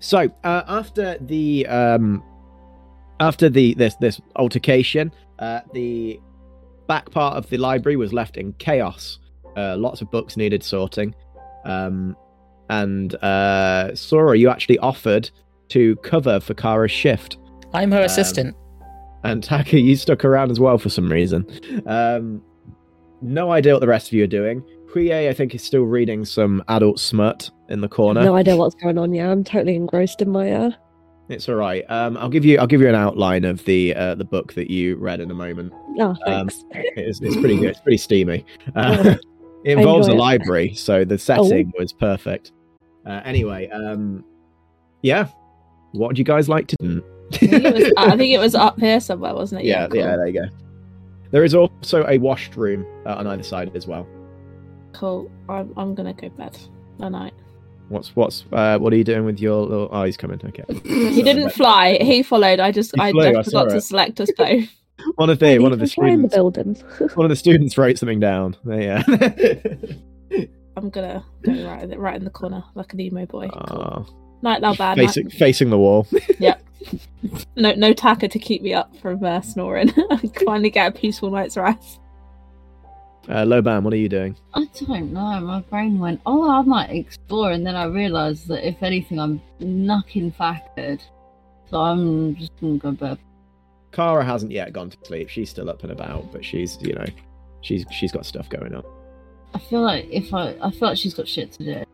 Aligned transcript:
So 0.00 0.30
uh, 0.44 0.62
after 0.68 1.16
the 1.20 1.66
um, 1.66 2.22
after 3.20 3.48
the 3.48 3.74
this 3.74 3.94
this 3.96 4.20
altercation, 4.36 5.12
uh, 5.38 5.60
the 5.72 6.20
back 6.86 7.10
part 7.10 7.36
of 7.36 7.48
the 7.50 7.56
library 7.58 7.96
was 7.96 8.12
left 8.12 8.36
in 8.36 8.52
chaos. 8.54 9.18
Uh, 9.56 9.76
lots 9.76 10.02
of 10.02 10.10
books 10.10 10.36
needed 10.36 10.62
sorting, 10.62 11.14
um, 11.64 12.14
and 12.68 13.14
uh, 13.16 13.94
Sora, 13.94 14.36
you 14.36 14.50
actually 14.50 14.78
offered 14.78 15.30
to 15.68 15.96
cover 15.96 16.38
for 16.40 16.52
Kara's 16.54 16.92
shift, 16.92 17.38
I'm 17.72 17.90
her 17.90 18.00
Um, 18.00 18.04
assistant. 18.04 18.56
and 19.24 19.42
Taka, 19.42 19.80
you 19.80 19.96
stuck 19.96 20.24
around 20.26 20.50
as 20.50 20.60
well 20.60 20.76
for 20.78 20.90
some 20.90 21.08
reason. 21.10 21.46
Um, 21.86 22.42
no 23.22 23.50
idea 23.50 23.72
what 23.72 23.80
the 23.80 23.88
rest 23.88 24.08
of 24.08 24.12
you 24.12 24.24
are 24.24 24.28
doing. 24.28 24.62
Huye, 24.96 25.28
I 25.28 25.32
think, 25.34 25.54
is 25.54 25.62
still 25.62 25.82
reading 25.82 26.24
some 26.24 26.64
adult 26.68 26.98
smut 26.98 27.50
in 27.68 27.80
the 27.80 27.88
corner. 27.88 28.22
No 28.24 28.34
idea 28.34 28.56
what's 28.56 28.74
going 28.74 28.98
on. 28.98 29.12
Yeah, 29.12 29.30
I'm 29.30 29.44
totally 29.44 29.76
engrossed 29.76 30.22
in 30.22 30.30
my 30.30 30.50
uh, 30.50 30.70
It's 31.28 31.48
all 31.48 31.56
right. 31.56 31.84
Um, 31.90 32.16
I'll 32.16 32.28
give 32.30 32.44
you 32.44 32.58
I'll 32.58 32.66
give 32.66 32.80
you 32.80 32.88
an 32.88 32.94
outline 32.94 33.44
of 33.44 33.64
the 33.64 33.94
uh, 33.94 34.14
the 34.14 34.24
book 34.24 34.54
that 34.54 34.70
you 34.70 34.96
read 34.96 35.20
in 35.20 35.30
a 35.30 35.34
moment. 35.34 35.72
Oh, 35.98 36.16
Um, 36.26 36.48
thanks. 36.48 36.64
It's, 36.72 37.20
it's 37.20 37.36
pretty 37.36 37.56
good. 37.58 37.70
It's 37.70 37.80
pretty 37.80 37.98
steamy. 37.98 38.44
Uh, 38.74 39.16
it 39.64 39.78
involves 39.78 40.06
a 40.06 40.12
it. 40.12 40.16
library, 40.16 40.74
so 40.74 41.04
the 41.04 41.18
setting 41.18 41.72
was 41.76 41.92
perfect. 41.92 42.52
Uh, 43.04 43.20
anyway, 43.24 43.68
um, 43.70 44.24
yeah. 45.02 45.26
What 45.92 46.08
would 46.08 46.18
you 46.18 46.24
guys 46.24 46.48
like 46.48 46.68
to 46.68 46.76
do? 46.80 47.04
I 47.32 47.36
think, 47.38 47.52
it 47.52 47.74
was, 47.74 47.92
I 47.96 48.16
think 48.16 48.32
it 48.32 48.38
was 48.38 48.54
up 48.54 48.78
here 48.78 49.00
somewhere, 49.00 49.34
wasn't 49.34 49.62
it? 49.62 49.66
yeah, 49.68 49.88
cool. 49.88 49.96
yeah. 49.96 50.16
There 50.16 50.26
you 50.28 50.32
go. 50.34 50.46
There 51.32 51.42
is 51.42 51.54
also 51.54 52.06
a 52.06 52.18
washed 52.18 52.54
room 52.56 52.86
uh, 53.06 53.14
on 53.16 53.26
either 53.26 53.42
side 53.42 53.74
as 53.74 53.88
well. 53.88 54.06
Cool. 54.96 55.30
I'm, 55.48 55.72
I'm 55.76 55.94
gonna 55.94 56.12
go 56.14 56.28
bed. 56.30 56.56
Night 56.98 57.12
night. 57.12 57.34
What's 57.88 58.16
what's 58.16 58.44
uh, 58.52 58.78
what 58.78 58.92
are 58.92 58.96
you 58.96 59.04
doing 59.04 59.24
with 59.24 59.38
your 59.40 59.62
little 59.66 59.92
eyes 59.94 60.16
coming? 60.16 60.40
Okay, 60.44 60.64
He 61.14 61.22
didn't 61.22 61.50
fly. 61.50 61.98
He 62.00 62.22
followed. 62.22 62.58
I 62.60 62.72
just 62.72 62.94
He 62.96 63.00
I, 63.00 63.10
flew, 63.12 63.22
I 63.22 63.28
I 63.28 63.42
forgot 63.42 63.46
saw 63.46 63.64
to 63.64 63.76
it. 63.76 63.80
select 63.82 64.20
us 64.20 64.30
both. 64.36 64.68
one 65.16 65.30
of 65.30 65.38
the 65.38 65.58
one 65.58 65.72
of 65.72 65.78
the 65.78 65.84
even 65.84 65.94
fly 65.94 66.08
in 66.08 66.22
the 66.22 66.28
students 66.30 66.82
building. 66.82 67.10
one 67.14 67.26
of 67.26 67.30
the 67.30 67.36
students 67.36 67.76
wrote 67.78 67.98
something 67.98 68.18
down. 68.20 68.56
There, 68.64 68.80
yeah. 68.80 69.02
I'm 70.76 70.90
gonna 70.90 71.24
go 71.42 71.52
right 71.64 71.82
in 71.84 71.90
the, 71.90 71.98
right 71.98 72.16
in 72.16 72.24
the 72.24 72.30
corner 72.30 72.64
like 72.74 72.92
an 72.92 73.00
emo 73.00 73.26
boy. 73.26 73.48
Cool. 73.48 73.80
Ah, 73.82 74.04
Night 74.42 74.60
now, 74.60 74.74
bad. 74.74 74.96
facing 74.98 75.24
Night. 75.26 75.32
facing 75.34 75.70
the 75.70 75.78
wall. 75.78 76.06
yep. 76.38 76.62
No, 77.56 77.72
no 77.74 77.92
Taka 77.92 78.28
to 78.28 78.38
keep 78.38 78.62
me 78.62 78.72
up 78.74 78.94
from 78.98 79.22
uh, 79.24 79.40
snoring. 79.40 79.90
I 80.10 80.20
finally 80.44 80.70
get 80.70 80.88
a 80.88 80.98
peaceful 80.98 81.30
night's 81.30 81.56
rest. 81.56 82.00
Uh, 83.28 83.44
Laoban, 83.44 83.82
what 83.82 83.92
are 83.92 83.96
you 83.96 84.08
doing? 84.08 84.36
I 84.54 84.68
don't 84.86 85.12
know. 85.12 85.40
My 85.40 85.60
brain 85.62 85.98
went, 85.98 86.20
oh, 86.26 86.48
I 86.48 86.62
might 86.62 86.90
explore, 86.90 87.50
and 87.50 87.66
then 87.66 87.74
I 87.74 87.84
realised 87.84 88.46
that 88.48 88.66
if 88.66 88.82
anything, 88.82 89.18
I'm 89.18 89.40
knocking 89.58 90.30
factored. 90.30 91.00
So 91.70 91.80
I'm 91.80 92.36
just 92.36 92.52
gonna 92.60 92.78
go 92.78 92.92
bed. 92.92 93.18
Kara 93.90 94.24
hasn't 94.24 94.52
yet 94.52 94.72
gone 94.72 94.90
to 94.90 94.98
sleep. 95.04 95.28
She's 95.28 95.50
still 95.50 95.68
up 95.68 95.82
and 95.82 95.90
about, 95.90 96.30
but 96.32 96.44
she's 96.44 96.78
you 96.80 96.94
know, 96.94 97.06
she's 97.62 97.84
she's 97.90 98.12
got 98.12 98.24
stuff 98.24 98.48
going 98.48 98.74
on. 98.74 98.84
I 99.54 99.58
feel 99.58 99.80
like 99.80 100.06
if 100.10 100.32
I, 100.32 100.54
I 100.62 100.70
feel 100.70 100.88
like 100.88 100.98
she's 100.98 101.14
got 101.14 101.26
shit 101.26 101.50
to 101.52 101.64
do. 101.64 101.84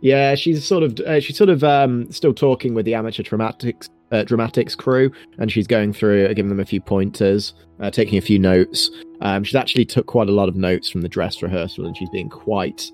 Yeah, 0.00 0.34
she's 0.34 0.64
sort 0.64 0.82
of 0.82 0.98
uh, 1.00 1.20
she's 1.20 1.36
sort 1.36 1.50
of 1.50 1.62
um, 1.62 2.10
still 2.10 2.32
talking 2.32 2.72
with 2.72 2.86
the 2.86 2.94
amateur 2.94 3.22
dramatics 3.22 3.90
uh, 4.12 4.22
dramatics 4.24 4.74
crew, 4.74 5.10
and 5.38 5.50
she's 5.50 5.66
going 5.66 5.92
through, 5.92 6.26
uh, 6.26 6.28
giving 6.34 6.48
them 6.50 6.60
a 6.60 6.64
few 6.64 6.80
pointers, 6.80 7.54
uh, 7.80 7.90
taking 7.90 8.18
a 8.18 8.20
few 8.22 8.38
notes. 8.38 8.90
Um, 9.20 9.42
she's 9.42 9.54
actually 9.56 9.84
took 9.84 10.06
quite 10.06 10.28
a 10.28 10.32
lot 10.32 10.48
of 10.48 10.54
notes 10.56 10.88
from 10.88 11.00
the 11.00 11.08
dress 11.08 11.42
rehearsal, 11.42 11.86
and 11.86 11.96
she's 11.96 12.10
being 12.10 12.28
quite 12.28 12.90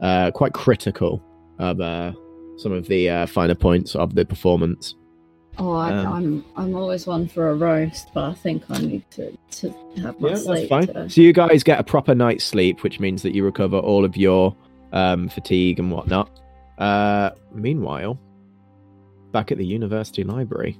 uh, 0.00 0.30
quite 0.32 0.52
critical 0.52 1.22
of 1.58 1.80
uh, 1.80 2.12
some 2.56 2.72
of 2.72 2.88
the 2.88 3.08
uh, 3.08 3.26
finer 3.26 3.54
points 3.54 3.94
of 3.94 4.14
the 4.14 4.24
performance. 4.24 4.94
Oh, 5.58 5.72
I, 5.74 5.92
Um, 5.92 6.06
I'm, 6.06 6.44
I'm 6.56 6.74
always 6.74 7.06
one 7.06 7.28
for 7.28 7.50
a 7.50 7.54
roast, 7.54 8.08
but 8.14 8.24
I 8.24 8.32
think 8.32 8.62
I 8.70 8.78
need 8.78 9.04
to, 9.12 9.36
to 9.50 9.68
have 10.02 10.18
my 10.18 10.28
Yeah, 10.28 10.34
that's 10.34 10.44
sleep. 10.44 10.68
fine. 10.70 10.86
today. 10.86 11.08
So 11.08 11.20
you 11.20 11.32
guys 11.34 11.62
get 11.62 11.78
a 11.78 11.84
proper 11.84 12.14
night's 12.14 12.42
sleep, 12.44 12.82
which 12.82 12.98
means 13.00 13.20
that 13.22 13.34
you 13.34 13.44
recover 13.44 13.76
all 13.78 14.04
of 14.04 14.16
your 14.16 14.56
um, 14.92 15.28
fatigue 15.28 15.78
and 15.78 15.90
whatnot. 15.92 16.30
Uh, 16.78 17.30
meanwhile, 17.52 18.18
back 19.32 19.50
at 19.50 19.58
the 19.58 19.66
university 19.66 20.24
library, 20.24 20.78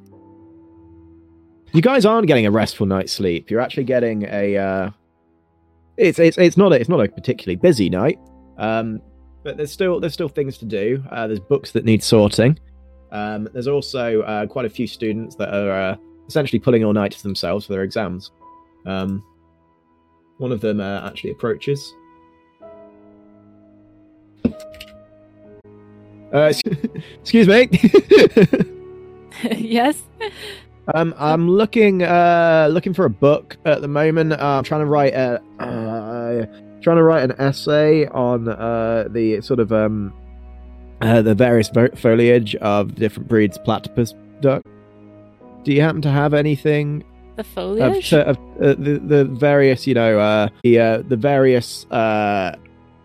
you 1.73 1.81
guys 1.81 2.05
aren't 2.05 2.27
getting 2.27 2.47
a 2.47 2.51
restful 2.51 2.87
night's 2.87 3.13
sleep. 3.13 3.51
You're 3.51 3.61
actually 3.61 3.85
getting 3.85 4.25
a. 4.25 4.57
Uh, 4.57 4.91
it's 5.97 6.19
it's 6.19 6.39
it's 6.39 6.57
not 6.57 6.73
a, 6.73 6.77
it's 6.77 6.89
not 6.89 7.01
a 7.01 7.09
particularly 7.09 7.57
busy 7.57 7.89
night, 7.91 8.19
um, 8.59 9.01
but 9.43 9.57
there's 9.57 9.73
still 9.73 9.99
there's 9.99 10.13
still 10.13 10.29
things 10.29 10.59
to 10.59 10.65
do. 10.65 11.03
Uh, 11.11 11.27
there's 11.27 11.41
books 11.41 11.73
that 11.73 11.85
need 11.85 12.03
sorting. 12.03 12.59
Um, 13.11 13.49
there's 13.53 13.69
also 13.69 14.23
uh, 14.23 14.47
quite 14.47 14.65
a 14.65 14.71
few 14.71 14.87
students 14.87 15.37
that 15.37 15.53
are 15.53 15.71
uh, 15.73 15.97
essentially 16.27 16.59
pulling 16.59 16.85
all 16.85 16.93
nighters 16.93 17.23
themselves 17.23 17.67
for 17.67 17.73
their 17.73 17.83
exams. 17.83 18.31
Um, 18.87 19.23
one 20.39 20.51
of 20.51 20.61
them 20.61 20.81
uh, 20.81 21.07
actually 21.07 21.31
approaches. 21.31 21.95
Uh, 26.33 26.53
excuse 27.21 27.47
me. 27.49 27.69
yes. 29.57 30.03
um, 30.95 31.15
I'm 31.19 31.49
looking 31.49 32.03
uh, 32.03 32.69
looking 32.71 32.95
for 32.95 33.05
a 33.05 33.11
book 33.11 33.57
at 33.65 33.81
the 33.81 33.89
moment. 33.89 34.33
Uh, 34.33 34.37
I'm 34.59 34.65
trying 34.65 34.81
to 34.83 34.87
write 34.87 35.15
a 35.15 35.41
uh, 35.61 36.47
trying 36.83 36.97
to 36.97 37.03
write 37.03 37.23
an 37.25 37.33
essay 37.41 38.07
on 38.09 38.49
uh, 38.49 39.07
the 39.11 39.41
sort 39.41 39.61
of 39.61 39.73
um, 39.73 40.13
uh, 41.01 41.23
the 41.23 41.35
various 41.35 41.71
foliage 41.97 42.55
of 42.57 42.95
different 42.95 43.29
breeds 43.29 43.59
platypus 43.59 44.15
duck. 44.41 44.63
Do 45.65 45.73
you 45.73 45.81
happen 45.81 46.03
to 46.03 46.11
have 46.11 46.35
anything 46.35 47.05
The 47.37 47.41
of, 47.43 47.47
foliage. 47.49 48.13
of 48.13 48.37
uh, 48.61 48.75
the 48.75 49.01
the 49.05 49.25
various 49.25 49.87
you 49.87 49.95
know 49.95 50.19
uh, 50.19 50.49
the 50.65 50.79
uh, 50.79 51.03
the 51.07 51.17
various 51.17 51.85
uh, 51.91 52.57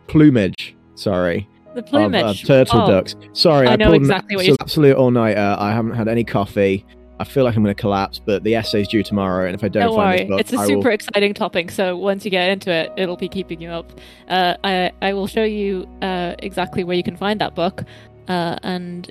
plumage? 0.08 0.76
Sorry, 0.96 1.48
the 1.78 1.84
plumage. 1.84 2.42
of 2.42 2.48
turtle 2.48 2.82
Oh, 2.82 2.88
ducks. 2.88 3.16
Sorry, 3.34 3.68
I 3.68 3.74
I, 3.74 3.76
know 3.78 3.90
an 3.90 3.96
exactly 3.96 4.36
what 4.36 4.46
you're- 4.46 4.58
absolute 4.60 4.96
all 4.98 5.12
nighter. 5.12 5.56
I 5.60 5.72
haven't 5.72 5.94
had 5.96 6.08
any 6.08 6.24
coffee. 6.24 6.86
I 7.20 7.24
feel 7.24 7.44
like 7.44 7.56
I'm 7.56 7.64
going 7.64 7.76
to 7.76 7.82
collapse, 7.82 8.20
but 8.24 8.44
the 8.44 8.54
essay's 8.56 8.88
due 8.88 9.02
tomorrow, 9.02 9.48
and 9.48 9.56
if 9.56 9.64
I 9.64 9.70
don't, 9.70 9.88
Don't 9.88 9.96
find 9.96 10.10
worry, 10.10 10.18
this 10.20 10.28
book, 10.30 10.40
it's 10.40 10.54
a 10.54 10.58
I 10.58 10.68
super 10.68 10.90
will... 10.90 10.94
exciting 10.94 11.34
topic. 11.34 11.72
So 11.72 11.98
once 11.98 12.24
you 12.24 12.30
get 12.30 12.50
into 12.50 12.70
it, 12.72 12.92
it'll 12.96 13.18
be 13.18 13.28
keeping 13.28 13.60
you 13.60 13.70
up. 13.70 13.92
Uh, 14.28 14.54
I 14.64 14.92
I 15.02 15.14
will 15.14 15.26
show 15.26 15.44
you 15.44 15.88
uh, 16.04 16.36
exactly 16.40 16.84
where 16.84 16.96
you 16.96 17.02
can 17.04 17.18
find 17.18 17.42
that 17.42 17.56
book, 17.56 17.84
uh, 18.28 18.58
and 18.62 19.10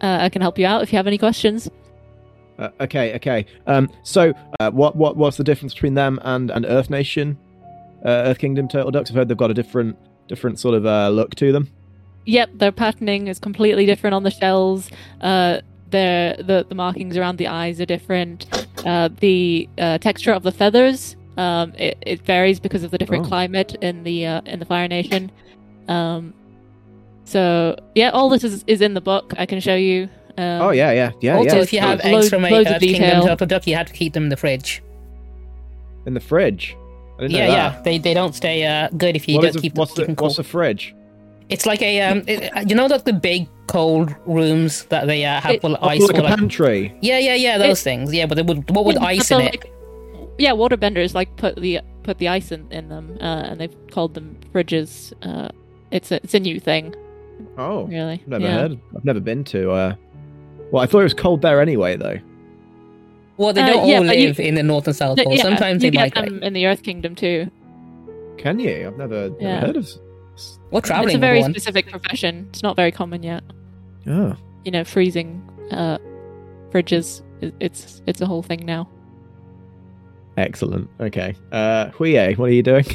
uh, 0.00 0.18
I 0.20 0.28
can 0.28 0.42
help 0.42 0.58
you 0.60 0.66
out 0.66 0.82
if 0.82 0.92
you 0.92 0.96
have 0.96 1.08
any 1.08 1.18
questions. 1.18 1.68
Uh, 2.56 2.68
okay, 2.80 3.14
okay. 3.16 3.46
Um, 3.66 3.88
so 4.04 4.32
uh, 4.60 4.70
what 4.70 4.94
what 4.94 5.16
what's 5.16 5.36
the 5.38 5.44
difference 5.44 5.74
between 5.74 5.94
them 5.94 6.20
and 6.22 6.52
and 6.52 6.64
Earth 6.66 6.88
Nation, 6.88 7.36
uh, 8.04 8.30
Earth 8.30 8.38
Kingdom 8.38 8.68
turtle 8.68 8.92
ducks? 8.92 9.10
I've 9.10 9.16
heard 9.16 9.26
they've 9.28 9.36
got 9.36 9.50
a 9.50 9.54
different 9.54 9.96
different 10.28 10.58
sort 10.60 10.74
of 10.74 10.86
uh, 10.86 11.08
look 11.08 11.34
to 11.36 11.50
them. 11.52 11.68
Yep, 12.26 12.50
their 12.54 12.72
patterning 12.72 13.26
is 13.28 13.38
completely 13.38 13.86
different 13.86 14.14
on 14.14 14.22
the 14.22 14.30
shells. 14.30 14.90
Uh, 15.20 15.60
their 15.90 16.36
the 16.36 16.66
the 16.68 16.74
markings 16.74 17.16
around 17.16 17.38
the 17.38 17.46
eyes 17.48 17.80
are 17.80 17.86
different. 17.86 18.46
Uh, 18.86 19.08
the 19.20 19.68
uh, 19.78 19.98
texture 19.98 20.32
of 20.32 20.42
the 20.42 20.52
feathers 20.52 21.16
um, 21.38 21.72
it, 21.78 21.96
it 22.02 22.20
varies 22.22 22.60
because 22.60 22.82
of 22.84 22.90
the 22.90 22.98
different 22.98 23.24
Oh. 23.24 23.28
climate 23.28 23.76
in 23.80 24.02
the 24.04 24.26
uh, 24.26 24.40
in 24.44 24.58
the 24.58 24.64
Fire 24.66 24.86
Nation. 24.88 25.30
Um, 25.88 26.34
so 27.24 27.76
yeah, 27.94 28.10
all 28.10 28.28
this 28.28 28.44
is, 28.44 28.64
is 28.66 28.80
in 28.80 28.94
the 28.94 29.00
book. 29.00 29.32
I 29.38 29.46
can 29.46 29.60
show 29.60 29.74
you. 29.76 30.08
Um, 30.36 30.62
oh 30.62 30.70
yeah, 30.70 30.92
yeah, 30.92 31.12
yeah, 31.20 31.36
also, 31.36 31.56
yeah. 31.56 31.62
if 31.62 31.72
you 31.72 31.80
have 31.80 31.98
Loads- 32.04 32.26
eggs 32.26 32.28
from 32.30 32.44
a 32.44 32.50
loads 32.50 32.68
of 32.68 32.76
Earth 32.76 32.80
Kingdom 32.82 33.02
detail. 33.02 33.22
turtle 33.26 33.46
duck, 33.46 33.66
you 33.66 33.74
have 33.74 33.86
to 33.86 33.92
keep 33.92 34.12
them 34.12 34.24
in 34.24 34.28
the 34.28 34.36
fridge. 34.36 34.82
in 36.06 36.14
the 36.14 36.20
fridge. 36.20 36.76
I 37.18 37.22
didn't 37.22 37.36
Yeah, 37.36 37.46
that. 37.46 37.52
yeah. 37.76 37.82
They, 37.82 37.98
they 37.98 38.14
don't 38.14 38.34
stay 38.34 38.64
uh, 38.64 38.88
good 38.96 39.16
if 39.16 39.28
you 39.28 39.36
What 39.36 39.42
don't 39.42 39.56
a- 39.56 39.60
keep, 39.60 39.74
what's 39.74 39.92
keep 39.92 39.96
the 39.96 40.06
them 40.06 40.16
cool. 40.16 40.26
what's 40.28 40.38
a 40.38 40.44
fridge? 40.44 40.94
It's 41.48 41.64
like 41.66 41.82
a 41.82 42.00
um, 42.02 42.22
it, 42.26 42.68
you 42.68 42.74
know, 42.76 42.86
like 42.86 43.04
the 43.04 43.12
big 43.12 43.48
cold 43.68 44.14
rooms 44.26 44.84
that 44.86 45.06
they 45.06 45.24
uh, 45.24 45.40
have 45.40 45.54
It- 45.56 45.60
full 45.62 45.74
of 45.74 45.82
Oh, 45.82 45.88
ice. 45.88 46.00
like 46.02 46.16
full 46.16 46.26
a 46.26 46.28
of- 46.32 46.38
pantry. 46.38 46.94
yeah, 47.00 47.18
yeah, 47.18 47.34
yeah, 47.34 47.58
those 47.58 47.82
things. 47.82 48.12
Yeah, 48.14 48.26
but 48.26 48.34
they 48.36 48.42
would, 48.42 48.70
what 48.74 48.84
would 48.84 48.96
Yeah, 48.96 49.04
ice 49.04 49.28
so, 49.28 49.38
in 49.38 49.46
it? 49.46 49.52
like, 49.64 49.72
yeah, 50.38 50.52
waterbenders 50.52 51.14
like 51.14 51.34
put 51.36 51.56
the 51.56 51.80
put 52.04 52.18
the 52.18 52.28
ice 52.28 52.52
in, 52.52 52.70
in 52.70 52.88
them, 52.88 53.16
uh, 53.20 53.24
and 53.24 53.60
they've 53.60 53.74
called 53.90 54.14
them 54.14 54.36
fridges. 54.54 55.12
Uh, 55.22 55.48
it's 55.90 56.12
a 56.12 56.16
it's 56.16 56.34
a 56.34 56.40
new 56.40 56.60
thing, 56.60 56.94
Oh, 57.56 57.84
really. 57.84 58.14
I've 58.22 58.28
never 58.28 58.44
yeah. 58.44 58.52
heard. 58.60 58.80
I've 58.96 59.04
never 59.04 59.20
been 59.20 59.42
to. 59.44 59.70
Uh... 59.72 59.94
Well, 60.70 60.82
I 60.82 60.86
thought 60.86 61.00
it 61.00 61.04
was 61.04 61.14
cold 61.14 61.40
there 61.42 61.60
anyway, 61.62 61.96
though. 61.96 62.18
Well, 63.38 63.52
they 63.52 63.62
Uh, 63.62 63.66
don't 63.66 63.88
yeah, 63.88 63.98
all 63.98 64.04
but 64.06 64.18
you- 64.18 64.26
live 64.28 64.40
in 64.40 64.54
the 64.56 64.62
North 64.62 64.86
and 64.86 64.96
South 64.96 65.16
Pole. 65.18 65.34
yeah, 65.34 65.42
Sometimes 65.42 65.82
you 65.82 65.90
they 65.90 65.96
get 65.96 66.14
migrate. 66.16 66.32
them 66.34 66.42
in 66.42 66.52
the 66.52 66.66
Earth 66.66 66.82
Kingdom 66.82 67.14
too. 67.14 67.50
Can 68.36 68.58
you? 68.58 68.86
I've 68.88 68.98
never, 68.98 69.30
never 69.40 69.66
heard 69.66 69.76
of. 69.76 69.88
We're 70.70 70.80
traveling 70.80 71.08
it's 71.08 71.16
a 71.16 71.18
very 71.18 71.38
with 71.38 71.42
one. 71.46 71.52
specific 71.54 71.88
profession. 71.88 72.46
It's 72.50 72.62
not 72.62 72.76
very 72.76 72.92
common 72.92 73.22
yet. 73.22 73.42
Oh, 74.06 74.36
You 74.64 74.70
know, 74.72 74.84
freezing 74.84 75.42
uh, 75.70 75.98
fridges. 76.70 77.22
It's 77.60 78.02
it's 78.06 78.20
a 78.20 78.26
whole 78.26 78.42
thing 78.42 78.64
now. 78.66 78.88
excellent. 80.36 80.88
Okay, 81.00 81.34
uh, 81.52 81.86
Huye, 81.90 82.36
what 82.38 82.50
are 82.50 82.52
you 82.52 82.62
doing? 82.62 82.84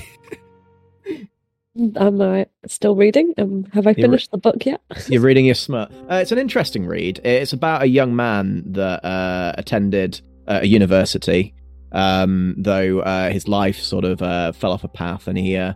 Am 1.98 2.22
I 2.22 2.46
still 2.68 2.96
reading? 2.96 3.34
Um, 3.39 3.66
have 3.74 3.88
I 3.88 3.92
You're 3.92 3.96
re- 3.96 4.04
finished 4.04 4.30
the 4.31 4.38
book 4.38 4.63
yet? 4.66 4.80
You're 5.10 5.22
reading 5.22 5.46
your 5.46 5.56
smut. 5.56 5.92
Uh, 6.10 6.16
it's 6.22 6.31
an 6.31 6.38
interesting 6.38 6.86
read. 6.86 7.19
It's 7.24 7.51
about 7.51 7.81
a 7.81 7.88
young 7.88 8.16
man 8.16 8.63
that 8.74 9.04
uh, 9.04 9.54
attended 9.57 10.22
uh, 10.22 10.32
a 10.48 10.66
university, 10.66 11.54
um, 11.94 12.56
though 12.57 13.00
uh, 13.01 13.30
his 13.30 13.48
life 13.48 13.80
sort 13.80 14.04
of 14.04 14.22
uh, 14.22 14.51
fell 14.51 14.72
off 14.72 14.84
a 14.84 14.88
path, 14.88 15.28
and 15.28 15.38
he 15.38 15.56
uh, 15.56 15.74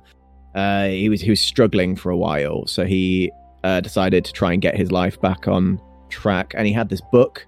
uh, 0.55 0.87
he 0.87 1.09
was 1.09 1.21
he 1.21 1.29
was 1.29 1.39
struggling 1.39 1.95
for 1.95 2.09
a 2.09 2.17
while. 2.17 2.65
So 2.67 2.85
he 2.85 3.31
uh, 3.63 3.81
decided 3.81 4.25
to 4.25 4.33
try 4.33 4.53
and 4.53 4.61
get 4.61 4.75
his 4.75 4.91
life 4.91 5.19
back 5.21 5.47
on 5.47 5.79
track, 6.09 6.53
and 6.57 6.67
he 6.67 6.73
had 6.73 6.89
this 6.89 7.01
book 7.11 7.45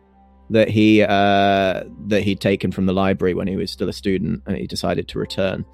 that 0.52 0.70
he 0.70 1.00
that 1.00 2.22
he'd 2.24 2.40
taken 2.40 2.72
from 2.72 2.86
the 2.86 2.94
library 2.94 3.34
when 3.34 3.48
he 3.48 3.56
was 3.56 3.72
still 3.72 3.90
a 3.90 3.94
student, 3.94 4.44
and 4.46 4.58
he 4.58 4.68
decided 4.68 5.08
to 5.10 5.20
return. 5.20 5.66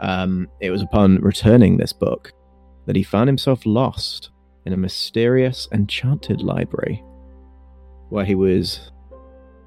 Um, 0.00 0.48
it 0.60 0.70
was 0.70 0.82
upon 0.82 1.16
returning 1.16 1.76
this 1.76 1.92
book 1.92 2.32
that 2.86 2.94
he 2.94 3.02
found 3.02 3.28
himself 3.28 3.66
lost 3.66 4.30
in 4.64 4.72
a 4.72 4.76
mysterious, 4.76 5.66
enchanted 5.72 6.40
library, 6.40 7.02
where 8.10 8.24
he 8.24 8.34
was. 8.34 8.92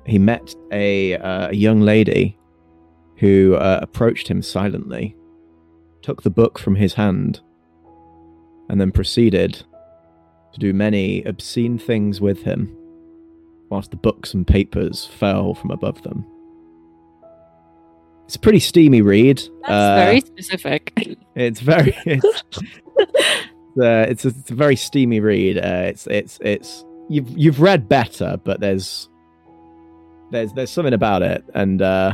He 0.06 0.18
met 0.18 0.56
a, 0.72 1.16
uh, 1.18 1.50
a 1.50 1.56
young 1.56 1.82
lady 1.82 2.38
who 3.18 3.56
uh, 3.56 3.80
approached 3.82 4.28
him 4.28 4.42
silently, 4.42 5.16
took 6.02 6.24
the 6.24 6.30
book 6.30 6.58
from 6.58 6.76
his 6.76 6.94
hand, 6.96 7.40
and 8.70 8.80
then 8.82 8.92
proceeded 8.92 9.64
to 10.54 10.60
do 10.60 10.74
many 10.74 11.24
obscene 11.24 11.78
things 11.78 12.20
with 12.20 12.42
him, 12.44 12.76
whilst 13.70 13.92
the 13.92 13.98
books 13.98 14.34
and 14.34 14.48
papers 14.48 15.06
fell 15.06 15.54
from 15.54 15.72
above 15.72 16.02
them. 16.04 16.26
It's 18.26 18.36
a 18.36 18.40
pretty 18.40 18.60
steamy 18.60 19.02
read. 19.02 19.38
That's 19.38 19.72
Uh, 19.72 19.96
very 20.06 20.22
specific. 20.22 20.94
it's 21.36 21.60
very 21.60 21.94
it's, 22.06 22.44
uh, 23.80 24.06
it's, 24.10 24.26
a, 24.26 24.30
it's 24.30 24.52
a 24.52 24.56
very 24.56 24.76
steamy 24.76 25.20
read. 25.20 25.58
Uh, 25.58 25.84
it's 25.88 26.08
it's 26.08 26.40
it's 26.42 26.86
you've 27.10 27.30
you've 27.38 27.60
read 27.62 27.88
better, 27.90 28.38
but 28.44 28.60
there's 28.62 29.10
there's 30.32 30.54
there's 30.54 30.72
something 30.72 30.94
about 30.94 31.22
it, 31.22 31.44
and 31.54 31.82
uh, 31.82 32.14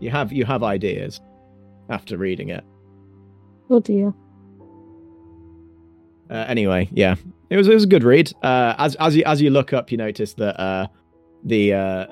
you 0.00 0.10
have 0.10 0.32
you 0.32 0.44
have 0.44 0.62
ideas 0.62 1.20
after 1.88 2.16
reading 2.16 2.48
it. 2.48 2.64
Oh 3.70 3.80
dear. 3.80 4.12
Uh, 6.30 6.44
anyway, 6.48 6.88
yeah, 6.92 7.16
it 7.50 7.56
was 7.56 7.68
it 7.68 7.74
was 7.74 7.84
a 7.84 7.88
good 7.88 8.04
read. 8.04 8.32
Uh, 8.42 8.74
as 8.78 8.94
as 8.96 9.14
you 9.16 9.22
as 9.24 9.40
you 9.40 9.50
look 9.50 9.72
up, 9.72 9.92
you 9.92 9.98
notice 9.98 10.34
that 10.34 10.58
uh, 10.60 10.86
the 11.44 11.74
uh, 11.74 12.06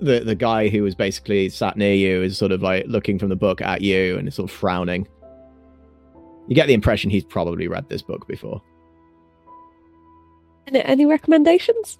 the 0.00 0.20
the 0.20 0.34
guy 0.34 0.68
who 0.68 0.82
was 0.82 0.94
basically 0.94 1.48
sat 1.48 1.76
near 1.76 1.94
you 1.94 2.22
is 2.22 2.36
sort 2.36 2.52
of 2.52 2.62
like 2.62 2.84
looking 2.86 3.18
from 3.18 3.28
the 3.28 3.36
book 3.36 3.60
at 3.60 3.80
you 3.82 4.18
and 4.18 4.28
is 4.28 4.34
sort 4.34 4.50
of 4.50 4.56
frowning. 4.56 5.06
You 6.48 6.56
get 6.56 6.66
the 6.66 6.74
impression 6.74 7.08
he's 7.08 7.24
probably 7.24 7.68
read 7.68 7.88
this 7.88 8.02
book 8.02 8.26
before. 8.26 8.60
Any, 10.66 10.82
any 10.82 11.06
recommendations? 11.06 11.98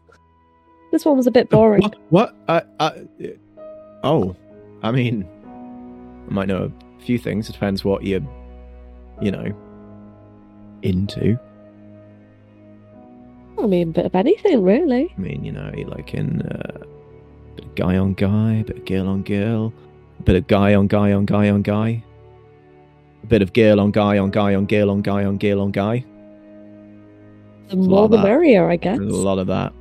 This 0.92 1.06
one 1.06 1.16
was 1.16 1.26
a 1.26 1.30
bit 1.30 1.48
boring. 1.48 1.82
What? 1.82 1.96
What? 2.10 2.36
Uh, 2.78 2.92
oh, 4.04 4.36
I 4.82 4.92
mean, 4.92 5.26
I 6.28 6.32
might 6.32 6.48
know 6.48 6.70
a 6.70 7.02
few 7.02 7.18
things. 7.18 7.48
It 7.48 7.52
depends 7.52 7.82
what 7.82 8.04
you're, 8.04 8.20
you 9.20 9.30
know, 9.30 9.52
into. 10.82 11.40
I 13.58 13.66
mean, 13.66 13.88
a 13.88 13.92
bit 13.92 14.04
of 14.04 14.14
anything, 14.14 14.62
really. 14.62 15.14
I 15.16 15.20
mean, 15.20 15.44
you 15.44 15.52
know, 15.52 15.72
like 15.86 16.12
in 16.12 16.42
uh, 16.42 16.84
bit 17.56 17.64
of 17.64 17.74
guy 17.74 17.96
on 17.96 18.12
guy, 18.12 18.62
bit 18.62 18.76
of 18.76 18.84
girl 18.84 19.08
on 19.08 19.22
girl, 19.22 19.72
a 20.20 20.22
bit 20.24 20.36
of 20.36 20.46
guy 20.46 20.74
on 20.74 20.88
guy 20.88 21.12
on 21.12 21.24
guy 21.24 21.48
on 21.48 21.62
guy, 21.62 22.04
a 23.22 23.26
bit 23.26 23.40
of 23.40 23.54
girl 23.54 23.80
on 23.80 23.92
guy 23.92 24.18
on 24.18 24.30
guy 24.30 24.54
on 24.54 24.66
girl 24.66 24.90
on 24.90 25.00
guy 25.00 25.24
on 25.24 25.38
girl 25.38 25.62
on 25.62 25.70
guy. 25.70 26.04
The 27.68 27.76
a 27.76 27.78
more 27.78 28.10
the 28.10 28.18
merrier, 28.18 28.68
I 28.68 28.76
guess. 28.76 28.98
There's 28.98 29.10
a 29.10 29.16
lot 29.16 29.38
of 29.38 29.46
that. 29.46 29.72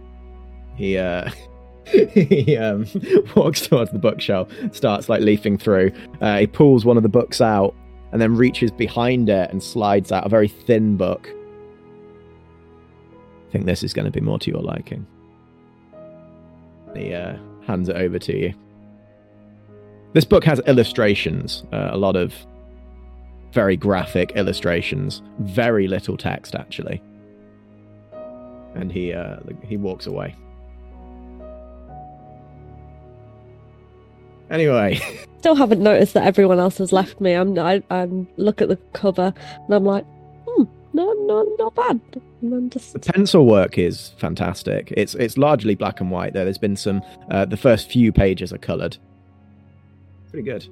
He 0.81 0.97
uh 0.97 1.29
he 1.85 2.57
um 2.57 2.87
walks 3.35 3.67
towards 3.67 3.91
the 3.91 3.99
bookshelf, 3.99 4.51
starts 4.71 5.09
like 5.09 5.21
leafing 5.21 5.59
through. 5.59 5.91
Uh, 6.21 6.39
he 6.39 6.47
pulls 6.47 6.85
one 6.85 6.97
of 6.97 7.03
the 7.03 7.09
books 7.09 7.39
out 7.39 7.75
and 8.11 8.19
then 8.19 8.35
reaches 8.35 8.71
behind 8.71 9.29
it 9.29 9.51
and 9.51 9.61
slides 9.61 10.11
out 10.11 10.25
a 10.25 10.29
very 10.29 10.47
thin 10.47 10.97
book. 10.97 11.29
I 13.47 13.51
think 13.51 13.67
this 13.67 13.83
is 13.83 13.93
going 13.93 14.05
to 14.05 14.11
be 14.11 14.21
more 14.21 14.39
to 14.39 14.49
your 14.49 14.63
liking. 14.63 15.05
He 16.95 17.13
uh, 17.13 17.37
hands 17.67 17.87
it 17.87 17.95
over 17.95 18.17
to 18.17 18.35
you. 18.35 18.53
This 20.13 20.25
book 20.25 20.43
has 20.45 20.59
illustrations, 20.65 21.63
uh, 21.71 21.89
a 21.91 21.97
lot 21.97 22.15
of 22.15 22.33
very 23.53 23.77
graphic 23.77 24.31
illustrations, 24.31 25.21
very 25.39 25.87
little 25.87 26.17
text 26.17 26.55
actually 26.55 27.03
and 28.75 28.91
he 28.91 29.13
uh 29.13 29.37
he 29.63 29.77
walks 29.77 30.07
away 30.07 30.35
anyway. 34.51 34.99
Still 35.39 35.55
haven't 35.55 35.81
noticed 35.81 36.13
that 36.13 36.25
everyone 36.25 36.59
else 36.59 36.77
has 36.77 36.93
left 36.93 37.19
me. 37.19 37.33
I'm 37.33 37.57
I 37.57 37.81
I'm 37.89 38.27
look 38.37 38.61
at 38.61 38.67
the 38.67 38.75
cover 38.93 39.33
and 39.65 39.73
I'm 39.73 39.85
like, 39.85 40.05
hmm, 40.47 40.63
no, 40.93 41.11
no, 41.13 41.55
not 41.57 41.73
bad. 41.73 41.99
Just 42.69 42.93
the 42.93 42.99
pencil 42.99 43.45
work 43.45 43.77
is 43.77 44.09
fantastic. 44.17 44.93
It's 44.95 45.15
it's 45.15 45.37
largely 45.37 45.75
black 45.75 46.01
and 46.01 46.11
white 46.11 46.33
though. 46.33 46.43
There's 46.43 46.57
been 46.57 46.75
some 46.75 47.01
uh, 47.29 47.45
the 47.45 47.57
first 47.57 47.89
few 47.89 48.11
pages 48.11 48.53
are 48.53 48.57
colored. 48.59 48.97
Pretty 50.29 50.43
good. 50.43 50.67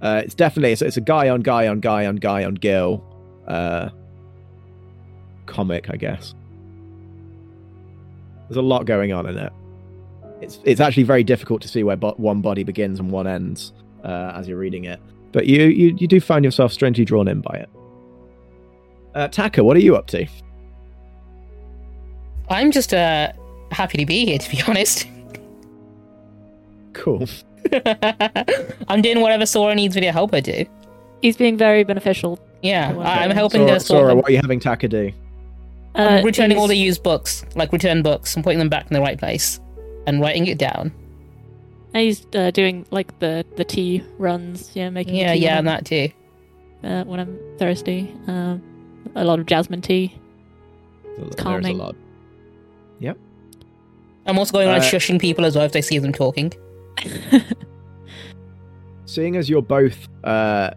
Uh 0.00 0.22
it's 0.24 0.34
definitely 0.34 0.72
it's, 0.72 0.82
it's 0.82 0.96
a 0.96 1.00
guy 1.00 1.28
on 1.28 1.40
guy 1.40 1.66
on 1.66 1.80
guy 1.80 2.06
on 2.06 2.16
guy 2.16 2.44
on 2.44 2.54
girl 2.54 3.04
uh 3.46 3.90
comic 5.46 5.88
i 5.90 5.96
guess. 5.96 6.34
There's 8.48 8.58
a 8.58 8.62
lot 8.62 8.86
going 8.86 9.12
on 9.12 9.26
in 9.26 9.36
it 9.36 9.52
it's 10.40 10.58
it's 10.64 10.80
actually 10.80 11.02
very 11.02 11.24
difficult 11.24 11.60
to 11.62 11.68
see 11.68 11.82
where 11.82 11.96
bo- 11.96 12.14
one 12.16 12.40
body 12.40 12.62
begins 12.64 12.98
and 13.00 13.10
one 13.10 13.26
ends 13.26 13.72
uh, 14.04 14.32
as 14.34 14.46
you're 14.48 14.58
reading 14.58 14.84
it 14.84 15.00
but 15.32 15.46
you, 15.46 15.64
you 15.64 15.94
you 15.98 16.06
do 16.06 16.20
find 16.20 16.44
yourself 16.44 16.72
strangely 16.72 17.04
drawn 17.04 17.28
in 17.28 17.40
by 17.40 17.56
it 17.58 17.68
uh, 19.14 19.26
Taka, 19.28 19.64
what 19.64 19.76
are 19.76 19.80
you 19.80 19.96
up 19.96 20.06
to? 20.08 20.26
I'm 22.50 22.70
just 22.70 22.94
uh 22.94 23.32
happy 23.72 23.98
to 23.98 24.06
be 24.06 24.24
here, 24.26 24.38
to 24.38 24.50
be 24.50 24.62
honest. 24.68 25.06
Cool. 26.92 27.26
I'm 28.88 29.02
doing 29.02 29.20
whatever 29.20 29.44
Sora 29.46 29.74
needs 29.74 29.94
me 29.94 30.00
to 30.02 30.12
help 30.12 30.32
her 30.32 30.40
do. 30.40 30.64
He's 31.22 31.36
being 31.36 31.56
very 31.56 31.84
beneficial. 31.84 32.38
Yeah, 32.62 32.90
Okay. 32.92 33.00
I- 33.00 33.24
I'm 33.24 33.30
helping 33.30 33.62
Sora, 33.62 33.72
her 33.72 33.78
sort 33.80 34.00
Sora, 34.00 34.14
what 34.14 34.28
are 34.28 34.32
you 34.32 34.38
having 34.38 34.60
Taka 34.60 34.88
do? 34.88 35.10
Uh, 35.94 36.22
returning 36.24 36.56
all 36.58 36.68
the 36.68 36.76
used 36.76 37.02
books, 37.02 37.44
like 37.56 37.72
return 37.72 38.02
books, 38.02 38.34
and 38.36 38.44
putting 38.44 38.58
them 38.58 38.68
back 38.68 38.86
in 38.86 38.94
the 38.94 39.00
right 39.00 39.18
place, 39.18 39.58
and 40.08 40.20
writing 40.20 40.46
it 40.46 40.58
down. 40.58 40.92
He's 41.94 42.26
uh, 42.34 42.50
doing 42.50 42.86
like 42.90 43.18
the 43.18 43.44
the 43.56 43.64
tea 43.64 44.02
runs, 44.18 44.70
yeah, 44.74 44.90
making 44.90 45.14
Yeah, 45.16 45.34
tea 45.34 45.40
yeah, 45.40 45.50
when 45.50 45.58
and 45.58 45.68
that 45.68 45.84
too. 45.86 46.08
Uh, 46.84 47.04
when 47.04 47.20
I'm 47.20 47.38
thirsty. 47.58 48.12
Um, 48.26 48.62
a 49.14 49.24
lot 49.24 49.38
of 49.40 49.46
jasmine 49.46 49.80
tea. 49.82 50.14
There's 51.16 51.34
calming. 51.34 51.74
a 51.74 51.78
lot. 51.84 51.96
Yep. 53.00 53.16
I'm 54.26 54.38
also 54.38 54.52
going 54.52 54.68
around 54.68 54.80
Uh, 54.80 54.84
shushing 54.84 55.18
people 55.20 55.44
as 55.46 55.56
well 55.56 55.64
if 55.64 55.72
they 55.72 55.80
see 55.82 55.98
them 55.98 56.12
talking. 56.12 56.52
Seeing 59.06 59.36
as 59.36 59.48
you're 59.48 59.62
both 59.62 60.06
uh, 60.24 60.70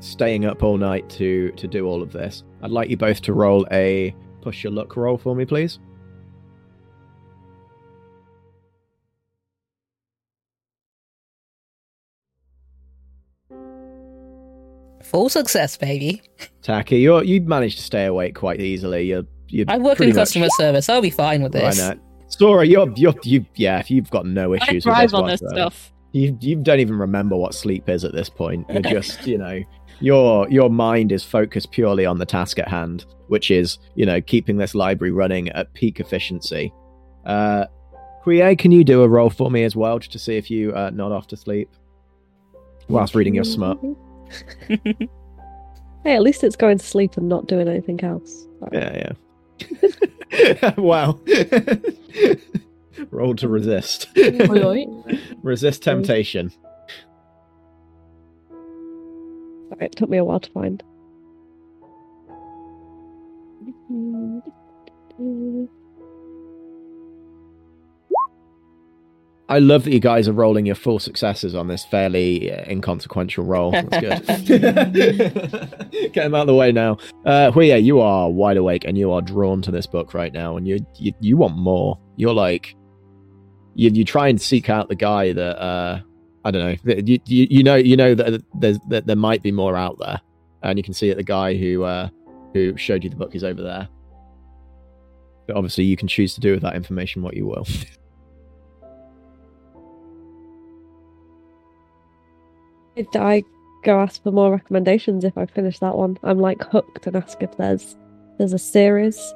staying 0.00 0.44
up 0.44 0.62
all 0.64 0.76
night 0.76 1.08
to 1.10 1.52
to 1.52 1.68
do 1.68 1.86
all 1.86 2.02
of 2.02 2.12
this, 2.12 2.42
I'd 2.62 2.70
like 2.72 2.90
you 2.90 2.96
both 2.96 3.22
to 3.22 3.32
roll 3.32 3.66
a 3.70 4.14
push 4.42 4.64
your 4.64 4.72
luck 4.72 4.96
roll 4.96 5.16
for 5.16 5.36
me, 5.36 5.44
please. 5.44 5.78
Full 15.10 15.28
success, 15.28 15.76
baby. 15.76 16.22
Taka, 16.62 16.96
you 16.96 17.22
you 17.22 17.40
managed 17.42 17.78
to 17.78 17.84
stay 17.84 18.06
awake 18.06 18.34
quite 18.34 18.60
easily. 18.60 19.04
You're 19.04 19.24
you. 19.48 19.64
I 19.68 19.78
work 19.78 20.00
in 20.00 20.12
customer 20.12 20.48
service. 20.56 20.88
I'll 20.88 21.00
be 21.00 21.10
fine 21.10 21.42
with 21.42 21.54
Why 21.54 21.60
this. 21.60 21.78
not? 21.78 21.98
Sora, 22.28 22.66
you're 22.66 22.92
you're 22.96 23.14
you. 23.22 23.46
Yeah, 23.54 23.78
if 23.78 23.90
you've 23.90 24.10
got 24.10 24.26
no 24.26 24.52
I 24.52 24.56
issues 24.56 24.84
with 24.84 24.94
thrive 24.94 25.10
this 25.10 25.14
on 25.14 25.28
this 25.28 25.40
stuff. 25.46 25.92
you 26.12 26.36
you 26.40 26.56
don't 26.56 26.80
even 26.80 26.98
remember 26.98 27.36
what 27.36 27.54
sleep 27.54 27.88
is 27.88 28.04
at 28.04 28.12
this 28.12 28.28
point. 28.28 28.66
You're 28.68 28.82
just, 28.82 29.26
you 29.26 29.38
know, 29.38 29.60
your 30.00 30.48
your 30.50 30.70
mind 30.70 31.12
is 31.12 31.22
focused 31.22 31.70
purely 31.70 32.04
on 32.04 32.18
the 32.18 32.26
task 32.26 32.58
at 32.58 32.66
hand, 32.68 33.04
which 33.28 33.50
is, 33.50 33.78
you 33.94 34.06
know, 34.06 34.20
keeping 34.20 34.56
this 34.56 34.74
library 34.74 35.12
running 35.12 35.48
at 35.50 35.72
peak 35.74 36.00
efficiency. 36.00 36.72
Uh 37.24 37.66
Huye, 38.24 38.58
can 38.58 38.72
you 38.72 38.82
do 38.82 39.02
a 39.04 39.08
roll 39.08 39.30
for 39.30 39.52
me 39.52 39.62
as 39.62 39.76
well, 39.76 40.00
just 40.00 40.10
to 40.12 40.18
see 40.18 40.36
if 40.36 40.50
you 40.50 40.74
uh, 40.74 40.90
nod 40.90 41.12
off 41.12 41.28
to 41.28 41.36
sleep 41.36 41.70
whilst 42.88 43.14
reading 43.14 43.36
your 43.36 43.44
smut? 43.44 43.78
Hey, 46.06 46.14
at 46.14 46.22
least 46.22 46.44
it's 46.44 46.54
going 46.54 46.78
to 46.78 46.86
sleep 46.86 47.16
and 47.16 47.28
not 47.28 47.48
doing 47.48 47.66
anything 47.66 48.00
else. 48.04 48.46
Yeah, 48.70 49.12
yeah. 49.60 50.74
wow. 50.78 51.18
roll 53.10 53.34
to 53.34 53.48
resist. 53.48 54.06
Oi, 54.16 54.62
oi. 54.64 54.86
resist 55.42 55.80
mm. 55.80 55.84
temptation. 55.84 56.52
Sorry, 59.68 59.86
it 59.86 59.96
took 59.96 60.08
me 60.08 60.18
a 60.18 60.24
while 60.24 60.38
to 60.38 60.50
find. 60.52 60.80
I 69.48 69.60
love 69.60 69.84
that 69.84 69.92
you 69.92 70.00
guys 70.00 70.26
are 70.26 70.32
rolling 70.32 70.66
your 70.66 70.74
full 70.74 70.98
successes 70.98 71.54
on 71.54 71.68
this 71.68 71.84
fairly 71.84 72.52
uh, 72.52 72.64
inconsequential 72.68 73.44
roll. 73.44 73.70
That's 73.70 74.42
good. 74.48 74.92
Get 76.12 76.14
them 76.14 76.34
out 76.34 76.42
of 76.42 76.46
the 76.48 76.54
way 76.54 76.72
now. 76.72 76.98
Uh, 77.24 77.52
Huya, 77.52 77.82
you 77.82 78.00
are 78.00 78.28
wide 78.28 78.56
awake 78.56 78.84
and 78.84 78.98
you 78.98 79.12
are 79.12 79.22
drawn 79.22 79.62
to 79.62 79.70
this 79.70 79.86
book 79.86 80.14
right 80.14 80.32
now, 80.32 80.56
and 80.56 80.66
you 80.66 80.84
you, 80.96 81.12
you 81.20 81.36
want 81.36 81.56
more. 81.56 81.98
You're 82.16 82.34
like, 82.34 82.74
you 83.76 83.90
you 83.90 84.04
try 84.04 84.26
and 84.28 84.40
seek 84.40 84.68
out 84.68 84.88
the 84.88 84.96
guy 84.96 85.32
that 85.32 85.62
uh, 85.62 86.00
I 86.44 86.50
don't 86.50 86.62
know. 86.84 86.92
You, 87.04 87.20
you 87.26 87.46
you 87.48 87.62
know 87.62 87.76
you 87.76 87.96
know 87.96 88.16
that 88.16 88.42
there's 88.54 88.80
that 88.88 89.06
there 89.06 89.16
might 89.16 89.44
be 89.44 89.52
more 89.52 89.76
out 89.76 89.96
there, 90.00 90.20
and 90.64 90.76
you 90.76 90.82
can 90.82 90.94
see 90.94 91.08
that 91.08 91.18
the 91.18 91.22
guy 91.22 91.56
who 91.56 91.84
uh, 91.84 92.08
who 92.52 92.76
showed 92.76 93.04
you 93.04 93.10
the 93.10 93.16
book 93.16 93.36
is 93.36 93.44
over 93.44 93.62
there. 93.62 93.88
But 95.46 95.54
obviously, 95.54 95.84
you 95.84 95.96
can 95.96 96.08
choose 96.08 96.34
to 96.34 96.40
do 96.40 96.50
with 96.52 96.62
that 96.62 96.74
information 96.74 97.22
what 97.22 97.36
you 97.36 97.46
will. 97.46 97.64
Did 102.96 103.14
I 103.16 103.44
go 103.84 104.00
ask 104.00 104.22
for 104.22 104.32
more 104.32 104.50
recommendations 104.50 105.22
if 105.24 105.36
I 105.38 105.46
finish 105.46 105.78
that 105.80 105.96
one? 105.96 106.18
I'm 106.22 106.38
like 106.38 106.62
hooked 106.64 107.06
and 107.06 107.16
ask 107.16 107.42
if 107.42 107.56
there's 107.56 107.96
there's 108.38 108.52
a 108.52 108.58
series. 108.58 109.34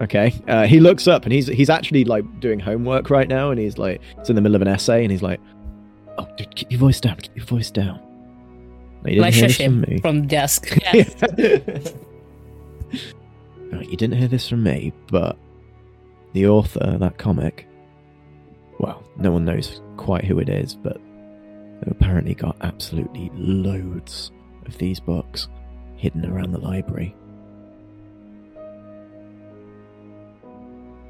Okay. 0.00 0.34
Uh, 0.46 0.66
he 0.66 0.78
looks 0.80 1.08
up 1.08 1.24
and 1.24 1.32
he's 1.32 1.46
he's 1.46 1.70
actually 1.70 2.04
like 2.04 2.24
doing 2.40 2.60
homework 2.60 3.08
right 3.10 3.28
now, 3.28 3.50
and 3.50 3.58
he's 3.58 3.78
like 3.78 4.00
it's 4.18 4.28
in 4.28 4.36
the 4.36 4.42
middle 4.42 4.56
of 4.56 4.62
an 4.62 4.68
essay, 4.68 5.02
and 5.02 5.10
he's 5.10 5.22
like, 5.22 5.40
"Oh, 6.18 6.28
dude, 6.36 6.54
keep 6.54 6.70
your 6.70 6.80
voice 6.80 7.00
down. 7.00 7.16
Keep 7.16 7.36
your 7.36 7.46
voice 7.46 7.70
down." 7.70 8.00
No, 9.02 9.10
you 9.10 9.20
Like 9.20 9.34
didn't 9.34 9.34
hear 9.34 9.48
shush 9.48 9.58
this 9.58 9.66
from 9.66 9.84
him 9.84 9.90
me. 9.94 9.98
from 10.00 10.20
the 10.22 10.26
desk. 10.26 10.78
Yes. 10.92 11.92
Right, 13.72 13.90
you 13.90 13.96
didn't 13.96 14.16
hear 14.16 14.28
this 14.28 14.48
from 14.48 14.62
me, 14.62 14.92
but 15.10 15.36
the 16.34 16.46
author 16.46 16.78
of 16.80 17.00
that 17.00 17.18
comic, 17.18 17.66
well, 18.78 19.02
no 19.16 19.32
one 19.32 19.44
knows 19.44 19.80
quite 19.96 20.24
who 20.24 20.38
it 20.38 20.48
is, 20.48 20.74
but 20.76 21.00
they've 21.86 21.94
apparently 21.94 22.34
got 22.34 22.56
absolutely 22.62 23.30
loads 23.34 24.32
of 24.66 24.76
these 24.78 24.98
books 24.98 25.48
hidden 25.96 26.26
around 26.26 26.52
the 26.52 26.58
library. 26.58 27.14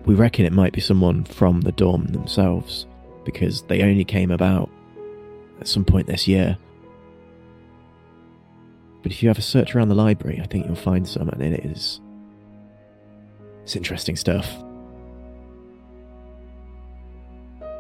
We 0.05 0.15
reckon 0.15 0.45
it 0.45 0.53
might 0.53 0.73
be 0.73 0.81
someone 0.81 1.25
from 1.25 1.63
the 1.63 1.73
dorm 1.73 2.07
themselves, 2.07 2.87
because 3.25 3.63
they 3.63 3.83
only 3.83 4.05
came 4.05 4.31
about 4.31 4.71
at 5.61 5.67
some 5.67 5.85
point 5.85 6.07
this 6.07 6.29
year. 6.29 6.57
But 9.03 9.13
if 9.13 9.23
you 9.23 9.29
have 9.29 9.39
a 9.39 9.43
search 9.43 9.75
around 9.75 9.89
the 9.89 9.95
library, 9.95 10.41
I 10.41 10.47
think 10.47 10.67
you'll 10.67 10.77
find 10.77 11.09
some, 11.09 11.29
and 11.29 11.43
it 11.43 11.65
is. 11.65 12.01
It's 13.63 13.75
interesting 13.75 14.15
stuff. 14.17 14.49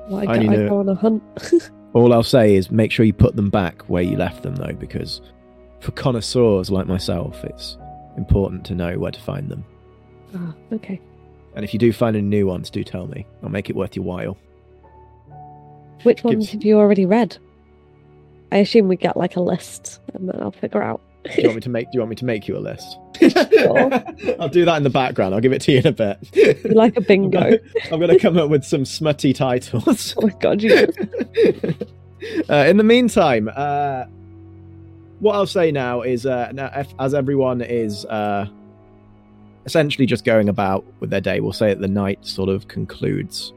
Well, 0.09 0.29
I 0.29 0.33
I, 0.35 0.39
only 0.39 0.65
I 0.65 0.69
go 0.69 0.79
on 0.79 0.89
a 0.89 0.95
hunt. 0.95 1.23
All 1.97 2.13
I'll 2.13 2.23
say 2.23 2.55
is 2.55 2.71
make 2.71 2.93
sure 2.93 3.07
you 3.07 3.15
put 3.15 3.37
them 3.37 3.49
back 3.49 3.81
where 3.89 4.03
you 4.03 4.19
left 4.19 4.43
them, 4.43 4.55
though, 4.57 4.75
because 4.75 5.23
for 5.81 5.93
connoisseurs 5.93 6.71
like 6.71 6.87
myself, 6.87 7.43
it's 7.43 7.79
important 8.19 8.67
to 8.67 8.75
know 8.75 8.99
where 8.99 9.11
to 9.11 9.21
find 9.21 9.49
them. 9.49 9.65
ah, 10.35 10.53
okay. 10.75 11.01
And 11.55 11.65
if 11.65 11.73
you 11.73 11.79
do 11.79 11.95
find 11.95 12.15
any 12.15 12.27
new 12.27 12.47
ones, 12.47 12.69
do 12.69 12.85
tell 12.85 13.07
me. 13.07 13.25
I'll 13.43 13.49
make 13.49 13.71
it 13.71 13.77
worth 13.77 13.97
your 13.97 14.05
while. 14.05 14.37
Which 16.03 16.19
Gives- 16.19 16.25
ones 16.25 16.51
have 16.51 16.65
you 16.67 16.77
already 16.79 17.07
read? 17.07 17.39
I 18.53 18.59
assume 18.59 18.89
we 18.89 18.97
get 18.97 19.17
like 19.17 19.37
a 19.37 19.41
list 19.41 20.01
and 20.13 20.29
then 20.29 20.37
I'll 20.43 20.51
figure 20.53 20.83
out. 20.83 21.01
Do 21.35 21.43
you 21.43 21.49
want 21.49 21.57
me 21.57 21.61
to 21.63 21.69
make? 21.71 21.91
Do 21.91 21.97
you 21.97 22.01
want 22.01 22.11
me 22.11 22.17
to 22.17 22.25
make 22.25 22.49
you 22.49 22.57
a 22.57 22.61
list? 22.61 22.99
Sure. 23.19 23.93
I'll 24.39 24.49
do 24.49 24.65
that 24.65 24.77
in 24.77 24.83
the 24.83 24.91
background. 24.91 25.35
I'll 25.35 25.41
give 25.41 25.53
it 25.53 25.63
to 25.63 25.73
you 25.73 25.79
in 25.79 25.87
a 25.87 25.93
bit. 25.93 26.65
Like 26.75 26.97
a 26.97 27.01
bingo. 27.01 27.39
I'm 27.39 27.51
gonna, 27.51 27.61
I'm 27.93 28.01
gonna 28.01 28.19
come 28.19 28.39
up 28.39 28.51
with 28.51 28.65
some 28.65 28.85
smutty 28.85 29.33
titles. 29.33 30.15
Oh 30.19 30.27
my 30.27 30.33
god, 30.41 30.63
you 30.63 30.87
uh, 32.49 32.65
in 32.69 32.77
the 32.77 32.85
meantime, 32.85 33.51
uh, 33.55 34.05
what 35.21 35.35
I'll 35.35 35.47
say 35.47 35.71
now 35.71 36.03
is, 36.03 36.27
uh, 36.27 36.51
now, 36.53 36.71
if, 36.75 36.93
as 36.99 37.15
everyone 37.15 37.61
is 37.61 38.05
uh, 38.07 38.47
essentially 39.65 40.07
just 40.07 40.25
going 40.25 40.49
about 40.49 40.85
with 41.01 41.11
their 41.11 41.21
day, 41.21 41.41
we'll 41.41 41.53
say 41.53 41.69
that 41.69 41.81
the 41.81 41.89
night 41.89 42.25
sort 42.25 42.49
of 42.49 42.69
concludes. 42.69 43.53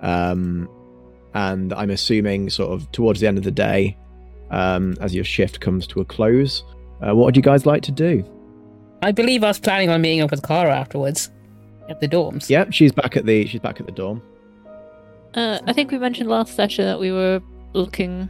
Um, 0.00 0.68
and 1.34 1.72
I'm 1.72 1.90
assuming, 1.90 2.50
sort 2.50 2.72
of 2.72 2.90
towards 2.92 3.20
the 3.20 3.26
end 3.26 3.38
of 3.38 3.44
the 3.44 3.50
day, 3.50 3.96
um, 4.50 4.96
as 5.00 5.14
your 5.14 5.24
shift 5.24 5.60
comes 5.60 5.86
to 5.88 6.00
a 6.00 6.04
close, 6.04 6.62
uh, 7.02 7.14
what 7.14 7.26
would 7.26 7.36
you 7.36 7.42
guys 7.42 7.66
like 7.66 7.82
to 7.82 7.92
do? 7.92 8.24
I 9.02 9.12
believe 9.12 9.44
I 9.44 9.48
was 9.48 9.58
planning 9.58 9.90
on 9.90 10.00
meeting 10.00 10.22
up 10.22 10.30
with 10.30 10.42
Kara 10.46 10.74
afterwards 10.74 11.30
at 11.88 12.00
the 12.00 12.08
dorms. 12.08 12.48
Yep, 12.48 12.72
she's 12.72 12.92
back 12.92 13.16
at 13.16 13.26
the 13.26 13.46
she's 13.46 13.60
back 13.60 13.78
at 13.80 13.86
the 13.86 13.92
dorm. 13.92 14.22
Uh, 15.34 15.58
I 15.66 15.72
think 15.72 15.90
we 15.90 15.98
mentioned 15.98 16.28
last 16.30 16.54
session 16.56 16.84
that 16.86 16.98
we 16.98 17.12
were 17.12 17.42
looking 17.74 18.28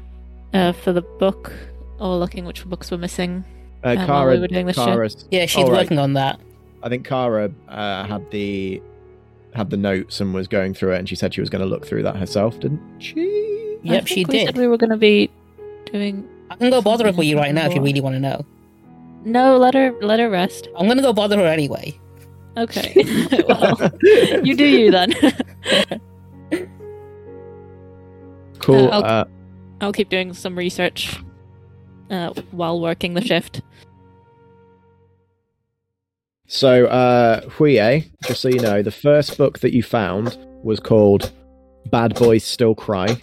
uh, 0.53 0.73
for 0.73 0.93
the 0.93 1.03
book, 1.03 1.53
or 2.01 2.17
looking 2.17 2.45
which 2.45 2.65
books 2.67 2.91
were 2.91 2.99
missing. 2.99 3.45
Uh, 3.85 3.91
Um, 3.91 3.97
while 3.99 4.07
Kara, 4.07 4.35
we 4.35 4.41
were 4.41 4.49
doing 4.49 4.67
this 4.67 4.77
shit. 4.77 5.25
Yeah, 5.31 5.47
she's 5.47 5.65
Oh, 5.65 5.69
right. 5.71 5.83
working 5.83 5.99
on 5.99 6.15
that. 6.15 6.41
I 6.83 6.89
think 6.89 7.07
Kara 7.07 7.51
uh, 7.69 8.05
had 8.07 8.29
the 8.31 8.83
had 9.55 9.71
the 9.71 9.77
notes 9.77 10.21
and 10.21 10.35
was 10.35 10.49
going 10.49 10.75
through 10.75 10.93
it, 10.95 10.99
and 10.99 11.09
she 11.09 11.15
said 11.15 11.33
she 11.33 11.41
was 11.41 11.49
going 11.51 11.63
to 11.63 11.69
look 11.69 11.87
through 11.87 12.03
that 12.03 12.17
herself, 12.17 12.59
didn't 12.61 12.81
she? 12.99 13.79
I 13.85 13.95
Yep, 13.95 14.07
she 14.09 14.25
we 14.25 14.33
did. 14.33 14.47
Said 14.47 14.59
we 14.59 14.67
were 14.67 14.77
going 14.77 14.91
to 14.91 14.97
be 14.97 15.31
doing. 15.87 16.29
I 16.51 16.57
can 16.57 16.71
go 16.71 16.81
bother 16.83 17.07
her 17.07 17.13
for 17.13 17.23
you 17.23 17.37
right 17.37 17.53
now 17.55 17.67
if 17.67 17.75
you 17.75 17.81
really 17.83 18.01
want 18.01 18.15
to 18.15 18.21
know. 18.21 18.45
No, 19.25 19.57
let 19.59 19.75
her 19.75 19.93
let 20.01 20.19
her 20.21 20.31
rest. 20.31 20.69
I'm 20.77 20.87
gonna 20.87 21.03
go 21.03 21.13
bother 21.13 21.37
her 21.39 21.47
anyway. 21.47 21.99
Okay. 22.57 22.95
well, 23.49 23.91
you 24.45 24.55
do 24.57 24.65
you 24.65 24.91
then. 24.91 25.13
cool. 28.61 28.87
Uh, 28.87 28.91
I'll- 28.91 29.05
Uh, 29.05 29.25
I'll 29.81 29.93
keep 29.93 30.09
doing 30.09 30.33
some 30.33 30.57
research 30.57 31.21
uh, 32.11 32.31
while 32.51 32.81
working 32.81 33.13
the 33.15 33.21
shift. 33.21 33.61
so, 36.47 36.87
uh, 36.87 37.41
Huye, 37.43 38.09
just 38.27 38.41
so 38.41 38.49
you 38.49 38.61
know, 38.61 38.81
the 38.83 38.91
first 38.93 39.37
book 39.37 39.59
that 39.59 39.75
you 39.75 39.83
found 39.83 40.39
was 40.63 40.81
called 40.81 41.33
"Bad 41.91 42.15
Boys 42.15 42.45
Still 42.45 42.75
Cry." 42.75 43.19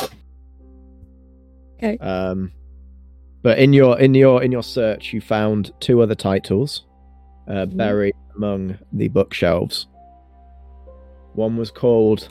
Okay. 1.83 1.97
Um, 1.97 2.51
but 3.41 3.59
in 3.59 3.73
your 3.73 3.99
in 3.99 4.13
your 4.13 4.41
in 4.41 4.51
your 4.51 4.63
search, 4.63 5.11
you 5.11 5.19
found 5.19 5.71
two 5.81 6.01
other 6.01 6.15
titles 6.15 6.85
uh, 7.47 7.65
Mhm. 7.65 7.77
buried 7.77 8.15
among 8.37 8.77
the 8.93 9.09
bookshelves. 9.09 9.87
One 11.33 11.57
was 11.57 11.71
called 11.71 12.29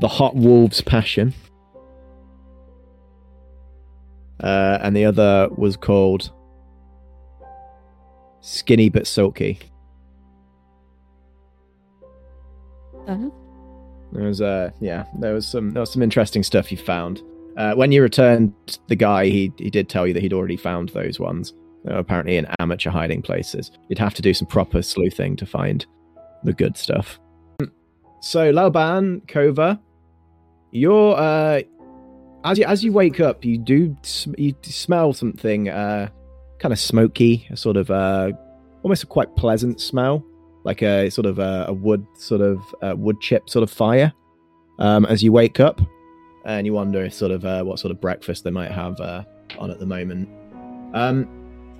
"The 0.00 0.06
Hot 0.08 0.36
Wolves' 0.36 0.80
Passion," 0.80 1.34
uh, 4.40 4.78
and 4.80 4.96
the 4.96 5.04
other 5.04 5.48
was 5.56 5.76
called 5.76 6.30
"Skinny 8.40 8.88
but 8.90 9.06
Silky." 9.08 9.58
Uh-huh. 13.08 13.30
There 14.12 14.24
was 14.28 14.40
uh 14.40 14.70
yeah, 14.80 15.04
there 15.18 15.34
was 15.34 15.46
some 15.46 15.70
there 15.72 15.80
was 15.80 15.90
some 15.92 16.02
interesting 16.02 16.42
stuff 16.42 16.70
you 16.70 16.78
found. 16.78 17.22
Uh, 17.58 17.74
when 17.74 17.92
you 17.92 18.00
returned 18.00 18.54
the 18.86 18.96
guy, 18.96 19.26
he 19.26 19.52
he 19.58 19.68
did 19.68 19.88
tell 19.88 20.06
you 20.06 20.14
that 20.14 20.22
he'd 20.22 20.32
already 20.32 20.56
found 20.56 20.88
those 20.90 21.20
ones. 21.20 21.52
Apparently 21.86 22.36
in 22.36 22.46
amateur 22.58 22.90
hiding 22.90 23.22
places. 23.22 23.70
You'd 23.88 23.98
have 23.98 24.12
to 24.14 24.22
do 24.22 24.34
some 24.34 24.46
proper 24.46 24.82
sleuthing 24.82 25.36
to 25.36 25.46
find 25.46 25.86
the 26.44 26.52
good 26.52 26.76
stuff. 26.76 27.18
So 28.20 28.52
Laoban 28.52 29.24
Kova, 29.26 29.78
you're 30.70 31.16
uh 31.16 31.62
as 32.44 32.58
you 32.58 32.64
as 32.64 32.84
you 32.84 32.92
wake 32.92 33.20
up, 33.20 33.44
you 33.44 33.58
do 33.58 33.96
sm- 34.02 34.34
you 34.36 34.54
smell 34.62 35.12
something 35.12 35.68
uh 35.68 36.08
kind 36.58 36.72
of 36.72 36.78
smoky, 36.78 37.46
a 37.50 37.56
sort 37.56 37.76
of 37.76 37.90
uh 37.90 38.32
almost 38.82 39.02
a 39.02 39.06
quite 39.06 39.34
pleasant 39.36 39.80
smell 39.80 40.24
like 40.64 40.82
a 40.82 41.10
sort 41.10 41.26
of 41.26 41.38
a, 41.38 41.66
a 41.68 41.72
wood 41.72 42.06
sort 42.16 42.40
of 42.40 42.60
uh, 42.82 42.94
wood 42.96 43.20
chip 43.20 43.48
sort 43.48 43.62
of 43.62 43.70
fire 43.70 44.12
um, 44.78 45.06
as 45.06 45.22
you 45.22 45.32
wake 45.32 45.60
up 45.60 45.80
and 46.48 46.66
you 46.66 46.72
wonder 46.72 47.04
if 47.04 47.12
sort 47.14 47.30
of 47.30 47.44
uh, 47.44 47.62
what 47.62 47.78
sort 47.78 47.90
of 47.90 48.00
breakfast 48.00 48.42
they 48.42 48.50
might 48.50 48.70
have 48.70 48.98
uh, 49.00 49.22
on 49.58 49.70
at 49.70 49.78
the 49.78 49.86
moment. 49.86 50.28
Um, 50.94 51.28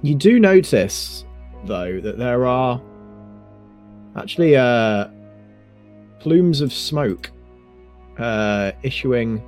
you 0.03 0.15
do 0.15 0.39
notice 0.39 1.25
though 1.65 2.01
that 2.01 2.19
there 2.19 2.47
are 2.47 2.81
actually 4.15 4.57
uh, 4.57 5.09
plumes 6.21 6.61
of 6.61 6.73
smoke 6.73 7.31
uh, 8.19 8.73
issuing 8.83 9.43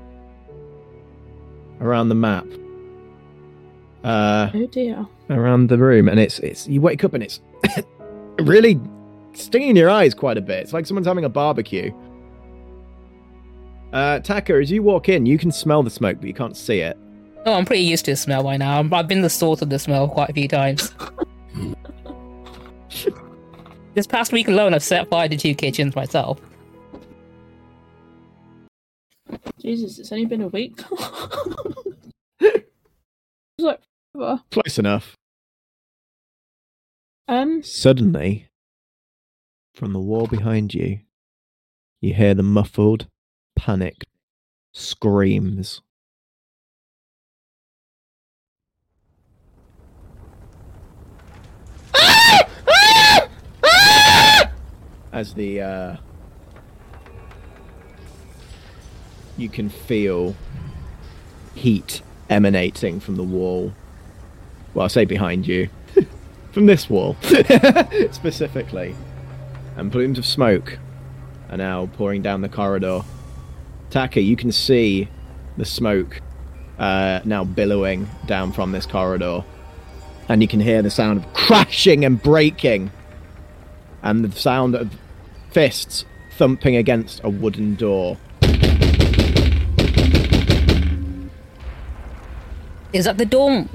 around 1.81 2.09
the 2.09 2.15
map. 2.15 2.47
Uh, 4.03 4.51
Oh 4.55 4.67
dear. 4.69 5.07
around 5.29 5.69
the 5.69 5.77
room 5.77 6.09
and 6.09 6.19
it's 6.19 6.39
it's 6.39 6.67
you 6.67 6.81
wake 6.81 7.05
up 7.05 7.13
and 7.13 7.23
it's 7.23 7.41
really 8.41 8.81
stinging 9.35 9.77
your 9.77 9.91
eyes 9.91 10.15
quite 10.15 10.39
a 10.39 10.41
bit. 10.41 10.61
It's 10.61 10.73
like 10.73 10.87
someone's 10.87 11.07
having 11.07 11.25
a 11.25 11.29
barbecue 11.29 11.93
uh 13.93 14.19
Taka 14.21 14.55
as 14.55 14.71
you 14.71 14.83
walk 14.83 15.09
in 15.09 15.27
you 15.27 15.39
can 15.39 15.51
smell 15.51 15.83
the 15.83 15.91
smoke 15.91 16.19
but 16.19 16.27
you 16.27 16.35
can't 16.35 16.57
see 16.57 16.81
it 16.81 16.97
Oh, 17.47 17.55
I'm 17.55 17.65
pretty 17.65 17.85
used 17.85 18.05
to 18.05 18.11
the 18.11 18.17
smell 18.19 18.43
by 18.43 18.59
now. 18.59 18.77
I'm- 18.77 18.93
I've 18.93 19.09
been 19.09 19.23
the 19.23 19.31
source 19.31 19.63
of 19.63 19.71
the 19.71 19.79
smell 19.79 20.09
quite 20.09 20.29
a 20.29 20.35
few 20.35 20.47
times. 20.47 20.93
this 23.95 24.07
past 24.07 24.31
week 24.31 24.47
alone, 24.47 24.75
I've 24.75 24.83
set 24.83 25.09
fire 25.09 25.27
to 25.27 25.39
two 25.39 25.55
kitchens 25.55 25.97
myself. 25.97 26.39
Jesus, 29.59 29.99
it's 29.99 30.13
only 30.13 30.27
been 30.27 30.43
a 30.43 30.49
week. 30.49 30.83
it's 32.41 32.67
like, 33.59 33.81
forever. 34.13 34.43
Close 34.51 34.79
enough. 34.79 35.17
um, 37.27 37.63
Suddenly, 37.63 38.49
from 39.75 39.95
the 39.95 39.99
wall 39.99 40.27
behind 40.27 40.75
you, 40.75 41.01
you 42.03 42.13
hear 42.13 42.35
the 42.35 42.43
muffled, 42.43 43.07
panicked 43.61 44.07
screams. 44.73 45.83
As 55.13 55.35
the 55.35 55.61
uh, 55.61 55.97
you 59.37 59.51
can 59.51 59.69
feel 59.69 60.35
heat 61.55 62.01
emanating 62.31 62.99
from 62.99 63.17
the 63.17 63.23
wall. 63.23 63.75
Well, 64.73 64.87
I 64.87 64.89
say 64.89 65.05
behind 65.05 65.47
you, 65.47 65.69
from 66.53 66.65
this 66.65 66.89
wall 66.89 67.15
specifically, 68.11 68.95
and 69.77 69.93
plumes 69.93 70.19
of 70.19 70.25
smoke 70.25 70.79
are 71.51 71.59
now 71.59 71.91
pouring 71.93 72.23
down 72.23 72.41
the 72.41 72.49
corridor. 72.49 73.03
Taka, 73.91 74.21
you 74.21 74.37
can 74.37 74.53
see 74.53 75.09
the 75.57 75.65
smoke 75.65 76.21
uh, 76.79 77.21
now 77.25 77.45
billowing 77.45 78.09
down 78.27 78.53
from 78.53 78.71
this 78.73 78.87
corridor, 78.87 79.45
and 80.29 80.41
you 80.43 80.49
can 80.49 80.61
hear 80.61 80.81
the 80.81 80.91
sound 80.91 81.19
of 81.19 81.33
crashing 81.35 82.05
and 82.05 82.23
breaking, 82.23 82.93
and 84.03 84.25
the 84.25 84.39
sound 84.39 84.77
of 84.77 84.97
fists 85.51 86.05
thumping 86.37 86.77
against 86.77 87.21
a 87.25 87.29
wooden 87.29 87.75
door. 87.75 88.17
Is 92.93 93.05
that 93.05 93.19
the 93.19 93.27
door 93.27 93.67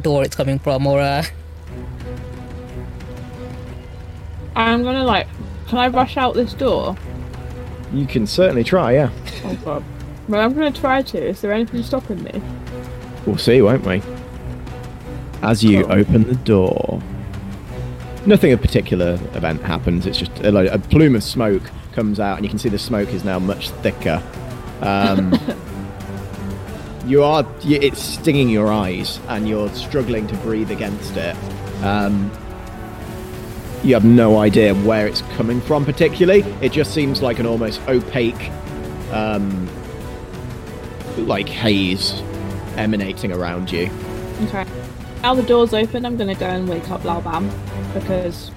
door 0.00 0.24
it's 0.24 0.36
coming 0.36 0.60
from, 0.60 0.86
or 0.86 1.00
uh? 1.00 1.24
I'm 4.54 4.84
gonna 4.84 5.04
like, 5.04 5.26
can 5.66 5.78
I 5.78 5.88
rush 5.88 6.16
out 6.16 6.34
this 6.34 6.54
door? 6.54 6.96
You 7.92 8.06
can 8.06 8.26
certainly 8.26 8.64
try, 8.64 8.92
yeah. 8.94 9.10
Oh 9.44 9.58
god. 9.64 9.84
Well, 10.28 10.40
I'm 10.40 10.54
gonna 10.54 10.72
try 10.72 11.02
to. 11.02 11.24
Is 11.24 11.40
there 11.40 11.52
anything 11.52 11.82
stopping 11.82 12.22
me? 12.22 12.42
We'll 13.26 13.38
see, 13.38 13.62
won't 13.62 13.84
we? 13.86 14.02
As 15.42 15.62
you 15.62 15.84
Cool. 15.84 15.92
open 15.92 16.22
the 16.24 16.34
door, 16.34 17.00
nothing 18.26 18.52
of 18.52 18.60
particular 18.60 19.14
event 19.34 19.62
happens. 19.62 20.06
It's 20.06 20.18
just 20.18 20.32
a, 20.40 20.50
like, 20.50 20.70
a 20.70 20.78
plume 20.78 21.14
of 21.14 21.22
smoke 21.22 21.62
comes 21.92 22.18
out, 22.18 22.36
and 22.36 22.44
you 22.44 22.50
can 22.50 22.58
see 22.58 22.68
the 22.68 22.78
smoke 22.78 23.10
is 23.10 23.24
now 23.24 23.38
much 23.38 23.70
thicker. 23.70 24.22
Um, 24.80 25.32
you 27.06 27.22
are—it's 27.22 28.02
stinging 28.02 28.48
your 28.48 28.72
eyes, 28.72 29.20
and 29.28 29.48
you're 29.48 29.68
struggling 29.70 30.26
to 30.26 30.34
breathe 30.38 30.70
against 30.70 31.16
it. 31.16 31.36
Um, 31.84 32.30
you 33.82 33.94
have 33.94 34.04
no 34.04 34.38
idea 34.38 34.74
where 34.74 35.06
it's 35.06 35.22
coming 35.36 35.60
from, 35.60 35.84
particularly. 35.84 36.42
It 36.60 36.72
just 36.72 36.92
seems 36.92 37.22
like 37.22 37.38
an 37.38 37.46
almost 37.46 37.80
opaque, 37.88 38.50
um, 39.12 39.68
like 41.16 41.48
haze 41.48 42.22
emanating 42.76 43.32
around 43.32 43.70
you. 43.70 43.90
Okay. 44.44 44.64
Now 45.22 45.34
the 45.34 45.42
door's 45.42 45.72
open, 45.72 46.04
I'm 46.04 46.16
gonna 46.16 46.34
go 46.34 46.46
and 46.46 46.68
wake 46.68 46.90
up 46.90 47.02
Laoban 47.02 47.50
because, 47.94 48.50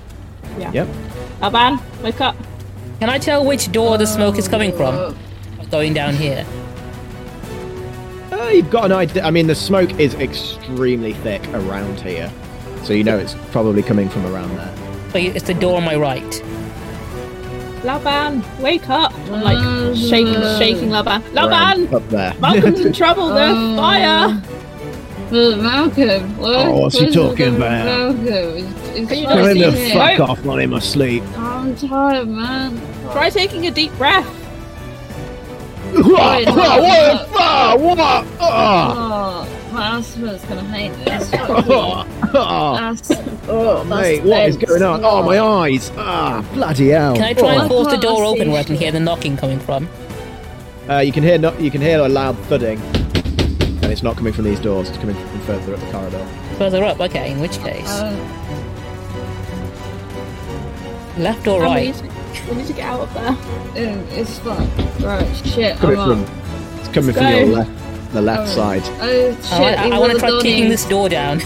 yeah. 0.57 0.71
Yep. 0.71 0.87
Laoban, 1.41 2.03
wake 2.03 2.21
up. 2.21 2.35
Can 2.99 3.09
I 3.09 3.17
tell 3.17 3.45
which 3.45 3.71
door 3.71 3.97
the 3.97 4.05
smoke 4.05 4.37
is 4.37 4.47
coming 4.47 4.75
from? 4.75 5.17
Going 5.71 5.93
down 5.93 6.15
here. 6.15 6.45
Uh, 8.31 8.49
you've 8.49 8.71
got 8.71 8.85
an 8.85 8.91
idea. 8.91 9.23
I 9.23 9.29
mean, 9.29 9.45
the 9.45 9.53
smoke 9.53 9.99
is 9.99 10.15
extremely 10.15 11.13
thick 11.13 11.47
around 11.49 12.01
here, 12.01 12.31
so 12.83 12.93
you 12.93 13.03
know 13.03 13.17
it's 13.17 13.35
probably 13.51 13.83
coming 13.83 14.09
from 14.09 14.25
around 14.25 14.57
there. 14.57 14.78
So 15.11 15.17
it's 15.17 15.45
the 15.47 15.53
door 15.53 15.77
on 15.77 15.83
my 15.85 15.95
right. 15.95 16.43
Laoban, 17.83 18.43
wake 18.59 18.89
up. 18.89 19.13
I'm 19.31 19.41
like 19.41 19.57
Uh, 19.57 19.95
shaking, 19.95 20.33
shaking 20.59 20.89
Laoban. 20.89 21.21
Laoban, 21.33 21.49
Around 21.87 21.93
up 21.93 22.09
there. 22.09 22.33
Malcolm's 22.39 22.79
in 22.85 22.93
trouble. 22.93 23.29
There's 23.29 23.55
Uh, 23.57 23.75
fire. 23.77 24.41
Well, 25.31 25.55
Malcolm, 25.57 26.37
what? 26.37 26.55
Oh, 26.55 26.79
what's 26.81 26.97
he 26.97 27.03
where's 27.05 27.15
talking 27.15 27.51
the- 27.51 27.57
about? 27.57 27.85
Malcolm, 27.85 28.27
it's, 28.27 28.89
it's 28.99 29.09
Can 29.09 29.17
you 29.19 29.23
not 29.27 29.35
not 29.35 29.35
Tell 29.35 29.45
him 29.47 29.53
see 29.53 29.61
to 29.61 29.67
it? 29.67 29.93
fuck 29.93 30.15
Smoke. 30.17 30.29
off, 30.29 30.45
not 30.45 30.59
in 30.59 30.69
my 30.71 30.79
sleep. 30.79 31.23
I'm 31.37 31.75
tired, 31.75 32.27
man. 32.27 32.81
Try 33.13 33.29
taking 33.29 33.65
a 33.67 33.71
deep 33.71 33.95
breath. 33.97 34.25
what? 35.93 36.05
Wait, 36.05 36.45
no, 36.47 36.53
What? 36.53 37.29
What? 37.29 37.79
What? 37.79 38.25
Ah! 38.41 39.45
Oh, 39.47 39.58
my 39.71 39.97
asthma's 39.97 40.43
gonna 40.45 40.63
hate 40.63 40.93
this. 41.05 41.29
Fuck. 41.31 41.49
Oh, 41.67 42.05
oh, 42.33 42.97
oh, 43.47 43.83
mate, 43.85 44.23
what 44.23 44.47
is 44.49 44.57
going 44.57 44.83
on? 44.83 45.03
Oh, 45.03 45.23
my 45.23 45.39
eyes! 45.39 45.91
Ah, 45.97 46.45
bloody 46.53 46.89
hell! 46.89 47.15
Can 47.15 47.23
I 47.23 47.33
try 47.33 47.55
Oh, 47.55 47.59
and 47.61 47.67
force 47.69 47.87
the 47.87 47.97
door 47.97 48.23
open 48.23 48.51
where 48.51 48.59
I 48.61 48.63
can 48.63 48.75
hear 48.75 48.91
the 48.91 48.99
knocking 48.99 49.35
coming 49.37 49.59
from? 49.59 49.87
Uh, 50.89 50.99
you 50.99 51.11
can 51.11 51.23
hear 51.23 51.37
no- 51.37 51.57
you 51.57 51.69
can 51.71 51.81
hear 51.81 51.99
a 51.99 52.09
loud 52.09 52.37
thudding, 52.45 52.79
and 52.81 53.85
it's 53.85 54.01
not 54.03 54.15
coming 54.17 54.33
from 54.33 54.45
these 54.45 54.59
doors. 54.59 54.89
It's 54.89 54.97
coming 54.97 55.15
from 55.15 55.39
further 55.41 55.73
up 55.75 55.79
the 55.79 55.91
corridor. 55.91 56.27
Further 56.57 56.83
up, 56.83 56.99
okay, 56.99 57.31
in 57.31 57.39
which 57.39 57.57
case. 57.59 57.87
uh, 57.89 58.15
Left 61.17 61.47
or 61.47 61.63
And 61.65 61.75
we, 61.75 61.75
right? 61.75 61.85
need 61.87 61.95
to, 61.95 62.49
we 62.51 62.55
need 62.57 62.67
to 62.67 62.73
get 62.73 62.85
out 62.85 63.01
of 63.01 63.13
there. 63.13 63.27
um, 63.91 64.05
it's 64.11 64.39
fine. 64.39 64.69
Right, 65.01 65.27
shit, 65.45 65.75
Coming 65.77 65.99
I'm 65.99 66.09
from 66.09 66.23
up. 66.23 66.79
it's 66.79 66.87
coming 66.89 67.13
from 67.13 67.23
Go. 67.23 67.29
your 67.37 67.45
left, 67.47 67.71
the 68.11 68.21
left 68.21 68.57
Alright. 68.57 68.83
side. 68.83 68.97
Oh, 69.01 69.31
shit, 69.35 69.51
I, 69.51 69.73
I, 69.73 69.89
leave 69.89 69.99
want 69.99 70.11
to 70.11 70.17
the 70.17 70.19
try 70.19 70.29
door 70.29 70.41
kicking 70.41 70.69
this 70.69 70.85
door 70.85 71.09
down. 71.09 71.39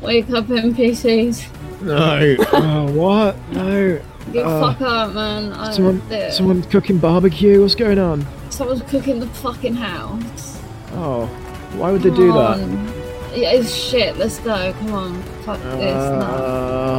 Wake 0.00 0.30
up, 0.30 0.46
NPCs. 0.46 1.82
No. 1.82 2.36
oh, 2.52 2.92
what? 2.92 3.36
No. 3.52 4.00
Get 4.32 4.46
Uh, 4.46 4.60
fuck 4.60 4.80
up, 4.82 5.14
man. 5.14 5.52
I'm 5.52 5.72
Someone, 5.72 6.02
there. 6.08 6.30
someone 6.30 6.62
cooking 6.64 6.98
barbecue. 6.98 7.60
What's 7.60 7.74
going 7.74 7.98
on? 7.98 8.26
Someone's 8.50 8.82
cooking 8.82 9.20
the 9.20 9.26
fucking 9.26 9.74
house. 9.74 10.60
Oh, 10.92 11.26
why 11.76 11.90
would 11.90 12.02
they 12.02 12.10
do 12.10 12.32
Come 12.32 12.36
that? 12.36 13.36
Yeah, 13.36 13.52
it's 13.52 13.72
shit. 13.74 14.16
Let's 14.16 14.38
go. 14.40 14.72
Come 14.80 14.92
on. 14.92 15.22
Fuck 15.44 15.60
this. 15.62 15.94
No. 15.94 16.20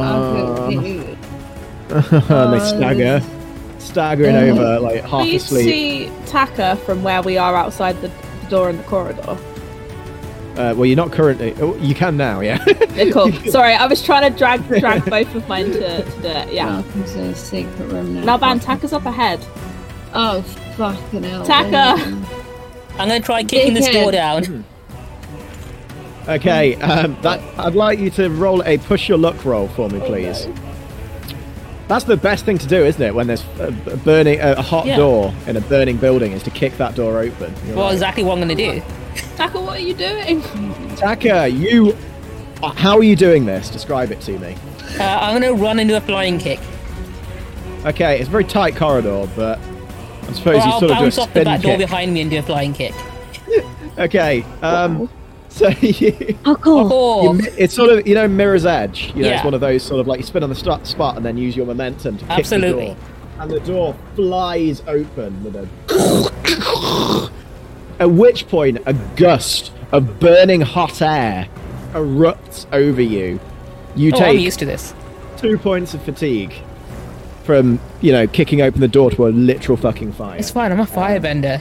I'll 0.02 0.56
cook 0.56 2.30
Uh, 2.30 2.50
they 2.50 2.58
stagger, 2.60 3.20
staggering 3.92 4.34
Uh, 4.34 4.40
over 4.40 4.80
like 4.80 5.02
half 5.04 5.22
We 5.24 5.36
asleep. 5.36 5.64
see 5.64 6.12
Taka 6.26 6.76
from 6.84 7.02
where 7.02 7.22
we 7.22 7.36
are 7.38 7.54
outside 7.56 8.00
the, 8.00 8.08
the 8.08 8.46
door 8.48 8.70
in 8.70 8.76
the 8.78 8.82
corridor. 8.84 9.36
Uh, 10.56 10.74
well, 10.76 10.84
you're 10.84 10.96
not 10.96 11.12
currently. 11.12 11.54
Oh, 11.60 11.74
you 11.76 11.94
can 11.94 12.16
now, 12.16 12.40
yeah. 12.40 12.62
Yeah, 12.94 13.10
cool. 13.10 13.32
Sorry, 13.50 13.72
I 13.74 13.86
was 13.86 14.02
trying 14.02 14.30
to 14.30 14.36
drag 14.38 14.66
drag 14.68 15.04
both 15.06 15.34
of 15.34 15.48
mine 15.48 15.70
to, 15.70 16.04
to 16.04 16.20
do 16.22 16.28
it. 16.28 16.52
Yeah. 16.52 16.66
Malcolm's 16.82 17.14
in 17.14 17.24
a 17.28 17.34
secret 17.34 17.86
room 17.90 18.14
now. 18.22 18.36
Laoban, 18.38 18.60
Taka's 18.62 18.92
up 18.92 19.06
ahead. 19.06 19.40
Oh, 20.12 20.42
fucking 20.76 21.22
hell. 21.22 21.44
Taka. 21.46 21.96
I'm 22.98 23.08
going 23.08 23.20
to 23.22 23.24
try 23.24 23.42
kicking 23.44 23.72
this 23.72 23.88
door 23.88 24.12
down. 24.12 24.66
okay, 26.28 26.74
um, 26.82 27.16
that 27.22 27.40
I'd 27.58 27.74
like 27.74 27.98
you 27.98 28.10
to 28.10 28.28
roll 28.28 28.62
a 28.64 28.76
push 28.76 29.08
your 29.08 29.16
luck 29.16 29.42
roll 29.46 29.68
for 29.68 29.88
me, 29.88 30.00
please. 30.00 30.46
That's 31.88 32.04
the 32.04 32.16
best 32.16 32.44
thing 32.44 32.58
to 32.58 32.66
do, 32.66 32.84
isn't 32.84 33.02
it? 33.02 33.14
When 33.14 33.26
there's 33.26 33.44
a, 33.58 33.66
a 33.90 33.96
burning, 33.98 34.40
a, 34.40 34.52
a 34.52 34.62
hot 34.62 34.86
Yeah. 34.86 34.96
door 34.96 35.34
in 35.46 35.56
a 35.56 35.60
burning 35.60 35.96
building, 35.98 36.32
is 36.32 36.42
to 36.44 36.50
kick 36.50 36.76
that 36.78 36.94
door 36.94 37.18
open. 37.18 37.54
You're 37.66 37.76
Well, 37.76 37.86
right. 37.86 37.92
exactly 37.92 38.24
what 38.24 38.38
I'm 38.38 38.44
going 38.46 38.56
to 38.56 38.80
do. 38.80 38.82
Taka, 39.36 39.60
what 39.60 39.78
are 39.78 39.82
you 39.82 39.94
doing? 39.94 40.42
Taka, 40.96 41.48
you. 41.48 41.94
uh, 42.62 42.70
How 42.72 42.96
are 42.96 43.02
you 43.02 43.16
doing 43.16 43.44
this? 43.44 43.68
Describe 43.68 44.10
it 44.12 44.20
to 44.22 44.38
me. 44.38 44.56
Uh, 44.98 45.02
I'm 45.02 45.40
going 45.40 45.54
to 45.56 45.62
run 45.62 45.78
into 45.78 45.96
a 45.96 46.00
flying 46.00 46.38
kick. 46.38 46.60
Okay, 47.84 48.18
it's 48.20 48.28
a 48.28 48.30
very 48.30 48.44
tight 48.44 48.76
corridor, 48.76 49.28
but 49.36 49.58
I 49.58 50.32
suppose 50.32 50.54
Or 50.62 50.66
you 50.66 50.72
I'll 50.72 50.80
sort 50.80 50.82
of 50.92 50.96
do 50.98 51.02
a 51.02 51.06
bounce 51.06 51.18
off 51.18 51.26
the 51.28 51.32
spin 51.40 51.44
back 51.44 51.60
door 51.62 51.76
behind 51.78 52.14
me 52.14 52.20
and 52.22 52.30
do 52.30 52.38
a 52.38 52.42
flying 52.42 52.72
kick. 52.72 52.94
Okay, 53.98 54.42
um, 54.62 55.10
so 55.52 55.68
you, 55.68 56.38
How 56.46 56.54
cool. 56.54 56.88
Oh, 56.90 57.34
you 57.34 57.46
it's 57.58 57.74
sort 57.74 57.90
of 57.90 58.06
you 58.06 58.14
know 58.14 58.26
Mirror's 58.26 58.64
Edge. 58.64 59.12
You 59.14 59.24
know, 59.24 59.32
it's 59.32 59.44
one 59.44 59.52
of 59.52 59.60
those 59.60 59.82
sort 59.82 60.00
of 60.00 60.06
like 60.06 60.18
you 60.18 60.24
spin 60.24 60.42
on 60.42 60.48
the 60.48 60.54
st- 60.54 60.86
spot 60.86 61.16
and 61.16 61.26
then 61.26 61.36
use 61.36 61.54
your 61.54 61.66
momentum 61.66 62.16
to 62.16 62.24
kick 62.24 62.38
Absolutely. 62.38 62.86
the 62.86 62.94
door, 62.94 62.96
and 63.40 63.50
the 63.50 63.60
door 63.60 63.94
flies 64.16 64.82
open 64.86 65.44
with 65.44 65.56
a. 65.56 65.68
At 68.00 68.10
which 68.10 68.48
point, 68.48 68.78
a 68.86 68.94
gust 69.16 69.72
of 69.92 70.18
burning 70.18 70.62
hot 70.62 71.02
air 71.02 71.48
erupts 71.92 72.64
over 72.72 73.02
you. 73.02 73.38
You 73.94 74.12
oh 74.14 74.16
I'm 74.16 74.22
take 74.22 74.40
used 74.40 74.58
to 74.60 74.64
this. 74.64 74.94
two 75.36 75.58
points 75.58 75.92
of 75.92 76.02
fatigue 76.02 76.54
from 77.44 77.78
you 78.00 78.12
know 78.12 78.26
kicking 78.26 78.62
open 78.62 78.80
the 78.80 78.88
door 78.88 79.10
to 79.10 79.26
a 79.26 79.28
literal 79.28 79.76
fucking 79.76 80.12
fire. 80.12 80.38
It's 80.38 80.50
fine, 80.50 80.72
I'm 80.72 80.80
a 80.80 80.86
firebender. 80.86 81.60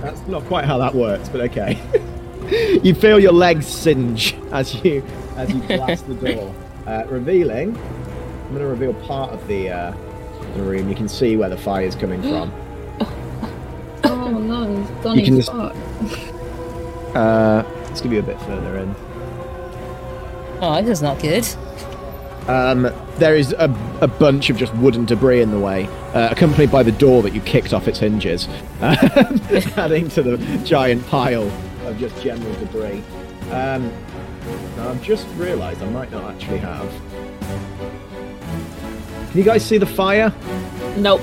That's 0.00 0.26
not 0.26 0.42
quite 0.44 0.64
how 0.64 0.78
that 0.78 0.94
works, 0.94 1.28
but 1.28 1.42
okay. 1.42 1.78
you 2.82 2.94
feel 2.94 3.18
your 3.18 3.32
legs 3.32 3.66
singe 3.66 4.34
as 4.52 4.74
you 4.84 5.02
as 5.36 5.50
you 5.52 5.60
blast 5.62 6.06
the 6.06 6.14
door, 6.14 6.54
uh, 6.86 7.04
revealing. 7.08 7.76
I'm 7.76 8.48
going 8.50 8.60
to 8.60 8.66
reveal 8.66 8.94
part 9.06 9.32
of 9.32 9.46
the 9.48 9.70
uh, 9.70 9.94
the 10.54 10.62
room. 10.62 10.88
You 10.88 10.94
can 10.94 11.08
see 11.08 11.36
where 11.36 11.48
the 11.48 11.56
fire 11.56 11.84
is 11.86 11.94
coming 11.94 12.22
from. 12.22 12.52
Oh 14.06 14.38
no, 14.38 14.76
he's 14.76 14.90
gone 15.02 15.18
You 15.18 15.24
can 15.24 15.36
just- 15.36 15.48
spot. 15.48 15.74
Uh, 17.14 17.62
let's 17.84 18.00
give 18.00 18.12
you 18.12 18.18
a 18.18 18.22
bit 18.22 18.36
further 18.40 18.76
in. 18.78 18.92
Oh, 20.60 20.80
this 20.82 20.98
is 20.98 21.02
not 21.02 21.20
good. 21.20 21.46
Um, 22.48 22.92
there 23.18 23.36
is 23.36 23.52
a, 23.52 23.72
a 24.00 24.08
bunch 24.08 24.50
of 24.50 24.56
just 24.56 24.74
wooden 24.74 25.04
debris 25.04 25.40
in 25.40 25.52
the 25.52 25.60
way, 25.60 25.86
uh, 26.12 26.28
accompanied 26.32 26.72
by 26.72 26.82
the 26.82 26.90
door 26.90 27.22
that 27.22 27.32
you 27.32 27.40
kicked 27.42 27.72
off 27.72 27.86
its 27.86 28.00
hinges, 28.00 28.48
adding 28.80 30.08
to 30.08 30.22
the 30.24 30.36
giant 30.64 31.06
pile 31.06 31.48
of 31.86 31.98
just 31.98 32.20
general 32.22 32.52
debris. 32.54 33.02
Um, 33.50 33.90
now 34.76 34.88
I've 34.90 35.02
just 35.02 35.26
realised 35.36 35.82
I 35.82 35.88
might 35.90 36.10
not 36.10 36.24
actually 36.34 36.58
have. 36.58 36.88
Can 39.30 39.38
you 39.38 39.44
guys 39.44 39.64
see 39.64 39.78
the 39.78 39.86
fire? 39.86 40.32
Nope. 40.96 41.20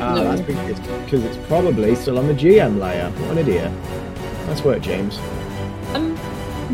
Ah, 0.00 0.14
No. 0.14 0.24
that's 0.24 0.40
because 0.42 1.24
it's 1.24 1.36
probably 1.48 1.94
still 1.94 2.18
on 2.18 2.26
the 2.28 2.34
GM 2.34 2.78
layer. 2.78 3.10
What 3.10 3.30
an 3.32 3.38
idiot. 3.38 3.70
Nice 4.46 4.62
work, 4.64 4.80
James. 4.82 5.18
Um, 5.94 6.18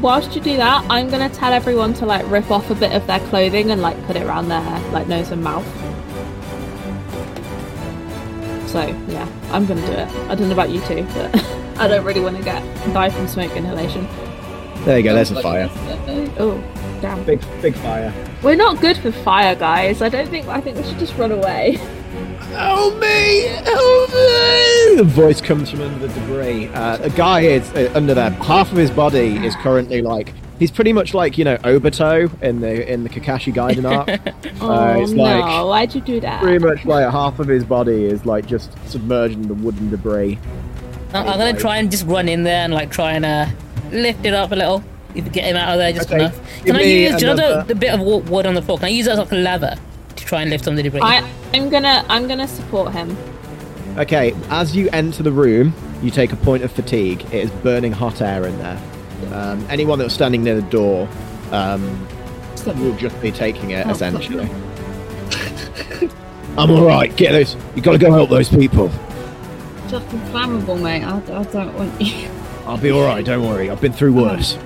whilst 0.00 0.34
you 0.34 0.40
do 0.40 0.56
that, 0.56 0.84
I'm 0.90 1.08
gonna 1.10 1.28
tell 1.30 1.52
everyone 1.52 1.94
to 1.94 2.06
like 2.06 2.28
rip 2.30 2.50
off 2.50 2.70
a 2.70 2.74
bit 2.74 2.92
of 2.92 3.06
their 3.06 3.20
clothing 3.28 3.70
and 3.70 3.80
like 3.82 4.02
put 4.06 4.16
it 4.16 4.22
around 4.22 4.48
their 4.48 4.62
like 4.92 5.08
nose 5.08 5.30
and 5.30 5.42
mouth. 5.42 5.66
So 8.68 8.80
yeah, 9.08 9.26
I'm 9.50 9.64
gonna 9.66 9.84
do 9.86 9.92
it. 9.92 10.08
I 10.28 10.34
don't 10.34 10.48
know 10.48 10.52
about 10.52 10.70
you 10.70 10.80
two, 10.82 11.02
but 11.14 11.34
I 11.78 11.88
don't 11.88 12.04
really 12.04 12.20
want 12.20 12.36
to 12.36 12.42
get 12.42 12.62
die 12.92 13.10
from 13.10 13.28
smoke 13.28 13.56
inhalation. 13.56 14.06
There 14.84 14.96
you 14.98 15.04
go. 15.04 15.14
There's 15.14 15.30
a 15.30 15.40
fire. 15.42 15.68
Oh, 16.38 16.62
damn. 17.00 17.22
Big, 17.24 17.40
big 17.62 17.74
fire. 17.76 18.12
We're 18.42 18.56
not 18.56 18.80
good 18.80 18.96
for 18.96 19.12
fire, 19.12 19.54
guys. 19.54 20.00
I 20.02 20.08
don't 20.08 20.28
think. 20.28 20.46
I 20.48 20.60
think 20.60 20.76
we 20.76 20.84
should 20.84 20.98
just 20.98 21.16
run 21.16 21.32
away. 21.32 21.72
Help 22.52 22.94
me! 22.98 23.42
Help 23.46 24.08
me! 24.10 24.96
The 24.96 25.04
voice 25.06 25.40
comes 25.40 25.70
from 25.70 25.82
under 25.82 26.06
the 26.06 26.20
debris. 26.20 26.68
Uh, 26.68 26.98
a 27.02 27.10
guy 27.10 27.40
is 27.40 27.70
uh, 27.74 27.92
under 27.94 28.14
there. 28.14 28.30
Half 28.30 28.72
of 28.72 28.78
his 28.78 28.90
body 28.90 29.36
is 29.44 29.54
currently 29.56 30.00
like 30.00 30.32
he's 30.58 30.70
pretty 30.70 30.92
much 30.94 31.12
like 31.14 31.36
you 31.36 31.44
know 31.44 31.56
Obito 31.58 32.30
in 32.42 32.60
the 32.60 32.90
in 32.90 33.04
the 33.04 33.10
Kakashi 33.10 33.52
Gaiden 33.52 33.84
arc. 33.84 34.08
Oh 34.60 35.00
it's 35.02 35.12
no! 35.12 35.22
like- 35.22 35.66
Why'd 35.66 35.94
you 35.94 36.00
do 36.00 36.20
that? 36.20 36.42
pretty 36.42 36.58
much 36.64 36.84
like 36.84 37.08
half 37.10 37.38
of 37.38 37.46
his 37.48 37.64
body 37.64 38.06
is 38.06 38.24
like 38.26 38.46
just 38.46 38.72
submerged 38.88 39.34
in 39.34 39.46
the 39.46 39.54
wooden 39.54 39.90
debris. 39.90 40.38
I'm, 41.14 41.26
I'm 41.28 41.38
gonna 41.38 41.58
try 41.58 41.78
and 41.78 41.90
just 41.90 42.06
run 42.06 42.28
in 42.28 42.42
there 42.44 42.64
and 42.64 42.72
like 42.74 42.90
try 42.90 43.12
and 43.12 43.24
uh, 43.24 43.46
lift 43.90 44.24
it 44.26 44.34
up 44.34 44.52
a 44.52 44.56
little. 44.56 44.82
If 45.14 45.24
you 45.24 45.30
get 45.30 45.44
him 45.44 45.56
out 45.56 45.72
of 45.72 45.78
there 45.78 45.92
just 45.92 46.08
Okay, 46.10 46.24
enough. 46.24 46.36
give 46.64 46.66
Can 46.66 46.76
I 46.76 46.82
use 46.82 47.16
do 47.16 47.26
you 47.26 47.34
know 47.34 47.36
the, 47.36 47.64
the 47.64 47.74
bit 47.74 47.94
of 47.94 48.00
wood 48.00 48.46
on 48.46 48.54
the 48.54 48.62
floor? 48.62 48.78
Can 48.78 48.86
I 48.86 48.90
use 48.90 49.06
that 49.06 49.12
as 49.12 49.18
like 49.18 49.32
a 49.32 49.36
lever 49.36 49.74
to 50.16 50.24
try 50.24 50.42
and 50.42 50.50
lift 50.50 50.64
some 50.64 50.72
of 50.72 50.76
the 50.76 50.82
debris? 50.82 51.00
I 51.02 51.28
I'm 51.54 51.70
gonna 51.70 52.04
I'm 52.08 52.28
gonna 52.28 52.46
support 52.46 52.92
him. 52.92 53.16
Okay, 53.96 54.34
as 54.50 54.76
you 54.76 54.88
enter 54.92 55.22
the 55.22 55.32
room, 55.32 55.72
you 56.02 56.10
take 56.10 56.32
a 56.32 56.36
point 56.36 56.62
of 56.62 56.70
fatigue. 56.70 57.22
It 57.32 57.44
is 57.44 57.50
burning 57.50 57.92
hot 57.92 58.20
air 58.20 58.46
in 58.46 58.56
there. 58.58 58.80
Um, 59.32 59.66
anyone 59.70 59.98
that 59.98 60.04
was 60.04 60.12
standing 60.12 60.44
near 60.44 60.54
the 60.54 60.70
door 60.70 61.08
um, 61.50 62.06
will 62.66 62.94
just 62.96 63.20
be 63.20 63.32
taking 63.32 63.70
it 63.70 63.86
Oh, 63.86 63.90
essentially. 63.90 64.44
I'm 66.58 66.70
all 66.70 66.84
right. 66.86 67.14
Get 67.16 67.32
those. 67.32 67.56
You 67.74 67.82
got 67.82 67.92
to 67.92 67.98
go 67.98 68.12
help 68.12 68.30
those 68.30 68.48
people. 68.48 68.88
Just 69.88 70.12
inflammable, 70.12 70.76
mate. 70.76 71.02
I, 71.02 71.16
I 71.16 71.44
don't 71.44 71.74
want 71.74 72.00
you. 72.00 72.28
I'll 72.66 72.76
be 72.76 72.90
all 72.90 73.02
right. 73.02 73.24
Don't 73.24 73.48
worry. 73.48 73.70
I've 73.70 73.80
been 73.80 73.92
through 73.92 74.12
worse. 74.12 74.58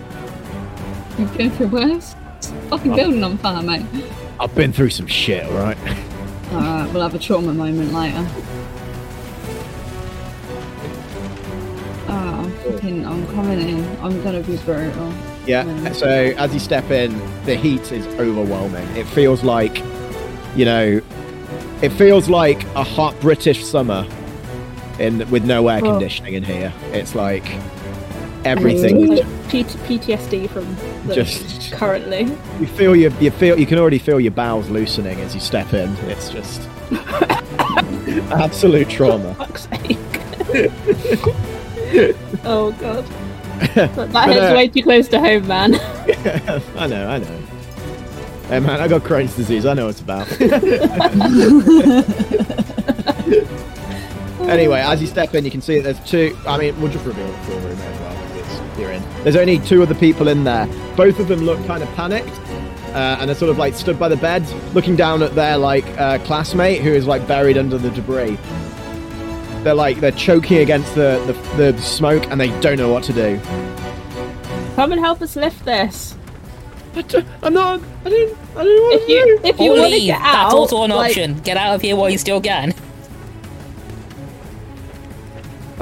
You've 1.19 1.37
been 1.37 1.51
through 1.51 1.69
worse. 1.69 2.17
It's 2.39 2.53
fucking 2.69 2.97
building 2.97 3.23
on 3.23 3.39
fire, 3.39 3.63
mate. 3.63 3.87
I've 4.41 4.55
been 4.55 4.73
through 4.73 4.91
some 4.91 5.07
shit. 5.07 5.45
All 5.47 5.53
right. 5.53 5.79
Alright, 6.53 6.93
we'll 6.93 7.03
have 7.03 7.15
a 7.15 7.19
trauma 7.19 7.55
moment 7.55 7.93
later. 7.93 8.27
Oh, 12.09 12.13
I'm 12.45 12.53
fucking, 12.73 13.07
I'm 13.07 13.27
coming 13.29 13.61
in. 13.61 13.97
I'm 13.99 14.23
gonna 14.23 14.43
be 14.43 14.57
brutal. 14.59 15.13
Yeah. 15.47 15.93
So 15.93 16.09
as 16.09 16.53
you 16.53 16.59
step 16.59 16.91
in, 16.91 17.17
the 17.45 17.55
heat 17.55 17.93
is 17.93 18.07
overwhelming. 18.19 18.87
It 18.97 19.07
feels 19.07 19.45
like, 19.45 19.79
you 20.57 20.65
know, 20.65 21.01
it 21.81 21.91
feels 21.91 22.29
like 22.29 22.65
a 22.75 22.83
hot 22.83 23.19
British 23.21 23.65
summer, 23.65 24.07
in 25.03 25.29
with 25.31 25.45
no 25.45 25.69
air 25.69 25.81
Oh. 25.83 25.91
conditioning 25.93 26.35
in 26.35 26.43
here. 26.45 26.73
It's 26.93 27.15
like 27.15 27.45
everything. 28.45 29.17
P- 29.51 29.65
PTSD 29.65 30.49
from 30.49 30.67
the 31.07 31.15
Just- 31.15 31.73
currently. 31.73 32.23
You 32.61 32.67
feel 32.67 32.97
your, 32.97 33.11
you 33.21 33.31
feel 33.31 33.59
you 33.59 33.67
can 33.67 33.79
already 33.79 33.99
feel 33.99 34.19
your 34.21 34.33
bowels 34.33 34.69
loosening 34.71 35.21
as 35.21 35.35
you 35.35 35.41
step 35.41 35.75
in. 35.75 35.95
It's 36.07 36.31
just 36.31 36.63
absolute 38.33 38.89
trauma. 38.89 39.37
Oh 42.45 42.73
god. 42.81 43.05
That, 43.75 43.95
But, 44.13 44.29
hits 44.29 44.41
uh, 44.41 44.55
way 44.57 44.69
too 44.69 44.83
close 44.83 45.07
to 45.09 45.21
home, 45.21 45.47
man. 45.47 45.75
I 45.77 46.87
know, 46.87 47.07
I 47.09 47.19
know. 47.19 47.39
Hey 48.49 48.61
man, 48.61 48.81
I 48.81 48.89
got 48.89 49.03
Crohn's 49.03 49.37
disease. 49.37 49.65
I 49.67 49.75
know 49.75 49.87
what 49.87 49.91
it's 49.91 50.01
about. 50.01 50.27
Anyway, 54.49 54.81
as 54.81 55.01
you 55.01 55.07
step 55.07 55.35
in, 55.35 55.45
you 55.45 55.51
can 55.51 55.61
see 55.61 55.81
that 55.81 55.83
there's 55.95 56.09
two. 56.11 56.37
I 56.47 56.59
mean, 56.59 56.81
we'll 56.81 56.91
just 56.93 57.05
reveal 57.05 57.27
the 57.27 57.39
floor 57.39 57.61
room 57.61 57.79
as 57.79 58.01
well. 58.01 58.15
'cause 58.15 58.37
It's, 58.71 58.79
you're 58.79 58.91
in. 58.93 59.03
There's 59.25 59.37
only 59.37 59.59
two 59.59 59.83
other 59.83 59.95
people 59.95 60.29
in 60.29 60.45
there. 60.45 60.67
Both 60.97 61.19
of 61.21 61.29
them 61.29 61.41
look 61.41 61.65
kind 61.67 61.83
of 61.83 61.89
panicked. 61.95 62.39
Uh, 62.93 63.17
and 63.21 63.29
they're 63.29 63.35
sort 63.37 63.51
of 63.51 63.57
like 63.57 63.73
stood 63.75 63.99
by 63.99 64.07
the 64.07 64.17
bed, 64.19 64.45
looking 64.75 64.97
down 64.97 65.23
at 65.23 65.35
their 65.35 65.57
like 65.57 65.87
uh, 65.99 66.19
classmate 66.27 66.83
who 66.83 66.91
is 66.93 67.07
like 67.07 67.27
buried 67.27 67.57
under 67.57 67.79
the 67.79 67.91
debris. 67.91 68.37
They're 69.63 69.73
like 69.75 69.99
they're 70.01 70.11
choking 70.13 70.59
against 70.59 70.95
the, 70.95 71.23
the 71.57 71.71
the 71.73 71.81
smoke, 71.81 72.27
and 72.31 72.39
they 72.39 72.49
don't 72.61 72.77
know 72.77 72.91
what 72.93 73.03
to 73.05 73.13
do. 73.15 73.41
Come 74.77 74.93
and 74.93 75.01
help 75.01 75.23
us 75.23 75.37
lift 75.37 75.65
this. 75.65 76.17
But, 76.95 77.15
I'm 77.43 77.55
not. 77.55 77.81
I 78.05 78.11
didn't. 78.11 78.37
I 78.57 78.65
didn't 78.65 78.83
want 78.83 79.01
If 79.03 79.09
you 79.09 79.41
if 79.45 79.59
you 79.61 79.71
want 79.71 79.83
to 79.85 79.89
leave. 79.89 80.07
get 80.09 80.21
out, 80.21 80.43
That's 80.51 80.55
also 80.55 80.83
an 80.83 80.91
like- 80.91 81.11
option. 81.13 81.39
Get 81.41 81.57
out 81.57 81.75
of 81.75 81.81
here 81.81 81.97
while 81.97 82.11
you 82.11 82.19
still 82.19 82.41
can. 82.43 82.75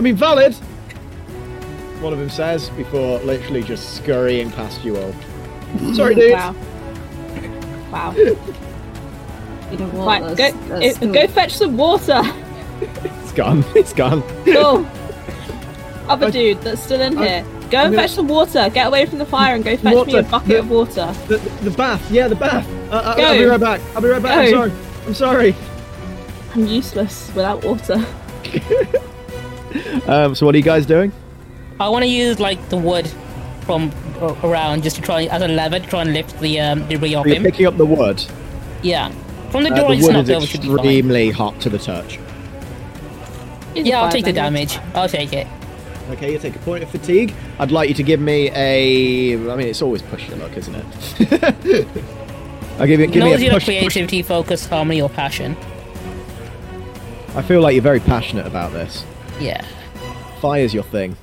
I 0.01 0.03
mean, 0.03 0.17
valid. 0.17 0.55
One 2.01 2.15
of 2.15 2.19
them 2.19 2.31
says 2.31 2.71
before 2.71 3.19
literally 3.19 3.63
just 3.63 3.97
scurrying 3.97 4.51
past 4.51 4.83
you 4.83 4.97
all. 4.97 5.15
Sorry, 5.93 6.15
dude. 6.15 6.33
Wow. 6.33 6.55
Wow. 7.93 8.13
You 8.13 8.35
know 9.77 9.89
what? 9.89 10.07
Right, 10.07 10.21
go 10.23 10.35
that's- 10.37 10.69
that's 10.69 11.03
it- 11.03 11.13
go 11.13 11.27
fetch 11.29 11.53
some 11.53 11.77
water. 11.77 12.23
It's 12.81 13.33
gone. 13.33 13.63
It's 13.77 13.93
gone. 13.93 14.23
Go. 14.47 14.87
Other 16.09 16.29
I- 16.29 16.31
dude 16.31 16.63
that's 16.63 16.83
still 16.83 17.03
in 17.03 17.19
I- 17.19 17.29
here. 17.29 17.43
Go 17.71 17.77
I'm 17.77 17.87
and 17.89 17.95
gonna- 17.95 17.97
fetch 17.99 18.13
some 18.13 18.27
water. 18.27 18.71
Get 18.73 18.87
away 18.87 19.05
from 19.05 19.19
the 19.19 19.27
fire 19.27 19.55
and 19.55 19.63
go 19.63 19.77
fetch 19.77 20.07
me 20.07 20.17
a 20.17 20.23
bucket 20.23 20.61
of 20.61 20.71
water. 20.71 21.13
The, 21.29 21.37
the 21.63 21.71
bath. 21.73 22.11
Yeah, 22.11 22.29
the 22.29 22.37
bath. 22.37 22.67
Uh, 22.91 22.95
uh, 22.95 23.17
Go. 23.17 23.23
I'll 23.25 23.39
be 23.39 23.45
right 23.45 23.61
back. 23.61 23.81
I'll 23.95 24.01
be 24.01 24.09
right 24.09 24.23
back. 24.23 24.39
I'm 24.47 24.51
sorry. 24.51 24.73
I'm 25.07 25.15
sorry. 25.15 25.55
I'm 26.55 26.67
useless 26.67 27.31
without 27.35 27.63
water. 27.63 28.03
Um, 30.07 30.35
so 30.35 30.47
what 30.47 30.55
are 30.55 30.59
you 30.59 30.65
guys 30.65 30.87
doing? 30.87 31.13
I 31.79 31.89
want 31.89 32.03
to 32.05 32.09
use 32.11 32.41
like 32.41 32.69
the 32.69 32.77
wood 32.77 33.07
from 33.63 33.91
around 34.43 34.83
just 34.83 34.97
to 34.97 35.03
try 35.03 35.25
as 35.25 35.41
a 35.43 35.49
lever 35.49 35.79
to 35.79 35.87
try 35.87 36.03
and 36.03 36.13
lift 36.13 36.39
the 36.41 36.61
um, 36.61 36.87
debris 36.89 37.15
off 37.15 37.27
You're 37.27 37.37
him. 37.37 37.43
picking 37.45 37.67
up 37.67 37.77
the 37.77 37.87
wood. 37.87 38.23
Yeah, 38.83 39.11
from 39.51 39.63
the 39.65 39.73
Uh, 39.73 39.77
door 39.77 39.89
the 39.89 39.95
it's 39.95 40.03
wood 40.07 40.13
knocked 40.15 40.29
is 40.29 40.37
over 40.37 40.47
should 40.47 40.61
be 40.63 40.67
fine. 40.69 40.77
extremely 40.79 41.31
hot 41.31 41.61
to 41.61 41.71
the 41.71 41.79
touch. 41.79 42.19
He's 43.75 43.85
a 43.87 43.89
Yeah, 43.89 44.03
I'll 44.03 44.11
take 44.11 44.25
the 44.25 44.33
fireman. 44.33 44.67
damage. 44.67 44.79
I'll 44.95 45.09
take 45.09 45.33
it. 45.33 45.47
Okay, 46.11 46.33
you 46.33 46.39
take 46.39 46.57
a 46.57 46.59
point 46.61 46.83
of 46.83 46.91
fatigue. 46.91 47.33
I'd 47.61 47.71
like 47.71 47.89
you 47.89 47.95
to 47.95 48.03
give 48.03 48.19
me 48.21 48.51
a. 48.51 49.35
I 49.35 49.55
mean, 49.57 49.69
it's 49.69 49.81
always 49.81 50.03
push 50.03 50.29
your 50.29 50.39
luck, 50.39 50.57
isn't 50.57 50.75
it? 50.75 51.87
I'll 52.81 52.87
give 52.87 52.99
you. 53.01 53.07
Give 53.07 53.17
Knows 53.23 53.39
me 53.39 53.47
a 53.47 53.51
your 53.51 53.53
push, 53.55 53.67
push. 53.67 53.77
creativity, 53.77 54.23
focus, 54.23 54.67
harmony, 54.67 55.01
or 55.01 55.09
passion. 55.09 55.57
I 57.37 57.43
feel 57.43 57.61
like 57.61 57.75
you're 57.75 57.83
very 57.83 58.01
passionate 58.01 58.47
about 58.47 58.73
this. 58.73 59.05
Yeah. 59.41 59.65
Fire's 60.41 60.73
your 60.75 60.83
thing. 60.85 61.17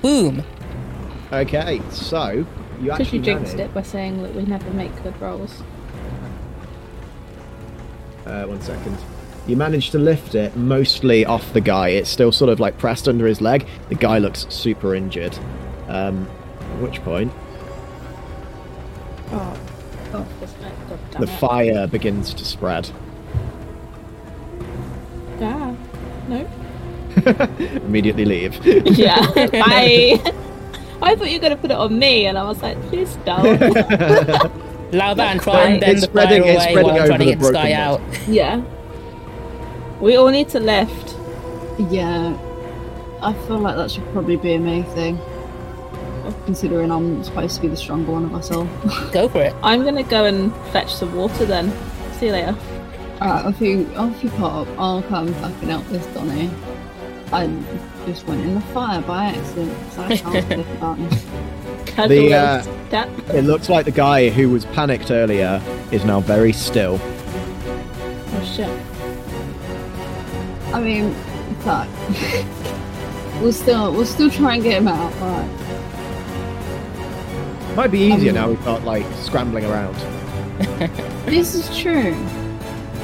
Boom. 0.00 0.42
Okay, 1.32 1.80
so 1.90 2.44
you 2.80 2.90
Because 2.90 3.12
you 3.12 3.20
jinxed 3.20 3.54
managed- 3.56 3.60
it 3.70 3.74
by 3.74 3.82
saying 3.82 4.22
that 4.22 4.34
we 4.34 4.42
never 4.42 4.68
make 4.70 4.90
good 5.02 5.18
rolls. 5.20 5.62
Uh, 8.26 8.44
one 8.44 8.60
second. 8.60 8.96
You 9.46 9.56
managed 9.56 9.92
to 9.92 9.98
lift 9.98 10.34
it 10.34 10.56
mostly 10.56 11.24
off 11.24 11.52
the 11.52 11.60
guy. 11.60 11.88
It's 11.88 12.10
still 12.10 12.30
sort 12.32 12.48
of 12.50 12.60
like 12.60 12.78
pressed 12.78 13.08
under 13.08 13.26
his 13.26 13.40
leg. 13.40 13.66
The 13.88 13.94
guy 13.96 14.18
looks 14.18 14.46
super 14.50 14.94
injured. 14.94 15.36
Um, 15.88 16.28
at 16.74 16.80
which 16.82 17.02
point, 17.02 17.32
Oh, 19.32 19.56
oh 20.14 20.26
doesn't 20.40 20.62
it? 20.62 20.72
God 20.88 20.98
damn 21.10 21.20
the 21.22 21.26
it. 21.32 21.38
fire 21.38 21.86
begins 21.86 22.34
to 22.34 22.44
spread. 22.44 22.90
Ah. 25.42 25.74
No. 26.28 26.46
Immediately 27.86 28.24
leave. 28.24 28.54
Yeah. 28.98 29.20
Bye. 29.34 30.20
I 31.02 31.16
thought 31.16 31.30
you 31.30 31.38
were 31.38 31.42
gonna 31.42 31.56
put 31.56 31.70
it 31.70 31.76
on 31.76 31.98
me, 31.98 32.26
and 32.26 32.38
I 32.38 32.44
was 32.44 32.62
like, 32.62 32.80
please 32.82 33.16
don't. 33.24 33.58
Laoban, 34.92 35.40
try 35.42 35.62
and 35.64 35.74
It's 35.82 35.84
bend 35.86 36.00
spreading- 36.02 36.44
it's 36.44 36.54
away 36.64 36.70
spreading 36.70 36.82
while 36.92 37.00
I'm 37.00 37.06
trying 37.08 37.18
to 37.20 37.24
get 37.24 37.38
the 37.40 37.44
the 37.50 37.58
sky 37.58 37.72
out. 37.72 38.00
yeah. 38.28 38.62
We 40.00 40.16
all 40.16 40.28
need 40.28 40.48
to 40.50 40.60
lift. 40.60 41.16
Yeah, 41.90 42.36
I 43.22 43.32
feel 43.46 43.58
like 43.58 43.76
that 43.76 43.90
should 43.90 44.04
probably 44.12 44.36
be 44.36 44.54
a 44.54 44.58
me 44.58 44.82
thing. 44.94 45.18
Considering 46.44 46.90
I'm 46.92 47.22
supposed 47.24 47.56
to 47.56 47.62
be 47.62 47.68
the 47.68 47.76
stronger 47.76 48.12
one 48.12 48.24
of 48.24 48.34
us 48.34 48.50
all. 48.52 48.64
Go 49.12 49.28
for 49.28 49.42
it. 49.42 49.54
I'm 49.62 49.82
gonna 49.84 50.02
go 50.04 50.24
and 50.24 50.54
fetch 50.72 50.94
some 50.94 51.14
water 51.16 51.44
then. 51.46 51.72
See 52.18 52.26
you 52.26 52.32
later. 52.32 52.56
Alright, 53.20 53.44
off 53.44 53.60
you, 53.60 53.88
off 53.96 54.22
you 54.22 54.30
pop. 54.30 54.66
I'll 54.78 55.02
come 55.04 55.32
fucking 55.34 55.68
help 55.68 55.86
this 55.86 56.06
Donny. 56.14 56.50
I 57.32 57.46
just 58.06 58.26
went 58.26 58.42
in 58.42 58.54
the 58.54 58.60
fire 58.60 59.00
by 59.02 59.26
accident 59.26 59.78
because 59.78 59.98
I 59.98 60.16
can't 60.16 60.46
click 60.52 60.66
a 60.66 60.74
button. 60.80 61.08
The, 62.08 62.34
uh, 62.34 62.62
step. 62.88 63.10
it 63.30 63.42
looks 63.42 63.68
like 63.68 63.84
the 63.84 63.90
guy 63.90 64.28
who 64.30 64.50
was 64.50 64.64
panicked 64.66 65.10
earlier 65.10 65.62
is 65.90 66.04
now 66.04 66.20
very 66.20 66.52
still. 66.52 66.98
Oh 67.02 68.42
shit. 68.44 68.70
I 70.74 70.80
mean, 70.80 71.14
fuck. 71.60 71.88
we'll 73.42 73.52
still, 73.52 73.92
we'll 73.92 74.06
still 74.06 74.30
try 74.30 74.54
and 74.54 74.62
get 74.62 74.78
him 74.78 74.88
out. 74.88 75.12
Alright. 75.14 75.50
Might 77.76 77.90
be 77.90 78.00
easier 78.00 78.30
Um, 78.30 78.34
now 78.34 78.48
we've 78.48 78.64
got 78.64 78.84
like 78.84 79.06
scrambling 79.14 79.64
around. 79.64 79.94
This 81.26 81.54
is 81.54 81.74
true. 81.78 82.14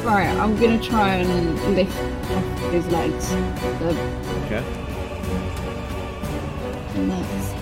Right, 0.05 0.29
I'm 0.29 0.57
gonna 0.57 0.81
try 0.83 1.17
and 1.17 1.75
lift 1.75 1.97
off 2.31 2.73
his 2.73 2.87
legs. 2.89 3.29
The 3.79 3.97
Okay. 4.47 4.63
legs. 7.07 7.53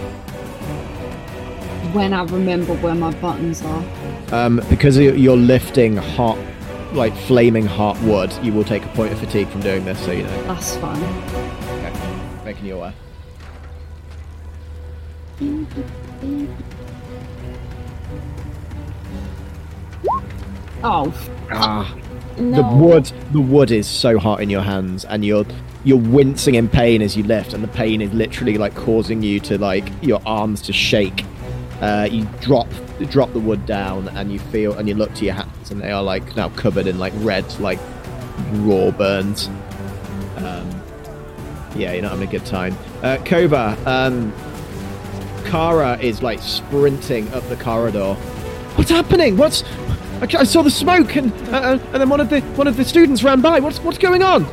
When 1.93 2.13
I 2.13 2.23
remember 2.25 2.75
where 2.75 2.95
my 2.95 3.13
buttons 3.15 3.63
are. 3.63 3.83
Um, 4.33 4.61
because 4.69 4.97
you- 4.99 5.15
you're 5.15 5.37
lifting 5.37 5.97
hot, 5.97 6.39
like 6.93 7.17
flaming 7.17 7.67
hot 7.67 8.01
wood, 8.03 8.33
you 8.43 8.53
will 8.53 8.65
take 8.65 8.85
a 8.85 8.89
point 8.89 9.13
of 9.13 9.19
fatigue 9.19 9.49
from 9.49 9.63
doing 9.63 9.85
this. 9.85 9.99
So 10.01 10.13
you 10.13 10.23
know, 10.25 10.43
That's 10.47 10.77
fine. 10.77 11.03
Okay, 11.03 11.93
making 12.45 12.67
you 12.67 12.77
aware. 12.77 12.93
Oh, 20.83 21.13
Ah. 21.51 21.95
No. 22.39 22.57
The 22.57 22.85
wood, 22.85 23.13
the 23.33 23.41
wood 23.41 23.71
is 23.71 23.87
so 23.87 24.19
hot 24.19 24.41
in 24.41 24.51
your 24.51 24.63
hands, 24.63 25.05
and 25.05 25.25
you're 25.25 25.47
you're 25.85 25.97
wincing 25.97 26.57
in 26.57 26.69
pain 26.69 27.01
as 27.01 27.17
you 27.17 27.23
lift, 27.23 27.55
and 27.55 27.63
the 27.63 27.69
pain 27.69 28.01
is 28.03 28.13
literally 28.13 28.59
like 28.59 28.75
causing 28.75 29.23
you 29.23 29.41
to 29.41 29.59
like 29.59 29.89
your 30.03 30.21
arms 30.27 30.61
to 30.63 30.73
shake. 30.73 31.25
Uh, 31.81 32.09
you 32.11 32.27
drop 32.41 32.69
drop 33.11 33.33
the 33.33 33.41
wood 33.41 33.65
down, 33.67 34.09
and 34.09 34.33
you 34.33 34.39
feel, 34.39 34.75
and 34.75 34.89
you 34.89 34.95
look 34.95 35.15
to 35.15 35.25
your 35.25 35.35
hands, 35.35 35.71
and 35.71 35.81
they 35.81 35.91
are 35.91 36.03
like 36.03 36.37
now 36.37 36.49
covered 36.51 36.87
in 36.87 36.99
like 36.99 37.13
red, 37.17 37.45
like 37.61 37.79
raw 38.53 38.91
burns. 38.91 39.49
Um, 40.37 40.83
yeah, 41.75 41.93
you're 41.93 42.03
not 42.03 42.13
having 42.13 42.29
a 42.29 42.31
good 42.31 42.47
time. 42.47 42.75
Uh, 43.03 43.17
Kova, 43.19 43.77
um, 43.87 44.33
Kara 45.47 45.99
is 45.99 46.23
like 46.23 46.41
sprinting 46.41 47.33
up 47.33 47.47
the 47.49 47.57
corridor. 47.57 48.15
What's 48.75 48.91
happening? 48.91 49.37
What's 49.37 49.63
I, 50.21 50.41
I 50.41 50.45
saw 50.45 50.63
the 50.63 50.71
smoke, 50.71 51.17
and 51.17 51.33
uh, 51.49 51.79
and 51.93 52.01
then 52.01 52.09
one 52.09 52.21
of 52.21 52.31
the 52.31 52.41
one 52.57 52.67
of 52.67 52.77
the 52.77 52.85
students 52.85 53.23
ran 53.23 53.41
by. 53.41 53.61
What's 53.61 53.79
what's 53.81 53.99
going 53.99 54.23
on? 54.23 54.47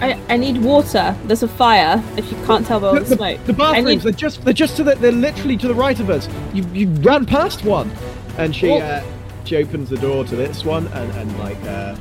I, 0.00 0.20
I 0.28 0.36
need 0.36 0.58
water. 0.58 1.16
There's 1.24 1.42
a 1.44 1.48
fire. 1.48 2.02
If 2.16 2.30
you 2.30 2.36
can't 2.44 2.66
tell 2.66 2.80
by 2.80 2.88
all 2.88 2.94
the, 2.94 3.00
the, 3.00 3.16
smoke. 3.16 3.44
the 3.44 3.52
bathrooms. 3.52 3.86
need 3.86 4.00
They're 4.00 4.12
just 4.12 4.44
they're 4.44 4.52
just 4.52 4.76
to 4.76 4.84
the 4.84 4.96
they're 4.96 5.12
literally 5.12 5.56
to 5.58 5.68
the 5.68 5.74
right 5.74 5.98
of 5.98 6.10
us. 6.10 6.28
You 6.52 6.64
you 6.72 6.88
ran 6.88 7.24
past 7.24 7.64
one, 7.64 7.90
and 8.36 8.54
she 8.54 8.70
uh, 8.70 9.04
she 9.44 9.56
opens 9.56 9.90
the 9.90 9.98
door 9.98 10.24
to 10.24 10.36
this 10.36 10.64
one 10.64 10.88
and 10.88 11.10
and 11.12 11.38
like 11.38 11.62
uh, 11.64 11.96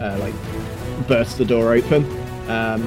uh 0.00 0.16
like 0.20 0.34
bursts 1.08 1.34
the 1.34 1.44
door 1.44 1.72
open. 1.74 2.04
Um, 2.48 2.82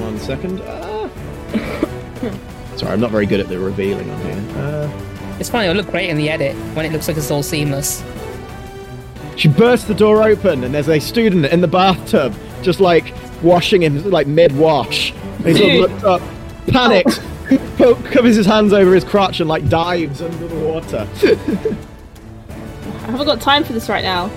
one 0.00 0.18
second. 0.18 0.60
Ah. 0.64 1.08
Sorry, 2.76 2.92
I'm 2.92 3.00
not 3.00 3.12
very 3.12 3.26
good 3.26 3.38
at 3.38 3.48
the 3.48 3.58
revealing 3.58 4.10
on 4.10 4.20
here. 4.22 4.58
Uh, 4.58 5.13
It's 5.40 5.48
funny, 5.50 5.68
it'll 5.68 5.82
look 5.82 5.90
great 5.90 6.08
in 6.10 6.16
the 6.16 6.30
edit 6.30 6.54
when 6.76 6.86
it 6.86 6.92
looks 6.92 7.08
like 7.08 7.16
it's 7.16 7.30
all 7.30 7.42
seamless. 7.42 8.02
She 9.36 9.48
bursts 9.48 9.86
the 9.88 9.94
door 9.94 10.22
open, 10.22 10.62
and 10.64 10.72
there's 10.74 10.88
a 10.88 11.00
student 11.00 11.46
in 11.46 11.60
the 11.60 11.66
bathtub, 11.68 12.34
just 12.62 12.78
like 12.80 13.12
washing 13.42 13.82
him, 13.82 14.08
like 14.10 14.26
mid-wash. 14.28 15.12
And 15.12 15.46
He 15.48 15.54
sort 15.54 15.72
of 15.72 15.80
looks 15.90 16.04
up, 16.04 16.22
panics, 16.68 17.18
po- 17.76 17.96
covers 18.12 18.36
his 18.36 18.46
hands 18.46 18.72
over 18.72 18.94
his 18.94 19.02
crotch, 19.04 19.40
and 19.40 19.48
like 19.48 19.68
dives 19.68 20.22
under 20.22 20.46
the 20.46 20.54
water. 20.64 21.08
I 23.06 23.10
haven't 23.10 23.26
got 23.26 23.40
time 23.40 23.64
for 23.64 23.72
this 23.72 23.88
right 23.88 24.04
now. 24.04 24.30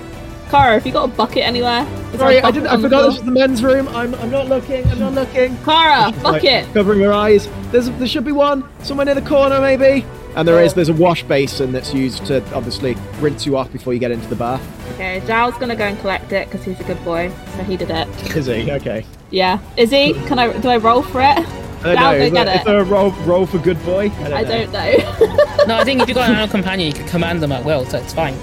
Kara, 0.50 0.74
have 0.74 0.86
you 0.86 0.92
got 0.92 1.04
a 1.04 1.12
bucket 1.12 1.44
anywhere? 1.44 1.82
Is 1.82 2.10
there 2.12 2.18
Sorry, 2.20 2.36
a 2.38 2.42
I 2.44 2.50
didn't. 2.50 2.68
I 2.68 2.76
forgot 2.80 2.88
this 2.90 2.90
floor? 2.90 3.06
was 3.08 3.22
the 3.24 3.30
men's 3.30 3.62
room. 3.62 3.86
I'm. 3.88 4.14
I'm 4.16 4.30
not 4.30 4.48
looking. 4.48 4.86
I'm 4.88 4.98
not 4.98 5.12
looking. 5.12 5.56
Kara, 5.62 6.10
She's, 6.12 6.22
like, 6.22 6.42
bucket. 6.42 6.72
covering 6.72 7.00
her 7.00 7.12
eyes. 7.12 7.48
There's. 7.70 7.90
There 7.90 8.06
should 8.08 8.24
be 8.24 8.32
one 8.32 8.64
somewhere 8.82 9.04
near 9.06 9.14
the 9.14 9.22
corner, 9.22 9.60
maybe. 9.60 10.06
And 10.38 10.46
there 10.46 10.62
is. 10.62 10.72
There's 10.72 10.88
a 10.88 10.92
wash 10.94 11.24
basin 11.24 11.72
that's 11.72 11.92
used 11.92 12.24
to 12.26 12.36
obviously 12.54 12.96
rinse 13.18 13.44
you 13.44 13.56
off 13.56 13.72
before 13.72 13.92
you 13.92 13.98
get 13.98 14.12
into 14.12 14.28
the 14.28 14.36
bath. 14.36 14.62
Okay, 14.94 15.20
Zhao's 15.26 15.58
gonna 15.58 15.74
go 15.74 15.84
and 15.84 15.98
collect 15.98 16.32
it 16.32 16.48
because 16.48 16.64
he's 16.64 16.78
a 16.78 16.84
good 16.84 17.04
boy, 17.04 17.32
so 17.56 17.64
he 17.64 17.76
did 17.76 17.90
it. 17.90 18.06
Is 18.36 18.46
he? 18.46 18.70
Okay. 18.70 19.04
Yeah, 19.30 19.58
is 19.76 19.90
he? 19.90 20.14
Can 20.28 20.38
I? 20.38 20.56
Do 20.56 20.68
I 20.68 20.76
roll 20.76 21.02
for 21.02 21.20
it? 21.20 21.24
I 21.26 21.42
don't 21.42 21.96
Zhao, 21.96 22.00
know. 22.00 22.12
Is 22.12 22.32
get 22.32 22.44
there, 22.44 22.54
is 22.54 22.60
it. 22.60 22.64
there 22.66 22.78
a 22.80 22.84
roll, 22.84 23.10
roll 23.26 23.46
for 23.46 23.58
good 23.58 23.84
boy? 23.84 24.10
I 24.10 24.28
don't 24.28 24.32
I 24.32 24.42
know. 24.42 24.48
don't 24.48 24.72
know. 24.72 25.44
No, 25.66 25.76
I 25.76 25.84
think 25.84 26.00
if 26.00 26.08
you've 26.08 26.14
got 26.14 26.28
an 26.30 26.36
animal 26.36 26.48
companion, 26.48 26.86
you 26.88 26.94
can 26.94 27.06
command 27.08 27.42
them 27.42 27.50
at 27.52 27.64
will, 27.64 27.84
so 27.84 27.98
it's 27.98 28.14
fine. 28.14 28.34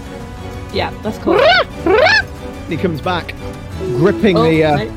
yeah, 0.73 0.91
that's 1.01 1.17
cool. 1.19 1.39
He 2.67 2.75
comes 2.77 2.99
back, 3.01 3.33
gripping 3.97 4.37
Oh, 4.37 4.43
the, 4.43 4.63
uh, 4.63 4.77
no. 4.83 4.91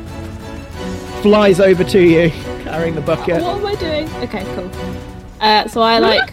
flies 1.22 1.58
over 1.60 1.84
to 1.84 2.00
you, 2.02 2.30
carrying 2.64 2.94
the 2.96 3.00
bucket. 3.00 3.40
What 3.42 3.56
am 3.58 3.66
I 3.66 3.74
doing? 3.76 4.08
Okay, 4.24 4.44
cool. 4.56 4.70
Uh, 5.40 5.68
so 5.68 5.80
I 5.80 6.00
like 6.00 6.32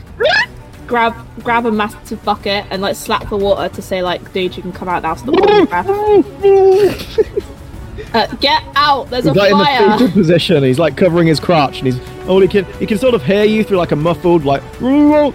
grab 0.87 1.15
grab 1.43 1.65
a 1.65 1.71
massive 1.71 2.23
bucket 2.23 2.65
and 2.69 2.81
like 2.81 2.95
slap 2.95 3.29
the 3.29 3.37
water 3.37 3.73
to 3.75 3.81
say 3.81 4.01
like, 4.01 4.31
dude, 4.33 4.55
you 4.55 4.61
can 4.61 4.71
come 4.71 4.87
out 4.89 5.03
now. 5.03 5.15
Stop 5.15 5.35
holding 5.35 5.55
your 5.57 5.65
breath. 5.67 7.51
Uh, 8.13 8.27
get 8.37 8.61
out! 8.75 9.09
There's 9.09 9.25
a 9.25 9.33
He's 9.33 9.51
like 9.51 9.81
in 9.81 9.89
the 9.89 9.97
fetal 9.97 10.11
position. 10.13 10.63
He's 10.63 10.79
like 10.79 10.95
covering 10.97 11.27
his 11.27 11.39
crotch, 11.39 11.79
and 11.79 11.87
he's 11.87 11.99
all 12.27 12.39
he 12.41 12.47
can. 12.47 12.65
He 12.77 12.85
can 12.85 12.97
sort 12.97 13.13
of 13.13 13.23
hear 13.23 13.43
you 13.45 13.63
through 13.63 13.77
like 13.77 13.91
a 13.91 13.95
muffled 13.95 14.43
like, 14.45 14.61
and 14.81 15.33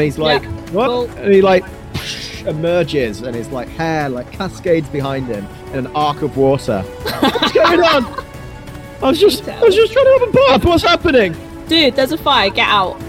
he's 0.00 0.18
like, 0.18 0.42
Yeah, 0.42 0.50
what? 0.70 0.88
well- 0.88 1.04
And 1.18 1.32
he 1.32 1.42
like 1.42 1.64
emerges, 2.46 3.22
and 3.22 3.34
his 3.36 3.48
like 3.50 3.68
hair 3.68 4.08
like 4.08 4.30
cascades 4.32 4.88
behind 4.88 5.26
him 5.26 5.46
in 5.72 5.86
an 5.86 5.96
arc 5.96 6.22
of 6.22 6.36
water. 6.36 6.82
What's 7.20 7.52
going 7.52 7.80
on? 7.80 8.04
I 9.02 9.08
was 9.08 9.18
just, 9.20 9.48
I 9.48 9.60
was 9.62 9.74
just 9.74 9.92
trying 9.92 10.04
to 10.04 10.18
have 10.20 10.28
a 10.28 10.32
bath. 10.32 10.64
What's 10.64 10.82
happening? 10.84 11.34
Dude, 11.68 11.94
there's 11.96 12.12
a 12.12 12.18
fire. 12.18 12.50
Get 12.50 12.68
out. 12.68 13.00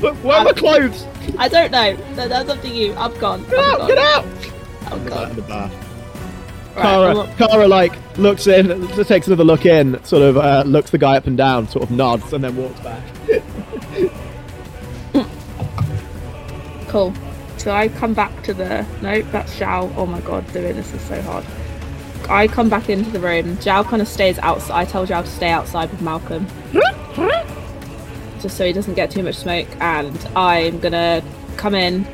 But 0.00 0.14
where 0.16 0.38
are 0.38 0.44
my 0.44 0.52
clothes? 0.52 1.06
I 1.38 1.48
don't 1.48 1.70
know. 1.70 1.94
That- 2.14 2.28
That's 2.30 2.48
up 2.48 2.60
to 2.62 2.68
you. 2.68 2.94
I'm 2.94 3.16
gone. 3.18 3.42
Get 3.44 3.58
I'm 3.58 3.72
out! 3.72 3.78
gone. 3.78 3.88
Get 3.88 3.98
out! 3.98 4.24
I'm 4.92 5.04
Get 5.04 5.12
out 5.12 5.18
gone. 5.18 5.30
of 5.30 5.36
the 5.36 5.42
bath. 5.42 5.86
Right, 6.76 7.36
Kara, 7.36 7.48
Kara, 7.48 7.68
like 7.68 7.92
looks 8.16 8.46
in, 8.46 8.86
just 8.94 9.08
takes 9.08 9.26
another 9.26 9.44
look 9.44 9.66
in, 9.66 10.02
sort 10.04 10.22
of 10.22 10.36
uh, 10.36 10.62
looks 10.66 10.90
the 10.90 10.98
guy 10.98 11.16
up 11.16 11.26
and 11.26 11.36
down, 11.36 11.68
sort 11.68 11.82
of 11.84 11.90
nods, 11.90 12.32
and 12.32 12.42
then 12.44 12.56
walks 12.56 12.80
back. 12.80 13.02
Cool. 16.88 17.14
So 17.58 17.70
I 17.72 17.88
come 17.88 18.14
back 18.14 18.42
to 18.44 18.54
the. 18.54 18.84
Nope, 19.02 19.26
that's 19.30 19.54
Zhao. 19.58 19.92
Oh 19.96 20.06
my 20.06 20.20
god, 20.22 20.50
doing 20.52 20.74
this 20.74 20.92
is 20.92 21.00
so 21.02 21.20
hard. 21.22 21.44
I 22.28 22.48
come 22.48 22.68
back 22.68 22.88
into 22.88 23.10
the 23.10 23.20
room. 23.20 23.56
Zhao 23.58 23.84
kind 23.84 24.02
of 24.02 24.08
stays 24.08 24.38
outside. 24.40 24.80
I 24.80 24.84
tell 24.86 25.06
Zhao 25.06 25.22
to 25.22 25.30
stay 25.30 25.50
outside 25.50 25.90
with 25.90 26.00
Malcolm. 26.02 26.46
Just 28.40 28.56
so 28.56 28.64
he 28.64 28.72
doesn't 28.72 28.94
get 28.94 29.10
too 29.10 29.22
much 29.22 29.36
smoke. 29.36 29.68
And 29.80 30.16
I'm 30.36 30.78
gonna 30.80 31.22
come 31.56 31.74
in, 31.74 32.06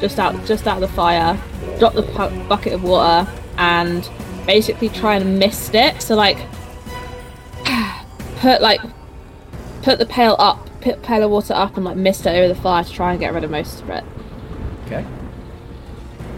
just 0.00 0.18
out, 0.18 0.34
just 0.46 0.66
out 0.66 0.82
of 0.82 0.88
the 0.88 0.94
fire, 0.96 1.38
drop 1.78 1.94
the 1.94 2.02
pu- 2.02 2.44
bucket 2.48 2.72
of 2.72 2.82
water, 2.82 3.30
and 3.56 4.08
basically 4.46 4.88
try 4.88 5.16
and 5.16 5.38
mist 5.38 5.74
it. 5.74 6.00
So 6.02 6.14
like, 6.14 6.38
put 8.40 8.60
like, 8.60 8.80
put 9.82 9.98
the 9.98 10.06
pail 10.06 10.36
up, 10.38 10.68
put 10.80 11.02
pail 11.02 11.22
of 11.24 11.30
water 11.30 11.54
up, 11.54 11.76
and 11.76 11.84
like 11.84 11.96
mist 11.96 12.26
it 12.26 12.30
over 12.30 12.48
the 12.48 12.60
fire 12.60 12.84
to 12.84 12.92
try 12.92 13.10
and 13.12 13.20
get 13.20 13.32
rid 13.32 13.44
of 13.44 13.50
most 13.50 13.80
of 13.82 13.90
it. 13.90 14.04
Okay. 14.86 15.04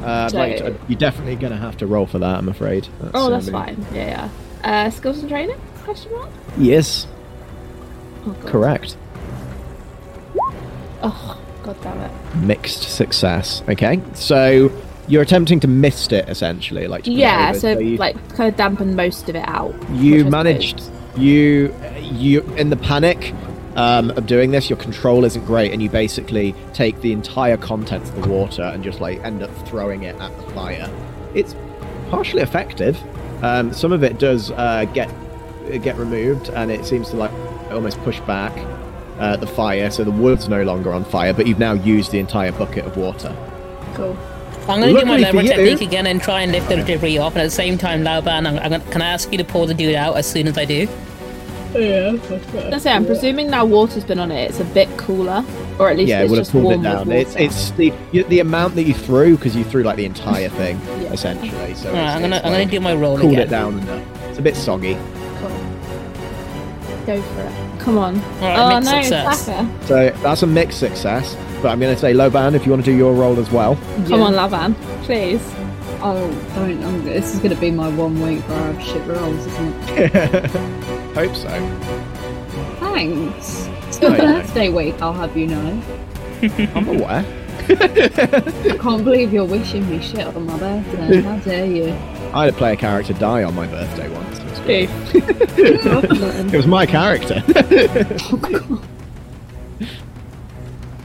Uh, 0.02 0.28
So- 0.28 0.40
uh, 0.40 0.72
you're 0.88 0.98
definitely 0.98 1.36
gonna 1.36 1.56
have 1.58 1.76
to 1.78 1.86
roll 1.86 2.06
for 2.06 2.18
that, 2.18 2.38
I'm 2.38 2.48
afraid. 2.48 2.88
Oh, 3.14 3.26
uh, 3.26 3.30
that's 3.30 3.50
fine. 3.50 3.84
Yeah, 3.92 4.28
yeah. 4.64 4.86
Uh, 4.86 4.90
skills 4.90 5.20
and 5.20 5.28
training? 5.28 5.56
Question 5.84 6.12
mark? 6.12 6.28
Yes, 6.58 7.06
Oh, 8.26 8.34
correct. 8.44 8.96
Oh, 11.02 11.40
god 11.62 11.80
damn 11.82 12.00
it. 12.00 12.36
Mixed 12.36 12.82
success. 12.82 13.62
Okay, 13.68 14.00
so 14.14 14.70
you're 15.08 15.22
attempting 15.22 15.60
to 15.60 15.68
mist 15.68 16.12
it 16.12 16.28
essentially, 16.28 16.86
like 16.86 17.04
to 17.04 17.10
Yeah, 17.12 17.50
over, 17.50 17.58
so 17.58 17.78
you, 17.78 17.96
like 17.96 18.16
kind 18.34 18.48
of 18.48 18.56
dampen 18.56 18.94
most 18.94 19.28
of 19.28 19.36
it 19.36 19.48
out. 19.48 19.74
you 19.90 20.24
managed 20.24 20.82
you 21.16 21.74
you 22.00 22.40
in 22.54 22.70
the 22.70 22.76
panic 22.76 23.34
um, 23.74 24.10
of 24.12 24.26
doing 24.26 24.52
this 24.52 24.70
your 24.70 24.78
control 24.78 25.24
isn't 25.24 25.44
great 25.44 25.72
and 25.72 25.82
you 25.82 25.90
basically 25.90 26.54
take 26.72 27.00
the 27.00 27.12
entire 27.12 27.56
contents 27.56 28.10
of 28.10 28.22
the 28.22 28.28
water 28.28 28.62
and 28.62 28.84
just 28.84 29.00
like 29.00 29.18
end 29.24 29.42
up 29.42 29.50
throwing 29.66 30.04
it 30.04 30.14
at 30.20 30.36
the 30.36 30.42
fire 30.52 30.88
it's 31.34 31.54
partially 32.10 32.42
effective 32.42 32.96
um, 33.42 33.72
some 33.72 33.92
of 33.92 34.04
it 34.04 34.18
does 34.20 34.52
uh, 34.52 34.84
get 34.94 35.08
get 35.82 35.96
removed 35.96 36.48
and 36.50 36.70
it 36.70 36.84
seems 36.84 37.10
to 37.10 37.16
like 37.16 37.32
almost 37.72 37.98
push 38.00 38.20
back 38.20 38.52
uh, 39.20 39.36
the 39.36 39.46
fire 39.46 39.90
so 39.90 40.02
the 40.02 40.10
wood's 40.10 40.48
no 40.48 40.62
longer 40.62 40.92
on 40.92 41.04
fire 41.04 41.32
but 41.32 41.46
you've 41.46 41.58
now 41.58 41.72
used 41.72 42.10
the 42.10 42.18
entire 42.18 42.52
bucket 42.52 42.84
of 42.84 42.96
water 42.96 43.34
Cool. 43.94 44.16
I'm 44.68 44.80
going 44.80 44.94
to 44.94 45.00
do 45.00 45.06
my 45.06 45.16
Luckily 45.16 45.42
lever 45.42 45.48
technique 45.56 45.80
again 45.80 46.06
and 46.06 46.22
try 46.22 46.42
and 46.42 46.52
lift 46.52 46.68
the 46.68 46.76
debris 46.76 47.18
off. 47.18 47.32
And 47.32 47.40
at 47.42 47.46
the 47.46 47.50
same 47.50 47.76
time, 47.76 48.02
Laoban, 48.04 48.46
I'm, 48.46 48.56
I'm 48.58 48.70
gonna, 48.70 48.84
can 48.92 49.02
I 49.02 49.06
ask 49.08 49.32
you 49.32 49.38
to 49.38 49.44
pull 49.44 49.66
the 49.66 49.74
dude 49.74 49.96
out 49.96 50.16
as 50.16 50.30
soon 50.30 50.46
as 50.46 50.56
I 50.56 50.64
do? 50.64 50.86
Yeah, 51.74 52.12
Let's 52.70 52.84
say 52.84 52.92
I'm 52.92 53.04
presuming 53.04 53.50
now 53.50 53.64
water's 53.64 54.04
been 54.04 54.20
on 54.20 54.30
it. 54.30 54.48
It's 54.50 54.60
a 54.60 54.64
bit 54.64 54.88
cooler, 54.96 55.44
or 55.78 55.88
at 55.90 55.96
least 55.96 56.10
it's 56.12 56.12
cooler. 56.12 56.18
yeah, 56.18 56.20
it 56.20 56.24
it's 56.24 56.30
would 56.30 56.36
have 56.36 56.38
just 56.38 56.52
pulled 56.52 56.64
warm 56.64 56.80
it 56.80 56.82
down. 56.84 57.10
It's 57.10 57.34
it's 57.36 57.70
the 57.72 57.92
you, 58.12 58.22
the 58.24 58.38
amount 58.40 58.74
that 58.76 58.84
you 58.84 58.94
threw 58.94 59.34
because 59.36 59.56
you 59.56 59.64
threw 59.64 59.82
like 59.82 59.96
the 59.96 60.04
entire 60.04 60.48
thing 60.60 60.78
Yeah. 61.00 61.12
essentially. 61.12 61.74
So 61.74 61.88
All 61.88 61.94
right, 61.96 62.02
it's- 62.02 62.14
I'm 62.14 62.20
gonna 62.22 62.36
it's 62.36 62.44
I'm 62.46 62.52
gonna 62.52 62.66
do 62.66 62.80
my 62.80 62.94
roll 62.94 63.18
cooled 63.18 63.32
again. 63.32 63.46
it 63.46 63.50
down 63.50 63.78
enough. 63.80 64.06
It's 64.28 64.38
a 64.38 64.42
bit 64.42 64.54
soggy. 64.56 64.94
Cool. 65.38 65.48
Go 67.06 67.20
for 67.22 67.40
it. 67.42 67.52
Come 67.80 67.98
on. 67.98 68.16
All 68.16 68.40
right, 68.40 68.58
oh 68.58 68.78
no, 68.78 69.02
success. 69.02 69.46
Saka. 69.46 69.86
So 69.86 70.10
that's 70.22 70.42
a 70.42 70.46
mixed 70.46 70.78
success. 70.78 71.36
But 71.62 71.68
I'm 71.68 71.80
going 71.80 71.94
to 71.94 72.00
say 72.00 72.12
Laoban, 72.14 72.54
if 72.54 72.64
you 72.64 72.72
want 72.72 72.84
to 72.84 72.90
do 72.90 72.96
your 72.96 73.12
roll 73.12 73.38
as 73.38 73.50
well. 73.50 73.76
Come 74.08 74.22
on, 74.22 74.34
Laoban, 74.34 74.74
please. 75.04 75.42
Oh, 76.02 76.30
don't. 76.54 76.82
I'm, 76.82 77.04
this 77.04 77.34
is 77.34 77.40
going 77.40 77.54
to 77.54 77.60
be 77.60 77.70
my 77.70 77.88
one 77.94 78.20
week 78.22 78.40
where 78.48 78.58
I 78.58 78.72
have 78.72 78.82
shit 78.82 79.06
rolls, 79.06 79.46
isn't 79.46 79.74
it? 79.98 80.50
Hope 81.14 81.36
so. 81.36 81.48
Thanks. 82.80 83.66
It's 83.88 84.00
my 84.00 84.16
yeah. 84.16 84.40
birthday 84.40 84.68
week, 84.70 84.94
I'll 85.02 85.12
have 85.12 85.36
you 85.36 85.48
know. 85.48 85.82
I'm 86.74 86.88
aware. 86.88 87.24
I 87.68 88.76
can't 88.80 89.04
believe 89.04 89.32
you're 89.32 89.44
wishing 89.44 89.88
me 89.90 90.00
shit 90.00 90.26
on 90.26 90.46
my 90.46 90.58
birthday. 90.58 91.20
How 91.20 91.38
dare 91.38 91.66
you? 91.66 91.84
I 92.32 92.44
had 92.44 92.52
to 92.52 92.58
play 92.58 92.72
a 92.72 92.76
player 92.76 92.76
character 92.76 93.12
die 93.12 93.42
on 93.42 93.54
my 93.54 93.66
birthday 93.66 94.08
once. 94.08 94.38
It 94.70 95.84
was 95.84 96.34
It 96.54 96.56
was 96.56 96.66
my 96.66 96.86
character. 96.86 97.42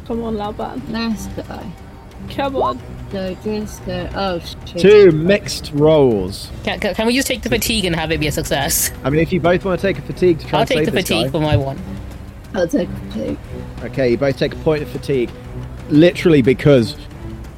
Come 0.05 0.21
on, 0.21 0.35
Laoban. 0.35 0.87
Nice 0.89 1.27
guy. 1.27 1.71
Come 2.29 2.55
on. 2.57 2.79
So 3.11 3.35
just 3.43 3.85
go. 3.85 4.09
Oh 4.13 4.39
shit. 4.39 4.81
Two 4.81 5.11
mixed 5.11 5.71
rolls. 5.73 6.51
Can, 6.63 6.79
can, 6.79 6.93
can 6.95 7.07
we 7.07 7.15
just 7.15 7.27
take 7.27 7.41
the 7.43 7.49
fatigue 7.49 7.85
and 7.85 7.95
have 7.95 8.11
it 8.11 8.19
be 8.19 8.27
a 8.27 8.31
success? 8.31 8.91
I 9.03 9.09
mean, 9.09 9.21
if 9.21 9.31
you 9.31 9.39
both 9.39 9.63
want 9.63 9.79
to 9.79 9.87
take 9.87 9.97
a 9.97 10.01
fatigue 10.01 10.39
to 10.39 10.47
try 10.47 10.59
I'll 10.59 10.61
and 10.63 10.69
take 10.69 10.77
save 10.79 10.85
the 10.87 10.91
this 10.91 11.07
fatigue 11.07 11.25
guy. 11.25 11.31
for 11.31 11.39
my 11.39 11.55
one. 11.55 11.79
I'll 12.53 12.67
take 12.67 12.89
two. 13.13 13.37
Okay, 13.83 14.11
you 14.11 14.17
both 14.17 14.37
take 14.37 14.53
a 14.53 14.57
point 14.57 14.81
of 14.83 14.89
fatigue. 14.89 15.29
Literally 15.89 16.41
because 16.41 16.95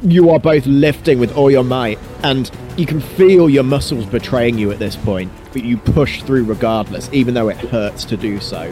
you 0.04 0.30
are 0.30 0.40
both 0.40 0.66
lifting 0.66 1.20
with 1.20 1.36
all 1.36 1.50
your 1.50 1.64
might, 1.64 1.98
and 2.24 2.52
you 2.78 2.86
can 2.86 3.00
feel 3.02 3.50
your 3.50 3.64
muscles 3.64 4.06
betraying 4.06 4.58
you 4.58 4.72
at 4.72 4.80
this 4.80 4.96
point, 4.96 5.32
but 5.58 5.66
you 5.66 5.76
push 5.76 6.22
through 6.22 6.44
regardless, 6.44 7.10
even 7.12 7.34
though 7.34 7.50
it 7.50 7.58
hurts 7.58 8.06
to 8.06 8.16
do 8.16 8.40
so. 8.40 8.72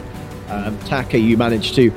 Um, 0.49 0.77
Taka, 0.81 1.17
you 1.17 1.35
manage 1.35 1.73
to 1.73 1.91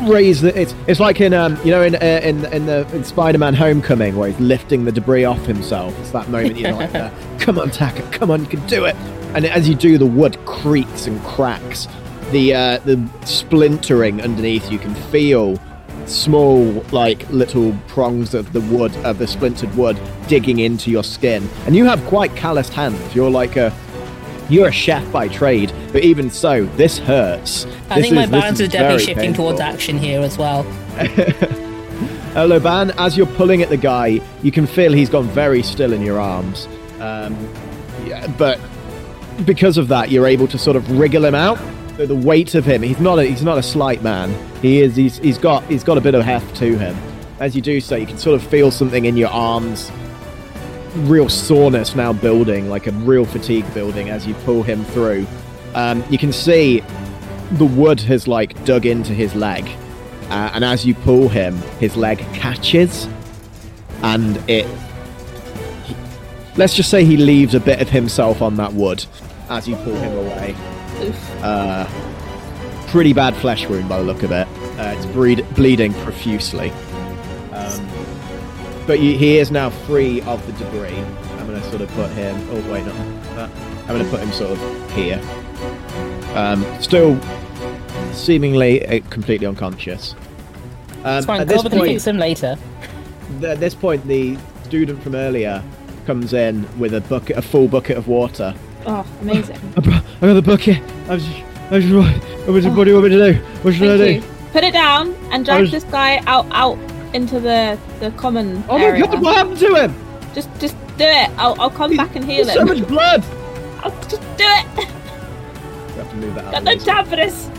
raise 0.00 0.40
the. 0.40 0.60
It's 0.60 0.74
it's 0.88 0.98
like 0.98 1.20
in 1.20 1.32
um 1.32 1.56
you 1.64 1.70
know 1.70 1.80
in 1.80 1.94
uh, 1.94 2.20
in 2.24 2.44
in 2.46 2.66
the 2.66 2.88
in 2.92 3.04
Spider-Man 3.04 3.54
Homecoming 3.54 4.16
where 4.16 4.28
he's 4.28 4.40
lifting 4.40 4.84
the 4.84 4.90
debris 4.90 5.24
off 5.24 5.46
himself. 5.46 5.96
It's 6.00 6.10
that 6.10 6.28
moment 6.28 6.58
you're 6.58 6.72
like, 6.72 6.92
uh, 6.96 7.12
come 7.38 7.56
on, 7.56 7.70
Taka, 7.70 8.02
come 8.10 8.32
on, 8.32 8.40
you 8.40 8.48
can 8.48 8.66
do 8.66 8.84
it. 8.84 8.96
And 9.36 9.46
as 9.46 9.68
you 9.68 9.76
do, 9.76 9.96
the 9.96 10.06
wood 10.06 10.36
creaks 10.44 11.06
and 11.06 11.22
cracks. 11.22 11.86
The 12.32 12.52
uh, 12.52 12.78
the 12.78 13.08
splintering 13.24 14.20
underneath, 14.20 14.72
you 14.72 14.80
can 14.80 14.96
feel 14.96 15.56
small 16.06 16.64
like 16.90 17.28
little 17.30 17.76
prongs 17.86 18.34
of 18.34 18.52
the 18.52 18.60
wood 18.62 18.94
of 18.98 19.18
the 19.18 19.26
splintered 19.26 19.72
wood 19.76 20.00
digging 20.28 20.60
into 20.60 20.88
your 20.88 21.02
skin 21.02 21.48
and 21.66 21.74
you 21.74 21.84
have 21.84 22.00
quite 22.06 22.34
calloused 22.36 22.72
hands 22.72 23.12
you're 23.12 23.30
like 23.30 23.56
a 23.56 23.74
you're 24.48 24.68
a 24.68 24.72
chef 24.72 25.10
by 25.12 25.28
trade 25.28 25.72
but 25.92 26.02
even 26.02 26.30
so 26.30 26.64
this 26.76 26.98
hurts 26.98 27.64
I 27.90 27.96
This 27.96 28.04
think 28.04 28.14
my 28.14 28.24
is- 28.24 28.30
this 28.30 28.40
balance 28.40 28.60
is, 28.60 28.68
definitely 28.68 28.96
very 28.96 29.06
shifting 29.14 29.34
towards 29.34 29.60
action 29.60 29.98
here 29.98 30.20
as 30.20 30.36
well. 30.38 30.64
Uh, 32.36 32.40
Laoban, 32.46 32.94
as 32.98 33.16
you're 33.16 33.24
pulling 33.28 33.62
at 33.62 33.70
the 33.70 33.78
guy, 33.78 34.20
you 34.42 34.52
can 34.52 34.66
feel 34.66 34.92
he's 34.92 35.08
gone 35.08 35.24
very 35.28 35.62
still 35.62 35.94
in 35.94 36.02
your 36.02 36.20
arms. 36.20 36.68
Um, 37.00 37.34
yeah, 38.04 38.26
but 38.36 38.60
because 39.46 39.78
of 39.78 39.88
that, 39.88 40.10
you're 40.10 40.26
able 40.26 40.46
to 40.48 40.58
sort 40.58 40.76
of 40.76 40.98
wriggle 40.98 41.24
him 41.24 41.34
out. 41.34 41.58
So 41.96 42.04
the 42.04 42.14
weight 42.14 42.54
of 42.54 42.66
him, 42.66 42.82
he's 42.82 43.00
not 43.00 43.18
a, 43.18 43.24
he's 43.24 43.42
not 43.42 43.56
a 43.56 43.62
slight 43.62 44.02
man. 44.02 44.34
He 44.60 44.82
is 44.82 44.94
he's, 44.96 45.16
he's 45.16 45.38
got 45.38 45.64
he's 45.64 45.82
got 45.82 45.96
a 45.96 46.00
bit 46.02 46.14
of 46.14 46.24
heft 46.26 46.54
to 46.56 46.76
him. 46.76 46.94
As 47.40 47.56
you 47.56 47.62
do 47.62 47.80
so, 47.80 47.96
you 47.96 48.06
can 48.06 48.18
sort 48.18 48.38
of 48.38 48.46
feel 48.46 48.70
something 48.70 49.06
in 49.06 49.16
your 49.16 49.30
arms. 49.30 49.90
Real 51.04 51.28
soreness 51.28 51.94
now 51.94 52.12
building, 52.12 52.70
like 52.70 52.86
a 52.86 52.90
real 52.90 53.24
fatigue 53.26 53.72
building 53.74 54.08
as 54.08 54.26
you 54.26 54.34
pull 54.34 54.62
him 54.62 54.84
through. 54.86 55.26
Um, 55.74 56.02
you 56.08 56.16
can 56.18 56.32
see 56.32 56.82
the 57.52 57.66
wood 57.66 58.00
has 58.00 58.26
like 58.26 58.64
dug 58.64 58.86
into 58.86 59.12
his 59.12 59.34
leg, 59.34 59.68
uh, 60.30 60.50
and 60.54 60.64
as 60.64 60.86
you 60.86 60.94
pull 60.94 61.28
him, 61.28 61.56
his 61.80 61.96
leg 61.96 62.18
catches, 62.32 63.08
and 64.02 64.36
it. 64.48 64.66
he- 65.84 65.94
let's 66.56 66.74
just 66.74 66.90
say 66.90 67.04
he 67.04 67.16
leaves 67.18 67.54
a 67.54 67.60
bit 67.60 67.80
of 67.82 67.90
himself 67.90 68.40
on 68.40 68.56
that 68.56 68.72
wood 68.72 69.04
as 69.50 69.68
you 69.68 69.76
pull 69.76 69.94
him 69.96 70.16
away. 70.16 70.56
Uh, 71.42 71.86
pretty 72.88 73.12
bad 73.12 73.36
flesh 73.36 73.68
wound 73.68 73.86
by 73.88 73.98
the 73.98 74.04
look 74.04 74.22
of 74.22 74.32
it. 74.32 74.48
Uh, 74.78 74.94
it's 74.96 75.06
bleed, 75.06 75.46
bleeding 75.54 75.92
profusely. 76.02 76.72
But 78.86 79.00
you, 79.00 79.16
he 79.18 79.38
is 79.38 79.50
now 79.50 79.70
free 79.70 80.20
of 80.22 80.44
the 80.46 80.52
debris. 80.64 80.96
I'm 80.96 81.46
going 81.46 81.60
to 81.60 81.68
sort 81.70 81.80
of 81.82 81.88
put 81.90 82.10
him. 82.12 82.36
Oh 82.50 82.72
wait, 82.72 82.84
not 82.86 82.94
that. 83.36 83.50
I'm 83.82 83.88
going 83.88 84.04
to 84.04 84.10
put 84.10 84.20
him 84.20 84.32
sort 84.32 84.52
of 84.52 84.90
here. 84.92 85.20
Um, 86.34 86.64
still 86.80 87.18
seemingly 88.12 88.86
uh, 88.86 89.00
completely 89.10 89.46
unconscious. 89.46 90.14
Um, 91.04 91.18
It's 91.18 91.26
fine, 91.26 91.40
at 91.40 91.48
this 91.48 91.56
Gilbert 91.62 91.70
can 91.70 91.78
point, 91.78 91.90
fix 91.92 92.06
him 92.06 92.18
later. 92.18 92.58
th- 93.40 93.44
at 93.44 93.60
this 93.60 93.74
point, 93.74 94.06
the 94.06 94.36
student 94.64 95.02
from 95.02 95.14
earlier 95.14 95.62
comes 96.04 96.32
in 96.32 96.66
with 96.78 96.94
a 96.94 97.00
bucket, 97.02 97.36
a 97.36 97.42
full 97.42 97.68
bucket 97.68 97.96
of 97.96 98.08
water. 98.08 98.54
Oh, 98.86 99.06
amazing. 99.20 99.56
I, 99.76 99.80
brought, 99.80 100.04
I 100.16 100.26
got 100.26 100.34
the 100.34 100.42
bucket. 100.42 100.78
I 101.08 101.14
was, 101.14 101.26
I 101.70 101.76
was, 101.76 101.86
what, 101.92 102.14
what, 102.48 102.62
do- 102.62 102.70
what 102.72 102.84
do 102.84 102.90
you 102.90 102.96
want 102.96 103.10
me 103.10 103.16
to 103.16 103.32
do? 103.32 103.38
What 103.62 103.74
should 103.74 104.00
I 104.00 104.04
do? 104.04 104.12
you. 104.14 104.22
Put 104.52 104.64
it 104.64 104.72
down 104.72 105.14
and 105.32 105.44
drag 105.44 105.62
was- 105.62 105.70
this 105.72 105.84
guy 105.84 106.18
out 106.26 106.46
out 106.50 106.76
into 107.16 107.40
the 107.40 107.78
the 108.00 108.10
common 108.12 108.62
Oh 108.68 108.78
my 108.78 109.00
god, 109.00 109.20
what 109.22 109.34
happened 109.36 109.58
to 109.58 109.74
him? 109.74 109.94
Just 110.34 110.48
just 110.60 110.76
do 110.96 111.04
it. 111.04 111.30
I'll 111.38 111.60
I'll 111.60 111.70
come 111.70 111.96
back 111.96 112.14
and 112.14 112.24
heal 112.24 112.44
There's 112.44 112.58
so 112.58 112.64
much 112.64 112.86
blood. 112.86 113.24
I'll 113.80 113.90
just 114.02 114.20
do 114.36 114.44
it. 114.60 114.66
We 115.96 116.02
have 116.02 116.10
to 116.10 116.16
move 116.16 116.34
that 116.34 116.44
out. 116.44 116.52
Got 116.52 116.58
of 116.58 116.64
no 116.64 116.72
the 116.72 116.78
way. 116.78 116.84
time 116.84 117.06
for 117.06 117.16
this. 117.16 117.50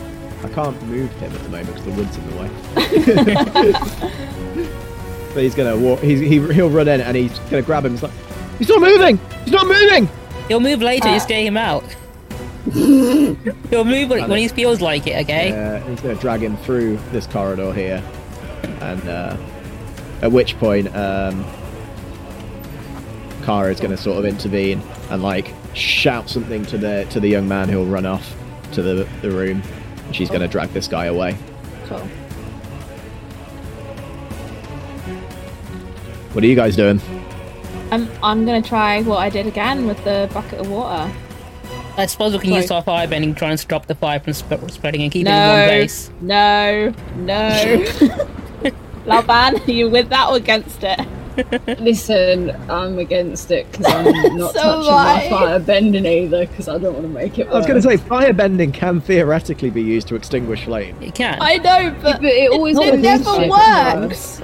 I 0.44 0.48
can't 0.50 0.82
move 0.84 1.10
him 1.14 1.32
at 1.32 1.42
the 1.42 1.48
moment 1.48 1.66
because 1.66 1.84
the 1.84 1.90
wood's 1.90 2.16
in 2.16 2.30
the 2.30 2.36
way. 2.40 2.48
but 5.34 5.42
he's 5.42 5.56
gonna 5.56 5.76
walk. 5.76 5.98
He's, 5.98 6.20
he, 6.20 6.38
he'll 6.54 6.70
run 6.70 6.86
in 6.86 7.00
and 7.00 7.16
he's 7.16 7.36
gonna 7.50 7.62
grab 7.62 7.84
him. 7.84 7.92
He's 7.92 8.02
like, 8.04 8.12
he's 8.58 8.68
not 8.68 8.80
moving. 8.80 9.18
He's 9.44 9.52
not 9.52 9.66
moving. 9.66 10.08
He'll 10.46 10.60
move 10.60 10.80
later, 10.82 11.08
Uh. 11.08 11.14
just 11.14 11.26
get 11.28 11.42
him 11.42 11.56
out. 11.56 11.82
He'll 12.72 13.84
move 13.84 14.10
when, 14.10 14.28
when 14.28 14.38
he 14.38 14.46
feels 14.48 14.80
like 14.80 15.06
it, 15.08 15.16
okay? 15.24 15.50
Uh, 15.50 15.80
he's 15.88 16.00
gonna 16.00 16.14
drag 16.14 16.40
him 16.42 16.56
through 16.58 16.98
this 17.10 17.26
corridor 17.26 17.72
here, 17.72 18.00
and 18.80 19.08
uh, 19.08 19.36
at 20.22 20.32
which 20.32 20.58
point, 20.58 20.94
um, 20.96 21.44
Kara 23.44 23.70
is 23.70 23.80
gonna 23.80 23.96
sort 23.96 24.18
of 24.18 24.24
intervene 24.24 24.82
and 25.10 25.22
like 25.22 25.52
shout 25.74 26.28
something 26.28 26.64
to 26.66 26.78
the 26.78 27.06
to 27.10 27.20
the 27.20 27.28
young 27.28 27.48
man 27.48 27.68
who'll 27.68 27.86
run 27.86 28.06
off 28.06 28.34
to 28.72 28.82
the 28.82 29.08
the 29.22 29.30
room. 29.30 29.62
And 30.06 30.14
she's 30.16 30.30
gonna 30.30 30.48
drag 30.48 30.70
this 30.70 30.88
guy 30.88 31.06
away. 31.06 31.36
Cool. 31.86 32.06
What 36.32 36.44
are 36.44 36.46
you 36.46 36.56
guys 36.56 36.76
doing? 36.76 37.00
I'm 37.90 38.08
I'm 38.22 38.44
gonna 38.44 38.62
try 38.62 39.02
what 39.02 39.18
I 39.18 39.30
did 39.30 39.46
again 39.46 39.86
with 39.86 40.02
the 40.04 40.28
bucket 40.34 40.60
of 40.60 40.70
water. 40.70 41.10
I 41.96 42.06
suppose 42.06 42.32
we 42.32 42.38
can 42.38 42.52
use 42.52 42.68
Sorry. 42.68 42.84
our 42.86 43.06
firebending, 43.06 43.36
try 43.36 43.50
and 43.50 43.58
stop 43.58 43.86
the 43.86 43.94
fire 43.94 44.20
from 44.20 44.32
sp- 44.36 44.70
spreading 44.70 45.02
and 45.02 45.10
keep 45.10 45.26
it 45.26 45.30
in 45.30 45.34
one 45.34 45.58
No, 45.58 45.66
place. 45.66 46.10
no, 46.20 46.94
no. 47.16 48.28
Laoban, 49.08 49.66
are 49.66 49.70
you 49.70 49.88
with 49.88 50.08
that 50.10 50.28
or 50.28 50.36
against 50.36 50.80
it? 50.82 51.00
Listen, 51.80 52.50
I'm 52.70 52.98
against 52.98 53.50
it 53.50 53.70
because 53.70 53.86
I'm 53.86 54.04
not 54.36 54.52
So 54.54 54.60
touching 54.60 54.92
my 54.92 55.24
I. 55.24 55.30
fire 55.30 55.58
bending 55.60 56.04
either 56.04 56.46
because 56.46 56.68
I 56.68 56.78
don't 56.78 56.94
want 56.94 57.06
to 57.06 57.12
make 57.12 57.38
it. 57.38 57.46
I 57.48 57.54
was 57.54 57.64
going 57.66 57.80
to 57.80 57.88
say, 57.88 57.96
firebending 57.96 58.74
can 58.74 59.00
theoretically 59.00 59.70
be 59.70 59.82
used 59.82 60.08
to 60.08 60.16
extinguish 60.16 60.64
flame. 60.64 61.00
It 61.00 61.14
can. 61.14 61.38
I 61.40 61.56
know, 61.56 61.94
but 62.02 62.20
but 62.20 62.24
it 62.32 62.50
always 62.50 62.76
it 62.78 62.98
never 62.98 63.24
like 63.24 63.50
works. 63.50 64.42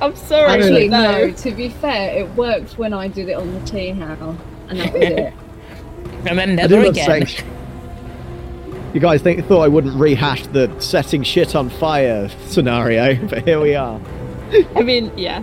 I'm 0.00 0.14
sorry. 0.14 0.50
Actually, 0.50 0.88
no. 0.88 1.26
no. 1.26 1.30
To 1.32 1.50
be 1.52 1.68
fair, 1.68 2.16
it 2.18 2.28
worked 2.36 2.78
when 2.78 2.92
I 2.92 3.08
did 3.08 3.28
it 3.28 3.32
on 3.34 3.52
the 3.52 3.60
tea 3.66 3.90
house, 3.90 4.38
and 4.68 4.78
that 4.80 4.92
was 4.92 5.02
it. 5.02 5.34
And 6.26 6.38
then 6.38 6.54
never 6.56 6.80
again. 6.84 7.26
say. 7.26 7.44
You 8.94 9.00
guys 9.00 9.20
think 9.20 9.44
thought 9.46 9.60
I 9.62 9.68
wouldn't 9.68 9.94
rehash 10.00 10.46
the 10.48 10.74
setting 10.80 11.22
shit 11.22 11.54
on 11.54 11.68
fire 11.68 12.28
scenario, 12.46 13.14
but 13.28 13.44
here 13.44 13.60
we 13.60 13.74
are. 13.74 14.00
I 14.74 14.82
mean, 14.82 15.12
yeah. 15.16 15.42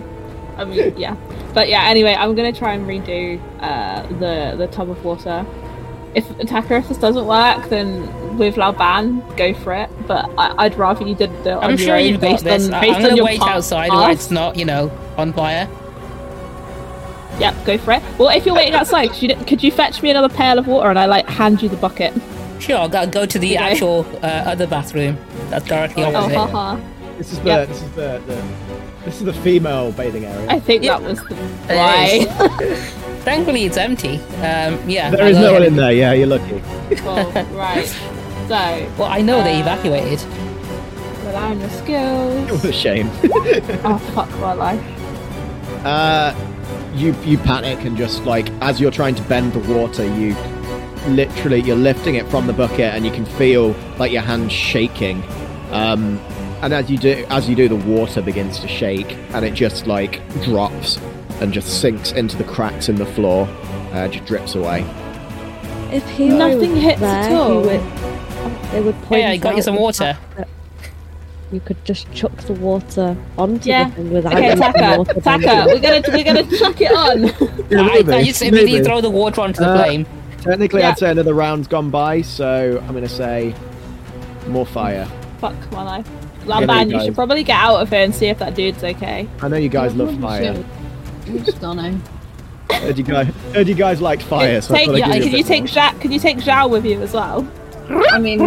I 0.56 0.64
mean, 0.64 0.96
yeah. 0.96 1.14
But 1.52 1.68
yeah. 1.68 1.82
Anyway, 1.84 2.14
I'm 2.14 2.34
gonna 2.34 2.52
try 2.52 2.72
and 2.74 2.86
redo 2.86 3.40
uh, 3.60 4.06
the 4.18 4.56
the 4.56 4.66
tub 4.68 4.90
of 4.90 5.04
water. 5.04 5.46
If 6.14 6.28
attacker, 6.38 6.76
if 6.76 6.88
this 6.88 6.98
doesn't 6.98 7.26
work, 7.26 7.68
then 7.70 8.38
with 8.38 8.54
Laoban, 8.54 9.20
go 9.36 9.52
for 9.54 9.72
it. 9.74 9.90
But 10.06 10.30
I, 10.38 10.54
I'd 10.58 10.76
rather 10.76 11.04
you 11.04 11.14
didn't 11.14 11.42
do 11.42 11.50
it 11.50 11.54
on 11.54 11.64
I'm 11.64 11.70
your 11.70 11.78
sure 11.78 11.98
you've 11.98 12.20
got 12.20 12.30
based 12.30 12.44
this. 12.44 12.66
on 12.68 12.74
I- 12.74 12.80
based 12.80 12.96
I'm 12.96 13.02
gonna 13.02 13.16
your 13.16 13.24
wait 13.24 13.40
pa- 13.40 13.48
outside 13.50 13.90
where 13.90 14.10
it's 14.10 14.30
not, 14.30 14.56
you 14.56 14.64
know, 14.64 14.90
on 15.16 15.32
fire. 15.32 15.68
Yep, 17.40 17.64
go 17.66 17.78
for 17.78 17.92
it. 17.94 18.02
Well, 18.16 18.28
if 18.28 18.46
you're 18.46 18.54
waiting 18.54 18.74
outside, 18.74 19.10
could 19.10 19.22
you, 19.22 19.36
could 19.44 19.62
you 19.64 19.72
fetch 19.72 20.02
me 20.02 20.10
another 20.10 20.32
pail 20.32 20.56
of 20.56 20.68
water 20.68 20.88
and 20.88 20.98
I 20.98 21.06
like 21.06 21.28
hand 21.28 21.62
you 21.62 21.68
the 21.68 21.76
bucket? 21.76 22.14
Sure, 22.60 22.76
I'll 22.78 22.88
go, 22.88 23.06
go 23.06 23.26
to 23.26 23.38
the 23.38 23.56
Okay. 23.56 23.72
actual 23.72 24.06
uh, 24.22 24.26
other 24.52 24.66
bathroom. 24.66 25.18
That's 25.50 25.66
directly 25.66 26.04
Oh, 26.04 26.14
opposite. 26.14 26.36
haha. 26.36 26.78
This 27.18 27.32
is 27.32 27.40
the 27.40 27.48
Yeah. 27.48 27.64
this 27.66 27.82
is 27.82 27.90
the, 27.92 28.22
the 28.26 28.42
this 29.04 29.16
is 29.18 29.24
the 29.24 29.34
female 29.34 29.92
bathing 29.92 30.24
area. 30.24 30.46
I 30.48 30.58
think 30.60 30.82
Yeah. 30.82 30.98
that 30.98 31.08
was 31.08 31.18
the 31.24 31.34
why. 31.68 32.24
Thankfully, 33.24 33.64
it's 33.64 33.76
empty. 33.76 34.16
Um, 34.42 34.78
yeah. 34.88 35.10
there 35.10 35.24
I'll 35.24 35.30
is 35.30 35.38
no 35.38 35.52
one 35.52 35.62
in 35.62 35.76
there. 35.76 35.92
Yeah, 35.92 36.12
you're 36.12 36.26
lucky. 36.26 36.62
Cool, 36.96 37.30
right. 37.52 37.86
So, 38.48 38.86
Well, 38.98 39.08
I 39.10 39.20
know 39.22 39.42
they 39.42 39.56
Uh, 39.56 39.60
evacuated. 39.60 40.22
rely 41.26 41.42
on 41.50 41.60
your 41.60 41.68
What 41.68 41.78
skills. 41.78 42.64
a 42.64 42.72
shame. 42.72 43.10
Oh, 43.84 43.98
fuck 44.14 44.30
my 44.40 44.52
life. 44.54 44.80
Uh, 45.84 46.34
you 46.94 47.14
you 47.24 47.36
panic 47.38 47.84
and 47.84 47.96
just 47.96 48.24
like 48.24 48.48
as 48.60 48.80
you're 48.80 48.90
trying 48.90 49.14
to 49.16 49.22
bend 49.22 49.52
the 49.52 49.58
water, 49.74 50.04
you 50.04 50.34
literally 51.08 51.60
you're 51.60 51.76
lifting 51.76 52.14
it 52.16 52.26
from 52.28 52.46
the 52.46 52.52
bucket 52.52 52.94
and 52.94 53.04
you 53.04 53.12
can 53.12 53.24
feel 53.24 53.72
like 53.98 54.12
your 54.12 54.22
hands 54.22 54.52
shaking. 54.52 55.22
Um, 55.70 56.18
and 56.62 56.72
as 56.72 56.90
you 56.90 56.96
do 56.98 57.26
as 57.30 57.48
you 57.48 57.54
do, 57.56 57.68
the 57.68 57.76
water 57.76 58.22
begins 58.22 58.58
to 58.60 58.68
shake 58.68 59.12
and 59.34 59.44
it 59.44 59.54
just 59.54 59.86
like 59.86 60.20
drops 60.42 60.98
and 61.40 61.52
just 61.52 61.80
sinks 61.80 62.12
into 62.12 62.36
the 62.36 62.44
cracks 62.44 62.88
in 62.88 62.96
the 62.96 63.06
floor. 63.06 63.46
Uh, 63.92 64.08
just 64.08 64.24
drips 64.26 64.54
away. 64.54 64.84
If 65.92 66.08
he 66.10 66.28
Nothing 66.28 66.72
was 66.72 66.82
hits 66.82 67.00
there, 67.00 67.10
at 67.10 67.28
he 67.30 67.34
all. 67.36 67.60
would, 67.60 67.80
they 68.72 68.80
would 68.80 68.94
point 69.02 69.22
Hey, 69.22 69.26
I 69.32 69.36
got 69.36 69.54
you 69.56 69.62
some 69.62 69.76
water. 69.76 70.16
You 71.52 71.60
could 71.60 71.84
just 71.84 72.10
chuck 72.12 72.34
the 72.38 72.54
water 72.54 73.16
onto 73.38 73.68
Yeah. 73.68 73.88
the 73.90 73.94
thing 73.94 74.10
without 74.10 74.32
Okay, 74.32 74.46
using 74.50 74.58
Taka, 74.72 74.98
water 74.98 75.20
Taka, 75.20 75.64
we're 75.68 75.78
gonna 75.80 76.02
we're 76.08 76.24
gonna 76.24 76.58
chuck 76.58 76.80
it 76.80 76.90
on. 76.90 77.26
I, 77.78 78.16
I 78.16 78.24
just 78.24 78.42
immediately 78.42 78.82
throw 78.82 79.00
the 79.00 79.10
water 79.10 79.40
onto 79.42 79.60
the 79.60 79.68
Uh, 79.68 79.84
flame. 79.84 80.06
Technically, 80.44 80.82
Yeah. 80.82 80.90
I'd 80.90 80.98
say 80.98 81.10
another 81.10 81.34
round's 81.34 81.66
gone 81.66 81.90
by, 81.90 82.20
so 82.22 82.82
I'm 82.86 82.94
gonna 82.94 83.08
say 83.08 83.54
more 84.48 84.66
fire. 84.66 85.08
Fuck 85.40 85.54
my 85.72 85.82
life. 85.82 86.06
Yeah, 86.46 86.82
you 86.82 86.92
you 86.98 87.04
should 87.04 87.14
probably 87.14 87.42
get 87.42 87.56
out 87.56 87.76
of 87.80 87.88
here 87.88 88.00
and 88.04 88.14
see 88.14 88.26
if 88.26 88.38
that 88.38 88.54
dude's 88.54 88.84
okay. 88.84 89.26
I 89.40 89.48
know 89.48 89.56
you 89.56 89.70
guys 89.70 89.94
love 89.94 90.08
Holy 90.10 90.20
fire. 90.20 90.54
shit. 90.54 90.66
It's 91.48 91.56
stunning. 91.56 92.02
Heard 92.70 92.98
you 92.98 93.04
guys, 93.04 93.28
heard 93.54 93.68
you 93.68 93.74
guys 93.74 94.00
liked 94.02 94.22
fire. 94.22 94.60
So 94.60 94.74
take, 94.74 94.88
yeah, 94.90 95.06
can 95.10 95.22
you 95.22 95.30
bit 95.30 95.46
take 95.46 95.62
more. 95.62 95.68
Zhao? 95.68 96.00
Can 96.00 96.12
you 96.12 96.18
take 96.18 96.36
Zhao 96.38 96.68
with 96.68 96.84
you 96.84 97.00
as 97.00 97.14
well? 97.14 97.48
I 98.10 98.18
mean, 98.18 98.40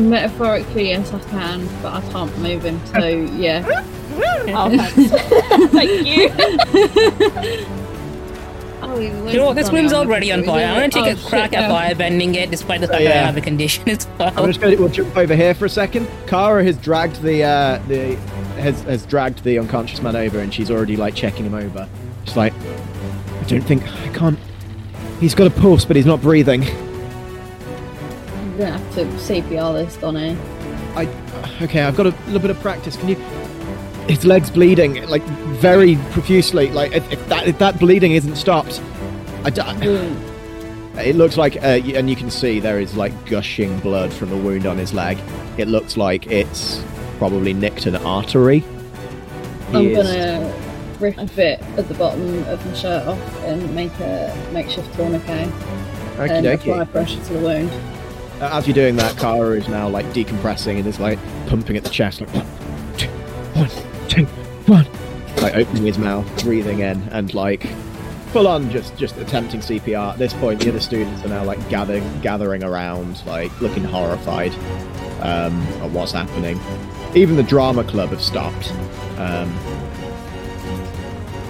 metaphorically, 0.00 0.88
yes, 0.88 1.12
I 1.12 1.20
can, 1.20 1.68
but 1.82 1.92
I 1.94 2.00
can't 2.12 2.36
move 2.38 2.64
him, 2.64 2.80
so 2.86 3.06
yeah. 3.06 3.64
Oh, 4.48 4.70
thanks. 4.76 5.12
Thank 5.72 6.06
you. 6.06 7.66
Oh, 8.88 8.98
You 8.98 9.10
know 9.38 9.46
what? 9.46 9.56
This 9.56 9.70
room's 9.72 9.92
already 9.92 10.30
on 10.32 10.44
fire. 10.44 10.64
I'm 10.66 10.74
gonna 10.76 10.88
take 10.88 11.16
Oh, 11.16 11.26
a 11.26 11.28
crack 11.28 11.50
shit, 11.50 11.58
at 11.58 11.68
no. 11.68 11.74
fire 11.74 11.94
bending 11.94 12.34
it, 12.34 12.50
despite 12.50 12.80
the 12.80 12.86
fact 12.88 12.98
that 13.02 13.14
yeah. 13.14 13.22
I 13.22 13.26
have 13.26 13.36
a 13.36 13.40
condition 13.40 13.88
as 13.88 14.06
well. 14.18 14.32
I'm 14.36 14.46
just 14.46 14.60
going 14.60 14.74
to 14.76 14.80
we'll 14.82 14.90
jump 14.92 15.16
over 15.16 15.34
here 15.34 15.54
for 15.54 15.64
a 15.64 15.68
second. 15.70 16.08
Kara 16.26 16.62
has 16.64 16.76
dragged 16.76 17.20
the 17.22 17.42
uh, 17.42 17.78
the 17.88 18.14
has 18.60 18.80
has 18.82 19.04
dragged 19.06 19.42
the 19.44 19.58
unconscious 19.58 20.00
man 20.02 20.14
over, 20.16 20.38
and 20.38 20.52
she's 20.54 20.70
already 20.70 20.96
like 20.96 21.14
checking 21.14 21.44
him 21.44 21.54
over. 21.54 21.88
She's 22.24 22.36
like, 22.36 22.52
I 22.54 23.44
don't 23.48 23.62
think 23.62 23.82
I 24.02 24.08
can't. 24.08 24.38
He's 25.20 25.34
got 25.34 25.46
a 25.46 25.50
pulse, 25.50 25.84
but 25.84 25.96
he's 25.96 26.06
not 26.06 26.20
breathing. 26.20 26.62
I'm 26.64 28.56
gonna 28.58 28.78
have 28.78 28.94
to 28.94 29.04
CPR 29.04 29.84
this, 29.84 29.96
Donny. 29.96 30.36
I 30.94 31.06
okay. 31.62 31.82
I've 31.82 31.96
got 31.96 32.06
a 32.06 32.14
little 32.26 32.40
bit 32.40 32.50
of 32.50 32.60
practice. 32.60 32.96
Can 32.96 33.08
you? 33.08 33.16
His 34.08 34.24
legs 34.24 34.50
bleeding 34.50 35.06
like 35.08 35.22
very 35.60 35.96
profusely. 36.12 36.70
Like 36.70 36.92
if, 36.92 37.10
if 37.12 37.28
that 37.28 37.46
if 37.48 37.58
that 37.58 37.78
bleeding 37.78 38.12
isn't 38.12 38.36
stopped, 38.36 38.80
I. 39.44 39.50
d- 39.50 39.62
It 40.98 41.14
looks 41.16 41.36
like, 41.36 41.56
uh, 41.56 41.80
and 41.98 42.08
you 42.08 42.16
can 42.16 42.30
see 42.30 42.58
there 42.58 42.80
is 42.80 42.96
like 42.96 43.12
gushing 43.26 43.78
blood 43.80 44.12
from 44.12 44.32
a 44.32 44.36
wound 44.36 44.64
on 44.66 44.78
his 44.78 44.94
leg. 44.94 45.18
It 45.58 45.68
looks 45.68 45.96
like 45.98 46.26
it's 46.28 46.82
probably 47.18 47.52
nicked 47.52 47.84
an 47.86 47.96
artery. 47.96 48.60
He 48.60 48.66
I'm 49.76 49.86
is- 49.88 49.96
gonna 49.98 50.54
rip 51.00 51.18
a 51.18 51.26
bit 51.26 51.60
at 51.76 51.88
the 51.88 51.94
bottom 51.94 52.42
of 52.44 52.64
my 52.64 52.72
shirt 52.72 53.06
off 53.06 53.44
and 53.44 53.74
make 53.74 53.92
a 54.00 54.34
makeshift 54.52 54.94
tourniquet 54.94 55.28
and 55.28 56.46
apply 56.46 56.80
Okey-dokey. 56.80 56.92
pressure 56.92 57.20
to 57.24 57.32
the 57.34 57.40
wound. 57.40 57.70
As 58.40 58.66
you're 58.66 58.74
doing 58.74 58.96
that, 58.96 59.16
Kara 59.18 59.56
is 59.58 59.68
now 59.68 59.88
like 59.88 60.06
decompressing 60.14 60.78
and 60.78 60.86
is 60.86 60.98
like 60.98 61.18
pumping 61.48 61.76
at 61.76 61.84
the 61.84 61.90
chest, 61.90 62.22
like 62.22 62.30
one, 62.34 62.46
two, 62.96 63.08
one, 63.54 63.68
two, 64.08 64.24
one, 64.66 64.86
like 65.42 65.54
opening 65.54 65.84
his 65.84 65.98
mouth, 65.98 66.26
breathing 66.42 66.80
in, 66.80 67.02
and 67.10 67.32
like 67.34 67.66
full 68.32 68.48
on 68.48 68.70
just 68.70 68.96
just 68.96 69.16
attempting 69.16 69.60
CPR. 69.60 70.12
At 70.12 70.18
this 70.18 70.34
point, 70.34 70.60
the 70.60 70.68
other 70.68 70.80
students 70.80 71.24
are 71.24 71.28
now 71.28 71.44
like 71.44 71.68
gathering 71.68 72.20
gathering 72.20 72.62
around, 72.64 73.24
like 73.26 73.58
looking 73.60 73.84
horrified 73.84 74.52
um, 75.22 75.60
at 75.82 75.90
what's 75.90 76.12
happening. 76.12 76.60
Even 77.14 77.36
the 77.36 77.42
drama 77.42 77.84
club 77.84 78.10
have 78.10 78.22
stopped. 78.22 78.72
Um, 79.18 79.52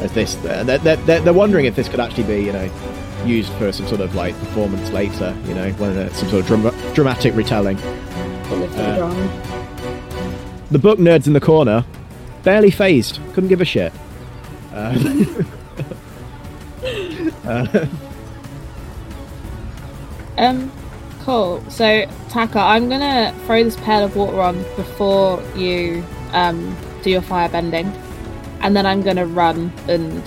as 0.01 0.13
this, 0.13 0.35
they're, 0.37 0.63
they're, 0.63 0.97
they're, 0.97 1.21
they're 1.21 1.33
wondering 1.33 1.65
if 1.65 1.75
this 1.75 1.89
could 1.89 2.01
actually 2.01 2.25
be, 2.25 2.45
you 2.45 2.53
know, 2.53 2.71
used 3.25 3.51
for 3.55 3.73
some 3.73 3.87
sort 3.89 4.01
of 4.01 4.15
like 4.15 4.39
performance 4.39 4.91
later, 4.91 5.37
you 5.47 5.55
know, 5.55 5.71
when 5.73 5.97
uh, 5.97 6.13
some 6.13 6.29
sort 6.29 6.41
of 6.43 6.47
dram- 6.47 6.95
dramatic 6.95 7.35
retelling. 7.35 7.77
Fully 7.79 8.69
for 8.69 8.75
the 8.75 9.05
Uh. 9.05 9.53
The 10.71 10.79
book 10.79 10.99
nerds 10.99 11.27
in 11.27 11.33
the 11.33 11.41
corner, 11.41 11.85
barely 12.47 12.71
phased, 12.71 13.19
couldn't 13.35 13.49
give 13.49 13.61
a 13.61 13.65
shit. 13.65 13.93
Uh, 14.73 14.97
uh, 17.45 17.87
Um, 20.39 20.71
cool. 21.25 21.65
So, 21.71 22.05
Taka, 22.29 22.59
I'm 22.59 22.91
gonna 22.91 23.35
throw 23.47 23.65
this 23.65 23.75
pail 23.77 24.05
of 24.05 24.15
water 24.17 24.39
on 24.43 24.59
before 24.77 25.43
you 25.57 26.05
um 26.33 26.77
do 27.03 27.09
your 27.11 27.23
fire 27.23 27.49
bending, 27.49 27.87
and 28.61 28.77
then 28.77 28.85
I'm 28.85 29.01
gonna 29.01 29.25
run 29.25 29.73
and 29.89 30.23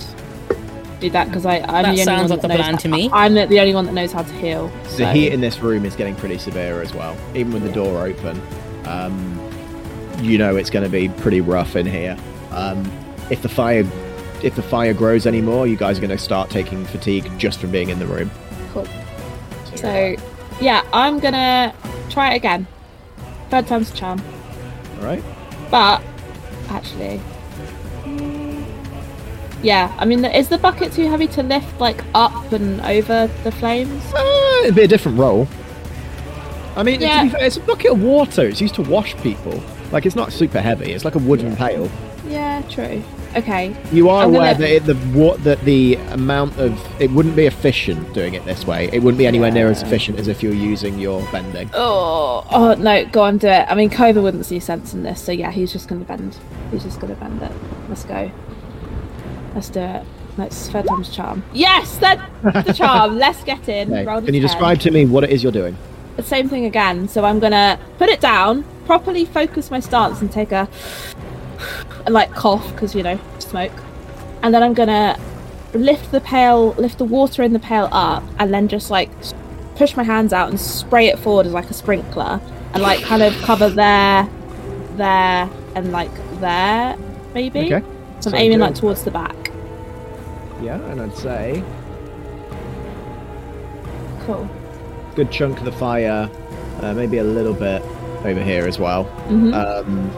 do 0.98 1.08
that 1.10 1.28
because 1.28 1.46
I 1.46 1.58
I'm 1.60 1.66
That 1.68 1.82
the 1.82 1.88
only 1.90 2.02
sounds 2.04 2.20
one 2.22 2.30
like 2.30 2.40
that 2.42 2.48
the 2.48 2.54
knows 2.56 2.66
plan 2.66 2.78
to 2.78 2.88
how- 2.88 2.96
me. 2.96 3.10
I'm 3.12 3.34
the, 3.34 3.46
the 3.46 3.60
only 3.60 3.72
one 3.72 3.86
that 3.86 3.92
knows 3.92 4.10
how 4.10 4.22
to 4.24 4.32
heal. 4.34 4.66
the 4.82 4.88
so- 4.90 5.06
heat 5.12 5.32
in 5.32 5.40
this 5.40 5.60
room 5.60 5.84
is 5.84 5.94
getting 5.94 6.16
pretty 6.16 6.38
severe 6.38 6.82
as 6.82 6.92
well, 6.92 7.16
even 7.36 7.52
with 7.52 7.62
the 7.62 7.70
door 7.72 8.04
open. 8.04 8.42
Um, 8.86 9.38
you 10.20 10.38
know 10.38 10.56
it's 10.56 10.70
going 10.70 10.84
to 10.84 10.90
be 10.90 11.08
pretty 11.08 11.40
rough 11.40 11.76
in 11.76 11.86
here. 11.86 12.16
Um, 12.50 12.90
if 13.30 13.42
the 13.42 13.48
fire, 13.48 13.84
if 14.42 14.54
the 14.56 14.62
fire 14.62 14.92
grows 14.94 15.26
anymore, 15.26 15.66
you 15.66 15.76
guys 15.76 15.98
are 15.98 16.00
going 16.00 16.10
to 16.10 16.18
start 16.18 16.50
taking 16.50 16.84
fatigue 16.86 17.30
just 17.38 17.60
from 17.60 17.70
being 17.70 17.90
in 17.90 17.98
the 17.98 18.06
room. 18.06 18.30
Cool. 18.72 18.86
So, 19.76 20.16
yeah, 20.60 20.84
I'm 20.92 21.20
gonna 21.20 21.74
try 22.10 22.32
it 22.34 22.36
again. 22.36 22.66
Third 23.50 23.66
time's 23.66 23.90
a 23.90 23.94
charm. 23.94 24.20
all 24.98 25.04
right. 25.06 25.22
But 25.70 26.02
actually, 26.68 27.20
yeah. 29.62 29.94
I 29.98 30.04
mean, 30.04 30.24
is 30.24 30.48
the 30.48 30.58
bucket 30.58 30.92
too 30.92 31.08
heavy 31.08 31.26
to 31.28 31.42
lift 31.42 31.80
like 31.80 32.02
up 32.14 32.52
and 32.52 32.80
over 32.82 33.28
the 33.44 33.52
flames? 33.52 34.02
Uh, 34.14 34.60
it'd 34.64 34.74
be 34.74 34.82
a 34.82 34.88
different 34.88 35.18
role. 35.18 35.46
I 36.76 36.82
mean, 36.82 37.00
Yeah. 37.00 37.28
fair, 37.28 37.44
it's 37.44 37.56
a 37.56 37.60
bucket 37.60 37.92
of 37.92 38.02
water. 38.02 38.42
It's 38.46 38.60
used 38.60 38.74
to 38.76 38.82
wash 38.82 39.14
people. 39.18 39.62
Like 39.92 40.06
it's 40.06 40.16
not 40.16 40.32
super 40.32 40.60
heavy. 40.60 40.92
It's 40.92 41.04
like 41.04 41.14
a 41.14 41.18
wooden 41.18 41.56
pail. 41.56 41.90
Yeah, 42.26 42.62
true. 42.68 43.02
Okay. 43.36 43.76
You 43.92 44.08
are 44.08 44.24
I'm 44.24 44.30
aware 44.34 44.54
gonna- 44.54 44.58
that 44.66 44.70
it, 44.70 44.84
the 44.84 44.94
what 45.18 45.42
that 45.44 45.60
the 45.62 45.94
amount 46.10 46.58
of 46.58 46.78
it 47.00 47.10
wouldn't 47.10 47.36
be 47.36 47.46
efficient 47.46 48.12
doing 48.12 48.34
it 48.34 48.44
this 48.44 48.66
way. 48.66 48.88
It 48.92 49.02
wouldn't 49.02 49.18
be 49.18 49.26
anywhere 49.26 49.50
near 49.50 49.68
as 49.68 49.82
efficient 49.82 50.18
as 50.18 50.28
if 50.28 50.42
you're 50.42 50.52
using 50.52 50.98
your 50.98 51.22
bending. 51.32 51.70
Oh, 51.74 52.46
oh 52.50 52.74
no, 52.74 53.04
go 53.06 53.22
on, 53.22 53.38
do 53.38 53.48
it. 53.48 53.66
I 53.68 53.74
mean, 53.74 53.90
Kova 53.90 54.22
wouldn't 54.22 54.46
see 54.46 54.60
sense 54.60 54.94
in 54.94 55.02
this, 55.02 55.20
so 55.20 55.32
yeah, 55.32 55.50
he's 55.50 55.72
just 55.72 55.88
gonna 55.88 56.04
bend. 56.04 56.36
He's 56.70 56.82
just 56.84 57.00
gonna 57.00 57.14
bend 57.16 57.42
it. 57.42 57.52
Let's 57.88 58.04
go. 58.04 58.30
Let's 59.54 59.68
do 59.68 59.80
it. 59.80 60.04
Let's 60.36 60.68
third 60.70 60.86
time's 60.86 61.14
charm. 61.14 61.42
Yes, 61.52 61.96
that's 61.98 62.22
the 62.66 62.72
charm. 62.72 63.18
Let's 63.18 63.42
get 63.44 63.68
in. 63.68 63.92
Okay. 63.92 64.04
Can 64.04 64.34
you 64.34 64.40
10. 64.40 64.42
describe 64.42 64.80
to 64.80 64.90
me 64.90 65.04
what 65.06 65.24
it 65.24 65.30
is 65.30 65.42
you're 65.42 65.52
doing? 65.52 65.76
the 66.16 66.22
same 66.26 66.48
thing 66.48 66.66
again. 66.66 67.08
So 67.08 67.24
I'm 67.24 67.38
gonna 67.38 67.78
put 67.96 68.08
it 68.10 68.20
down, 68.20 68.64
properly 68.90 69.24
focus 69.24 69.70
my 69.70 69.78
stance, 69.78 70.20
and 70.20 70.32
take 70.32 70.50
a 70.50 70.68
and 72.04 72.12
like 72.12 72.28
cough 72.32 72.72
because 72.72 72.92
you 72.92 73.04
know 73.04 73.16
smoke, 73.38 73.70
and 74.42 74.52
then 74.52 74.64
I'm 74.64 74.74
gonna 74.74 75.16
lift 75.74 76.10
the 76.10 76.20
pail, 76.20 76.70
lift 76.72 76.98
the 76.98 77.04
water 77.04 77.44
in 77.44 77.52
the 77.52 77.60
pail 77.60 77.88
up, 77.92 78.24
and 78.40 78.52
then 78.52 78.66
just 78.66 78.90
like 78.90 79.08
push 79.76 79.94
my 79.96 80.02
hands 80.02 80.32
out 80.32 80.48
and 80.50 80.60
spray 80.60 81.06
it 81.06 81.20
forward 81.20 81.46
as 81.46 81.52
like 81.52 81.70
a 81.70 81.72
sprinkler, 81.72 82.40
and 82.74 82.82
like 82.82 83.00
kind 83.02 83.22
of 83.22 83.32
cover 83.42 83.68
there, 83.68 84.28
there, 84.96 85.48
and 85.76 85.92
like 85.92 86.10
there, 86.40 86.96
maybe. 87.32 87.72
Okay. 87.72 87.86
So 88.18 88.30
I'm 88.30 88.34
So 88.34 88.36
aiming 88.38 88.58
like 88.58 88.74
towards 88.74 89.04
the 89.04 89.12
back. 89.12 89.52
Yeah, 90.60 90.80
and 90.90 91.00
I'd 91.00 91.16
say 91.16 91.62
Cool. 94.26 94.48
good 95.14 95.30
chunk 95.30 95.58
of 95.58 95.64
the 95.64 95.70
fire, 95.70 96.28
uh, 96.82 96.92
maybe 96.92 97.18
a 97.18 97.24
little 97.24 97.54
bit 97.54 97.84
over 98.24 98.42
here 98.42 98.66
as 98.66 98.78
well. 98.78 99.04
Mhm. 99.28 99.54
Um, 99.54 100.10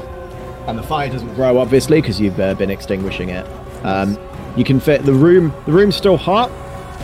and 0.66 0.78
the 0.78 0.82
fire 0.82 1.08
doesn't 1.08 1.34
grow, 1.34 1.58
obviously, 1.58 2.00
because 2.00 2.20
you've 2.20 2.38
uh, 2.40 2.54
been 2.54 2.70
extinguishing 2.70 3.30
it. 3.30 3.46
Um, 3.84 4.16
you 4.56 4.64
can 4.64 4.80
fit 4.80 5.04
the 5.04 5.12
room. 5.12 5.52
The 5.66 5.72
room's 5.72 5.96
still 5.96 6.16
hot, 6.16 6.50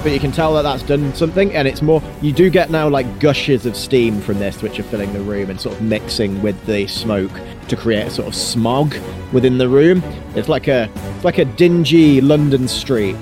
but 0.02 0.12
you 0.12 0.20
can 0.20 0.30
tell 0.30 0.54
that 0.54 0.62
that's 0.62 0.82
done 0.84 1.12
something, 1.14 1.52
and 1.54 1.66
it's 1.66 1.82
more. 1.82 2.02
You 2.22 2.32
do 2.32 2.50
get 2.50 2.70
now 2.70 2.88
like 2.88 3.18
gushes 3.20 3.66
of 3.66 3.74
steam 3.74 4.20
from 4.20 4.38
this, 4.38 4.62
which 4.62 4.78
are 4.78 4.84
filling 4.84 5.12
the 5.12 5.20
room 5.20 5.50
and 5.50 5.60
sort 5.60 5.74
of 5.76 5.82
mixing 5.82 6.40
with 6.42 6.66
the 6.66 6.86
smoke 6.86 7.32
to 7.68 7.76
create 7.76 8.06
a 8.06 8.10
sort 8.10 8.28
of 8.28 8.34
smog 8.34 8.94
within 9.32 9.58
the 9.58 9.68
room. 9.68 10.02
It's 10.36 10.48
like 10.48 10.68
a, 10.68 10.88
it's 11.16 11.24
like 11.24 11.38
a 11.38 11.44
dingy 11.44 12.20
London 12.20 12.68
street. 12.68 13.16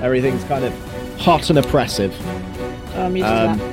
Everything's 0.00 0.44
kind 0.44 0.64
of 0.64 0.72
hot 1.20 1.50
and 1.50 1.58
oppressive. 1.58 2.14
I'm 2.96 3.16
used 3.16 3.28
Um, 3.28 3.58
to 3.58 3.64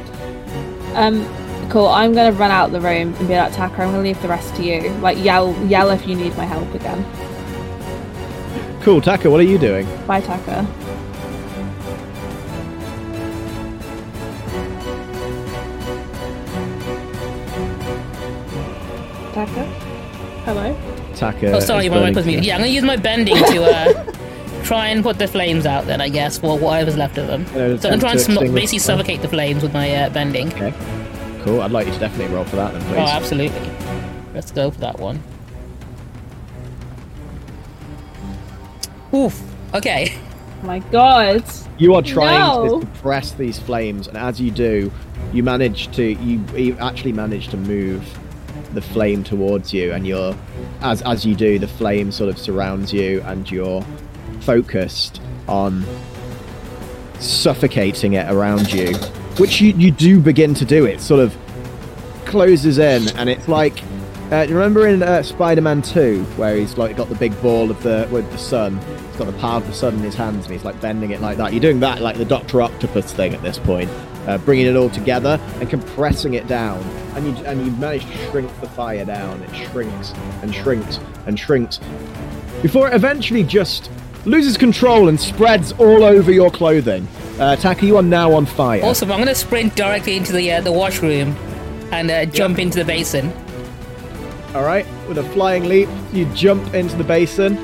that. 0.94 0.96
Um, 1.14 1.26
cool. 1.70 1.88
I'm 1.88 2.14
gonna 2.14 2.32
run 2.32 2.52
out 2.52 2.72
the 2.72 2.82
room 2.82 3.14
and 3.16 3.28
be 3.28 3.36
like, 3.36 3.54
Taka, 3.54 3.82
I'm 3.84 3.92
gonna 3.92 4.02
leave 4.04 4.22
the 4.22 4.28
rest 4.28 4.56
to 4.56 4.64
you. 4.64 4.90
Like, 5.00 5.18
yell, 5.24 5.54
yell 5.66 5.90
if 5.92 6.06
you 6.08 6.16
need 6.16 6.36
my 6.38 6.46
help 6.46 6.74
again. 6.74 7.06
Cool, 8.82 9.02
Taka. 9.02 9.30
What 9.30 9.40
are 9.40 9.44
you 9.44 9.58
doing? 9.58 9.86
Bye, 10.08 10.22
Taka. 10.22 10.66
Taka. 19.34 19.64
Hello. 20.46 20.76
Taka. 21.16 21.52
Oh, 21.54 21.60
sorry, 21.60 21.90
my 21.90 22.00
mic 22.06 22.16
was 22.16 22.26
muted. 22.26 22.44
to- 22.44 22.48
Yeah, 22.48 22.56
I'm 22.56 22.62
gonna 22.62 22.72
use 22.72 22.84
my 22.84 22.96
bending 22.96 23.36
to 23.54 23.64
uh, 23.64 24.64
try 24.64 24.88
and 24.88 25.04
put 25.04 25.18
the 25.20 25.28
flames 25.28 25.66
out. 25.66 25.86
Then 25.86 26.02
I 26.02 26.10
guess, 26.10 26.38
for 26.38 26.58
whatever's 26.58 26.98
left 26.98 27.18
of 27.18 27.28
them. 27.28 27.46
So 27.80 27.90
I'm 27.90 28.00
trying 28.00 28.18
to 28.18 28.24
to 28.24 28.32
sm- 28.32 28.34
basically 28.54 28.80
fire. 28.80 28.80
suffocate 28.80 29.22
the 29.22 29.28
flames 29.28 29.64
with 29.64 29.74
my 29.74 29.94
uh, 29.96 30.10
bending. 30.10 30.52
Okay. 30.54 30.74
Cool. 31.44 31.62
I'd 31.62 31.72
like 31.72 31.88
you 31.88 31.94
to 31.94 32.00
definitely 32.00 32.34
roll 32.36 32.46
for 32.46 32.58
that 32.58 32.74
then, 32.74 32.82
please. 32.84 32.98
Oh, 32.98 33.02
absolutely. 33.02 33.70
Let's 34.34 34.52
go 34.52 34.70
for 34.72 34.80
that 34.82 35.00
one. 35.00 35.22
Oof. 39.14 39.42
Okay. 39.74 40.14
Oh 40.62 40.64
my 40.68 40.80
god. 40.80 41.44
You 41.78 41.96
are 41.96 42.02
trying 42.02 42.40
No. 42.40 42.80
to 42.80 42.86
suppress 42.86 43.32
these 43.32 43.58
flames, 43.60 44.08
and 44.08 44.18
as 44.18 44.40
you 44.42 44.52
do, 44.52 44.92
you 45.34 45.44
manage 45.44 45.92
to 45.96 46.04
you, 46.14 46.44
you 46.56 46.78
actually 46.80 47.14
manage 47.14 47.48
to 47.50 47.58
move 47.58 48.04
the 48.74 48.82
flame 48.82 49.24
towards 49.24 49.74
you, 49.74 49.92
and 49.94 50.06
you're 50.06 50.36
as 50.82 51.02
as 51.04 51.26
you 51.26 51.36
do, 51.36 51.58
the 51.58 51.68
flame 51.68 52.12
sort 52.12 52.30
of 52.30 52.38
surrounds 52.38 52.92
you, 52.94 53.22
and 53.26 53.50
you're 53.50 53.84
focused 54.42 55.22
on 55.48 55.86
suffocating 57.20 58.14
it 58.14 58.30
around 58.32 58.72
you, 58.72 58.94
which 59.40 59.62
you 59.62 59.74
you 59.74 59.92
do 59.92 60.20
begin 60.20 60.54
to 60.56 60.66
do. 60.66 60.86
It 60.86 61.02
sort 61.02 61.22
of 61.22 61.36
closes 62.26 62.78
in, 62.78 63.08
and 63.18 63.30
it's 63.30 63.48
like. 63.48 63.82
Uh, 64.32 64.46
you 64.48 64.54
remember 64.54 64.86
in 64.86 65.02
uh, 65.02 65.24
Spider-Man 65.24 65.82
2 65.82 66.24
where 66.38 66.56
he's 66.56 66.78
like 66.78 66.96
got 66.96 67.10
the 67.10 67.16
big 67.16 67.34
ball 67.42 67.72
of 67.72 67.82
the 67.82 68.08
with 68.12 68.32
the 68.32 68.38
sun? 68.38 68.78
He's 69.08 69.16
got 69.18 69.26
the 69.26 69.40
power 69.40 69.58
of 69.58 69.66
the 69.66 69.74
sun 69.74 69.96
in 69.96 70.02
his 70.02 70.14
hands, 70.14 70.46
and 70.46 70.54
he's 70.54 70.64
like 70.64 70.80
bending 70.80 71.10
it 71.10 71.20
like 71.20 71.38
that. 71.38 71.52
You're 71.52 71.62
doing 71.62 71.80
that 71.80 72.00
like 72.00 72.16
the 72.16 72.26
Doctor 72.26 72.62
Octopus 72.62 73.12
thing 73.12 73.34
at 73.34 73.42
this 73.42 73.58
point, 73.58 73.90
uh, 74.28 74.38
bringing 74.38 74.68
it 74.68 74.76
all 74.76 74.92
together 74.92 75.40
and 75.60 75.68
compressing 75.68 76.36
it 76.36 76.46
down, 76.46 76.80
and 77.16 77.26
you 77.26 77.44
and 77.44 77.66
you 77.66 77.72
manage 77.72 78.06
to 78.06 78.18
shrink 78.30 78.62
the 78.62 78.70
fire 78.70 79.04
down. 79.04 79.42
It 79.42 79.56
shrinks 79.56 80.14
and 80.44 80.54
shrinks 80.54 81.00
and 81.26 81.40
shrinks 81.40 81.80
before 82.62 82.88
it 82.88 82.94
eventually 82.94 83.44
just 83.44 83.90
loses 84.26 84.58
control 84.58 85.10
and 85.10 85.20
spreads 85.20 85.72
all 85.74 86.04
over 86.04 86.32
your 86.32 86.52
clothing. 86.52 87.08
Uh, 87.40 87.56
Taka, 87.56 87.86
you 87.86 87.96
are 87.96 88.04
now 88.04 88.34
on 88.34 88.46
fire. 88.46 88.84
Awesome. 88.84 89.10
I'm 89.14 89.20
gonna 89.20 89.34
sprint 89.34 89.74
directly 89.74 90.18
into 90.18 90.34
the 90.34 90.52
uh, 90.52 90.60
the 90.60 90.74
washroom 90.74 91.38
and 91.90 92.12
uh, 92.12 92.26
jump 92.26 92.60
into 92.60 92.78
the 92.80 92.84
basin. 92.84 93.32
All 94.54 94.64
right, 94.64 94.86
with 95.08 95.18
a 95.20 95.24
flying 95.24 95.64
leap, 95.64 95.88
you 96.12 96.26
jump 96.34 96.74
into 96.74 96.98
the 96.98 97.04
basin, 97.06 97.58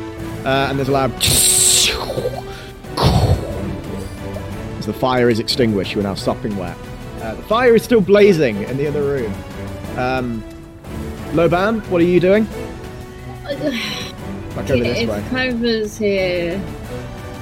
uh, 0.46 0.68
and 0.70 0.78
there's 0.80 0.88
a 0.88 0.94
loud. 0.94 1.12
As 4.78 4.86
the 4.86 4.94
fire 4.94 5.30
is 5.30 5.40
extinguished, 5.40 5.94
you 5.94 6.00
are 6.00 6.04
now 6.04 6.16
sopping 6.16 6.56
wet. 6.56 6.78
Uh, 7.22 7.36
the 7.36 7.44
fire 7.44 7.76
is 7.76 7.84
still 7.84 8.00
blazing 8.00 8.64
in 8.64 8.78
the 8.78 8.88
other 8.88 9.02
room. 9.02 9.34
Um, 9.98 10.42
Laoban, 11.34 11.86
what 11.90 12.00
are 12.00 12.06
you 12.06 12.22
doing? 12.22 12.46
Back 14.56 14.70
over 14.70 14.84
this 14.84 15.00
if 15.00 15.10
way. 15.10 15.22
Clover's 15.28 15.98
here 15.98 16.62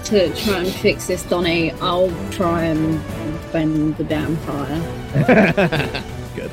to 0.06 0.34
try 0.36 0.60
and 0.60 0.68
fix 0.72 1.08
this, 1.08 1.24
Donny, 1.24 1.72
I'll 1.82 2.12
try 2.32 2.64
and 2.64 3.00
bend 3.52 3.98
the 3.98 4.04
damn 4.04 4.36
fire. 4.38 6.04
Good. 6.36 6.52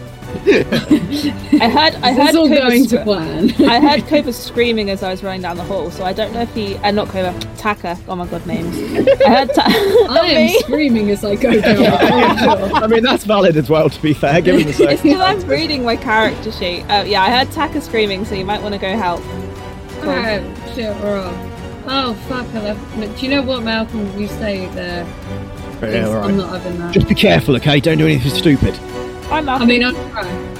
I 1.61 1.69
heard. 1.69 1.95
I 1.97 2.13
heard. 2.13 2.29
It's 2.29 2.37
all 2.37 2.47
Cobra 2.49 2.61
going 2.61 2.85
scr- 2.85 2.97
to 2.99 3.03
plan. 3.05 3.51
I 3.69 3.81
heard 3.81 4.07
Cobra 4.07 4.33
screaming 4.33 4.89
as 4.89 5.03
I 5.03 5.11
was 5.11 5.23
running 5.25 5.43
down 5.43 5.57
the 5.57 5.65
hall, 5.65 5.91
so 5.91 6.05
I 6.05 6.13
don't 6.13 6.33
know 6.33 6.43
if 6.43 6.55
he. 6.55 6.77
Uh, 6.77 6.93
not 6.93 7.09
Cobra, 7.09 7.35
Taka. 7.57 7.99
Oh 8.09 8.15
my 8.15 8.27
god, 8.27 8.47
names. 8.47 8.77
I 9.23 9.29
heard. 9.35 9.55
Ta- 9.55 9.65
I 10.11 10.19
am 10.29 10.47
me. 10.47 10.59
screaming 10.61 11.11
as 11.11 11.25
I 11.25 11.35
go 11.35 11.61
down. 11.61 12.75
I 12.83 12.87
mean, 12.87 13.03
that's 13.03 13.25
valid 13.25 13.57
as 13.57 13.69
well, 13.69 13.91
to 13.91 14.03
be 14.03 14.15
fair, 14.15 14.41
given 14.41 14.63
the 14.63 14.69
It's 14.69 14.79
circumstances. 14.79 15.03
because 15.19 15.43
I'm 15.45 15.49
reading 15.51 15.85
my 15.85 15.97
character 15.97 16.53
sheet. 16.53 16.83
Uh, 16.85 17.05
yeah, 17.07 17.23
I 17.23 17.31
heard 17.31 17.51
Taka 17.53 17.81
screaming, 17.81 18.25
so 18.25 18.35
you 18.35 18.45
might 18.45 18.63
want 18.63 18.75
to 18.75 18.81
go 18.81 18.97
help. 18.97 19.21
Cool. 20.01 20.11
Oh, 20.11 20.73
shit, 20.75 20.95
we're 21.03 21.19
off. 21.21 21.50
Oh, 21.93 22.15
fuck, 22.29 22.47
I 22.55 22.61
left. 22.63 22.81
but 22.99 23.17
Do 23.19 23.27
you 23.27 23.31
know 23.33 23.43
what, 23.43 23.63
Malcolm? 23.65 24.19
You 24.19 24.29
say 24.29 24.67
there. 24.69 25.05
Yeah, 25.83 26.07
all 26.07 26.15
I'm 26.25 26.37
not 26.37 26.61
having 26.61 26.79
that. 26.79 26.95
Just 26.95 27.09
be 27.09 27.15
careful, 27.15 27.57
okay? 27.57 27.81
Don't 27.81 27.99
do 27.99 28.07
anything 28.07 28.31
stupid. 28.31 28.79
I'm 29.31 29.49
I 29.49 29.65
mean, 29.65 29.85
I'm 29.85 29.95
trying. 30.11 30.57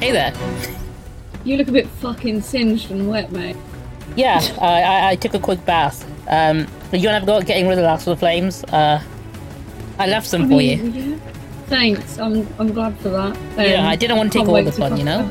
Hey 0.00 0.10
there. 0.12 0.32
You 1.44 1.56
look 1.56 1.68
a 1.68 1.72
bit 1.72 1.86
fucking 1.86 2.40
singed 2.42 2.90
and 2.90 3.08
wet, 3.08 3.30
mate. 3.32 3.56
Yeah, 4.16 4.40
I, 4.60 4.82
I, 4.82 5.08
I 5.10 5.16
took 5.16 5.34
a 5.34 5.38
quick 5.38 5.64
bath. 5.64 6.04
Um, 6.28 6.66
but 6.90 7.00
you 7.00 7.06
wanna 7.08 7.20
have 7.20 7.22
a 7.24 7.26
go 7.26 7.38
at 7.38 7.46
getting 7.46 7.66
rid 7.66 7.72
of 7.78 7.82
the 7.82 7.88
last 7.88 8.06
of 8.06 8.16
the 8.16 8.20
flames? 8.20 8.64
Uh, 8.64 9.02
I 9.98 10.06
left 10.06 10.26
some 10.26 10.42
I 10.42 10.48
for 10.48 10.54
mean, 10.56 10.94
you. 10.94 11.02
yeah. 11.12 11.18
Thanks, 11.66 12.18
I'm 12.18 12.46
I'm 12.58 12.72
glad 12.72 12.96
for 12.98 13.08
that. 13.10 13.36
Yeah, 13.56 13.80
Um, 13.80 13.86
I 13.86 13.96
didn't 13.96 14.16
want 14.16 14.32
to 14.32 14.38
take 14.38 14.46
can't 14.46 14.48
all 14.48 14.54
wait 14.54 14.64
the 14.64 14.70
to 14.72 14.76
fun, 14.78 14.90
back 14.90 14.98
you 14.98 15.04
know. 15.04 15.30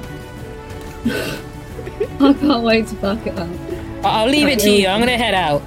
it 1.05 1.11
up. 1.11 2.21
I 2.21 2.33
can't 2.33 2.63
wait 2.63 2.87
to 2.87 2.95
back 2.95 3.25
it 3.27 3.37
up. 3.37 3.49
I- 4.03 4.21
I'll 4.21 4.29
leave 4.29 4.47
it 4.47 4.59
to 4.59 4.69
you. 4.69 4.87
I'm 4.87 4.99
gonna 4.99 5.17
head 5.17 5.33
out. 5.33 5.61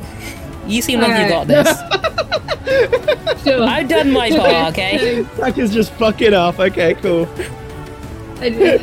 You 0.66 0.80
seem 0.82 1.00
like 1.00 1.20
you 1.22 1.28
got 1.28 1.46
this. 1.46 1.68
Sure. 3.44 3.62
I've 3.62 3.88
done 3.88 4.10
my 4.10 4.30
part, 4.30 4.72
okay? 4.72 5.24
Taka's 5.36 5.72
just 5.72 5.92
fucking 5.94 6.32
off. 6.32 6.58
Okay, 6.58 6.94
cool. 6.94 7.28
I 8.40 8.48
do. 8.48 8.78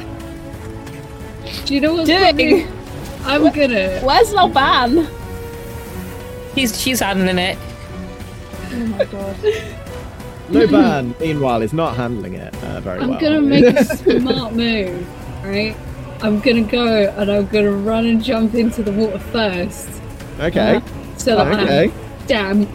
Do 1.66 1.74
you 1.74 1.82
know 1.82 1.95
what's 1.95 2.08
Doing. 2.08 2.22
funny? 2.22 2.68
I'm 3.24 3.43
gonna. 3.52 3.99
Where's 4.02 4.30
Laoban? 4.32 5.08
She's 6.56 6.80
she's 6.80 6.99
handling 6.99 7.39
it. 7.39 7.58
Oh 8.72 8.76
my 8.86 9.06
god. 9.06 9.36
Laoban, 10.52 11.20
meanwhile, 11.20 11.62
is 11.62 11.74
not 11.74 11.95
handling 11.95 12.36
it 12.36 12.54
uh, 12.64 12.80
very 12.82 12.99
well. 12.99 13.06
I'm 13.06 13.10
well. 13.12 13.20
gonna 13.22 13.41
make 13.41 13.66
a 13.66 13.84
smart 14.20 14.54
move, 14.54 15.08
right? 15.43 15.76
I'm 16.24 16.39
gonna 16.39 16.61
go 16.61 16.86
and 17.17 17.32
I'm 17.32 17.47
gonna 17.47 17.72
run 17.72 18.05
and 18.05 18.24
jump 18.24 18.53
into 18.55 18.84
the 18.84 18.91
water 18.91 19.19
first, 19.19 19.89
Okay. 20.39 20.82
so 21.17 21.36
that 21.36 21.47
Okay. 21.61 21.86
I'm 21.86 21.93
damp 22.28 22.69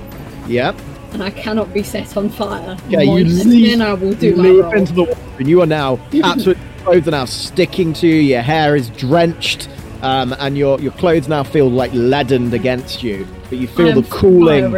Yep. 0.49 0.75
and 1.13 1.23
I 1.23 1.31
cannot 1.31 1.73
be 1.73 1.83
set 1.83 2.17
on 2.17 2.29
fire. 2.29 2.77
Yeah, 2.89 3.01
you 3.03 3.25
leap- 3.25 3.69
then 3.71 3.83
I 3.83 3.95
will 3.95 4.15
do 4.15 4.29
You 4.29 4.37
my 4.37 4.43
leap 4.49 4.77
into 4.77 4.93
the 4.93 5.03
water, 5.05 5.21
and 5.39 5.49
you 5.49 5.61
are 5.63 5.67
now 5.67 5.99
absolutely 6.23 6.63
clothes 6.85 7.09
are 7.09 7.13
now 7.13 7.25
sticking 7.25 7.93
to 7.95 8.07
you. 8.07 8.15
Your 8.21 8.43
hair 8.43 8.77
is 8.77 8.91
drenched, 8.91 9.69
um, 10.03 10.35
and 10.41 10.57
your 10.59 10.81
your 10.81 10.93
clothes 10.93 11.29
now 11.29 11.43
feel 11.43 11.71
like 11.71 11.91
leadened 11.95 12.53
against 12.55 13.03
you. 13.03 13.27
But 13.49 13.59
you 13.59 13.69
feel 13.69 13.93
the 14.01 14.03
cooling. 14.09 14.73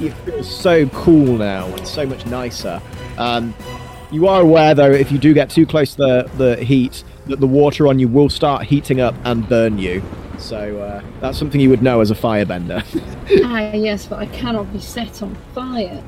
You 0.00 0.10
feel 0.10 0.42
so 0.42 0.86
cool 0.86 1.36
now. 1.38 1.68
It's 1.76 1.90
so 1.90 2.04
much 2.06 2.26
nicer. 2.26 2.80
Um, 3.18 3.54
you 4.14 4.28
are 4.28 4.40
aware, 4.40 4.74
though, 4.74 4.90
if 4.90 5.10
you 5.12 5.18
do 5.18 5.34
get 5.34 5.50
too 5.50 5.66
close 5.66 5.94
to 5.96 5.98
the, 5.98 6.30
the 6.56 6.64
heat, 6.64 7.02
that 7.26 7.40
the 7.40 7.46
water 7.46 7.88
on 7.88 7.98
you 7.98 8.08
will 8.08 8.28
start 8.30 8.62
heating 8.64 9.00
up 9.00 9.14
and 9.24 9.48
burn 9.48 9.78
you. 9.78 10.02
So 10.38 10.78
uh, 10.80 11.02
that's 11.20 11.38
something 11.38 11.60
you 11.60 11.70
would 11.70 11.82
know 11.82 12.00
as 12.00 12.10
a 12.10 12.14
firebender. 12.14 12.82
ah, 13.44 13.72
yes, 13.72 14.06
but 14.06 14.18
I 14.18 14.26
cannot 14.26 14.72
be 14.72 14.78
set 14.80 15.22
on 15.22 15.34
fire. 15.54 16.02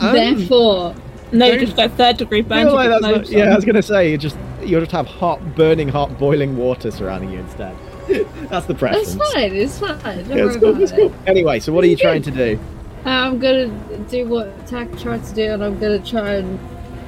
Um, 0.00 0.12
Therefore, 0.14 0.94
No, 1.32 1.56
just 1.58 1.76
got 1.76 1.90
third 1.92 2.16
degree 2.18 2.40
I 2.40 2.42
burn. 2.42 2.72
like 2.72 2.88
that's 2.88 3.02
not- 3.02 3.28
yeah, 3.30 3.52
I 3.52 3.54
was 3.54 3.64
gonna 3.64 3.82
say 3.82 4.10
you 4.10 4.18
just 4.18 4.36
you'll 4.62 4.80
just 4.80 4.92
have 4.92 5.06
hot, 5.06 5.54
burning 5.54 5.88
hot, 5.88 6.18
boiling 6.18 6.56
water 6.56 6.90
surrounding 6.90 7.30
you 7.30 7.38
instead. 7.40 7.76
That's 8.50 8.66
the 8.66 8.74
preference. 8.74 9.14
That's 9.14 9.32
fine. 9.32 9.54
It's 9.54 9.78
fine. 9.78 9.98
Don't 9.98 10.36
Yeah, 10.36 10.44
it's 10.44 10.52
worry 10.56 10.60
cool, 10.60 10.68
about 10.70 10.82
it's 10.82 10.92
it. 10.92 10.96
cool. 10.96 11.14
Anyway, 11.26 11.58
so 11.60 11.72
what 11.72 11.84
are 11.84 11.86
you 11.86 11.96
trying 11.96 12.20
to 12.22 12.30
do? 12.30 12.58
I'm 13.04 13.38
gonna 13.38 13.68
do 14.08 14.26
what 14.26 14.66
Tack 14.66 14.96
tried 14.98 15.24
to 15.24 15.34
do, 15.34 15.52
and 15.52 15.62
I'm 15.62 15.78
gonna 15.78 15.98
try 15.98 16.34
and 16.34 16.58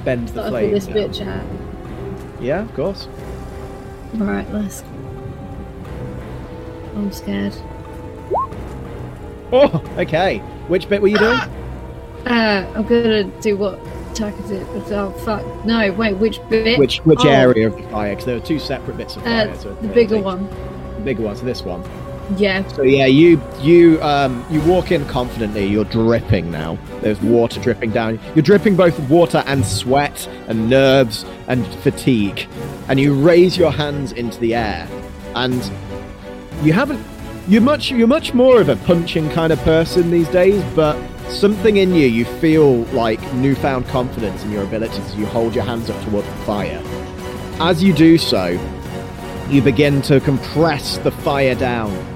Bend 0.04 0.28
the 0.28 0.48
flame. 0.48 0.70
this 0.72 0.86
bitch 0.86 1.26
out. 1.26 1.44
Yeah, 2.40 2.62
of 2.62 2.74
course. 2.74 3.08
Alright, 4.20 4.50
let's. 4.52 4.82
I'm 6.94 7.10
scared. 7.12 7.54
Oh, 9.52 9.82
okay. 9.98 10.38
Which 10.68 10.88
bit 10.88 11.00
were 11.00 11.08
you 11.08 11.18
doing? 11.18 11.38
Uh, 12.26 12.72
I'm 12.74 12.82
gonna 12.84 13.24
do 13.40 13.56
what 13.56 13.78
Tack 14.14 14.34
did. 14.48 14.66
Oh 14.92 15.10
fuck! 15.24 15.44
No, 15.64 15.92
wait. 15.92 16.14
Which 16.14 16.40
bit? 16.48 16.78
Which 16.78 16.98
which 17.00 17.20
Oh, 17.22 17.28
area 17.28 17.68
of 17.68 17.76
the 17.76 17.82
fire? 17.84 18.10
Because 18.10 18.24
there 18.24 18.34
were 18.38 18.44
two 18.46 18.58
separate 18.58 18.96
bits 18.96 19.16
of 19.16 19.22
fire. 19.22 19.50
Uh, 19.50 19.56
so 19.58 19.74
the 19.74 19.88
bigger 19.88 20.18
one. 20.20 20.48
The 20.96 21.02
bigger 21.04 21.22
one. 21.22 21.36
So 21.36 21.44
this 21.44 21.62
one. 21.62 21.82
Yeah. 22.34 22.66
So 22.68 22.82
yeah, 22.82 23.06
you 23.06 23.40
you 23.60 24.02
um 24.02 24.44
you 24.50 24.60
walk 24.62 24.90
in 24.90 25.06
confidently. 25.06 25.66
You're 25.66 25.84
dripping 25.84 26.50
now. 26.50 26.76
There's 27.00 27.20
water 27.20 27.60
dripping 27.60 27.92
down. 27.92 28.18
You're 28.34 28.42
dripping 28.42 28.74
both 28.74 28.98
water 29.08 29.44
and 29.46 29.64
sweat 29.64 30.26
and 30.48 30.68
nerves 30.68 31.24
and 31.46 31.66
fatigue. 31.82 32.48
And 32.88 32.98
you 32.98 33.14
raise 33.14 33.56
your 33.56 33.70
hands 33.70 34.12
into 34.12 34.40
the 34.40 34.54
air, 34.54 34.88
and 35.34 35.70
you 36.62 36.72
haven't. 36.72 37.04
You're 37.48 37.62
much 37.62 37.92
you're 37.92 38.08
much 38.08 38.34
more 38.34 38.60
of 38.60 38.68
a 38.68 38.76
punching 38.76 39.30
kind 39.30 39.52
of 39.52 39.60
person 39.60 40.10
these 40.10 40.28
days, 40.28 40.64
but 40.74 41.00
something 41.28 41.76
in 41.76 41.94
you 41.94 42.08
you 42.08 42.24
feel 42.24 42.82
like 42.86 43.20
newfound 43.34 43.86
confidence 43.88 44.42
in 44.44 44.50
your 44.50 44.62
abilities 44.62 45.14
you 45.16 45.26
hold 45.26 45.54
your 45.54 45.64
hands 45.64 45.90
up 45.90 46.04
towards 46.04 46.26
the 46.26 46.36
fire. 46.38 46.82
As 47.60 47.82
you 47.82 47.92
do 47.92 48.18
so, 48.18 48.58
you 49.48 49.62
begin 49.62 50.02
to 50.02 50.20
compress 50.20 50.98
the 50.98 51.12
fire 51.12 51.54
down 51.54 52.15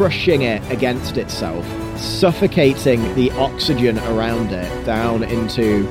crushing 0.00 0.40
it 0.40 0.62
against 0.72 1.18
itself, 1.18 1.62
suffocating 1.98 3.02
the 3.16 3.30
oxygen 3.32 3.98
around 3.98 4.50
it 4.50 4.86
down 4.86 5.22
into 5.22 5.84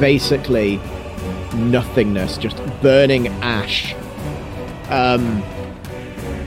basically 0.00 0.78
nothingness, 1.54 2.36
just 2.36 2.56
burning 2.82 3.28
ash. 3.40 3.94
Um, 4.88 5.40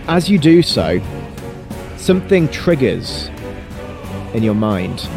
as 0.10 0.30
you 0.30 0.38
do 0.38 0.62
so, 0.62 1.00
something 1.96 2.50
triggers 2.50 3.30
in 4.34 4.44
your 4.44 4.54
mind. 4.54 5.08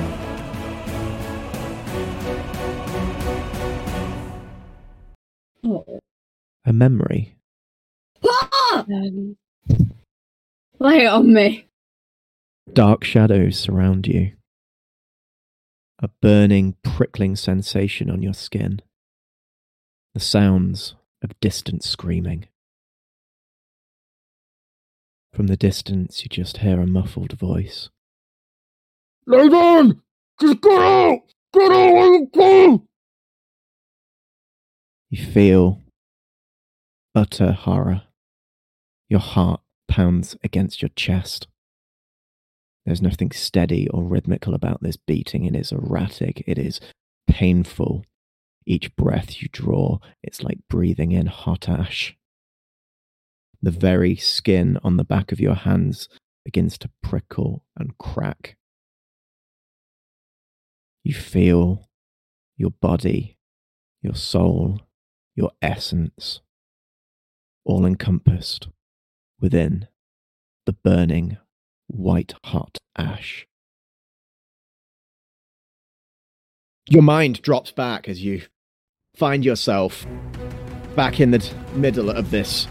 A 6.64 6.72
memory. 6.72 7.34
Um, 8.90 9.36
Lay 10.80 11.04
it 11.04 11.08
on 11.08 11.32
me. 11.32 11.66
Dark 12.72 13.02
shadows 13.02 13.58
surround 13.58 14.06
you. 14.06 14.32
A 16.00 16.08
burning, 16.22 16.76
prickling 16.84 17.34
sensation 17.34 18.08
on 18.08 18.22
your 18.22 18.34
skin. 18.34 18.80
The 20.14 20.20
sounds 20.20 20.94
of 21.22 21.38
distant 21.40 21.82
screaming. 21.82 22.46
From 25.34 25.48
the 25.48 25.56
distance, 25.56 26.22
you 26.22 26.28
just 26.28 26.58
hear 26.58 26.80
a 26.80 26.86
muffled 26.86 27.32
voice. 27.32 27.90
Lay 29.26 29.48
down! 29.48 30.00
Just 30.40 30.60
get 30.60 30.80
out! 30.80 31.18
Get 31.52 31.72
out! 31.72 31.92
Where 31.92 32.12
you 32.14 32.30
go! 32.32 32.84
You 35.10 35.24
feel 35.24 35.80
utter 37.14 37.52
horror. 37.52 38.02
Your 39.08 39.20
heart 39.20 39.60
pounds 39.88 40.36
against 40.44 40.82
your 40.82 40.90
chest. 40.94 41.48
There's 42.86 43.02
nothing 43.02 43.32
steady 43.32 43.88
or 43.88 44.04
rhythmical 44.04 44.54
about 44.54 44.82
this 44.82 44.96
beating. 44.96 45.44
It 45.44 45.56
is 45.56 45.72
erratic. 45.72 46.42
It 46.46 46.58
is 46.58 46.80
painful. 47.26 48.04
Each 48.64 48.94
breath 48.96 49.42
you 49.42 49.48
draw, 49.50 49.98
it's 50.22 50.42
like 50.42 50.58
breathing 50.70 51.12
in 51.12 51.26
hot 51.26 51.68
ash. 51.68 52.16
The 53.60 53.70
very 53.70 54.14
skin 54.14 54.78
on 54.84 54.96
the 54.96 55.04
back 55.04 55.32
of 55.32 55.40
your 55.40 55.54
hands 55.54 56.08
begins 56.44 56.78
to 56.78 56.90
prickle 57.02 57.64
and 57.76 57.98
crack. 57.98 58.56
You 61.02 61.14
feel 61.14 61.88
your 62.56 62.70
body, 62.70 63.38
your 64.02 64.14
soul, 64.14 64.80
your 65.34 65.52
essence, 65.60 66.40
all 67.64 67.84
encompassed 67.84 68.68
within 69.40 69.88
the 70.66 70.72
burning 70.72 71.38
white 71.86 72.34
hot 72.44 72.78
ash. 72.96 73.46
Your 76.88 77.02
mind 77.02 77.42
drops 77.42 77.70
back 77.70 78.08
as 78.08 78.22
you 78.22 78.42
find 79.14 79.44
yourself 79.44 80.06
back 80.96 81.20
in 81.20 81.30
the 81.30 81.54
middle 81.74 82.10
of 82.10 82.30
this 82.30 82.66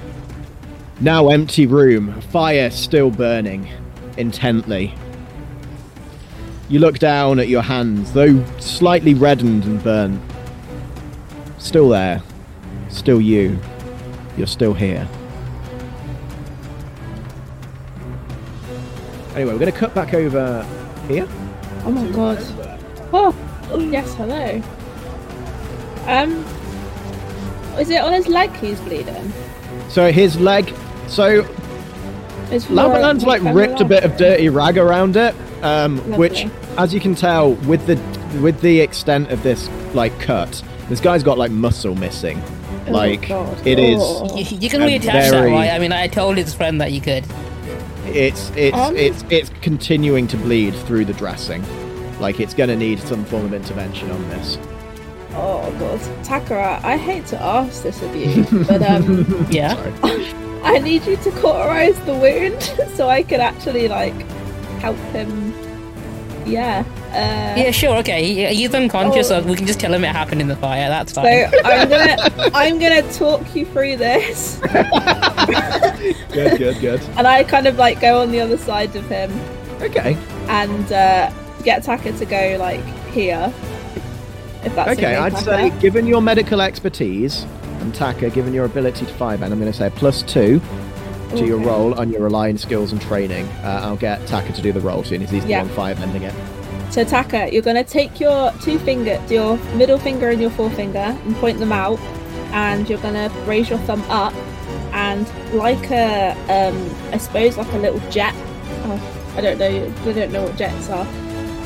now 0.99 1.29
empty 1.29 1.67
room, 1.67 2.19
fire 2.21 2.71
still 2.71 3.11
burning 3.11 3.69
intently. 4.17 4.95
You 6.69 6.79
look 6.79 6.97
down 6.97 7.39
at 7.39 7.49
your 7.49 7.61
hands, 7.61 8.13
though 8.13 8.43
slightly 8.57 9.13
reddened 9.13 9.65
and 9.65 9.83
burnt. 9.83 10.19
Still 11.59 11.89
there. 11.89 12.23
Still 12.89 13.21
you. 13.21 13.59
You're 14.37 14.47
still 14.47 14.73
here. 14.73 15.07
Anyway, 19.37 19.53
we're 19.53 19.59
going 19.59 19.71
to 19.71 19.77
cut 19.77 19.93
back 19.93 20.15
over 20.15 20.63
here. 21.07 21.27
Oh 21.85 21.91
my 21.91 22.09
god. 22.09 22.39
Oh, 23.13 23.35
yes, 23.77 24.11
hello. 24.15 24.59
Um, 26.07 26.43
is 27.79 27.91
it 27.91 28.01
on 28.01 28.13
his 28.13 28.27
leg 28.27 28.51
he's 28.55 28.79
bleeding? 28.79 29.31
So 29.89 30.11
his 30.11 30.39
leg. 30.39 30.73
So 31.07 31.41
Is 32.51 32.65
Laoban's 32.65 33.25
like 33.25 33.43
ripped 33.43 33.79
a 33.79 33.85
bit 33.85 34.03
of 34.03 34.17
dirty 34.17 34.49
rag 34.49 34.79
around 34.79 35.15
it, 35.15 35.35
um, 35.63 35.99
which, 36.17 36.47
as 36.79 36.91
you 36.91 36.99
can 36.99 37.13
tell, 37.13 37.51
with 37.67 37.85
the 37.85 37.95
with 38.41 38.59
the 38.61 38.81
extent 38.81 39.29
of 39.31 39.43
this 39.43 39.69
like 39.93 40.19
cut, 40.19 40.63
this 40.89 40.99
guy's 40.99 41.21
got 41.21 41.37
like 41.37 41.51
muscle 41.51 41.93
missing. 41.93 42.41
Oh, 42.87 42.91
Like 42.91 43.27
God. 43.27 43.67
it 43.67 43.77
is, 43.77 43.99
Oh. 44.01 44.35
You, 44.35 44.57
you 44.57 44.69
can 44.69 44.81
A 44.81 44.85
reattach 44.87 45.03
that, 45.29 45.45
right? 45.45 45.69
I 45.69 45.77
mean, 45.77 45.91
I 45.91 46.07
told 46.07 46.37
his 46.37 46.55
friend 46.55 46.81
that 46.81 46.91
you 46.91 47.01
could. 47.01 47.23
It's 48.09 48.49
it's 48.55 48.77
Um, 48.77 48.95
it's 48.95 49.23
it's 49.29 49.49
continuing 49.61 50.27
to 50.27 50.37
bleed 50.37 50.75
through 50.75 51.05
the 51.05 51.13
dressing. 51.13 51.63
Like 52.19 52.39
it's 52.39 52.53
going 52.53 52.69
to 52.69 52.75
need 52.75 52.99
some 52.99 53.23
form 53.25 53.45
of 53.45 53.53
intervention 53.53 54.09
on 54.11 54.29
this. 54.29 54.57
Oh 55.33 55.71
god, 55.79 55.99
Takara, 56.25 56.83
I 56.83 56.97
hate 56.97 57.25
to 57.27 57.41
ask 57.41 57.83
this 57.83 58.01
of 58.01 58.15
you, 58.15 58.43
but 58.67 58.81
um, 58.81 59.47
Yeah. 59.51 59.75
I 60.63 60.79
need 60.79 61.05
you 61.05 61.15
to 61.17 61.31
cauterize 61.31 61.97
the 62.01 62.15
wound 62.15 62.61
so 62.95 63.07
I 63.07 63.23
can 63.23 63.39
actually 63.39 63.87
like 63.87 64.19
help 64.79 64.97
him. 65.13 65.53
Yeah. 66.47 66.83
Uh, 67.11 67.59
Yeah, 67.59 67.71
sure, 67.71 67.97
okay. 67.97 68.53
He's 68.53 68.73
unconscious, 68.73 69.29
Oh. 69.31 69.41
so 69.41 69.47
we 69.47 69.55
can 69.55 69.65
just 69.67 69.79
tell 69.79 69.93
him 69.93 70.03
it 70.03 70.07
happened 70.15 70.41
in 70.41 70.47
the 70.47 70.55
fire. 70.55 70.87
That's 70.89 71.11
fine. 71.11 71.49
So. 71.51 71.59
I'm 71.65 71.89
gonna 71.89 72.17
I'm 72.53 72.79
gonna 72.79 73.01
talk 73.13 73.55
you 73.55 73.65
through 73.65 73.97
this, 73.97 74.59
good, 76.31 76.57
good, 76.57 76.79
good. 76.79 77.01
and 77.17 77.27
I 77.27 77.43
kind 77.43 77.67
of 77.67 77.77
like 77.77 77.99
go 78.01 78.21
on 78.21 78.31
the 78.31 78.39
other 78.41 78.57
side 78.57 78.95
of 78.95 79.07
him 79.07 79.31
Okay, 79.81 80.17
and 80.47 80.91
uh, 80.91 81.31
get 81.63 81.83
Taka 81.83 82.11
to 82.13 82.25
go 82.25 82.57
like 82.59 82.83
here. 83.11 83.51
If 84.63 84.73
that's 84.75 84.91
okay, 84.91 85.05
okay. 85.13 85.15
I'd 85.15 85.33
Taka. 85.33 85.43
say, 85.45 85.69
given 85.79 86.07
your 86.07 86.21
medical 86.21 86.61
expertise 86.61 87.45
and 87.81 87.93
Taka, 87.93 88.29
given 88.31 88.53
your 88.53 88.65
ability 88.65 89.05
to 89.05 89.13
five, 89.13 89.41
and 89.43 89.53
I'm 89.53 89.59
going 89.59 89.71
to 89.71 89.77
say 89.77 89.89
plus 89.91 90.23
two 90.23 90.59
to 91.35 91.45
your 91.45 91.57
Okay. 91.57 91.65
roll 91.67 91.93
on 91.99 92.09
your 92.11 92.21
relying 92.21 92.57
skills 92.57 92.91
and 92.91 93.01
training. 93.01 93.45
Uh, 93.63 93.81
I'll 93.83 93.95
get 93.97 94.25
Taka 94.27 94.53
to 94.53 94.61
do 94.61 94.71
the 94.71 94.79
roll 94.81 95.03
soon 95.03 95.21
as 95.23 95.29
he's 95.29 95.45
Yeah. 95.45 95.61
the 95.61 95.67
one 95.67 95.75
five 95.75 96.01
ending 96.01 96.23
it. 96.23 96.33
So 96.89 97.03
Taka, 97.03 97.49
you're 97.51 97.61
gonna 97.61 97.83
take 97.83 98.19
your 98.19 98.51
two 98.63 98.79
finger, 98.79 99.19
your 99.29 99.57
middle 99.75 99.97
finger 99.97 100.29
and 100.29 100.39
your 100.41 100.49
forefinger, 100.51 101.15
and 101.25 101.35
point 101.37 101.59
them 101.59 101.73
out, 101.73 101.99
and 102.53 102.89
you're 102.89 102.99
gonna 102.99 103.29
raise 103.45 103.69
your 103.69 103.79
thumb 103.79 104.03
up, 104.09 104.33
and 104.93 105.27
like 105.53 105.91
a, 105.91 106.31
um, 106.49 106.89
I 107.11 107.17
suppose 107.17 107.57
like 107.57 107.71
a 107.73 107.77
little 107.77 107.99
jet. 108.09 108.33
Oh, 108.85 108.99
I 109.37 109.41
don't 109.41 109.59
know. 109.59 109.91
I 110.07 110.11
don't 110.13 110.31
know 110.31 110.43
what 110.43 110.55
jets 110.55 110.89
are, 110.89 111.05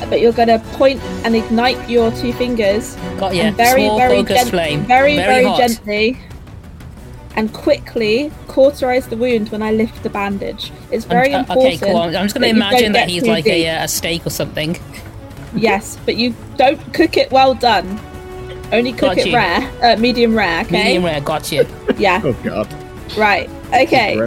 but 0.10 0.20
you're 0.22 0.34
gonna 0.34 0.58
point 0.74 1.00
and 1.24 1.36
ignite 1.36 1.88
your 1.88 2.10
two 2.12 2.34
fingers, 2.34 2.98
Got 3.20 3.36
you. 3.36 3.44
and 3.44 3.56
very, 3.56 3.86
Small 3.86 3.98
very, 4.00 4.16
focused 4.18 4.38
gen- 4.46 4.48
flame. 4.50 4.80
very, 4.86 5.16
very, 5.18 5.44
hot. 5.46 5.58
gently. 5.60 6.18
And 7.36 7.54
quickly 7.54 8.32
cauterize 8.48 9.08
the 9.08 9.16
wound 9.16 9.50
when 9.50 9.62
I 9.64 9.72
lift 9.72 10.04
the 10.04 10.10
bandage. 10.10 10.72
It's 10.92 11.06
very 11.06 11.34
I'm- 11.34 11.42
important. 11.42 11.76
Okay, 11.82 11.92
cool. 11.92 11.98
I'm 11.98 12.12
just 12.14 12.36
going 12.36 12.44
to 12.44 12.50
imagine 12.50 12.92
that 12.94 13.10
he's 13.10 13.26
like 13.26 13.48
a, 13.48 13.70
uh, 13.70 13.86
a 13.86 13.88
steak 13.88 14.26
or 14.28 14.30
something. 14.32 14.78
Yes, 15.56 15.98
but 16.06 16.16
you 16.16 16.36
don't 16.58 16.94
cook 16.94 17.18
it 17.18 17.32
well 17.32 17.54
done. 17.54 18.00
Only 18.72 18.92
cook 18.94 19.16
Got 19.16 19.18
it 19.20 19.28
you. 19.28 19.36
rare, 19.36 19.72
uh, 19.84 19.98
medium 20.00 20.36
rare. 20.36 20.62
Okay. 20.62 20.84
Medium 20.84 21.04
rare, 21.04 21.22
got 21.22 21.52
you. 21.52 21.66
Yeah. 21.98 22.22
Oh 22.24 22.34
god. 22.44 22.74
Right. 23.18 23.50
Okay. 23.74 24.18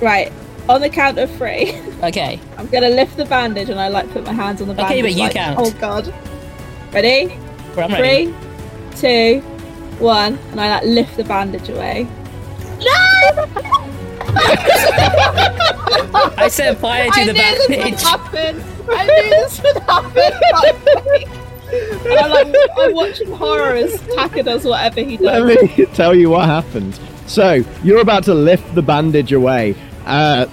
Right. 0.00 0.32
On 0.68 0.80
the 0.80 0.88
count 0.88 1.18
of 1.18 1.30
three, 1.36 1.74
Okay. 2.02 2.40
I'm 2.58 2.66
gonna 2.68 2.90
lift 2.90 3.16
the 3.16 3.24
bandage 3.24 3.68
and 3.70 3.80
I 3.80 3.88
like 3.88 4.08
put 4.12 4.24
my 4.24 4.32
hands 4.32 4.62
on 4.62 4.68
the 4.68 4.74
bandage. 4.74 4.92
Okay, 4.92 5.02
but 5.02 5.12
you 5.12 5.18
like, 5.18 5.32
count. 5.32 5.58
Oh 5.60 5.70
god. 5.80 6.14
Ready? 6.92 7.26
Well, 7.76 7.90
I'm 7.92 8.00
ready. 8.00 8.26
Three, 8.94 9.40
two, 9.40 9.42
one, 10.00 10.38
and 10.50 10.60
I 10.60 10.76
like 10.76 10.84
lift 10.84 11.16
the 11.16 11.24
bandage 11.24 11.68
away. 11.68 12.06
No! 12.78 13.46
I 16.38 16.48
set 16.50 16.78
fire 16.78 17.10
to 17.10 17.20
I 17.20 17.26
the 17.26 17.32
knew 17.32 17.40
this 17.40 17.68
would 17.68 17.78
bandage. 17.78 18.02
happen. 18.02 18.62
I 18.90 19.06
knew 19.06 19.30
this 19.30 19.62
would 19.62 19.78
happen. 19.82 20.32
and 22.06 22.18
I'm 22.18 22.30
like, 22.30 22.54
I'm 22.78 22.94
watching 22.94 23.30
horror 23.32 23.74
as 23.74 24.00
Taka 24.14 24.42
does 24.42 24.64
whatever 24.64 25.00
he 25.00 25.16
does. 25.16 25.42
Let 25.42 25.62
me 25.76 25.86
tell 25.94 26.14
you 26.14 26.30
what 26.30 26.44
happened. 26.46 26.98
So, 27.26 27.64
you're 27.82 28.00
about 28.00 28.24
to 28.24 28.34
lift 28.34 28.74
the 28.74 28.82
bandage 28.82 29.32
away. 29.32 29.74
Uh, 30.04 30.46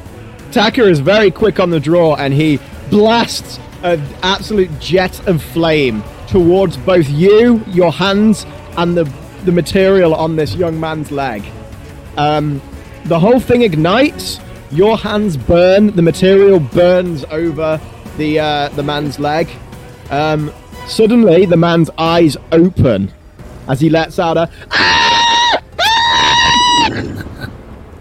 Taka 0.51 0.87
is 0.87 0.99
very 0.99 1.31
quick 1.31 1.59
on 1.59 1.69
the 1.69 1.79
draw 1.79 2.15
and 2.15 2.33
he 2.33 2.59
blasts 2.89 3.59
an 3.83 4.01
absolute 4.23 4.71
jet 4.79 5.27
of 5.27 5.43
flame 5.43 6.03
towards 6.27 6.77
both 6.77 7.07
you, 7.09 7.63
your 7.67 7.91
hands, 7.91 8.45
and 8.77 8.97
the, 8.97 9.03
the 9.45 9.51
material 9.51 10.13
on 10.15 10.35
this 10.35 10.55
young 10.55 10.79
man's 10.79 11.11
leg. 11.11 11.43
Um, 12.17 12.61
the 13.05 13.19
whole 13.19 13.39
thing 13.39 13.61
ignites. 13.63 14.39
Your 14.71 14.97
hands 14.97 15.37
burn. 15.37 15.95
The 15.95 16.01
material 16.01 16.59
burns 16.59 17.23
over 17.25 17.79
the 18.17 18.39
uh, 18.39 18.69
the 18.69 18.83
man's 18.83 19.19
leg. 19.19 19.47
Um, 20.09 20.51
suddenly, 20.87 21.45
the 21.45 21.57
man's 21.57 21.89
eyes 21.97 22.37
open 22.51 23.11
as 23.67 23.79
he 23.79 23.89
lets 23.89 24.19
out 24.19 24.37
a. 24.37 24.49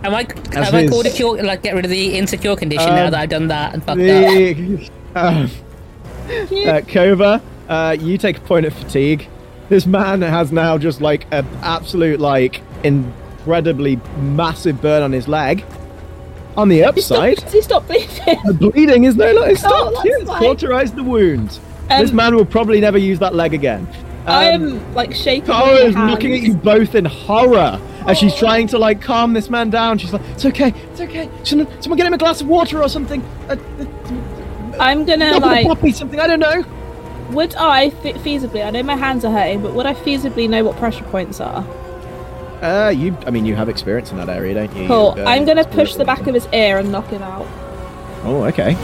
Am 0.04 0.14
I 0.16 0.26
As 0.56 0.68
am 0.68 0.74
I 0.74 0.82
his- 0.82 0.90
called 0.90 1.06
a 1.06 1.10
cure 1.10 1.42
like 1.42 1.62
get 1.62 1.74
rid 1.74 1.84
of 1.84 1.90
the 1.90 2.16
insecure 2.18 2.56
condition 2.56 2.88
Um, 2.88 2.96
now 2.96 3.10
that 3.10 3.20
I've 3.20 3.28
done 3.28 3.48
that 3.48 3.72
and 3.74 3.82
fucked 3.84 4.00
up? 4.00 4.06
The, 4.06 4.90
uh, 5.14 5.18
uh, 5.20 6.80
Kova, 6.82 7.40
uh, 7.68 7.96
you 8.00 8.18
take 8.18 8.38
a 8.38 8.40
point 8.40 8.66
of 8.66 8.74
fatigue. 8.74 9.28
This 9.72 9.86
man 9.86 10.20
has 10.20 10.52
now 10.52 10.76
just 10.76 11.00
like 11.00 11.26
an 11.32 11.46
absolute, 11.62 12.20
like, 12.20 12.60
incredibly 12.84 13.98
massive 14.20 14.82
burn 14.82 15.02
on 15.02 15.12
his 15.12 15.28
leg. 15.28 15.64
On 16.58 16.68
the 16.68 16.84
upside, 16.84 17.38
Does 17.38 17.52
he 17.54 17.62
stop 17.62 17.86
bleeding? 17.86 18.38
the 18.44 18.52
bleeding 18.52 19.04
is 19.04 19.16
no 19.16 19.32
longer 19.32 19.56
stopped. 19.56 19.94
that's 20.04 20.06
It's 20.20 20.28
cauterized 20.30 20.94
the 20.94 21.02
wound. 21.02 21.58
this 21.88 22.10
Um, 22.10 22.16
man 22.16 22.34
will 22.36 22.44
probably 22.44 22.82
never 22.82 22.98
use 22.98 23.18
that 23.20 23.34
leg 23.34 23.54
again. 23.54 23.88
Um, 24.26 24.34
I'm 24.36 24.94
like 24.94 25.14
shaking. 25.14 25.48
My 25.48 25.64
is 25.70 25.96
looking 25.96 26.34
at 26.34 26.42
you 26.42 26.52
both 26.52 26.94
in 26.94 27.06
horror 27.06 27.80
as 28.06 28.18
she's 28.18 28.34
trying 28.34 28.66
to 28.66 28.78
like 28.78 29.00
calm 29.00 29.32
this 29.32 29.48
man 29.48 29.70
down. 29.70 29.96
She's 29.96 30.12
like, 30.12 30.20
"It's 30.32 30.44
okay, 30.44 30.74
it's 30.90 31.00
okay. 31.00 31.30
Someone, 31.44 31.66
someone 31.80 31.96
get 31.96 32.06
him 32.06 32.12
a 32.12 32.18
glass 32.18 32.42
of 32.42 32.46
water 32.46 32.82
or 32.82 32.90
something. 32.90 33.24
Uh, 33.48 33.56
uh, 33.80 33.86
I'm 34.78 35.06
gonna 35.06 35.38
like. 35.38 35.94
something. 35.94 36.20
I 36.20 36.26
don't 36.26 36.40
know." 36.40 36.62
Would 37.32 37.54
I 37.56 37.90
fe- 37.90 38.12
feasibly? 38.14 38.64
I 38.64 38.70
know 38.70 38.82
my 38.82 38.96
hands 38.96 39.24
are 39.24 39.32
hurting, 39.32 39.62
but 39.62 39.74
would 39.74 39.86
I 39.86 39.94
feasibly 39.94 40.48
know 40.48 40.64
what 40.64 40.76
pressure 40.76 41.04
points 41.04 41.40
are? 41.40 41.64
Uh, 42.62 42.90
you. 42.90 43.16
I 43.26 43.30
mean, 43.30 43.44
you 43.44 43.56
have 43.56 43.68
experience 43.68 44.10
in 44.12 44.18
that 44.18 44.28
area, 44.28 44.54
don't 44.54 44.76
you? 44.76 44.86
Cool. 44.86 45.14
You, 45.16 45.22
uh, 45.24 45.26
I'm 45.28 45.44
gonna 45.44 45.64
push 45.64 45.94
the 45.96 46.04
back 46.04 46.26
of 46.26 46.34
his 46.34 46.46
ear 46.52 46.78
and 46.78 46.92
knock 46.92 47.08
him 47.08 47.22
out. 47.22 47.46
Oh, 48.24 48.44
okay. 48.44 48.76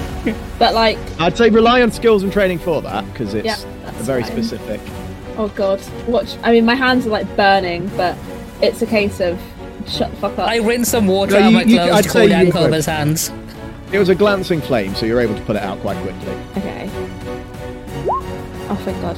But 0.59 0.75
like, 0.75 0.99
I'd 1.21 1.37
say 1.37 1.49
rely 1.51 1.81
on 1.83 1.93
skills 1.93 2.25
and 2.25 2.33
training 2.33 2.59
for 2.59 2.83
that 2.83 3.05
because 3.13 3.35
it's 3.35 3.47
Yeah, 3.47 3.57
very 4.03 4.23
fine. 4.25 4.33
specific. 4.33 4.81
oh 5.37 5.47
god, 5.55 5.81
watch. 6.09 6.37
I 6.43 6.51
mean, 6.51 6.65
my 6.65 6.75
hands 6.75 7.07
are 7.07 7.11
like 7.11 7.37
burning, 7.37 7.87
but 7.97 8.19
it's 8.61 8.83
a 8.83 8.87
case 8.87 9.21
of 9.21 9.41
shut 9.87 10.11
the 10.11 10.17
fuck 10.17 10.37
up. 10.39 10.49
I 10.49 10.57
rinsed 10.57 10.91
some 10.91 11.07
water 11.07 11.33
No, 11.35 11.39
out 11.39 11.47
of 11.47 11.53
my 11.53 11.63
you- 11.63 11.77
clothes 11.77 11.93
I'd 11.93 12.03
to 12.05 12.11
say 12.11 12.19
cool 12.21 12.29
down 12.31 12.41
you 12.41 12.53
would. 12.53 12.55
Kova's 12.73 12.87
hands. 12.87 13.33
It 13.93 13.99
was 14.01 14.09
a 14.09 14.15
glancing 14.17 14.61
flame, 14.61 14.95
so 14.97 15.07
you're 15.07 15.21
able 15.21 15.37
to 15.37 15.41
put 15.43 15.55
it 15.57 15.63
out 15.63 15.79
quite 15.81 15.97
quickly. 16.03 16.35
Okay. 16.57 16.91
Oh 18.71 18.77
thank 18.85 19.01
god. 19.01 19.17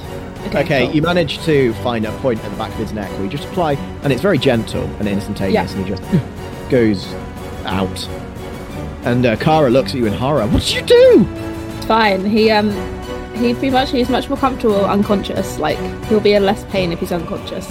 Okay, 0.54 0.86
cool. 0.86 0.94
you 0.94 1.02
manage 1.02 1.38
to 1.44 1.72
find 1.74 2.06
a 2.06 2.12
point 2.18 2.42
at 2.42 2.50
the 2.50 2.56
back 2.56 2.70
of 2.72 2.76
his 2.78 2.92
neck 2.92 3.10
where 3.12 3.24
you 3.24 3.28
just 3.28 3.44
apply, 3.44 3.74
and 4.02 4.12
it's 4.12 4.22
very 4.22 4.38
gentle 4.38 4.84
and 4.98 5.06
instantaneous, 5.08 5.72
Yeah. 5.72 5.78
and 5.78 5.86
he 5.86 5.94
just 5.94 6.70
goes 6.70 7.06
out. 7.64 8.08
And 9.04 9.24
uh, 9.26 9.36
Kara 9.36 9.70
looks 9.70 9.90
at 9.92 9.96
you 9.98 10.06
in 10.06 10.12
horror. 10.12 10.46
What 10.46 10.62
did 10.62 10.72
you 10.74 10.82
do? 10.82 11.26
It's 11.76 11.86
fine. 11.86 12.24
He 12.24 12.50
um, 12.50 12.70
he 13.34 13.52
pretty 13.52 13.70
much 13.70 13.90
he's 13.90 14.08
much 14.08 14.28
more 14.28 14.38
comfortable 14.38 14.84
unconscious. 14.84 15.58
Like 15.58 15.78
he'll 16.06 16.20
be 16.20 16.32
in 16.34 16.44
less 16.46 16.64
pain 16.66 16.92
if 16.92 17.00
he's 17.00 17.12
unconscious. 17.12 17.66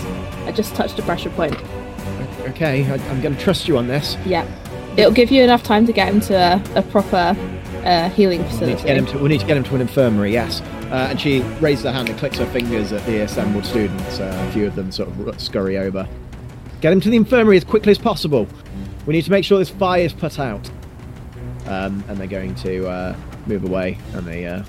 I 0.46 0.52
just 0.52 0.74
touched 0.76 0.98
a 1.00 1.04
pressure 1.04 1.30
point. 1.32 1.56
Okay, 2.50 2.84
I, 2.90 2.96
I'm 3.10 3.22
going 3.22 3.36
to 3.36 3.42
trust 3.42 3.68
you 3.68 3.78
on 3.78 3.88
this. 3.88 4.18
Yeah. 4.26 4.46
It'll 4.98 5.12
give 5.12 5.30
you 5.32 5.44
enough 5.44 5.62
time 5.64 5.86
to 5.86 5.94
get 5.94 6.12
him 6.12 6.20
to 6.22 6.34
a, 6.36 6.80
a 6.80 6.82
proper 6.82 7.36
uh, 7.86 8.10
healing 8.10 8.40
We 8.40 8.46
need, 8.46 8.52
facility. 8.52 8.82
to 8.82 8.88
get 8.88 8.98
him 8.98 9.06
to, 9.08 9.18
we 9.20 9.30
need 9.30 9.40
to 9.42 9.46
get 9.46 9.56
him 9.56 9.64
to 9.66 9.76
an 9.76 9.82
infirmary, 9.82 10.34
yes. 10.34 10.62
Uh, 10.92 11.08
and 11.10 11.22
she 11.22 11.42
raises 11.62 11.86
her 11.86 11.92
hand 11.92 12.10
and 12.10 12.18
clicks 12.18 12.38
her 12.40 12.48
fingers 12.48 12.92
at 12.92 13.06
the 13.06 13.20
assembled 13.20 13.64
students. 13.66 14.20
Uh, 14.20 14.46
a 14.48 14.52
few 14.52 14.66
of 14.66 14.76
them 14.76 14.92
sort 14.92 15.10
of 15.10 15.40
scurry 15.40 15.78
over. 15.78 16.08
Get 16.82 16.94
him 16.94 17.02
to 17.02 17.10
the 17.10 17.18
infirmary 17.18 17.58
as 17.58 17.64
quickly 17.64 17.92
as 17.92 17.98
possible. 17.98 18.48
We 19.06 19.14
need 19.14 19.26
to 19.26 19.32
make 19.32 19.46
sure 19.46 19.60
this 19.60 19.70
fire 19.70 20.02
is 20.02 20.14
put 20.14 20.40
out. 20.40 20.70
Um, 21.68 22.04
and 22.08 22.18
they're 22.18 22.28
going 22.28 22.56
to 22.56 22.88
uh, 22.88 23.16
move 23.46 23.64
away. 23.64 23.98
And 24.14 24.26
they. 24.26 24.46
Uh... 24.46 24.64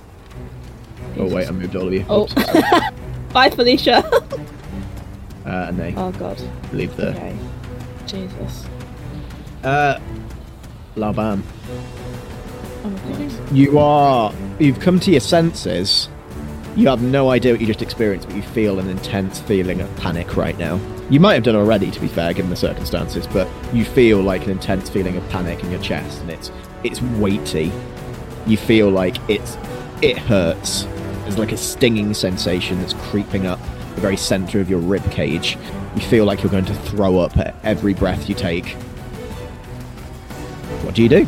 Oh 1.16 1.28
wait, 1.34 1.48
I 1.48 1.50
moved 1.52 1.74
all 1.74 1.86
of 1.86 1.92
you. 1.94 2.04
Oh. 2.08 2.26
Bye, 3.32 3.50
Felicia. 3.50 4.04
Uh, 5.46 5.66
and 5.68 5.78
they 5.78 5.94
oh 5.96 6.12
god. 6.12 6.38
leave 6.70 6.94
the. 6.96 7.08
Okay. 7.08 7.36
Jesus. 8.06 8.66
Uh, 9.64 9.98
Laoban. 10.96 11.42
You 13.52 13.78
are. 13.78 14.32
You've 14.58 14.80
come 14.80 15.00
to 15.00 15.10
your 15.10 15.20
senses. 15.20 16.08
You 16.76 16.88
have 16.88 17.02
no 17.02 17.30
idea 17.30 17.52
what 17.52 17.60
you 17.60 17.66
just 17.66 17.82
experienced, 17.82 18.28
but 18.28 18.36
you 18.36 18.42
feel 18.42 18.78
an 18.78 18.88
intense 18.88 19.40
feeling 19.40 19.80
of 19.80 19.96
panic 19.96 20.36
right 20.36 20.56
now. 20.56 20.80
You 21.10 21.18
might 21.18 21.34
have 21.34 21.42
done 21.42 21.56
already, 21.56 21.90
to 21.90 22.00
be 22.00 22.06
fair, 22.06 22.32
given 22.32 22.50
the 22.50 22.56
circumstances, 22.56 23.26
but 23.26 23.48
you 23.74 23.84
feel 23.84 24.22
like 24.22 24.44
an 24.44 24.50
intense 24.50 24.88
feeling 24.88 25.16
of 25.16 25.28
panic 25.30 25.62
in 25.64 25.70
your 25.70 25.80
chest, 25.82 26.20
and 26.20 26.30
it's 26.30 26.52
it's 26.84 27.02
weighty. 27.02 27.72
You 28.46 28.56
feel 28.56 28.88
like 28.88 29.16
it's 29.28 29.58
it 30.00 30.16
hurts. 30.16 30.84
There's 31.22 31.38
like 31.38 31.52
a 31.52 31.56
stinging 31.56 32.14
sensation 32.14 32.78
that's 32.78 32.94
creeping 32.94 33.46
up 33.46 33.58
the 33.96 34.00
very 34.00 34.16
center 34.16 34.60
of 34.60 34.70
your 34.70 34.78
rib 34.78 35.08
cage. 35.10 35.58
You 35.96 36.02
feel 36.02 36.24
like 36.24 36.42
you're 36.42 36.52
going 36.52 36.64
to 36.66 36.74
throw 36.74 37.18
up 37.18 37.36
at 37.36 37.56
every 37.64 37.94
breath 37.94 38.28
you 38.28 38.34
take. 38.36 38.68
What 40.84 40.94
do 40.94 41.02
you 41.02 41.08
do? 41.08 41.26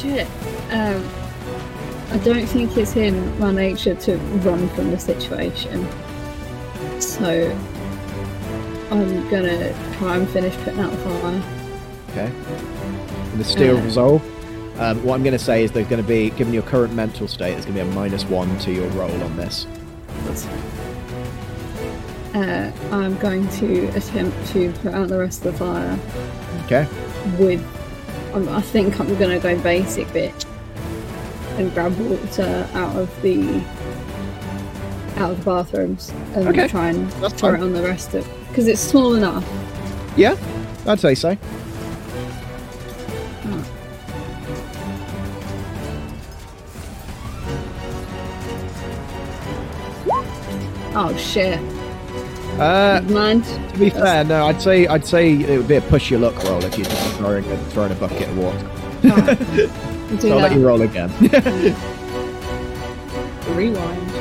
Shit. 0.00 0.26
Um, 0.70 1.04
I 2.10 2.18
don't 2.18 2.46
think 2.46 2.76
it's 2.76 2.96
in 2.96 3.38
my 3.38 3.50
nature 3.52 3.94
to 3.94 4.16
run 4.16 4.68
from 4.70 4.90
the 4.90 4.98
situation. 4.98 5.86
So 7.00 7.56
I'm 8.90 9.28
gonna 9.28 9.74
try 9.98 10.16
and 10.16 10.28
finish 10.30 10.54
putting 10.58 10.80
out 10.80 10.90
the 10.90 10.98
fire. 10.98 11.42
Okay. 12.10 12.32
In 13.32 13.38
the 13.38 13.44
steel 13.44 13.80
resolve, 13.80 14.22
um, 14.80 15.02
what 15.02 15.14
I'm 15.14 15.22
going 15.24 15.32
to 15.32 15.38
say 15.38 15.64
is 15.64 15.72
there's 15.72 15.88
going 15.88 16.02
to 16.02 16.08
be, 16.08 16.30
given 16.30 16.54
your 16.54 16.62
current 16.62 16.94
mental 16.94 17.26
state, 17.26 17.52
there's 17.52 17.66
going 17.66 17.76
to 17.76 17.84
be 17.84 17.90
a 17.90 17.94
minus 17.94 18.24
one 18.24 18.56
to 18.60 18.72
your 18.72 18.88
roll 18.90 19.10
on 19.22 19.36
this. 19.36 19.66
Uh, 22.34 22.72
I'm 22.92 23.18
going 23.18 23.48
to 23.48 23.88
attempt 23.88 24.46
to 24.48 24.72
put 24.82 24.94
out 24.94 25.08
the 25.08 25.18
rest 25.18 25.44
of 25.44 25.52
the 25.52 25.58
fire 25.58 25.98
Okay. 26.64 26.86
with. 27.38 27.77
Um, 28.34 28.48
I 28.50 28.60
think 28.60 28.98
I'm 29.00 29.16
gonna 29.18 29.38
go 29.40 29.58
basic 29.60 30.06
bitch 30.08 30.44
and 31.58 31.72
grab 31.74 31.96
water 31.98 32.68
out 32.74 32.94
of 32.96 33.22
the 33.22 33.62
out 35.16 35.30
of 35.32 35.38
the 35.38 35.44
bathrooms 35.44 36.10
and 36.34 36.48
Okay, 36.48 36.68
try 36.68 36.88
and 36.90 37.10
that's 37.12 37.40
pour 37.40 37.52
fine. 37.52 37.60
it 37.60 37.64
on 37.64 37.72
the 37.72 37.82
rest 37.82 38.14
of 38.14 38.28
because 38.48 38.68
it's 38.68 38.80
small 38.80 39.14
enough. 39.14 39.44
Yeah, 40.16 40.36
I'd 40.86 41.00
say 41.00 41.14
so. 41.14 41.36
Oh 50.94 51.14
shit! 51.16 51.60
Uh, 52.58 53.00
Mind? 53.08 53.44
to 53.44 53.78
be 53.78 53.90
fair, 53.90 54.24
no, 54.24 54.46
I'd 54.46 54.60
say 54.60 54.86
I'd 54.88 55.06
say 55.06 55.32
it 55.34 55.56
would 55.58 55.68
be 55.68 55.76
a 55.76 55.80
push 55.80 56.10
your 56.10 56.18
luck 56.20 56.42
roll 56.44 56.64
if 56.64 56.76
you're 56.76 56.86
just 56.86 57.16
throwing 57.16 57.44
a, 57.44 57.56
throwing 57.66 57.92
a 57.92 57.94
bucket 57.94 58.28
of 58.28 58.38
water. 58.38 58.68
Alright. 59.04 59.38
We'll 59.38 60.16
do 60.16 60.18
So 60.20 60.32
I'll 60.32 60.38
let 60.40 60.50
that. 60.50 60.58
you 60.58 60.66
roll 60.66 60.82
again. 60.82 61.10
Rewind. 63.54 64.12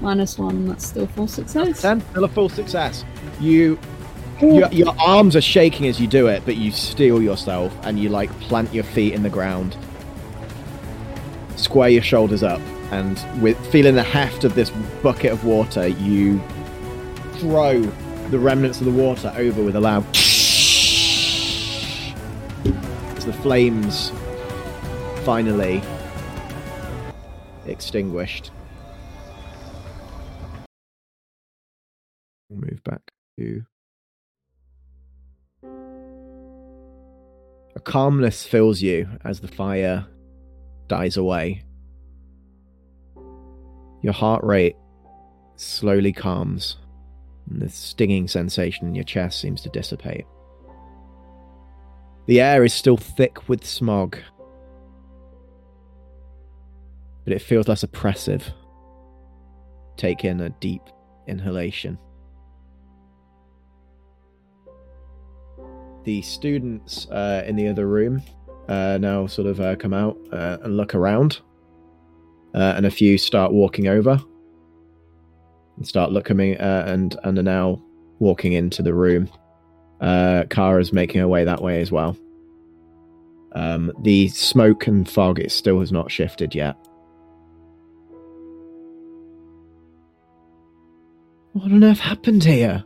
Minus 0.00 0.38
one. 0.38 0.66
That's 0.66 0.86
still 0.86 1.06
full 1.08 1.28
success. 1.28 1.82
Ten, 1.82 2.00
still 2.10 2.24
a 2.24 2.28
full 2.28 2.48
success. 2.48 3.04
You, 3.40 3.78
your, 4.40 4.68
your 4.72 4.94
arms 5.00 5.36
are 5.36 5.40
shaking 5.40 5.86
as 5.86 6.00
you 6.00 6.06
do 6.06 6.26
it, 6.28 6.42
but 6.44 6.56
you 6.56 6.70
steel 6.72 7.22
yourself 7.22 7.72
and 7.82 7.98
you 7.98 8.08
like 8.08 8.30
plant 8.40 8.72
your 8.74 8.84
feet 8.84 9.14
in 9.14 9.22
the 9.22 9.30
ground, 9.30 9.76
square 11.56 11.88
your 11.88 12.02
shoulders 12.02 12.42
up, 12.42 12.60
and 12.92 13.24
with 13.42 13.56
feeling 13.70 13.94
the 13.94 14.02
heft 14.02 14.44
of 14.44 14.54
this 14.54 14.70
bucket 15.02 15.32
of 15.32 15.44
water, 15.44 15.88
you 15.88 16.40
throw 17.38 17.80
the 18.30 18.38
remnants 18.38 18.80
of 18.80 18.86
the 18.86 18.92
water 18.92 19.32
over 19.36 19.62
with 19.62 19.76
a 19.76 19.80
loud 19.80 20.04
as 23.16 23.24
the 23.24 23.32
flames 23.32 24.10
finally 25.24 25.82
extinguished. 27.66 28.50
We'll 32.48 32.60
move 32.60 32.82
back 32.84 33.02
to. 33.38 33.64
A 37.74 37.80
calmness 37.80 38.46
fills 38.46 38.80
you 38.80 39.08
as 39.24 39.40
the 39.40 39.48
fire 39.48 40.06
dies 40.88 41.16
away. 41.16 41.62
Your 44.02 44.12
heart 44.12 44.44
rate 44.44 44.76
slowly 45.56 46.12
calms, 46.12 46.76
and 47.50 47.60
the 47.60 47.68
stinging 47.68 48.28
sensation 48.28 48.86
in 48.86 48.94
your 48.94 49.04
chest 49.04 49.40
seems 49.40 49.60
to 49.62 49.68
dissipate. 49.68 50.26
The 52.26 52.40
air 52.40 52.64
is 52.64 52.74
still 52.74 52.96
thick 52.96 53.48
with 53.48 53.64
smog, 53.64 54.16
but 57.24 57.32
it 57.32 57.40
feels 57.40 57.68
less 57.68 57.82
oppressive. 57.82 58.52
Take 59.96 60.24
in 60.24 60.40
a 60.40 60.50
deep 60.50 60.82
inhalation. 61.28 61.98
The 66.04 66.22
students 66.22 67.06
uh, 67.08 67.44
in 67.46 67.56
the 67.56 67.68
other 67.68 67.86
room 67.86 68.22
uh, 68.68 68.98
now 69.00 69.26
sort 69.26 69.48
of 69.48 69.60
uh, 69.60 69.76
come 69.76 69.92
out 69.92 70.16
uh, 70.32 70.58
and 70.62 70.76
look 70.76 70.94
around, 70.94 71.40
uh, 72.54 72.74
and 72.76 72.86
a 72.86 72.90
few 72.90 73.18
start 73.18 73.52
walking 73.52 73.86
over 73.86 74.20
and 75.76 75.86
start 75.86 76.12
looking 76.12 76.56
uh, 76.56 76.84
and 76.86 77.16
and 77.22 77.38
are 77.38 77.42
now 77.42 77.82
walking 78.18 78.52
into 78.52 78.82
the 78.82 78.94
room. 78.94 79.28
Uh, 80.00 80.44
Kara's 80.50 80.92
making 80.92 81.20
her 81.20 81.28
way 81.28 81.44
that 81.44 81.62
way 81.62 81.80
as 81.80 81.90
well. 81.90 82.16
Um, 83.52 83.92
the 84.02 84.28
smoke 84.28 84.86
and 84.86 85.08
fog 85.08 85.38
it 85.38 85.50
still 85.50 85.80
has 85.80 85.90
not 85.90 86.10
shifted 86.10 86.54
yet. 86.54 86.76
What 91.52 91.72
on 91.72 91.82
earth 91.82 92.00
happened 92.00 92.44
here? 92.44 92.84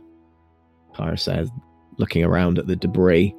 Kara 0.95 1.17
says, 1.17 1.49
looking 1.97 2.23
around 2.23 2.57
at 2.57 2.67
the 2.67 2.77
debris. 2.77 3.35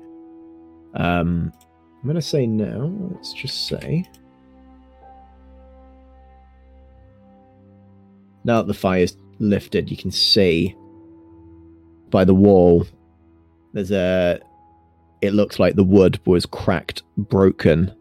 Um, 0.94 1.52
I'm 1.96 2.02
going 2.02 2.16
to 2.16 2.22
say 2.22 2.46
now, 2.46 2.92
let's 3.12 3.32
just 3.32 3.66
say. 3.66 4.04
Now 8.44 8.58
that 8.58 8.66
the 8.66 8.74
fire's 8.74 9.16
lifted, 9.42 9.90
you 9.90 9.96
can 9.96 10.10
see 10.10 10.74
by 12.10 12.24
the 12.24 12.34
wall 12.34 12.86
there's 13.72 13.90
a. 13.90 14.38
It 15.20 15.32
looks 15.32 15.58
like 15.58 15.76
the 15.76 15.84
wood 15.84 16.20
was 16.26 16.46
cracked, 16.46 17.02
broken, 17.16 17.92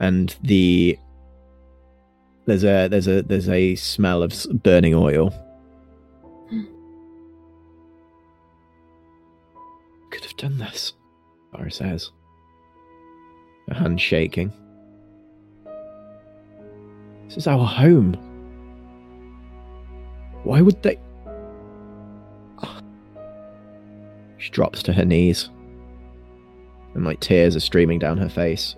and 0.00 0.34
the. 0.42 0.98
There's 2.46 2.64
a 2.64 2.88
there's 2.88 3.08
a 3.08 3.22
there's 3.22 3.48
a 3.48 3.76
smell 3.76 4.22
of 4.22 4.34
burning 4.62 4.94
oil. 4.94 5.30
Hmm. 6.48 6.64
Could 10.10 10.24
have 10.24 10.36
done 10.36 10.58
this, 10.58 10.94
Barra 11.52 11.70
says. 11.70 12.10
Her 13.68 13.74
hand 13.74 14.00
shaking. 14.00 14.52
This 17.26 17.36
is 17.36 17.46
our 17.46 17.66
home. 17.66 18.31
Why 20.44 20.60
would 20.60 20.82
they? 20.82 20.98
She 24.38 24.50
drops 24.50 24.82
to 24.82 24.92
her 24.92 25.04
knees, 25.04 25.50
and 26.94 27.04
like 27.04 27.20
tears 27.20 27.54
are 27.54 27.60
streaming 27.60 28.00
down 28.00 28.18
her 28.18 28.28
face. 28.28 28.74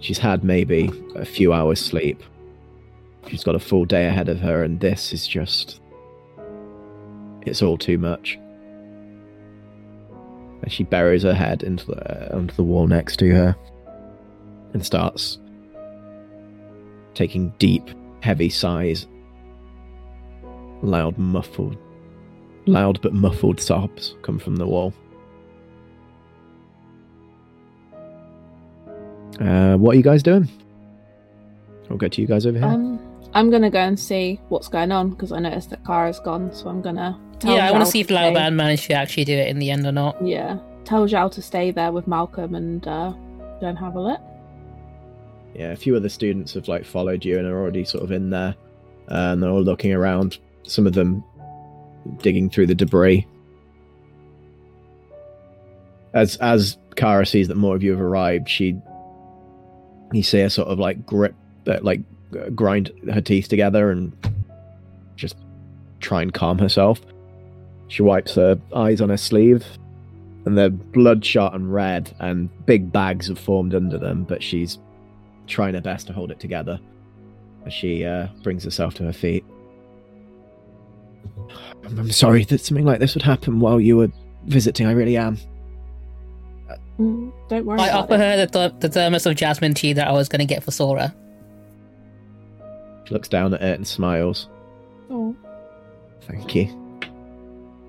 She's 0.00 0.18
had 0.18 0.44
maybe 0.44 0.90
a 1.14 1.24
few 1.24 1.52
hours 1.54 1.80
sleep. 1.80 2.22
She's 3.28 3.44
got 3.44 3.54
a 3.54 3.60
full 3.60 3.84
day 3.86 4.06
ahead 4.06 4.28
of 4.28 4.40
her, 4.40 4.62
and 4.62 4.78
this 4.80 5.12
is 5.12 5.26
just. 5.26 5.80
It's 7.46 7.62
all 7.62 7.78
too 7.78 7.98
much. 7.98 8.38
And 10.62 10.70
she 10.70 10.84
buries 10.84 11.22
her 11.22 11.34
head 11.34 11.62
into 11.62 11.86
the, 11.86 12.36
onto 12.36 12.54
the 12.54 12.62
wall 12.62 12.86
next 12.86 13.16
to 13.18 13.34
her 13.34 13.56
and 14.74 14.84
starts 14.84 15.38
taking 17.14 17.52
deep, 17.58 17.88
heavy 18.20 18.48
sighs. 18.48 19.06
Loud, 20.82 21.16
muffled, 21.16 21.76
loud 22.66 23.00
but 23.02 23.12
muffled 23.12 23.60
sobs 23.60 24.16
come 24.22 24.38
from 24.38 24.56
the 24.56 24.66
wall. 24.66 24.92
Uh, 29.40 29.76
what 29.76 29.94
are 29.94 29.96
you 29.96 30.02
guys 30.02 30.22
doing? 30.22 30.48
I'll 31.90 31.96
go 31.96 32.08
to 32.08 32.20
you 32.20 32.26
guys 32.26 32.46
over 32.46 32.58
here. 32.58 32.66
Um, 32.66 32.98
I'm 33.34 33.50
gonna 33.50 33.70
go 33.70 33.78
and 33.78 33.98
see 33.98 34.40
what's 34.48 34.68
going 34.68 34.92
on 34.92 35.10
because 35.10 35.32
I 35.32 35.38
noticed 35.38 35.70
that 35.70 35.84
Kara's 35.84 36.20
gone, 36.20 36.52
so 36.54 36.68
I'm 36.68 36.82
gonna. 36.82 37.18
Tell 37.38 37.54
yeah, 37.56 37.66
I 37.68 37.72
want 37.72 37.84
to 37.84 37.90
see 37.90 38.00
if 38.00 38.06
stay- 38.06 38.14
Laoban 38.14 38.54
managed 38.54 38.84
to 38.86 38.92
actually 38.94 39.24
do 39.24 39.32
it 39.36 39.48
in 39.48 39.58
the 39.58 39.70
end 39.70 39.84
or 39.86 39.92
not. 39.92 40.24
Yeah, 40.24 40.58
tell 40.84 41.06
Zhao 41.08 41.30
to 41.32 41.42
stay 41.42 41.70
there 41.70 41.90
with 41.90 42.06
Malcolm 42.06 42.54
and 42.54 42.86
uh, 42.86 43.12
go 43.60 43.66
and 43.66 43.78
have 43.78 43.96
a 43.96 44.00
look. 44.00 44.20
yeah, 45.54 45.72
a 45.72 45.76
few 45.76 45.96
other 45.96 46.08
students 46.08 46.54
have 46.54 46.68
like 46.68 46.84
followed 46.84 47.24
you 47.24 47.38
and 47.38 47.46
are 47.46 47.58
already 47.60 47.84
sort 47.84 48.04
of 48.04 48.12
in 48.12 48.30
there, 48.30 48.54
uh, 49.10 49.30
and 49.32 49.42
they're 49.42 49.50
all 49.50 49.62
looking 49.62 49.92
around. 49.92 50.38
Some 50.64 50.86
of 50.86 50.94
them 50.94 51.24
digging 52.18 52.50
through 52.50 52.66
the 52.66 52.74
debris. 52.74 53.26
As 56.14 56.36
as 56.36 56.76
Kara 56.96 57.24
sees 57.24 57.48
that 57.48 57.56
more 57.56 57.74
of 57.74 57.82
you 57.82 57.90
have 57.92 58.00
arrived, 58.00 58.48
she 58.48 58.76
you 60.12 60.22
see 60.22 60.40
her 60.40 60.50
sort 60.50 60.68
of 60.68 60.78
like 60.78 61.06
grip, 61.06 61.34
uh, 61.66 61.78
like 61.80 62.00
uh, 62.38 62.50
grind 62.50 62.92
her 63.12 63.20
teeth 63.20 63.48
together 63.48 63.90
and 63.90 64.12
just 65.16 65.36
try 66.00 66.22
and 66.22 66.34
calm 66.34 66.58
herself. 66.58 67.00
She 67.88 68.02
wipes 68.02 68.34
her 68.34 68.58
eyes 68.74 69.00
on 69.00 69.08
her 69.08 69.16
sleeve, 69.16 69.64
and 70.44 70.56
they're 70.56 70.70
bloodshot 70.70 71.54
and 71.54 71.72
red, 71.72 72.14
and 72.20 72.50
big 72.66 72.92
bags 72.92 73.28
have 73.28 73.38
formed 73.38 73.74
under 73.74 73.98
them. 73.98 74.24
But 74.24 74.42
she's 74.42 74.78
trying 75.46 75.74
her 75.74 75.80
best 75.80 76.06
to 76.06 76.12
hold 76.12 76.30
it 76.30 76.40
together 76.40 76.78
as 77.66 77.72
she 77.72 78.04
uh, 78.04 78.28
brings 78.42 78.64
herself 78.64 78.94
to 78.94 79.04
her 79.04 79.12
feet. 79.12 79.44
I'm, 81.84 81.98
I'm 81.98 82.10
sorry 82.10 82.44
that 82.44 82.60
something 82.60 82.84
like 82.84 83.00
this 83.00 83.14
would 83.14 83.22
happen 83.22 83.60
while 83.60 83.80
you 83.80 83.96
were 83.96 84.08
visiting. 84.44 84.86
I 84.86 84.92
really 84.92 85.16
am. 85.16 85.38
Mm, 86.98 87.32
don't 87.48 87.64
worry 87.64 87.80
I 87.80 87.88
about 87.88 88.04
offer 88.04 88.14
it. 88.14 88.20
her 88.20 88.46
the, 88.46 88.46
th- 88.46 88.80
the 88.80 88.88
thermos 88.88 89.26
of 89.26 89.34
jasmine 89.36 89.74
tea 89.74 89.92
that 89.94 90.06
I 90.08 90.12
was 90.12 90.28
going 90.28 90.40
to 90.40 90.44
get 90.46 90.62
for 90.62 90.70
Sora. 90.70 91.14
She 93.04 93.14
looks 93.14 93.28
down 93.28 93.54
at 93.54 93.62
it 93.62 93.74
and 93.76 93.86
smiles. 93.86 94.48
Oh. 95.10 95.34
Thank 96.22 96.54
you. 96.54 97.00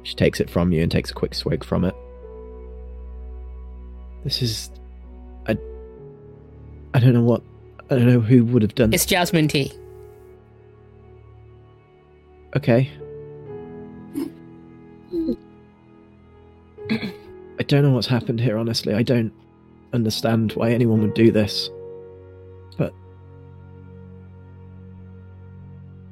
She 0.03 0.15
takes 0.15 0.39
it 0.39 0.49
from 0.49 0.71
you 0.71 0.81
and 0.81 0.91
takes 0.91 1.11
a 1.11 1.13
quick 1.13 1.33
swig 1.33 1.63
from 1.63 1.85
it. 1.85 1.95
This 4.23 4.41
is. 4.41 4.69
I. 5.47 5.57
I 6.93 6.99
don't 6.99 7.13
know 7.13 7.23
what. 7.23 7.41
I 7.89 7.95
don't 7.95 8.07
know 8.07 8.19
who 8.19 8.43
would 8.45 8.61
have 8.61 8.73
done. 8.75 8.93
It's 8.93 9.05
jasmine 9.05 9.47
tea. 9.49 9.71
Okay. 12.55 12.89
I 17.59 17.63
don't 17.63 17.83
know 17.83 17.91
what's 17.91 18.07
happened 18.07 18.39
here, 18.39 18.57
honestly. 18.57 18.93
I 18.93 19.03
don't 19.03 19.33
understand 19.93 20.53
why 20.53 20.71
anyone 20.71 21.01
would 21.01 21.13
do 21.13 21.31
this. 21.31 21.69
But. 22.77 22.93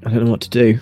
I 0.05 0.11
don't 0.11 0.26
know 0.26 0.32
what 0.32 0.41
to 0.41 0.49
do. 0.49 0.80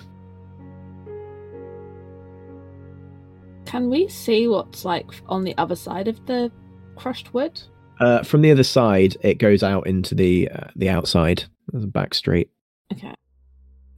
Can 3.64 3.88
we 3.88 4.08
see 4.08 4.48
what's 4.48 4.84
like 4.84 5.06
on 5.28 5.44
the 5.44 5.56
other 5.56 5.76
side 5.76 6.08
of 6.08 6.26
the 6.26 6.50
crushed 6.96 7.32
wood? 7.32 7.60
Uh, 8.00 8.22
from 8.22 8.42
the 8.42 8.50
other 8.50 8.64
side, 8.64 9.16
it 9.20 9.34
goes 9.34 9.62
out 9.62 9.86
into 9.86 10.14
the 10.14 10.48
uh, 10.48 10.68
the 10.74 10.88
outside. 10.88 11.44
There's 11.68 11.84
a 11.84 11.88
back 11.88 12.14
street. 12.14 12.50
Okay. 12.92 13.14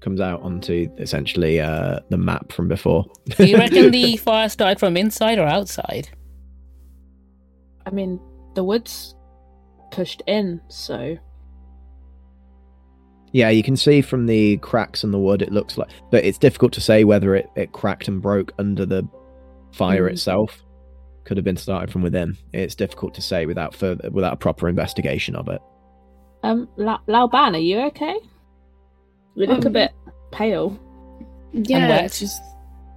Comes 0.03 0.21
out 0.21 0.43
onto 0.43 0.89
essentially 0.99 1.61
uh, 1.61 2.01
the 2.11 2.17
map 2.19 2.51
from 2.53 2.67
before. 2.69 3.05
Do 3.37 3.47
you 3.47 3.57
reckon 3.57 3.91
the 3.93 4.17
fire 4.19 4.49
started 4.49 4.81
from 4.81 4.97
inside 4.97 5.39
or 5.39 5.47
outside? 5.47 6.09
I 7.87 7.91
mean, 7.91 8.21
the 8.55 8.65
wood's 8.65 9.15
pushed 9.93 10.23
in, 10.27 10.61
so 10.69 11.17
Yeah, 13.33 13.49
you 13.51 13.63
can 13.63 13.77
see 13.77 14.03
from 14.03 14.27
the 14.27 14.57
cracks 14.59 15.05
in 15.05 15.11
the 15.11 15.19
wood, 15.19 15.41
it 15.41 15.53
looks 15.53 15.79
like, 15.79 15.89
but 16.11 16.25
it's 16.25 16.39
difficult 16.39 16.73
to 16.75 16.81
say 16.81 17.05
whether 17.05 17.35
it, 17.35 17.49
it 17.57 17.73
cracked 17.73 18.09
and 18.09 18.21
broke 18.21 18.53
under 18.59 18.85
the 18.85 19.09
fire 19.73 20.09
Mm. 20.09 20.13
itself. 20.13 20.63
Could 21.25 21.37
have 21.37 21.45
been 21.45 21.57
started 21.57 21.91
from 21.93 22.03
within. 22.03 22.37
It's 22.53 22.75
difficult 22.75 23.15
to 23.15 23.23
say 23.23 23.47
without 23.47 23.75
further, 23.75 24.11
without 24.11 24.33
a 24.33 24.37
proper 24.37 24.69
investigation 24.69 25.37
of 25.37 25.49
it. 25.49 25.61
um, 26.43 26.69
La- 26.77 26.99
Laoban, 27.09 27.55
are 27.55 27.59
you 27.59 27.79
okay? 27.87 28.17
We 29.35 29.47
look 29.47 29.65
a 29.65 29.69
Um, 29.69 29.73
bit 29.73 29.93
pale. 30.31 30.79
Yeah, 31.53 31.89
wet. 31.89 32.05
it's 32.07 32.19
just 32.21 32.41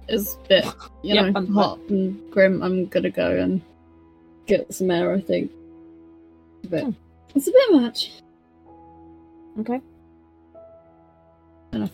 it's 0.08 0.34
a 0.34 0.38
bit 0.48 0.64
you 1.02 1.14
Yep, 1.14 1.32
know 1.32 1.38
and 1.40 1.48
hot 1.48 1.78
and 1.88 2.18
grim. 2.30 2.62
I'm 2.62 2.86
gonna 2.86 3.10
go 3.10 3.30
and 3.36 3.60
get 4.46 4.72
some 4.72 4.90
air. 4.90 5.12
I 5.12 5.20
think. 5.20 5.50
But 6.70 6.84
Hmm. 6.84 6.90
it's 7.34 7.48
a 7.48 7.52
bit 7.52 7.72
much. 7.72 8.12
Okay. 9.60 9.80
No, 11.72 11.88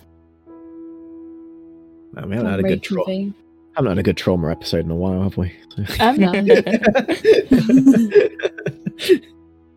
we 2.26 2.36
haven't 2.36 2.50
had 2.50 2.60
a 2.60 2.62
good 2.62 2.82
trauma. 2.82 3.00
Reconvene. 3.06 3.34
Haven't 3.74 3.90
had 3.90 3.98
a 3.98 4.02
good 4.02 4.16
trauma 4.18 4.50
episode 4.50 4.84
in 4.84 4.90
a 4.90 4.94
while, 4.94 5.22
have 5.22 5.36
we? 5.38 5.50
Um, 5.98 6.16
No. 6.18 6.32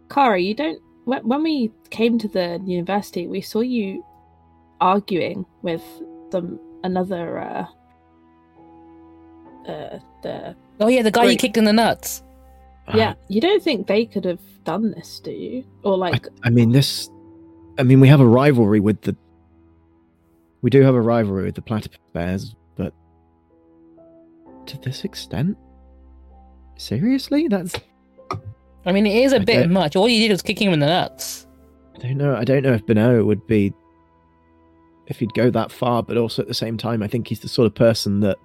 Kara, 0.09 0.39
you 0.39 0.53
don't. 0.53 0.80
When 1.05 1.26
when 1.28 1.43
we 1.43 1.72
came 1.91 2.18
to 2.20 2.28
the 2.28 2.59
university, 2.66 3.28
we 3.28 3.39
saw 3.41 3.59
you 3.61 4.03
arguing 4.82 5.45
with 5.61 5.84
some 6.32 6.59
another. 6.84 7.39
uh 7.39 7.65
uh, 9.67 9.99
the 10.21 10.55
Oh 10.80 10.88
yeah, 10.88 11.01
the 11.01 11.11
guy 11.11 11.26
you 11.26 11.38
kicked 11.38 11.57
in 11.57 11.63
the 11.63 11.73
nuts. 11.73 12.21
yeah, 12.93 13.13
you 13.30 13.41
don't 13.41 13.63
think 13.63 13.88
they 13.88 14.05
could 14.05 14.26
have 14.26 14.39
done 14.63 14.91
this, 14.91 15.19
do 15.19 15.32
you? 15.32 15.63
Or 15.84 15.97
like, 15.97 16.28
I 16.43 16.49
mean, 16.49 16.71
this. 16.71 17.09
I 17.80 17.84
mean, 17.84 17.99
we 17.99 18.07
have 18.07 18.19
a 18.19 18.28
rivalry 18.28 18.80
with 18.80 19.01
the. 19.01 19.15
We 20.61 20.69
do 20.69 20.82
have 20.82 20.95
a 20.95 21.01
rivalry 21.01 21.45
with 21.45 21.55
the 21.55 21.61
platypus 21.61 21.99
bears, 22.13 22.55
but 22.76 22.93
to 24.67 24.78
this 24.82 25.03
extent, 25.03 25.57
seriously, 26.78 27.47
that's. 27.47 27.76
I 28.86 28.91
mean, 28.91 29.07
it 29.07 29.15
is 29.23 29.34
a 29.34 29.38
I 29.38 29.45
bit 29.45 29.61
don't- 29.63 29.71
much. 29.73 29.95
All 29.95 30.07
you 30.07 30.19
did 30.28 30.32
was 30.32 30.41
kick 30.43 30.61
him 30.61 30.71
in 30.73 30.80
the 30.80 30.86
nuts. 30.88 31.47
I 31.95 31.99
don't 31.99 32.17
know. 32.17 32.36
I 32.36 32.43
don't 32.43 32.61
know 32.61 32.73
if 32.73 32.86
Beno 32.86 33.26
would 33.26 33.47
be. 33.47 33.73
If 35.07 35.19
he'd 35.19 35.33
go 35.33 35.49
that 35.51 35.71
far, 35.71 36.01
but 36.01 36.17
also 36.17 36.41
at 36.41 36.47
the 36.47 36.53
same 36.53 36.77
time, 36.77 37.03
I 37.03 37.07
think 37.07 37.27
he's 37.27 37.41
the 37.41 37.47
sort 37.47 37.65
of 37.67 37.75
person 37.75 38.21
that. 38.21 38.37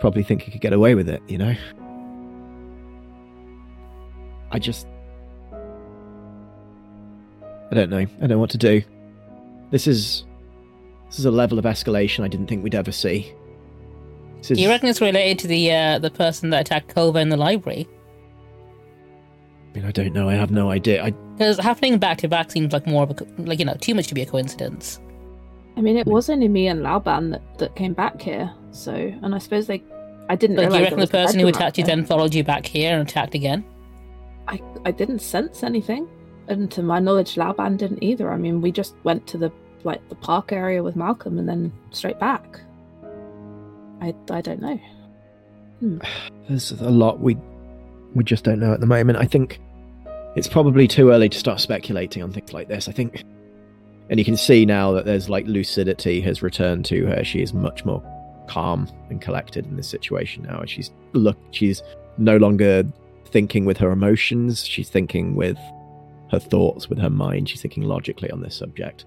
Probably 0.00 0.22
think 0.22 0.42
he 0.42 0.50
could 0.50 0.62
get 0.62 0.72
away 0.72 0.94
with 0.94 1.10
it, 1.10 1.22
you 1.28 1.36
know? 1.36 1.54
I 4.50 4.58
just. 4.58 4.86
I 7.70 7.74
don't 7.74 7.90
know. 7.90 7.98
I 7.98 8.04
don't 8.04 8.30
know 8.30 8.38
what 8.38 8.50
to 8.50 8.58
do. 8.58 8.82
This 9.70 9.86
is. 9.86 10.24
This 11.08 11.18
is 11.18 11.24
a 11.24 11.30
level 11.30 11.58
of 11.58 11.64
escalation 11.64 12.24
I 12.24 12.28
didn't 12.28 12.46
think 12.46 12.62
we'd 12.62 12.74
ever 12.74 12.92
see. 12.92 13.34
This 14.38 14.52
is, 14.52 14.58
Do 14.58 14.62
you 14.62 14.70
reckon 14.70 14.88
it's 14.88 15.00
related 15.00 15.38
to 15.40 15.48
the 15.48 15.72
uh, 15.72 15.98
the 15.98 16.10
person 16.10 16.50
that 16.50 16.62
attacked 16.62 16.94
Kova 16.94 17.20
in 17.20 17.28
the 17.28 17.36
library? 17.36 17.88
I 19.70 19.78
mean, 19.78 19.84
I 19.84 19.92
don't 19.92 20.12
know. 20.12 20.28
I 20.28 20.34
have 20.34 20.50
no 20.50 20.70
idea. 20.70 21.04
I 21.04 21.10
Because 21.10 21.58
happening 21.58 21.98
back 21.98 22.18
to 22.18 22.28
back 22.28 22.50
seems 22.50 22.72
like 22.72 22.86
more 22.86 23.04
of 23.04 23.10
a 23.10 23.14
co- 23.14 23.26
like 23.38 23.58
you 23.58 23.64
know 23.64 23.76
too 23.80 23.94
much 23.94 24.08
to 24.08 24.14
be 24.14 24.22
a 24.22 24.26
coincidence. 24.26 25.00
I 25.76 25.80
mean, 25.80 25.96
it 25.96 26.06
was 26.06 26.28
only 26.28 26.48
me 26.48 26.66
and 26.66 26.80
Laoban 26.80 27.30
that, 27.30 27.58
that 27.58 27.76
came 27.76 27.94
back 27.94 28.20
here. 28.20 28.52
So, 28.72 28.92
and 28.92 29.34
I 29.34 29.38
suppose 29.38 29.66
they, 29.66 29.82
I 30.28 30.36
didn't. 30.36 30.56
But 30.56 30.70
do 30.70 30.76
you 30.76 30.82
reckon 30.82 31.00
the 31.00 31.06
person 31.06 31.38
who 31.38 31.46
attacked 31.46 31.78
you 31.78 31.84
then 31.84 32.04
followed 32.04 32.34
you 32.34 32.42
back 32.42 32.66
here 32.66 32.98
and 32.98 33.08
attacked 33.08 33.34
again? 33.34 33.64
I, 34.48 34.60
I 34.84 34.90
didn't 34.90 35.20
sense 35.20 35.62
anything, 35.62 36.08
and 36.48 36.70
to 36.72 36.82
my 36.82 36.98
knowledge, 36.98 37.36
Laoban 37.36 37.76
didn't 37.76 38.02
either. 38.02 38.32
I 38.32 38.36
mean, 38.36 38.60
we 38.60 38.72
just 38.72 38.94
went 39.04 39.26
to 39.28 39.38
the 39.38 39.52
like 39.84 40.06
the 40.08 40.16
park 40.16 40.52
area 40.52 40.82
with 40.82 40.96
Malcolm 40.96 41.38
and 41.38 41.48
then 41.48 41.72
straight 41.90 42.18
back. 42.18 42.60
I 44.00 44.14
I 44.30 44.40
don't 44.40 44.60
know. 44.60 44.80
Hmm. 45.78 45.98
there's 46.48 46.72
a 46.72 46.90
lot 46.90 47.20
we 47.20 47.36
we 48.14 48.24
just 48.24 48.44
don't 48.44 48.58
know 48.60 48.72
at 48.72 48.80
the 48.80 48.86
moment. 48.86 49.18
I 49.18 49.24
think 49.26 49.60
it's 50.36 50.48
probably 50.48 50.86
too 50.88 51.10
early 51.10 51.28
to 51.28 51.38
start 51.38 51.60
speculating 51.60 52.22
on 52.22 52.32
things 52.32 52.52
like 52.52 52.68
this. 52.68 52.88
I 52.88 52.92
think, 52.92 53.24
and 54.08 54.18
you 54.18 54.24
can 54.24 54.36
see 54.36 54.64
now 54.66 54.92
that 54.92 55.04
there's 55.04 55.28
like 55.28 55.46
lucidity 55.46 56.20
has 56.22 56.42
returned 56.42 56.84
to 56.86 57.06
her. 57.06 57.24
She 57.24 57.42
is 57.42 57.52
much 57.52 57.84
more 57.84 58.02
calm 58.48 58.88
and 59.10 59.20
collected 59.20 59.66
in 59.66 59.76
this 59.76 59.88
situation 59.88 60.42
now. 60.42 60.62
She's 60.66 60.90
look, 61.12 61.38
she's 61.52 61.82
no 62.18 62.36
longer 62.36 62.84
thinking 63.26 63.64
with 63.64 63.76
her 63.78 63.90
emotions. 63.90 64.64
She's 64.66 64.88
thinking 64.88 65.34
with 65.36 65.58
her 66.30 66.38
thoughts, 66.40 66.88
with 66.88 66.98
her 66.98 67.10
mind. 67.10 67.48
She's 67.48 67.62
thinking 67.62 67.84
logically 67.84 68.30
on 68.30 68.40
this 68.40 68.54
subject. 68.56 69.04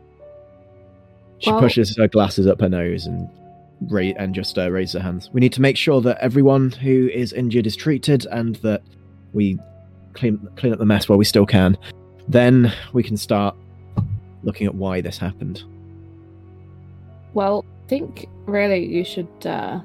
She 1.39 1.51
Well- 1.51 1.59
pushes 1.59 1.95
her 1.97 2.07
glasses 2.07 2.47
up 2.47 2.61
her 2.61 2.69
nose 2.69 3.05
and 3.05 3.27
ra- 3.81 4.13
and 4.17 4.33
just 4.33 4.57
uh, 4.57 4.69
raise 4.71 4.93
their 4.93 5.01
hands. 5.03 5.29
We 5.33 5.41
need 5.41 5.53
to 5.53 5.61
make 5.61 5.77
sure 5.77 6.01
that 6.01 6.17
everyone 6.19 6.71
who 6.71 7.09
is 7.13 7.33
injured 7.33 7.67
is 7.67 7.75
treated 7.75 8.25
and 8.31 8.55
that 8.57 8.81
we 9.33 9.59
clean 10.13 10.47
clean 10.55 10.73
up 10.73 10.79
the 10.79 10.85
mess 10.85 11.09
while 11.09 11.17
we 11.17 11.25
still 11.25 11.45
can. 11.45 11.77
Then 12.27 12.71
we 12.93 13.03
can 13.03 13.17
start 13.17 13.55
looking 14.43 14.67
at 14.67 14.75
why 14.75 15.01
this 15.01 15.17
happened. 15.17 15.63
Well, 17.33 17.65
I 17.85 17.89
think 17.89 18.27
really 18.45 18.85
you 18.85 19.03
should 19.03 19.27
uh 19.45 19.79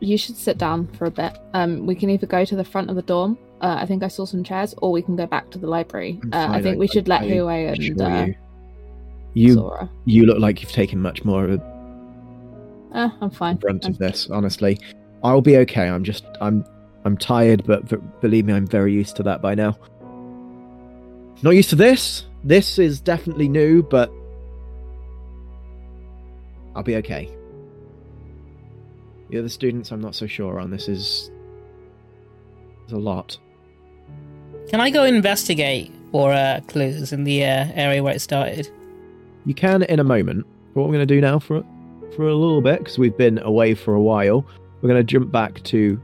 you 0.00 0.16
should 0.16 0.36
sit 0.36 0.58
down 0.58 0.86
for 0.96 1.06
a 1.06 1.10
bit. 1.10 1.36
Um, 1.54 1.84
we 1.86 1.94
can 1.96 2.08
either 2.10 2.26
go 2.26 2.44
to 2.44 2.54
the 2.54 2.64
front 2.64 2.88
of 2.90 2.96
the 2.96 3.02
dorm. 3.02 3.36
Uh, 3.60 3.78
I 3.80 3.86
think 3.86 4.04
I 4.04 4.08
saw 4.08 4.24
some 4.24 4.44
chairs, 4.44 4.72
or 4.78 4.92
we 4.92 5.02
can 5.02 5.16
go 5.16 5.26
back 5.26 5.50
to 5.50 5.58
the 5.58 5.66
library. 5.66 6.20
Uh, 6.32 6.46
I 6.50 6.62
think 6.62 6.76
I- 6.76 6.78
we 6.78 6.86
should 6.86 7.08
let 7.08 7.22
I 7.22 7.26
Huye 7.30 7.72
and 7.72 8.00
uh, 8.00 8.26
you. 8.26 8.34
You 9.34 9.54
Sora. 9.54 9.90
you 10.04 10.24
look 10.26 10.38
like 10.38 10.62
you've 10.62 10.70
taken 10.72 11.00
much 11.00 11.24
more 11.24 11.44
of 11.44 11.50
a 11.60 11.77
Uh, 12.92 13.10
I'm 13.20 13.30
fine. 13.30 13.56
brunt 13.56 13.84
I'm- 13.84 13.92
of 13.92 13.98
this. 13.98 14.28
Honestly, 14.30 14.78
I'll 15.22 15.40
be 15.42 15.56
okay. 15.58 15.88
I'm 15.88 16.04
just 16.04 16.24
I'm 16.40 16.64
I'm 17.04 17.16
tired, 17.16 17.64
but 17.66 17.84
v- 17.84 17.96
believe 18.20 18.44
me, 18.46 18.52
I'm 18.52 18.66
very 18.66 18.92
used 18.92 19.16
to 19.16 19.22
that 19.24 19.40
by 19.42 19.54
now. 19.54 19.76
Not 21.42 21.50
used 21.50 21.70
to 21.70 21.76
this. 21.76 22.26
This 22.44 22.78
is 22.78 23.00
definitely 23.00 23.48
new, 23.48 23.82
but 23.82 24.10
I'll 26.74 26.82
be 26.82 26.96
okay. 26.96 27.28
The 29.30 29.38
other 29.38 29.48
students, 29.48 29.90
I'm 29.92 30.00
not 30.00 30.14
so 30.14 30.26
sure 30.26 30.58
on. 30.58 30.70
This 30.70 30.88
is 30.88 31.30
there's 32.80 32.92
a 32.92 32.98
lot. 32.98 33.36
Can 34.70 34.80
I 34.80 34.90
go 34.90 35.04
investigate 35.04 35.92
for 36.12 36.32
uh, 36.32 36.60
clues 36.68 37.12
in 37.12 37.24
the 37.24 37.44
uh, 37.44 37.66
area 37.74 38.02
where 38.02 38.14
it 38.14 38.20
started? 38.20 38.68
You 39.44 39.54
can 39.54 39.82
in 39.84 39.98
a 40.00 40.04
moment. 40.04 40.46
But 40.74 40.80
what 40.80 40.88
we're 40.88 40.96
going 40.96 41.06
to 41.08 41.14
do 41.14 41.20
now 41.20 41.38
for 41.38 41.64
for 42.18 42.28
a 42.28 42.34
little 42.34 42.60
bit 42.60 42.80
because 42.80 42.98
we've 42.98 43.16
been 43.16 43.38
away 43.44 43.74
for 43.74 43.94
a 43.94 44.02
while, 44.02 44.44
we're 44.82 44.88
going 44.88 44.98
to 44.98 45.04
jump 45.04 45.30
back 45.30 45.62
to 45.62 46.02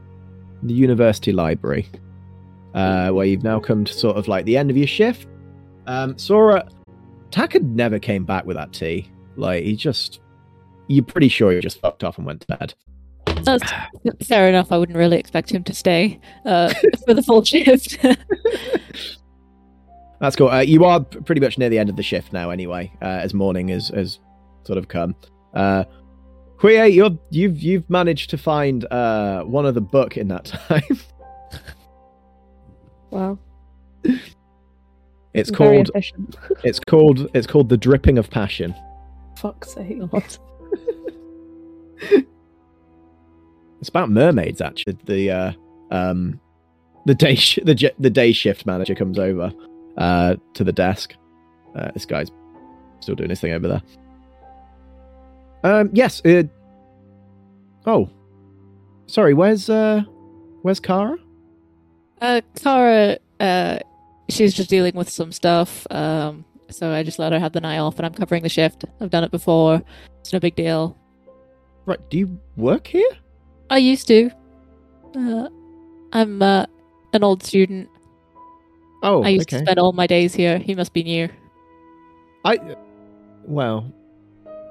the 0.63 0.73
university 0.73 1.33
library, 1.33 1.89
uh, 2.73 3.09
where 3.09 3.25
you've 3.25 3.43
now 3.43 3.59
come 3.59 3.83
to 3.83 3.93
sort 3.93 4.15
of 4.15 4.29
like 4.29 4.45
the 4.45 4.55
end 4.55 4.71
of 4.71 4.77
your 4.77 4.87
shift. 4.87 5.27
Um, 5.87 6.17
Sora, 6.17 6.69
Taka 7.31 7.59
never 7.59 7.99
came 7.99 8.23
back 8.23 8.45
with 8.45 8.55
that 8.55 8.71
tea. 8.71 9.11
Like 9.35 9.65
he 9.65 9.75
just, 9.75 10.21
you're 10.87 11.03
pretty 11.03 11.27
sure 11.27 11.51
he 11.51 11.59
just 11.59 11.81
fucked 11.81 12.05
off 12.05 12.17
and 12.17 12.25
went 12.25 12.47
to 12.47 12.49
bed. 12.55 12.73
That's 13.43 13.69
fair 14.25 14.47
enough. 14.47 14.71
I 14.71 14.77
wouldn't 14.77 14.97
really 14.97 15.17
expect 15.17 15.51
him 15.51 15.65
to 15.65 15.73
stay 15.73 16.21
uh, 16.45 16.73
for 17.05 17.13
the 17.13 17.23
full 17.23 17.43
shift. 17.43 17.97
That's 20.21 20.37
cool. 20.37 20.47
Uh, 20.47 20.61
you 20.61 20.85
are 20.85 21.01
pretty 21.01 21.41
much 21.41 21.57
near 21.57 21.67
the 21.67 21.77
end 21.77 21.89
of 21.89 21.97
the 21.97 22.03
shift 22.03 22.31
now, 22.31 22.51
anyway, 22.51 22.89
uh, 23.01 23.05
as 23.05 23.33
morning 23.33 23.67
has 23.67 23.89
has 23.89 24.19
sort 24.63 24.77
of 24.77 24.87
come. 24.87 25.13
Uh, 25.53 25.83
Huye, 26.65 26.93
you're 26.93 27.17
you've 27.29 27.61
you've 27.61 27.87
managed 27.89 28.29
to 28.31 28.37
find 28.37 28.85
uh 28.91 29.43
one 29.43 29.65
other 29.65 29.81
book 29.81 30.17
in 30.17 30.27
that 30.29 30.45
time. 30.45 30.99
Wow. 33.11 33.39
It's 35.33 35.49
called 35.49 35.89
it's 36.65 36.79
called 36.81 37.29
it's 37.33 37.47
called 37.47 37.69
the 37.69 37.77
dripping 37.77 38.17
of 38.17 38.29
passion. 38.29 38.75
Fuck's 39.37 39.73
sake. 39.73 39.99
God. 40.09 40.37
It's 43.79 43.89
about 43.89 44.09
mermaids 44.09 44.59
actually. 44.59 44.97
The 45.05 45.31
uh, 45.31 45.51
um 45.91 46.41
the 47.05 47.13
day 47.15 47.35
sh- 47.35 47.59
the 47.63 47.93
the 47.99 48.09
day 48.09 48.33
shift 48.33 48.65
manager 48.65 48.95
comes 48.95 49.17
over 49.19 49.53
uh 49.97 50.35
to 50.55 50.63
the 50.63 50.73
desk. 50.73 51.13
Uh, 51.75 51.91
this 51.93 52.05
guy's 52.05 52.31
still 52.99 53.15
doing 53.15 53.29
his 53.29 53.39
thing 53.39 53.53
over 53.53 53.67
there. 53.67 53.81
Um 55.65 55.89
yes, 55.93 56.21
uh, 56.25 56.43
Oh. 57.87 58.07
Sorry, 59.07 59.33
where's 59.33 59.69
uh 59.69 60.03
where's 60.61 60.79
Kara? 60.79 61.17
uh, 62.21 62.41
Kara, 62.55 63.17
uh, 63.39 63.79
she's 64.29 64.53
just 64.53 64.69
dealing 64.69 64.95
with 64.95 65.09
some 65.09 65.31
stuff. 65.31 65.85
Um, 65.91 66.45
so 66.69 66.91
I 66.91 67.03
just 67.03 67.19
let 67.19 67.31
her 67.33 67.39
have 67.39 67.51
the 67.51 67.61
night 67.61 67.79
off, 67.79 67.97
and 67.97 68.05
I'm 68.05 68.13
covering 68.13 68.43
the 68.43 68.49
shift. 68.49 68.85
I've 69.01 69.09
done 69.09 69.23
it 69.23 69.31
before. 69.31 69.81
It's 70.21 70.33
no 70.33 70.39
big 70.39 70.55
deal. 70.55 70.97
Right, 71.85 71.99
do 72.09 72.17
you 72.17 72.39
work 72.57 72.87
here? 72.87 73.09
I 73.69 73.77
used 73.77 74.07
to. 74.07 74.31
Uh, 75.15 75.49
I'm 76.13 76.41
uh, 76.41 76.65
an 77.13 77.23
old 77.23 77.43
student. 77.43 77.89
Oh, 79.03 79.23
I 79.23 79.29
used 79.29 79.49
okay. 79.49 79.59
to 79.59 79.65
spend 79.65 79.79
all 79.79 79.93
my 79.93 80.07
days 80.07 80.33
here. 80.33 80.57
He 80.57 80.73
must 80.73 80.93
be 80.93 81.03
new. 81.03 81.29
I 82.43 82.59
well, 83.45 83.91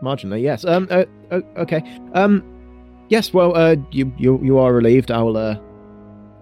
marginally, 0.04 0.42
yes. 0.42 0.64
Um, 0.64 0.86
uh, 0.90 1.04
uh, 1.30 1.40
okay. 1.56 1.82
Um, 2.12 2.42
yes. 3.08 3.32
Well, 3.32 3.56
uh, 3.56 3.76
you 3.90 4.12
you 4.18 4.38
you 4.42 4.58
are 4.58 4.72
relieved. 4.72 5.10
I 5.10 5.22
will. 5.22 5.36
Uh, 5.36 5.56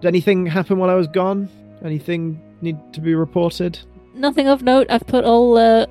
did 0.01 0.07
anything 0.07 0.45
happen 0.45 0.77
while 0.77 0.89
I 0.89 0.95
was 0.95 1.07
gone? 1.07 1.49
Anything 1.83 2.39
need 2.61 2.77
to 2.93 3.01
be 3.01 3.15
reported? 3.15 3.79
nothing 4.13 4.47
of 4.47 4.63
note. 4.63 4.87
I've 4.89 5.05
put 5.07 5.25
all 5.25 5.57
uh, 5.57 5.85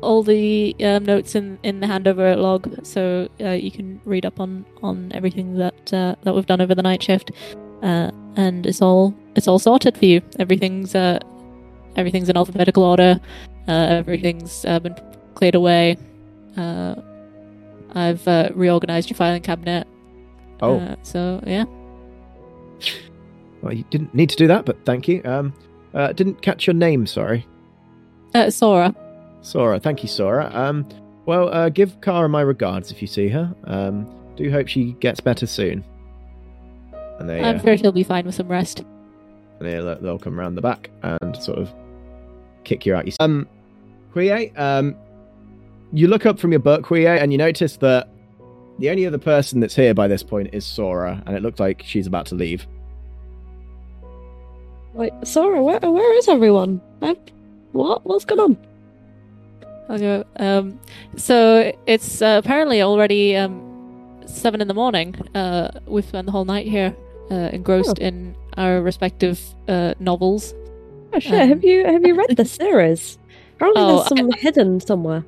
all 0.00 0.22
the 0.22 0.76
um, 0.80 1.04
notes 1.04 1.34
in, 1.34 1.58
in 1.62 1.80
the 1.80 1.86
handover 1.86 2.36
log, 2.36 2.84
so 2.86 3.28
uh, 3.40 3.50
you 3.50 3.70
can 3.70 4.00
read 4.04 4.24
up 4.24 4.40
on, 4.40 4.64
on 4.82 5.10
everything 5.12 5.54
that 5.56 5.92
uh, 5.92 6.14
that 6.22 6.34
we've 6.34 6.46
done 6.46 6.60
over 6.60 6.74
the 6.74 6.82
night 6.82 7.02
shift, 7.02 7.30
uh, 7.82 8.10
and 8.36 8.66
it's 8.66 8.80
all 8.80 9.14
it's 9.34 9.48
all 9.48 9.58
sorted 9.58 9.96
for 9.96 10.04
you. 10.04 10.22
Everything's 10.38 10.94
uh, 10.94 11.18
everything's 11.96 12.28
in 12.28 12.36
alphabetical 12.36 12.84
order. 12.84 13.20
Uh, 13.66 13.86
everything's 14.00 14.64
uh, 14.64 14.78
been 14.78 14.96
cleared 15.34 15.54
away. 15.54 15.96
Uh, 16.58 16.94
I've 17.94 18.26
uh, 18.28 18.50
reorganized 18.54 19.08
your 19.08 19.16
filing 19.16 19.40
cabinet. 19.42 19.86
Oh, 20.60 20.78
Uh, 20.78 20.96
so 21.02 21.42
yeah. 21.46 21.64
well, 23.62 23.72
you 23.72 23.84
didn't 23.90 24.14
need 24.14 24.28
to 24.30 24.36
do 24.36 24.46
that, 24.48 24.64
but 24.64 24.76
thank 24.84 25.08
you. 25.08 25.22
Um, 25.24 25.52
uh, 25.94 26.12
didn't 26.12 26.42
catch 26.42 26.66
your 26.66 26.74
name. 26.74 27.06
Sorry, 27.06 27.46
Uh, 28.34 28.50
Sora. 28.50 28.94
Sora. 29.40 29.78
Thank 29.80 30.02
you, 30.02 30.08
Sora. 30.08 30.50
Um, 30.52 30.86
well, 31.26 31.48
uh, 31.52 31.68
give 31.68 32.00
Kara 32.00 32.28
my 32.28 32.40
regards 32.42 32.90
if 32.90 33.00
you 33.00 33.08
see 33.08 33.28
her. 33.28 33.54
Um, 33.64 34.06
do 34.36 34.50
hope 34.50 34.68
she 34.68 34.92
gets 35.00 35.20
better 35.20 35.46
soon. 35.46 35.84
And 37.18 37.28
they, 37.28 37.40
I'm 37.42 37.56
uh, 37.56 37.62
sure 37.62 37.76
she'll 37.76 37.92
be 37.92 38.04
fine 38.04 38.26
with 38.26 38.34
some 38.34 38.48
rest. 38.48 38.80
and 38.80 39.68
they'll, 39.68 39.98
they'll 40.00 40.18
come 40.18 40.38
around 40.38 40.54
the 40.54 40.60
back 40.60 40.90
and 41.02 41.36
sort 41.42 41.58
of 41.58 41.72
kick 42.64 42.84
you 42.86 42.94
out. 42.94 43.06
You 43.06 43.12
um, 43.20 43.48
Huye, 44.14 44.56
um, 44.58 44.94
you 45.92 46.08
look 46.08 46.26
up 46.26 46.38
from 46.38 46.52
your 46.52 46.60
book, 46.60 46.86
Huye, 46.86 47.20
and 47.20 47.32
you 47.32 47.38
notice 47.38 47.76
that 47.78 48.08
the 48.78 48.90
only 48.90 49.06
other 49.06 49.18
person 49.18 49.60
that's 49.60 49.74
here 49.74 49.94
by 49.94 50.06
this 50.08 50.22
point 50.22 50.50
is 50.52 50.64
Sora, 50.64 51.22
and 51.26 51.36
it 51.36 51.42
looks 51.42 51.58
like 51.60 51.82
she's 51.84 52.06
about 52.06 52.26
to 52.26 52.34
leave. 52.34 52.66
Wait, 54.94 55.12
Sora, 55.24 55.62
where 55.62 55.78
where 55.80 56.18
is 56.18 56.28
everyone? 56.28 56.80
Uh, 57.02 57.14
what? 57.72 58.04
What's 58.04 58.24
going 58.24 58.40
on? 58.40 58.56
I'll. 59.88 60.24
Um, 60.36 60.80
so 61.16 61.72
it's 61.86 62.20
uh, 62.20 62.40
apparently 62.42 62.82
already 62.82 63.36
um, 63.36 64.22
seven 64.26 64.60
in 64.60 64.68
the 64.68 64.74
morning. 64.74 65.14
Uh, 65.34 65.70
we've 65.86 66.04
spent 66.04 66.26
the 66.26 66.32
whole 66.32 66.44
night 66.44 66.66
here, 66.66 66.94
uh, 67.30 67.50
engrossed 67.52 67.98
in 67.98 68.34
our 68.56 68.80
respective 68.82 69.40
uh, 69.68 69.94
novels. 70.00 70.54
Oh 71.12 71.18
shit! 71.18 71.32
Um, 71.34 71.48
have 71.48 71.64
you 71.64 71.84
have 71.84 72.04
you 72.06 72.14
read 72.14 72.36
the 72.36 72.44
series? 72.44 73.18
Apparently, 73.56 73.82
Oh, 73.82 73.96
there's 73.96 74.08
some 74.08 74.30
hidden 74.32 74.80
somewhere. 74.80 75.24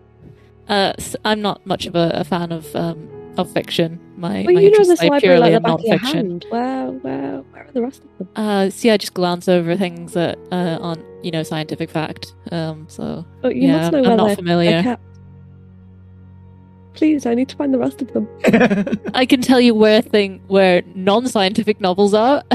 Uh, 0.71 0.93
s- 0.99 1.17
I'm 1.25 1.43
not 1.43 1.67
much 1.67 1.87
of 1.87 1.95
a, 1.97 2.11
a 2.15 2.25
fan 2.25 2.53
of 2.53 2.75
um, 2.77 3.09
of 3.37 3.51
fiction. 3.53 3.99
My, 4.17 4.45
Well, 4.47 4.55
my 4.55 4.61
you 4.61 4.71
know 4.71 4.79
interests 4.79 4.89
this 4.89 5.03
lie 5.03 5.09
library 5.09 5.39
purely 5.39 5.41
like 5.41 5.51
the 5.53 5.57
in 5.57 5.63
back 5.63 5.73
of 5.73 5.81
your 5.85 5.91
non-fiction. 5.99 6.31
hand. 6.31 6.47
Where 6.49 6.87
where 6.91 7.39
where 7.51 7.63
are 7.67 7.73
the 7.73 7.83
rest 7.83 8.03
of 8.05 8.19
them? 8.19 8.29
Uh, 8.37 8.71
see, 8.71 8.91
I 8.91 8.97
just 8.97 9.15
glance 9.15 9.49
over 9.49 9.77
things 9.77 10.13
that 10.13 10.39
uh, 10.53 10.79
aren't, 10.81 11.05
you 11.25 11.31
know, 11.31 11.43
scientific 11.43 11.91
fact. 11.91 12.33
Um, 12.53 12.87
so 12.89 13.25
Oh, 13.43 13.49
you 13.49 13.63
yeah, 13.69 13.79
must 13.79 13.93
know 13.93 13.99
I'm 13.99 14.05
where 14.05 14.17
not 14.17 14.37
familiar. 14.37 14.97
Please, 16.95 17.25
I 17.25 17.35
need 17.35 17.49
to 17.49 17.57
find 17.57 17.73
the 17.73 17.79
rest 17.79 18.03
of 18.03 18.13
them. 18.13 18.29
I 19.15 19.25
can 19.25 19.41
tell 19.41 19.61
you 19.61 19.75
where 19.75 20.03
thing 20.03 20.41
where 20.49 20.83
non-scientific 20.95 21.81
novels 21.81 22.13
are. 22.15 22.43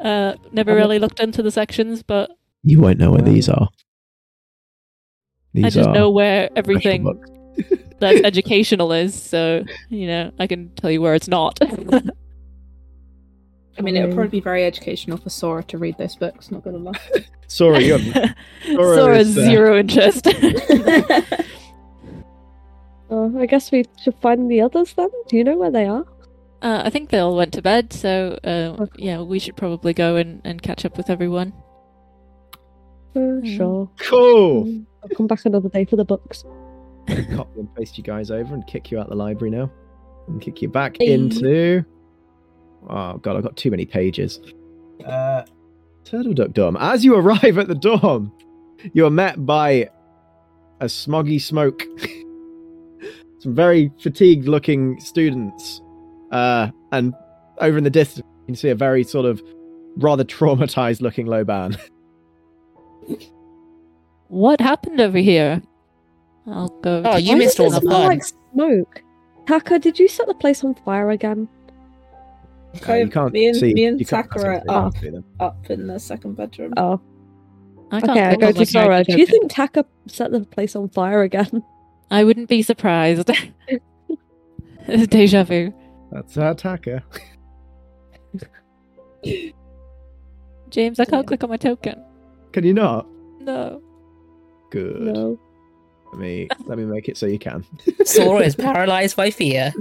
uh, 0.00 0.34
never 0.52 0.72
Um, 0.72 0.76
really 0.76 0.98
looked 0.98 1.20
into 1.20 1.42
the 1.42 1.50
sections, 1.50 2.02
but 2.02 2.30
you 2.64 2.80
won't 2.80 2.98
know 2.98 3.10
where 3.12 3.20
Wow. 3.22 3.32
these 3.32 3.48
are. 3.48 3.68
These 5.54 5.64
I 5.64 5.70
just 5.70 5.90
know 5.90 6.10
where 6.10 6.50
everything 6.56 7.04
that's 8.00 8.20
educational 8.20 8.92
is. 8.92 9.14
So 9.20 9.64
you 9.88 10.06
know, 10.06 10.30
I 10.38 10.46
can 10.46 10.70
tell 10.76 10.90
you 10.90 11.00
where 11.00 11.14
it's 11.14 11.28
not. 11.28 11.58
I 13.78 13.80
mean, 13.80 13.96
it 13.96 14.06
would 14.06 14.14
probably 14.14 14.28
be 14.28 14.40
very 14.40 14.64
educational 14.64 15.18
for 15.18 15.30
Sora 15.30 15.62
to 15.64 15.78
read 15.78 15.96
those 15.98 16.16
books. 16.16 16.50
Not 16.50 16.64
gonna 16.64 16.78
lie. 16.78 16.98
Sora, 17.46 17.80
you 17.80 17.98
Sora 17.98 18.34
Sora 18.96 19.18
is, 19.18 19.38
uh, 19.38 19.42
zero 19.42 19.78
interest. 19.78 20.26
Oh, 23.10 23.38
I 23.38 23.46
guess 23.46 23.70
we 23.72 23.84
should 24.02 24.16
find 24.20 24.50
the 24.50 24.60
others 24.60 24.92
then. 24.94 25.08
Do 25.28 25.36
you 25.36 25.44
know 25.44 25.56
where 25.56 25.70
they 25.70 25.86
are? 25.86 26.04
uh, 26.60 26.82
I 26.84 26.90
think 26.90 27.08
they 27.10 27.18
all 27.18 27.36
went 27.36 27.54
to 27.54 27.62
bed, 27.62 27.92
so 27.92 28.38
uh, 28.44 28.76
Okay. 28.82 28.92
yeah, 29.06 29.22
we 29.22 29.38
should 29.38 29.56
probably 29.56 29.94
go 29.94 30.16
and, 30.16 30.42
and 30.44 30.60
catch 30.60 30.84
up 30.84 30.96
with 30.96 31.08
everyone. 31.08 31.52
Uh, 33.16 33.18
Mm. 33.18 33.56
Sure. 33.56 33.90
cool. 34.00 34.84
I'll 35.02 35.08
come 35.16 35.26
back 35.26 35.44
another 35.44 35.68
day 35.68 35.84
for 35.84 35.96
the 35.96 36.04
books. 36.04 36.44
Copy 37.08 37.60
and 37.60 37.74
paste 37.74 37.96
you 37.96 38.04
guys 38.04 38.30
over 38.30 38.54
and 38.54 38.66
kick 38.66 38.90
you 38.90 38.98
out 38.98 39.08
the 39.08 39.14
library 39.14 39.50
now, 39.50 39.70
and 40.26 40.40
kick 40.40 40.60
you 40.62 40.68
back 40.68 40.96
Hey. 40.98 41.12
into. 41.12 41.84
Oh 42.88 43.16
god, 43.18 43.36
I've 43.36 43.42
got 43.42 43.56
too 43.56 43.70
many 43.70 43.86
pages. 43.86 44.40
Uh, 45.04 45.42
Turtle 46.04 46.34
Duck 46.34 46.52
Dorm. 46.52 46.76
As 46.78 47.04
you 47.04 47.14
arrive 47.16 47.58
at 47.58 47.68
the 47.68 47.74
dorm, 47.74 48.32
you 48.92 49.06
are 49.06 49.10
met 49.10 49.44
by 49.46 49.88
a 50.80 50.84
smoggy 50.86 51.40
smoke. 51.40 51.82
Some 53.40 53.54
very 53.54 53.92
fatigued-looking 54.00 54.98
students, 55.00 55.80
uh, 56.32 56.70
and 56.90 57.14
over 57.60 57.78
in 57.78 57.84
the 57.84 57.90
distance, 57.90 58.26
you 58.40 58.46
can 58.46 58.54
see 58.56 58.68
a 58.70 58.74
very 58.74 59.04
sort 59.04 59.26
of 59.26 59.40
rather 59.96 60.24
traumatized-looking 60.24 61.26
Laoban. 61.26 61.78
What 64.28 64.60
happened 64.60 65.00
over 65.00 65.18
here? 65.18 65.62
I'll 66.46 66.68
go. 66.80 67.02
Oh, 67.04 67.14
to- 67.14 67.20
you 67.20 67.32
Why 67.32 67.38
missed 67.38 67.56
does 67.58 67.72
all 67.72 67.78
it 67.78 67.80
the 67.80 67.86
smell 67.86 67.98
fun. 68.00 68.06
like 68.08 68.24
smoke. 68.24 69.02
Taka, 69.46 69.78
did 69.78 69.98
you 69.98 70.08
set 70.08 70.26
the 70.26 70.34
place 70.34 70.62
on 70.64 70.74
fire 70.74 71.10
again? 71.10 71.48
Uh, 72.86 72.94
you 72.94 73.08
can't 73.08 73.32
me 73.32 73.46
and, 73.48 73.56
see. 73.56 73.72
me 73.72 73.86
and 73.86 73.98
you 73.98 74.04
Taka 74.04 74.40
are 74.46 74.62
up, 74.68 74.94
up 75.40 75.70
in 75.70 75.86
the 75.86 75.98
second 75.98 76.36
bedroom. 76.36 76.74
Oh, 76.76 77.00
I 77.90 78.00
can't 78.00 78.10
okay. 78.10 78.24
I 78.26 78.34
go 78.36 78.52
to 78.52 78.66
Sora. 78.66 79.04
Do 79.04 79.18
you 79.18 79.24
think 79.24 79.50
Taka 79.50 79.86
set 80.06 80.30
the 80.32 80.40
place 80.40 80.76
on 80.76 80.90
fire 80.90 81.22
again? 81.22 81.62
I 82.10 82.24
wouldn't 82.24 82.48
be 82.48 82.60
surprised. 82.62 83.30
it's 84.86 85.06
deja 85.08 85.44
vu. 85.44 85.72
That's 86.12 86.36
our 86.36 86.50
attacker. 86.50 87.02
James, 90.70 91.00
I 91.00 91.04
can't 91.06 91.22
Yeah. 91.24 91.26
click 91.26 91.44
on 91.44 91.50
my 91.50 91.56
token. 91.56 92.04
Can 92.52 92.64
you 92.64 92.74
not? 92.74 93.06
No. 93.40 93.82
Good. 94.70 95.00
No. 95.00 95.38
Let 96.12 96.20
me 96.20 96.48
let 96.64 96.78
me 96.78 96.84
make 96.84 97.08
it 97.08 97.16
so 97.16 97.26
you 97.26 97.38
can. 97.38 97.64
Sora 98.04 98.40
is 98.40 98.56
paralyzed 98.56 99.16
by 99.16 99.30
fear. 99.30 99.72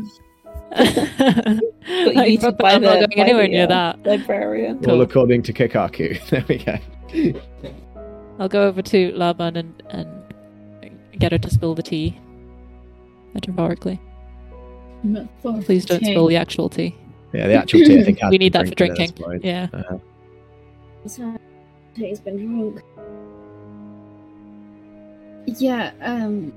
I'm 0.73 1.59
need 1.87 2.41
to 2.41 2.47
not 2.47 2.57
buy 2.57 2.73
I'm 2.73 2.81
not 2.81 2.95
going 2.95 3.19
anywhere 3.19 3.47
near 3.47 3.67
that. 3.67 4.03
Librarian. 4.03 4.83
Cool. 4.83 5.01
According 5.01 5.43
to 5.43 5.53
Kikaku. 5.53 6.19
There 6.29 6.45
we 6.47 6.57
go. 6.57 7.39
I'll 8.39 8.49
go 8.49 8.67
over 8.67 8.81
to 8.81 9.11
Laoban 9.13 9.55
and, 9.55 9.83
and 9.89 10.09
get 11.17 11.31
her 11.31 11.37
to 11.37 11.49
spill 11.49 11.73
the 11.73 11.83
tea. 11.83 12.19
Metaphorically. 13.33 13.99
Please 15.63 15.85
don't 15.85 16.03
spill 16.03 16.27
the 16.27 16.35
actual 16.35 16.69
tea. 16.69 16.95
Yeah, 17.33 17.47
the 17.47 17.53
actual 17.53 17.79
tea 17.81 17.99
I 17.99 18.03
think 18.03 18.19
has 18.19 18.31
We 18.31 18.37
need 18.37 18.53
that 18.53 18.67
for 18.67 18.75
drinking 18.75 19.11
drinking. 19.15 19.25
at 19.25 19.41
this 19.41 19.41
point. 19.41 19.45
Yeah. 19.45 19.67
Uh, 19.73 21.37
He's 21.95 22.19
been 22.19 22.37
drunk. 22.37 22.83
Yeah, 25.47 25.91
um, 26.01 26.53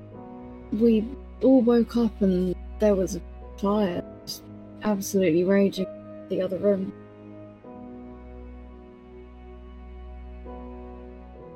we 0.73 1.05
all 1.43 1.62
woke 1.62 1.97
up 1.97 2.21
and 2.21 2.55
there 2.81 2.95
was 2.95 3.17
a 3.17 3.21
fire 3.59 4.03
just 4.27 4.43
absolutely 4.83 5.45
raging 5.45 5.87
in 5.87 6.29
the 6.29 6.43
other 6.43 6.59
room. 6.59 6.93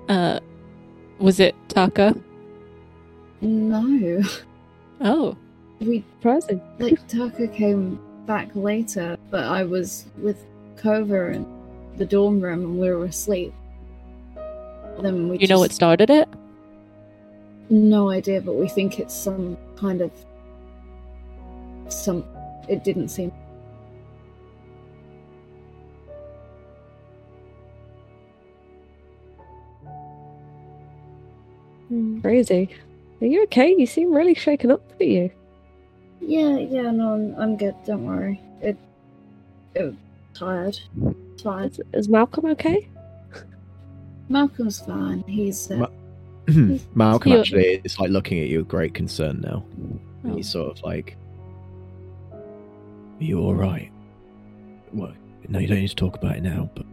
Uh, 0.08 0.38
was 1.18 1.40
it 1.40 1.54
Taka? 1.68 2.14
No, 3.40 4.22
Oh. 5.00 5.36
we 5.80 6.04
Surprising. 6.20 6.60
like 6.78 7.06
Taka 7.08 7.48
came 7.48 7.98
back 8.26 8.50
later, 8.54 9.16
but 9.30 9.44
I 9.44 9.64
was 9.64 10.06
with 10.18 10.44
Kova 10.76 11.34
in 11.34 11.46
the 11.96 12.04
dorm 12.06 12.40
room 12.40 12.60
and 12.64 12.78
we 12.78 12.90
were 12.90 13.04
asleep. 13.04 13.52
Then 15.00 15.28
we 15.28 15.38
You 15.38 15.48
know 15.48 15.58
what 15.58 15.72
started 15.72 16.10
it? 16.10 16.28
No 17.74 18.08
idea, 18.08 18.40
but 18.40 18.54
we 18.54 18.68
think 18.68 19.00
it's 19.00 19.12
some 19.12 19.58
kind 19.74 20.00
of 20.00 20.12
some. 21.88 22.24
It 22.68 22.84
didn't 22.84 23.08
seem. 23.08 23.32
Crazy. 32.22 32.68
Are 33.20 33.26
you 33.26 33.42
okay? 33.44 33.74
You 33.76 33.86
seem 33.86 34.14
really 34.14 34.34
shaken 34.34 34.70
up 34.70 34.80
for 34.96 35.02
you. 35.02 35.32
Yeah, 36.20 36.56
yeah, 36.58 36.92
no, 36.92 37.14
I'm, 37.14 37.34
I'm 37.34 37.56
good. 37.56 37.74
Don't 37.84 38.04
worry. 38.04 38.40
It. 38.62 38.76
It 39.74 39.96
tired. 40.32 40.78
Tired. 41.36 41.72
Is, 41.72 41.80
is 41.92 42.08
Malcolm 42.08 42.46
okay? 42.46 42.88
Malcolm's 44.28 44.78
fine. 44.78 45.24
He's. 45.26 45.72
Uh, 45.72 45.76
Ma- 45.78 46.03
Malcolm 46.94 47.32
You- 47.32 47.40
actually 47.40 47.80
is 47.84 47.98
like 47.98 48.10
looking 48.10 48.40
at 48.40 48.48
you 48.48 48.58
with 48.58 48.68
great 48.68 48.94
concern 48.94 49.40
now. 49.40 49.64
Oh. 50.26 50.36
He's 50.36 50.50
sort 50.50 50.76
of 50.76 50.82
like, 50.84 51.16
"Are 52.32 52.38
you 53.20 53.40
all 53.40 53.54
right?" 53.54 53.90
Well, 54.92 55.12
no, 55.48 55.58
you 55.58 55.66
don't 55.66 55.78
need 55.80 55.88
to 55.88 55.94
talk 55.96 56.16
about 56.16 56.36
it 56.36 56.42
now. 56.42 56.70
But 56.74 56.86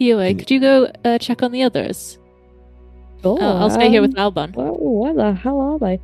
Huye, 0.00 0.38
could 0.38 0.50
you 0.50 0.60
go 0.60 0.90
uh, 1.04 1.18
check 1.18 1.42
on 1.42 1.52
the 1.52 1.62
others? 1.62 2.18
Sure, 3.22 3.42
Uh, 3.42 3.54
I'll 3.58 3.70
stay 3.70 3.88
here 3.90 4.00
with 4.00 4.16
um, 4.18 4.32
Laoban. 4.34 4.54
Where, 4.54 4.72
where 4.72 5.14
the 5.14 5.32
hell 5.34 5.60
are 5.60 5.78
they? 5.78 6.00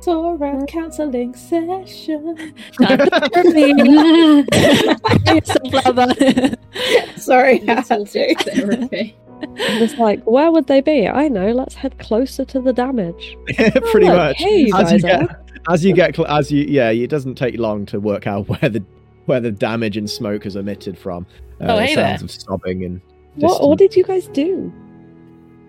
Sora 0.00 0.64
counseling 0.66 1.34
session. 1.34 2.36
Sorry, 7.16 7.60
I 7.68 7.74
had 7.74 7.90
Little 7.90 8.06
to. 8.06 8.34
therapy. 8.34 9.16
I'm 9.42 9.78
just 9.78 9.98
like, 9.98 10.22
where 10.24 10.50
would 10.50 10.66
they 10.66 10.80
be? 10.80 11.06
I 11.08 11.28
know. 11.28 11.52
Let's 11.52 11.74
head 11.74 11.98
closer 11.98 12.44
to 12.46 12.60
the 12.60 12.72
damage. 12.72 13.36
Pretty 13.90 14.08
Oh, 14.08 14.16
much. 14.16 14.36
Here 14.38 14.66
you 14.66 14.74
as 14.74 14.92
you 14.92 14.98
get, 15.00 15.22
are. 15.22 15.40
as 15.70 15.84
you 15.84 15.94
get, 15.94 16.16
cl- 16.16 16.28
as 16.28 16.50
you, 16.50 16.64
yeah, 16.68 16.90
it 16.90 17.08
doesn't 17.08 17.36
take 17.36 17.58
long 17.58 17.86
to 17.86 18.00
work 18.00 18.26
out 18.26 18.48
where 18.60 18.68
the 18.70 18.82
where 19.26 19.40
the 19.40 19.50
damage 19.50 19.96
and 19.96 20.08
smoke 20.08 20.46
is 20.46 20.56
emitted 20.56 20.96
from. 20.98 21.26
Uh, 21.60 21.64
Oh, 21.68 21.76
the 21.76 21.86
hey 21.86 21.94
sounds 21.94 22.20
there. 22.20 22.24
of 22.24 22.30
sobbing 22.30 22.84
and. 22.84 23.00
What, 23.36 23.62
what 23.68 23.78
did 23.78 23.94
you 23.94 24.02
guys 24.02 24.26
do? 24.28 24.72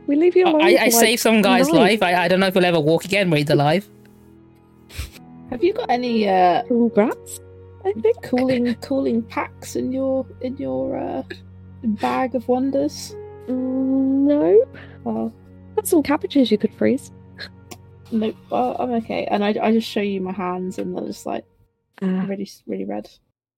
We 0.07 0.15
leave 0.15 0.35
you 0.35 0.45
alone. 0.45 0.61
I, 0.63 0.73
for, 0.75 0.79
I 0.81 0.83
like, 0.85 0.91
saved 0.93 1.21
some 1.21 1.41
guy's 1.43 1.67
night. 1.67 1.99
life. 1.99 2.03
I, 2.03 2.23
I 2.23 2.27
don't 2.27 2.39
know 2.39 2.47
if 2.47 2.55
he'll 2.55 2.65
ever 2.65 2.79
walk 2.79 3.05
again, 3.05 3.29
but 3.29 3.37
he's 3.39 3.49
alive. 3.49 3.87
Have 5.51 5.63
you 5.63 5.73
got 5.73 5.89
any 5.89 6.27
uh, 6.27 6.63
Congrats. 6.63 7.39
I 7.85 7.93
think. 7.93 8.21
cooling 8.23 8.73
cooling 8.75 9.21
packs 9.23 9.75
in 9.75 9.91
your 9.91 10.25
in 10.41 10.57
your 10.57 10.97
uh, 10.97 11.23
bag 11.83 12.35
of 12.35 12.47
wonders? 12.47 13.15
Mm, 13.49 14.27
no. 14.27 14.65
Oh, 15.05 15.33
Got 15.75 15.87
some 15.87 16.03
cabbages 16.03 16.51
you 16.51 16.57
could 16.57 16.73
freeze. 16.75 17.11
nope. 18.11 18.35
Well, 18.49 18.75
I'm 18.79 18.91
okay. 18.93 19.25
And 19.25 19.43
I, 19.43 19.55
I 19.61 19.71
just 19.71 19.87
show 19.87 20.01
you 20.01 20.21
my 20.21 20.31
hands, 20.33 20.77
and 20.77 20.95
they're 20.97 21.05
just 21.05 21.25
like 21.25 21.45
Ah, 22.01 22.25
really 22.27 22.47
really 22.67 22.85
red. 22.85 23.09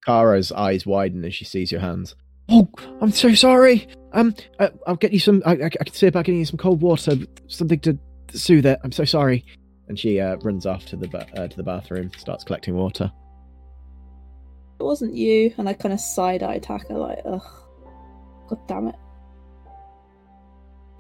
Kara's 0.06 0.52
eyes 0.52 0.86
widen 0.86 1.24
as 1.26 1.36
she 1.36 1.46
sees 1.46 1.72
your 1.72 1.82
hands. 1.82 2.16
Oh, 2.50 2.68
I'm 3.02 3.12
so 3.12 3.34
sorry. 3.36 3.88
Um, 4.14 4.34
uh, 4.60 4.70
I'll 4.88 4.96
get 4.96 5.14
you 5.14 5.20
some. 5.20 5.42
I, 5.46 5.52
I, 5.54 5.66
I 5.66 5.70
can 5.70 5.94
see 5.94 6.08
about 6.08 6.26
getting 6.26 6.40
you 6.40 6.46
some 6.46 6.58
cold 6.58 6.82
water, 6.82 7.16
something 7.48 7.80
to 7.82 7.98
soothe 8.34 8.66
it. 8.66 8.80
I'm 8.84 8.92
so 8.92 9.06
sorry. 9.06 9.46
And 9.88 9.98
she 10.00 10.20
uh, 10.20 10.38
runs 10.38 10.66
off 10.66 10.86
to 10.88 10.96
the 10.96 11.08
ba- 11.08 11.28
uh, 11.38 11.48
to 11.48 11.56
the 11.58 11.64
bathroom, 11.64 12.12
starts 12.18 12.44
collecting 12.44 12.76
water. 12.76 13.12
It 14.80 14.84
wasn't 14.84 15.16
you, 15.16 15.54
and 15.58 15.70
I 15.70 15.74
kind 15.74 15.94
of 15.94 16.00
side 16.00 16.42
eye 16.44 16.56
attack 16.56 16.88
her 16.90 16.98
like, 16.98 17.20
ugh, 17.26 17.42
god 18.50 18.68
damn 18.68 18.88
it. 18.88 18.96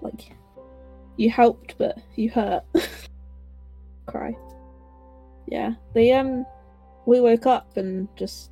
Like, 0.02 0.34
you 1.18 1.30
helped, 1.30 1.78
but 1.78 1.98
you 2.15 2.30
hurt. 2.30 2.64
Cry. 4.07 4.36
Yeah, 5.48 5.73
they 5.94 6.11
um, 6.14 6.45
we 7.06 7.19
woke 7.19 7.45
up 7.45 7.78
and 7.78 8.07
just 8.15 8.52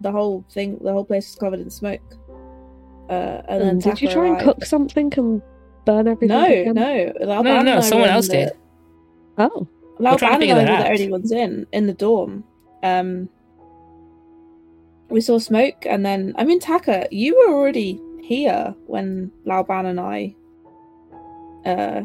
the 0.00 0.12
whole 0.12 0.44
thing, 0.50 0.78
the 0.82 0.92
whole 0.92 1.04
place 1.04 1.28
was 1.28 1.36
covered 1.36 1.60
in 1.60 1.70
smoke. 1.70 2.00
Uh, 3.08 3.42
and 3.48 3.60
then 3.60 3.68
and 3.68 3.82
did 3.82 4.00
you 4.00 4.08
Taka 4.08 4.20
try 4.20 4.26
and 4.28 4.40
cook 4.40 4.64
something 4.64 5.12
and 5.16 5.42
burn 5.84 6.08
everything? 6.08 6.28
No, 6.36 6.44
again? 6.44 6.74
no, 6.74 7.12
No, 7.20 7.42
no, 7.42 7.62
no, 7.62 7.80
someone 7.80 8.08
else 8.10 8.28
did. 8.28 8.52
Oh, 9.38 9.68
We're 9.98 10.16
trying 10.16 10.18
to 10.18 10.26
Laoban 10.36 10.40
figure 10.40 10.54
and 10.56 10.70
I 10.70 10.72
were 10.72 10.84
the 10.84 10.90
only 10.90 11.10
ones 11.10 11.32
in 11.32 11.66
in 11.72 11.86
the 11.86 11.92
dorm. 11.92 12.44
Um, 12.82 13.28
we 15.08 15.20
saw 15.20 15.38
smoke, 15.38 15.86
and 15.86 16.04
then 16.04 16.34
I 16.36 16.44
mean, 16.44 16.60
Taka, 16.60 17.08
you 17.10 17.36
were 17.36 17.54
already 17.54 18.00
here 18.22 18.74
when 18.86 19.30
Laoban 19.46 19.86
and 19.86 20.00
I, 20.00 20.34
uh, 21.64 22.02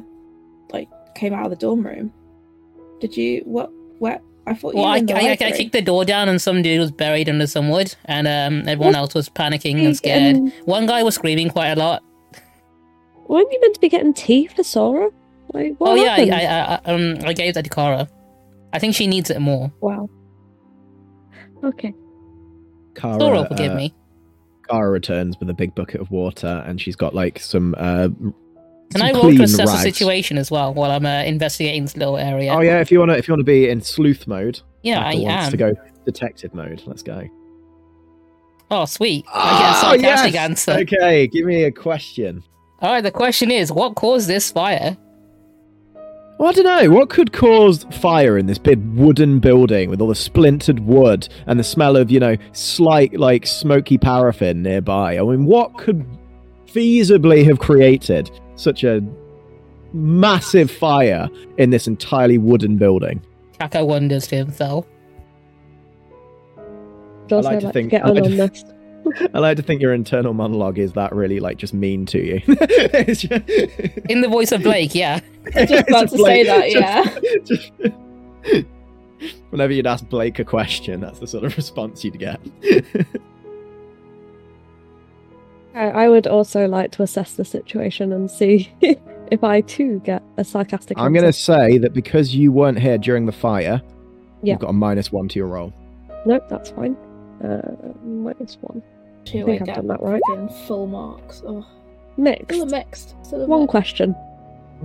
like 0.72 0.88
came 1.16 1.34
out 1.34 1.46
of 1.46 1.50
the 1.52 1.56
dorm 1.58 1.86
room. 1.86 2.14
Did 3.00 3.16
you? 3.16 3.42
What? 3.46 3.72
Where? 4.00 4.20
I 4.48 4.54
thought 4.56 4.74
you 4.74 4.80
Well, 4.82 4.90
were 4.90 4.96
I, 4.96 5.02
the 5.02 5.14
I, 5.14 5.20
I, 5.20 5.32
I 5.32 5.52
kicked 5.52 5.74
the 5.74 5.82
door 5.82 6.06
down 6.06 6.28
and 6.28 6.42
some 6.42 6.62
dude 6.62 6.80
was 6.80 6.92
buried 6.92 7.30
under 7.30 7.46
some 7.46 7.70
wood, 7.70 7.94
and 8.06 8.28
um, 8.28 8.68
everyone 8.68 8.94
What? 8.94 8.96
else 8.96 9.14
was 9.14 9.30
panicking 9.30 9.86
and 9.86 9.96
scared. 9.96 10.38
One 10.66 10.86
guy 10.88 11.04
was 11.04 11.16
screaming 11.16 11.50
quite 11.50 11.70
a 11.70 11.76
lot. 11.76 12.04
weren't 13.28 13.52
you 13.52 13.62
meant 13.62 13.76
to 13.76 13.80
be 13.80 13.90
getting 13.90 14.14
tea 14.14 14.48
for 14.48 14.64
Sora? 14.64 15.10
Like, 15.54 15.76
what 15.78 15.92
oh 15.92 15.96
yeah, 15.96 16.16
I. 16.18 16.22
I, 16.30 16.92
I, 16.92 16.94
um, 16.94 17.18
I 17.24 17.34
gave 17.34 17.54
that 17.56 17.64
to 17.64 17.70
Kara. 17.70 18.08
I 18.74 18.80
think 18.80 18.96
she 18.96 19.08
needs 19.08 19.30
it 19.30 19.40
more. 19.40 19.72
Wow. 19.82 20.10
Okay. 21.64 21.94
Kara, 22.96 23.20
Sora 23.20 23.38
will 23.40 23.46
forgive 23.48 23.72
uh, 23.74 23.76
me. 23.76 23.94
Kara 24.70 24.90
returns 24.90 25.40
with 25.40 25.50
a 25.50 25.54
big 25.54 25.74
bucket 25.76 26.02
of 26.02 26.12
water, 26.12 26.64
and 26.66 26.80
she's 26.80 26.96
got 26.96 27.14
like 27.16 27.40
some. 27.40 27.76
Uh, 27.78 28.10
Can 28.92 29.02
I 29.02 29.12
to 29.12 29.44
assess 29.44 29.68
rags. 29.68 29.72
the 29.72 29.78
situation 29.92 30.38
as 30.38 30.50
well 30.50 30.74
while 30.74 30.90
I'm 30.90 31.06
uh, 31.06 31.24
investigating 31.24 31.84
this 31.84 31.96
little 31.96 32.18
area? 32.18 32.52
Oh 32.52 32.62
yeah, 32.62 32.80
if 32.80 32.92
you 32.92 33.00
wanna, 33.00 33.14
if 33.14 33.28
you 33.28 33.34
wanna 33.34 33.44
be 33.44 33.70
in 33.70 33.82
sleuth 33.82 34.26
mode, 34.28 34.62
yeah, 34.82 35.00
I 35.00 35.14
am. 35.14 35.52
to 35.52 35.58
go 35.58 35.74
detective 36.06 36.54
mode. 36.54 36.82
Let's 36.86 37.04
go. 37.04 37.28
Oh, 38.72 38.86
sweet. 38.86 39.26
I 39.34 39.60
get 39.60 39.72
a 39.72 39.80
sarcastic 39.80 40.36
answer. 40.36 40.72
Okay, 40.72 41.28
give 41.28 41.46
me 41.46 41.64
a 41.64 41.72
question. 41.72 42.44
All 42.82 42.92
right, 42.92 43.02
the 43.02 43.12
question 43.12 43.52
is, 43.52 43.72
what 43.72 43.96
caused 43.96 44.28
this 44.28 44.52
fire? 44.52 44.96
Well, 46.38 46.50
I 46.50 46.52
don't 46.54 46.64
know. 46.64 46.92
What 46.92 47.10
could 47.10 47.34
cause 47.34 47.86
fire 48.00 48.38
in 48.38 48.46
this 48.46 48.58
big 48.58 48.80
wooden 48.96 49.40
building 49.40 49.90
with 49.90 50.00
all 50.00 50.08
the 50.08 50.16
splintered 50.16 50.80
wood 50.80 51.28
and 51.48 51.60
the 51.60 51.64
smell 51.64 51.98
of, 51.98 52.10
you 52.10 52.20
know, 52.20 52.38
slight, 52.54 53.20
like, 53.20 53.46
smoky 53.46 53.98
paraffin 53.98 54.62
nearby? 54.62 55.18
I 55.18 55.22
mean, 55.24 55.46
what 55.46 55.78
could 55.78 56.06
feasibly 56.68 57.44
have 57.46 57.60
created 57.60 58.32
such 58.60 58.84
a 58.84 59.02
massive 59.94 60.70
fire 60.70 61.28
in 61.58 61.70
this 61.70 61.88
entirely 61.88 62.38
wooden 62.38 62.78
building? 62.78 63.22
Taka 63.60 63.84
wonders 63.86 64.28
to 64.28 64.36
himself. 64.38 64.86
I'd 67.26 67.34
also 67.34 67.50
like 67.50 67.54
like 67.56 67.60
to 67.62 67.68
to, 67.68 67.74
think- 67.74 67.92
get 67.92 68.06
I 68.06 68.10
like 68.10 68.54
to- 68.54 68.76
I 69.34 69.40
like 69.40 69.58
to 69.58 69.64
think 69.64 69.82
your 69.82 69.94
internal 69.94 70.34
monologue 70.34 70.78
is 70.78 70.94
that 70.94 71.14
really, 71.16 71.40
like, 71.40 71.58
just 71.58 71.74
mean 71.74 72.06
to 72.08 72.20
you. 72.24 72.40
Just- 73.06 73.24
In 74.10 74.22
the 74.22 74.28
voice 74.30 74.52
of 74.52 74.62
Blake, 74.62 74.94
yeah. 74.94 75.20
I 75.56 75.62
was 75.62 75.70
just 75.70 75.88
about 75.90 76.04
It's 76.04 76.14
to 76.14 76.20
say 76.24 76.44
that. 76.44 77.44
just- 77.48 77.72
just- 77.82 78.66
Whenever 79.50 79.74
you'd 79.74 79.88
ask 79.88 80.08
Blake 80.10 80.40
a 80.40 80.46
question, 80.46 81.02
that's 81.02 81.20
the 81.20 81.28
sort 81.28 81.44
of 81.44 81.56
response 81.58 82.04
you'd 82.06 82.20
get. 82.20 82.40
I, 85.76 85.90
I 85.90 86.10
would 86.10 86.28
also 86.28 86.68
like 86.68 86.92
to 86.94 87.04
assess 87.04 87.34
the 87.34 87.46
situation 87.46 88.12
and 88.14 88.30
see 88.30 88.72
if 88.82 89.44
I 89.44 89.62
too 89.62 90.02
get 90.04 90.24
a 90.38 90.44
sarcastic 90.44 90.98
I'm 90.98 91.14
going 91.14 91.26
to 91.26 91.34
say 91.34 91.78
that 91.78 91.94
because 91.94 92.36
you 92.36 92.52
weren't 92.52 92.80
here 92.80 92.98
during 92.98 93.26
the 93.26 93.32
fire, 93.32 93.82
Yeah. 94.42 94.54
you've 94.54 94.60
got 94.62 94.70
a 94.72 94.74
minus 94.74 95.12
one 95.12 95.28
to 95.30 95.40
your 95.40 95.48
roll. 95.48 95.74
Nope, 96.26 96.44
that's 96.50 96.72
fine. 96.72 96.98
Uh, 97.44 97.94
minus 98.04 98.58
one. 98.62 98.82
Two, 99.26 99.46
think 99.46 99.50
I 99.50 99.54
I've 99.62 99.66
get 99.68 99.76
done 99.76 99.88
that 99.88 100.02
right. 100.02 100.22
fucking 100.28 100.50
full 100.68 100.88
marks. 100.88 101.44
Oh, 101.46 101.66
Mixed. 102.18 102.46
still 102.50 102.66
mixed. 102.66 103.16
Still 103.24 103.46
One 103.48 103.62
mixed. 103.62 103.72
question. 103.72 104.16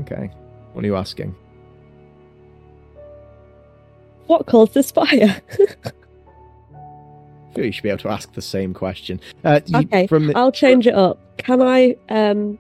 Okay. 0.01 0.31
What 0.75 0.85
are 0.85 0.87
you 0.87 0.97
asking? 0.97 1.35
What 4.27 4.47
caused 4.47 4.75
this 4.75 4.91
fire? 4.91 5.41
You 7.57 7.73
should 7.73 7.83
be 7.83 7.89
able 7.89 7.99
to 7.99 8.09
ask 8.09 8.33
the 8.33 8.43
same 8.43 8.75
question. 8.75 9.21
Uh, 9.45 9.61
you- 9.67 9.79
Okay, 9.81 10.07
From 10.07 10.27
the, 10.29 10.37
I'll 10.37 10.53
change 10.53 10.87
it 10.87 10.95
up. 10.95 11.19
Can 11.39 11.61
I? 11.63 11.97
Um, 12.09 12.59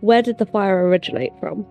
where 0.00 0.22
did 0.22 0.38
the 0.38 0.46
fire 0.46 0.86
originate 0.86 1.32
from? 1.40 1.66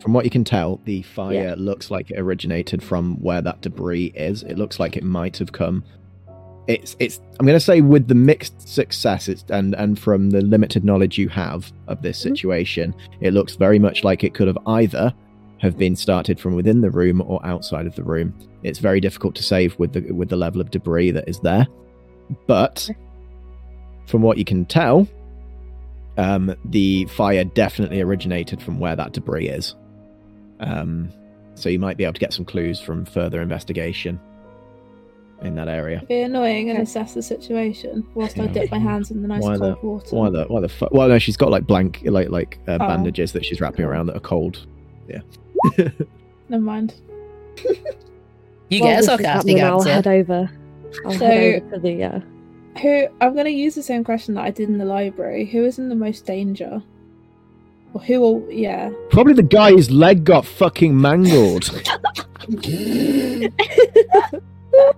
from 0.00 0.12
what 0.12 0.24
you 0.26 0.30
can 0.30 0.44
tell, 0.44 0.80
the 0.84 1.00
fire 1.00 1.32
Yeah. 1.32 1.54
looks 1.56 1.90
like 1.90 2.10
it 2.10 2.18
originated 2.18 2.82
from 2.82 3.14
where 3.22 3.40
that 3.40 3.62
debris 3.62 4.12
is. 4.14 4.42
It 4.42 4.58
looks 4.58 4.78
like 4.78 4.98
it 4.98 5.02
might 5.02 5.38
have 5.38 5.52
come. 5.52 5.82
It's 6.66 6.94
it's. 6.98 7.20
I'm 7.40 7.46
going 7.46 7.56
to 7.56 7.64
say 7.64 7.80
with 7.80 8.08
the 8.08 8.14
mixed 8.14 8.68
success, 8.68 9.28
it's 9.28 9.44
and 9.48 9.74
and 9.76 9.98
from 9.98 10.28
the 10.30 10.42
limited 10.42 10.84
knowledge 10.84 11.16
you 11.16 11.28
have 11.30 11.72
of 11.88 12.02
this 12.02 12.18
Mhm. 12.18 12.22
situation, 12.22 12.94
it 13.22 13.32
looks 13.32 13.56
very 13.56 13.78
much 13.78 14.04
like 14.04 14.24
it 14.24 14.34
could 14.34 14.46
have 14.46 14.58
either 14.66 15.12
have 15.58 15.78
been 15.78 15.96
started 15.96 16.38
from 16.38 16.54
within 16.54 16.82
the 16.82 16.90
room 16.90 17.22
or 17.26 17.40
outside 17.46 17.86
of 17.86 17.94
the 17.96 18.02
room. 18.02 18.34
It's 18.62 18.80
very 18.80 19.00
difficult 19.00 19.34
to 19.36 19.42
save 19.42 19.78
with 19.78 19.92
the 19.94 20.12
with 20.12 20.28
the 20.28 20.36
level 20.36 20.60
of 20.60 20.70
debris 20.70 21.12
that 21.12 21.26
is 21.28 21.38
there, 21.40 21.66
but 22.46 22.88
from 24.06 24.22
what 24.22 24.38
you 24.38 24.44
can 24.44 24.64
tell, 24.64 25.08
um, 26.16 26.54
the 26.66 27.06
fire 27.06 27.44
definitely 27.44 28.00
originated 28.00 28.62
from 28.62 28.78
where 28.78 28.96
that 28.96 29.12
debris 29.12 29.48
is. 29.48 29.74
Um, 30.60 31.10
so 31.54 31.68
you 31.68 31.78
might 31.78 31.96
be 31.96 32.04
able 32.04 32.14
to 32.14 32.20
get 32.20 32.32
some 32.32 32.44
clues 32.44 32.80
from 32.80 33.04
further 33.04 33.40
investigation 33.42 34.20
in 35.42 35.54
that 35.56 35.68
area. 35.68 36.02
Be 36.08 36.22
annoying 36.22 36.70
and 36.70 36.78
assess 36.80 37.14
the 37.14 37.22
situation 37.22 38.06
whilst 38.14 38.38
I 38.38 38.46
dip 38.46 38.70
my 38.70 38.78
hands 38.78 39.10
in 39.10 39.20
the 39.22 39.28
nice 39.28 39.42
Why 39.42 39.58
cold 39.58 39.82
water. 39.82 40.16
Why 40.16 40.30
the 40.30 40.44
why 40.44 40.60
the 40.60 40.68
fuck? 40.68 40.92
Well, 40.92 41.08
no, 41.08 41.18
she's 41.18 41.36
got 41.36 41.50
like 41.50 41.66
blank 41.66 42.00
like 42.04 42.30
like 42.30 42.58
uh, 42.68 42.78
Oh. 42.80 42.88
bandages 42.88 43.32
that 43.32 43.44
she's 43.44 43.60
wrapping 43.60 43.84
around 43.84 44.06
that 44.06 44.16
are 44.16 44.20
cold. 44.20 44.66
Yeah. 45.08 45.20
Never 46.48 46.62
mind. 46.62 46.94
You 48.68 48.80
While 48.80 48.88
get 48.90 48.92
a 48.92 48.96
this 48.96 49.00
is 49.00 49.06
sarcastic 49.06 49.26
happening, 49.26 49.62
I'll 49.62 49.82
head 49.82 50.06
over. 50.06 50.50
I'll 51.04 51.12
So- 51.12 51.26
head 51.26 51.62
over 51.62 51.76
to 51.76 51.80
the. 51.80 52.02
Uh, 52.04 52.20
Who 52.80 53.06
I'm 53.20 53.34
going 53.34 53.44
to 53.46 53.50
use 53.50 53.74
the 53.74 53.82
same 53.82 54.04
question 54.04 54.34
that 54.34 54.44
I 54.44 54.50
did 54.50 54.68
in 54.68 54.78
the 54.78 54.84
library. 54.84 55.46
Who 55.46 55.64
is 55.64 55.78
in 55.78 55.88
the 55.88 55.94
most 55.94 56.26
danger? 56.26 56.82
Or 57.92 58.00
who 58.00 58.20
will? 58.20 58.46
Yeah. 58.50 58.90
Probably 59.10 59.34
the 59.34 59.42
guy 59.42 59.70
whose 59.70 59.90
leg 59.90 60.24
got 60.24 60.44
fucking 60.44 61.00
mangled. 61.00 61.64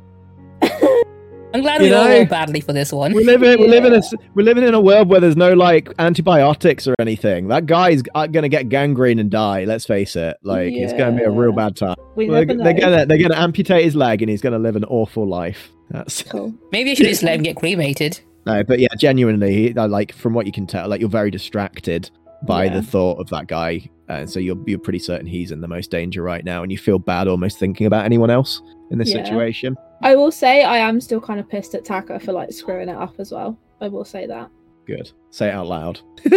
I'm 1.57 1.63
glad 1.63 1.81
You 1.81 1.89
we 1.89 1.95
all 1.95 2.05
know, 2.05 2.11
rolled 2.17 2.29
badly 2.29 2.61
for 2.61 2.73
this 2.73 2.93
one. 2.93 3.13
We 3.15 3.25
live 3.25 3.43
in 3.43 3.59
we 3.61 3.67
live 3.69 3.85
in 3.85 3.95
a 3.95 3.99
s- 3.99 4.13
we're 4.35 4.45
living 4.45 4.65
in 4.65 4.75
a 4.75 4.81
world 4.81 5.09
where 5.09 5.21
there's 5.21 5.37
no 5.37 5.55
like 5.55 5.89
antibiotics 5.99 6.87
or 6.87 6.95
anything. 6.99 7.49
That 7.49 7.67
guy's 7.67 8.03
uh, 8.15 8.27
gonna 8.27 8.49
get 8.49 8.69
gangrene 8.69 9.19
and 9.19 9.31
die. 9.31 9.65
Let's 9.65 9.87
face 9.87 10.17
it. 10.17 10.37
Like 10.43 10.73
it's 10.73 10.93
gonna 10.93 11.17
be 11.17 11.23
a 11.23 11.31
real 11.31 11.53
bad 11.53 11.77
time. 11.77 11.97
We 12.15 12.29
They're, 12.29 12.45
they're 12.45 12.73
gonna 12.75 13.07
they're 13.07 13.19
gonna 13.19 13.37
amputate 13.37 13.85
his 13.85 13.95
leg 13.97 14.23
and 14.23 14.31
he's 14.31 14.41
gonna 14.41 14.59
live 14.59 14.77
an 14.77 14.85
awful 14.85 15.27
life. 15.27 15.71
That's 15.91 16.23
Cool. 16.25 16.53
Maybe 16.73 16.91
I 16.91 16.95
should 16.95 17.07
just 17.07 17.23
let 17.23 17.37
him 17.37 17.43
get 17.43 17.57
cremated. 17.57 18.21
no, 18.45 18.63
but 18.65 18.79
yeah, 18.81 18.89
genuinely, 18.99 19.77
uh, 19.77 19.89
like 19.89 20.13
from 20.13 20.35
what 20.35 20.47
you 20.47 20.53
can 20.53 20.67
tell, 20.67 20.89
like 20.89 21.01
you're 21.01 21.09
very 21.09 21.31
distracted 21.31 22.11
by 22.43 22.65
Yeah. 22.65 22.75
the 22.75 22.83
thought 22.83 23.19
of 23.19 23.29
that 23.31 23.47
guy, 23.47 23.89
and 24.09 24.29
so 24.29 24.39
you're 24.41 24.59
you're 24.67 24.79
pretty 24.79 24.99
certain 24.99 25.27
he's 25.27 25.51
in 25.53 25.61
the 25.61 25.69
most 25.69 25.91
danger 25.91 26.23
right 26.23 26.45
now, 26.45 26.63
and 26.63 26.71
you 26.71 26.77
feel 26.79 26.99
bad 26.99 27.29
almost 27.29 27.59
thinking 27.59 27.87
about 27.87 28.05
anyone 28.05 28.31
else 28.31 28.61
in 28.91 28.99
this 28.99 29.13
Yeah. 29.13 29.25
situation. 29.25 29.77
I 30.03 30.15
will 30.17 30.31
say 30.31 30.63
I 30.65 30.79
am 30.79 31.01
still 31.01 31.21
kind 31.21 31.41
of 31.41 31.49
pissed 31.49 31.75
at 31.75 31.85
Taka 31.85 32.21
for 32.21 32.33
like 32.33 32.53
screwing 32.53 32.89
it 32.89 32.97
up 32.97 33.15
as 33.19 33.33
well. 33.33 33.59
I 33.81 33.89
will 33.89 34.05
say 34.05 34.27
that. 34.27 34.51
Good. 34.87 35.11
Say 35.31 35.49
it 35.49 35.53
out 35.55 35.67
loud. 35.67 36.01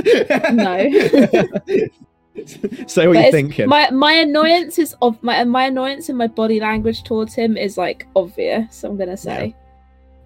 No. 0.54 0.90
Say 2.88 3.06
what 3.08 3.16
But 3.16 3.22
you're 3.24 3.32
thinking. 3.32 3.68
My 3.68 3.90
my 3.92 4.14
annoyance 4.14 4.80
is 4.80 4.96
of 5.02 5.22
my 5.22 5.44
my 5.44 5.66
annoyance 5.66 6.08
in 6.10 6.16
my 6.16 6.28
body 6.28 6.60
language 6.62 7.04
towards 7.04 7.34
him 7.34 7.58
is 7.58 7.78
like 7.78 8.08
obvious. 8.16 8.84
I'm 8.84 8.98
gonna 8.98 9.18
say. 9.18 9.56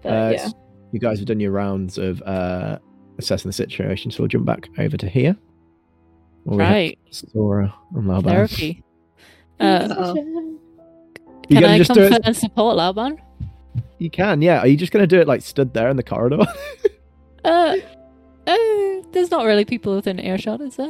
But 0.02 0.12
Uh, 0.12 0.30
yeah. 0.34 0.48
You 0.92 1.00
guys 1.00 1.18
have 1.18 1.26
done 1.26 1.40
your 1.40 1.50
rounds 1.50 1.98
of 1.98 2.22
uh, 2.22 2.78
assessing 3.18 3.48
the 3.48 3.52
situation, 3.52 4.12
so 4.12 4.22
we'll 4.22 4.28
jump 4.28 4.44
back 4.46 4.68
over 4.78 4.96
to 4.96 5.08
here. 5.08 5.36
Where 6.44 6.58
Right. 6.58 6.98
Sora 7.10 7.74
and 7.96 8.04
Laoban. 8.04 8.24
Therapy. 8.24 8.84
Uh, 9.58 9.88
Uh-oh. 9.90 10.14
You 10.14 10.60
can 11.48 11.60
gonna 11.62 11.74
I 11.74 11.78
just 11.78 11.92
do 11.92 12.00
comfort 12.00 12.20
it? 12.20 12.26
and 12.26 12.36
support 12.36 12.76
Laoban? 12.76 13.18
You 13.98 14.10
can, 14.10 14.42
yeah. 14.42 14.60
Are 14.60 14.66
you 14.66 14.76
just 14.76 14.92
going 14.92 15.02
to 15.02 15.06
do 15.06 15.20
it 15.20 15.28
like 15.28 15.42
stood 15.42 15.72
there 15.74 15.88
in 15.88 15.96
the 15.96 16.02
corridor? 16.02 16.38
Uh, 17.44 17.76
uh, 18.46 18.56
there's 19.12 19.30
not 19.30 19.44
really 19.44 19.66
people 19.66 19.94
within 19.94 20.18
earshot, 20.18 20.62
is 20.62 20.76
there? 20.76 20.88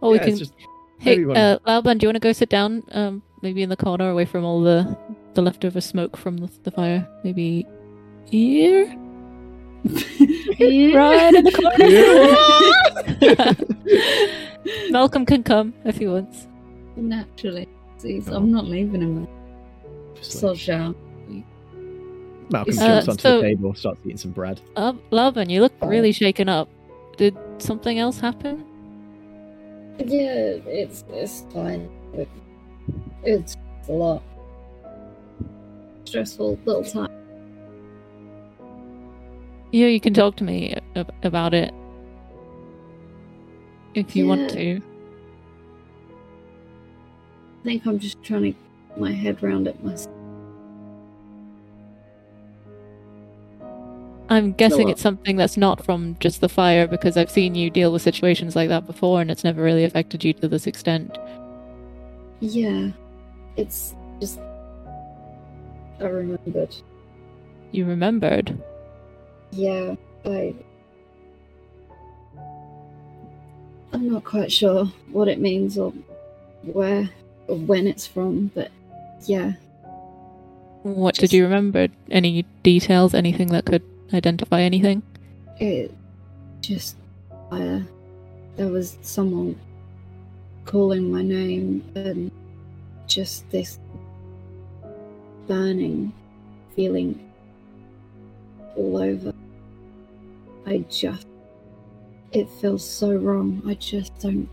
Or 0.00 0.12
we 0.12 0.16
Yeah, 0.16 0.22
can. 0.24 0.30
it's 0.30 0.38
just 0.38 0.54
Hey, 0.98 1.12
everyone- 1.12 1.36
uh, 1.36 1.58
Laoban, 1.66 1.98
do 1.98 2.04
you 2.04 2.08
want 2.08 2.16
to 2.16 2.20
go 2.20 2.32
sit 2.32 2.48
down? 2.48 2.82
Um, 2.92 3.22
maybe 3.42 3.62
in 3.62 3.68
the 3.68 3.76
corner, 3.76 4.08
away 4.08 4.24
from 4.24 4.42
all 4.42 4.62
the 4.62 4.96
the 5.34 5.42
leftover 5.42 5.82
smoke 5.82 6.16
from 6.16 6.38
the, 6.38 6.48
the 6.62 6.70
fire. 6.70 7.06
Maybe 7.22 7.66
here, 8.30 8.86
right 9.84 11.34
in 11.34 11.44
the 11.44 11.52
corner. 11.52 11.76
Malcolm 14.90 15.26
can 15.26 15.42
come 15.42 15.74
if 15.84 15.98
he 15.98 16.06
wants. 16.06 16.48
Naturally. 16.96 17.68
Jeez, 17.98 18.28
I'm 18.28 18.50
not 18.50 18.64
leaving 18.64 19.02
him. 19.02 19.28
Just 20.20 20.38
So 20.38 20.48
like- 20.48 20.58
sharp. 20.58 20.96
Malcolm 22.52 22.78
Uh, 22.78 22.86
jumps 22.86 23.08
onto 23.08 23.22
so- 23.22 23.36
the 23.36 23.42
table, 23.42 23.74
starts 23.74 24.00
eating 24.04 24.16
some 24.16 24.32
bread. 24.32 24.60
Uh, 24.76 24.92
Laoban, 25.12 25.48
you 25.50 25.60
look 25.60 25.72
really 25.82 26.10
shaken 26.12 26.48
up. 26.48 26.68
Did 27.16 27.36
something 27.58 27.98
else 27.98 28.18
happen? 28.18 28.64
Yeah, 29.98 30.56
it's 30.66 31.04
it's 31.10 31.44
fine. 31.52 31.88
It- 32.14 32.28
It's 33.22 33.56
a 33.88 33.92
lot. 33.92 34.22
Stressful 36.06 36.58
little 36.64 36.82
time. 36.82 37.10
Yeah, 39.72 39.86
you 39.86 40.00
can 40.00 40.14
talk 40.14 40.34
to 40.36 40.44
me 40.44 40.74
ab- 40.96 41.12
about 41.22 41.54
it 41.54 41.72
if 43.94 44.16
you 44.16 44.26
want 44.26 44.50
to. 44.50 44.76
I 47.60 47.62
think 47.62 47.86
I'm 47.86 47.98
just 47.98 48.20
trying 48.22 48.42
to 48.42 48.50
get 48.50 48.58
my 48.96 49.12
head 49.12 49.42
around 49.42 49.68
it 49.68 49.82
myself. 49.82 50.14
I'm 54.28 54.52
guessing 54.52 54.88
it's 54.88 55.02
something 55.02 55.36
that's 55.36 55.56
not 55.56 55.84
from 55.84 56.16
just 56.20 56.40
the 56.40 56.48
fire 56.48 56.86
because 56.86 57.16
I've 57.16 57.30
seen 57.30 57.56
you 57.56 57.68
deal 57.68 57.92
with 57.92 58.02
situations 58.02 58.54
like 58.54 58.68
that 58.68 58.86
before 58.86 59.20
and 59.20 59.28
it's 59.28 59.42
never 59.42 59.60
really 59.60 59.82
affected 59.82 60.22
you 60.22 60.32
to 60.34 60.46
this 60.46 60.68
extent. 60.68 61.18
Yeah, 62.38 62.90
it's 63.56 63.96
just 64.20 64.38
I 66.00 66.04
remembered. 66.04 66.74
You 67.72 67.84
remembered. 67.84 68.56
Yeah, 69.50 69.96
I. 70.24 70.54
I'm 73.92 74.08
not 74.10 74.24
quite 74.24 74.52
sure 74.52 74.84
what 75.10 75.26
it 75.26 75.40
means 75.40 75.76
or 75.76 75.92
where 76.62 77.10
or 77.48 77.56
when 77.56 77.86
it's 77.86 78.06
from, 78.06 78.52
but 78.54 78.70
yeah, 79.26 79.52
What 80.82 81.14
Just- 81.14 81.30
did 81.30 81.36
you 81.36 81.44
remember? 81.44 81.88
Any 82.10 82.44
details? 82.62 83.14
Anything 83.14 83.48
that 83.48 83.64
could 83.66 83.82
identify 84.14 84.62
anything? 84.62 85.02
it 85.58 85.92
just 86.62 86.96
fire. 87.50 87.86
There 88.56 88.68
was 88.68 88.96
someone 89.02 89.56
calling 90.64 91.10
my 91.12 91.20
name 91.22 91.84
and 91.94 92.30
just 93.06 93.48
this 93.50 93.78
burning 95.46 96.12
feeling 96.76 97.18
all 98.76 98.96
over. 98.96 99.34
I 100.66 100.78
just 100.88 101.26
it 102.32 102.48
feels 102.60 102.84
so 102.88 103.12
wrong. 103.12 103.60
I 103.66 103.74
just 103.74 104.16
don't 104.20 104.48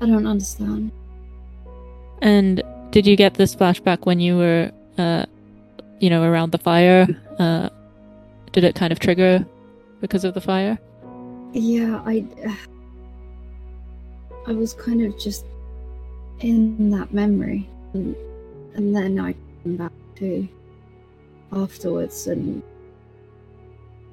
I 0.00 0.06
don't 0.06 0.26
understand. 0.26 0.90
And 2.22 2.62
did 2.90 3.06
you 3.06 3.16
get 3.16 3.34
this 3.34 3.54
flashback 3.54 4.06
when 4.06 4.20
you 4.20 4.36
were, 4.36 4.70
uh, 4.96 5.24
you 6.00 6.10
know, 6.10 6.22
around 6.22 6.52
the 6.52 6.58
fire? 6.58 7.06
Uh, 7.38 7.68
did 8.52 8.64
it 8.64 8.74
kind 8.74 8.92
of 8.92 8.98
trigger 8.98 9.44
because 10.00 10.24
of 10.24 10.34
the 10.34 10.40
fire? 10.40 10.78
Yeah, 11.52 12.02
I 12.04 12.24
I 14.46 14.52
was 14.52 14.74
kind 14.74 15.02
of 15.02 15.18
just 15.18 15.44
in 16.40 16.90
that 16.90 17.12
memory 17.12 17.68
and, 17.94 18.16
and 18.74 18.94
then 18.96 19.18
I 19.20 19.34
came 19.62 19.76
back 19.76 19.92
to 20.16 20.48
afterwards 21.52 22.26
and 22.26 22.62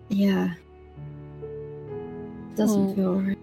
yeah. 0.09 0.53
Doesn't 2.55 2.85
Well- 2.87 2.95
feel 2.95 3.13
right. 3.21 3.37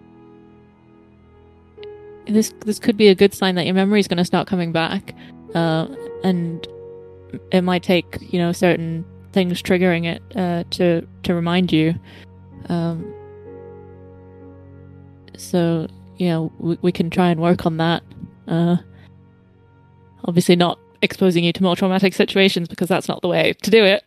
This 2.27 2.53
this 2.65 2.79
could 2.79 2.97
be 2.97 3.07
a 3.07 3.15
good 3.15 3.33
sign 3.33 3.55
that 3.55 3.65
your 3.65 3.75
memory 3.75 3.99
is 3.99 4.07
going 4.07 4.17
to 4.17 4.25
start 4.25 4.47
coming 4.47 4.71
back, 4.71 5.15
uh, 5.55 5.87
and 6.23 6.67
it 7.51 7.61
might 7.61 7.83
take 7.83 8.17
you 8.31 8.39
know 8.39 8.51
certain 8.51 9.05
things 9.31 9.61
triggering 9.61 10.05
it 10.05 10.21
uh, 10.35 10.63
to 10.71 11.07
to 11.23 11.33
remind 11.33 11.71
you. 11.71 11.95
Um, 12.69 13.13
so 15.35 15.87
you 16.17 16.27
know 16.29 16.51
we, 16.59 16.77
we 16.81 16.91
can 16.91 17.09
try 17.09 17.29
and 17.29 17.41
work 17.41 17.65
on 17.65 17.77
that. 17.77 18.03
Uh, 18.47 18.77
obviously, 20.25 20.55
not 20.55 20.79
exposing 21.01 21.43
you 21.43 21.51
to 21.53 21.63
more 21.63 21.75
traumatic 21.75 22.13
situations 22.13 22.67
because 22.67 22.87
that's 22.87 23.07
not 23.07 23.21
the 23.21 23.27
way 23.27 23.53
to 23.61 23.71
do 23.71 23.83
it. 23.83 24.03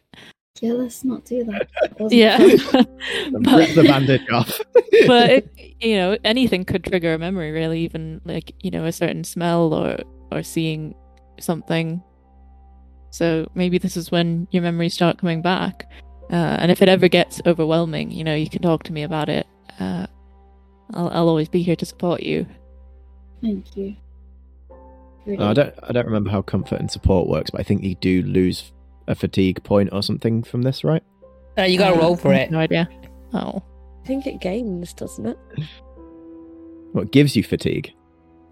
Yeah, 0.61 0.73
let's 0.73 1.05
not 1.05 1.25
do 1.25 1.45
that. 1.45 1.69
It 1.83 2.01
wasn't 2.01 2.13
Yeah, 2.13 2.39
fun. 2.57 2.87
Rip 3.57 3.75
the 3.75 3.85
bandage 3.87 4.29
off. 4.31 4.61
but 5.07 5.31
it, 5.31 5.77
you 5.81 5.97
know 5.97 6.17
anything 6.25 6.65
could 6.65 6.85
trigger 6.85 7.15
a 7.15 7.19
memory 7.19 7.51
really 7.51 7.81
even 7.81 8.21
like 8.25 8.55
you 8.61 8.71
know 8.71 8.85
a 8.87 8.93
certain 8.93 9.25
smell 9.25 9.75
or 9.75 9.99
or 10.33 10.43
seeing 10.43 10.95
something 11.39 12.03
so 13.11 13.47
maybe 13.55 13.77
this 13.77 13.97
is 13.97 14.11
when 14.11 14.49
your 14.53 14.63
memories 14.63 14.95
start 14.95 15.19
coming 15.19 15.43
back 15.43 15.87
uh, 16.31 16.57
and 16.61 16.71
if 16.71 16.81
it 16.81 16.89
ever 16.89 17.09
gets 17.09 17.43
overwhelming 17.45 18.11
you 18.11 18.25
know 18.25 18.35
you 18.35 18.49
can 18.49 18.63
talk 18.63 18.85
to 18.85 18.93
me 18.93 19.03
about 19.03 19.29
it 19.29 19.47
uh, 19.79 20.07
I'll, 20.95 21.09
I'll 21.11 21.29
always 21.29 21.49
be 21.49 21.63
here 21.63 21.77
to 21.77 21.85
support 21.85 22.23
you 22.23 22.47
Thank 23.43 23.77
you. 23.77 23.97
Really. 25.27 25.39
No, 25.39 25.51
I 25.51 25.55
don't. 25.55 25.75
I 25.83 25.93
don't 25.93 26.07
remember 26.07 26.31
how 26.31 26.41
comfort 26.41 26.81
and 26.81 26.91
support 26.91 27.29
works, 27.29 27.51
but 27.51 27.61
I 27.61 27.65
think 27.65 27.83
you 27.83 27.95
do 27.97 28.23
lose 28.23 28.73
a 29.09 29.15
fatigue 29.15 29.63
point 29.65 29.91
or 29.93 30.03
something 30.03 30.43
from 30.43 30.63
this, 30.63 30.83
right? 30.85 31.03
Uh, 31.59 31.63
you 31.63 31.79
gotta 31.79 31.97
Uh, 31.97 32.01
roll 32.01 32.17
for 32.17 32.33
it. 32.33 32.51
no 32.51 32.59
idea 32.59 32.89
oh 33.35 33.63
I 34.05 34.07
think 34.07 34.27
it 34.27 34.41
gains, 34.41 34.93
doesn't 34.95 35.27
it? 35.27 35.39
What 36.93 37.13
gives 37.13 37.37
you 37.37 37.43
fatigue? 37.43 37.93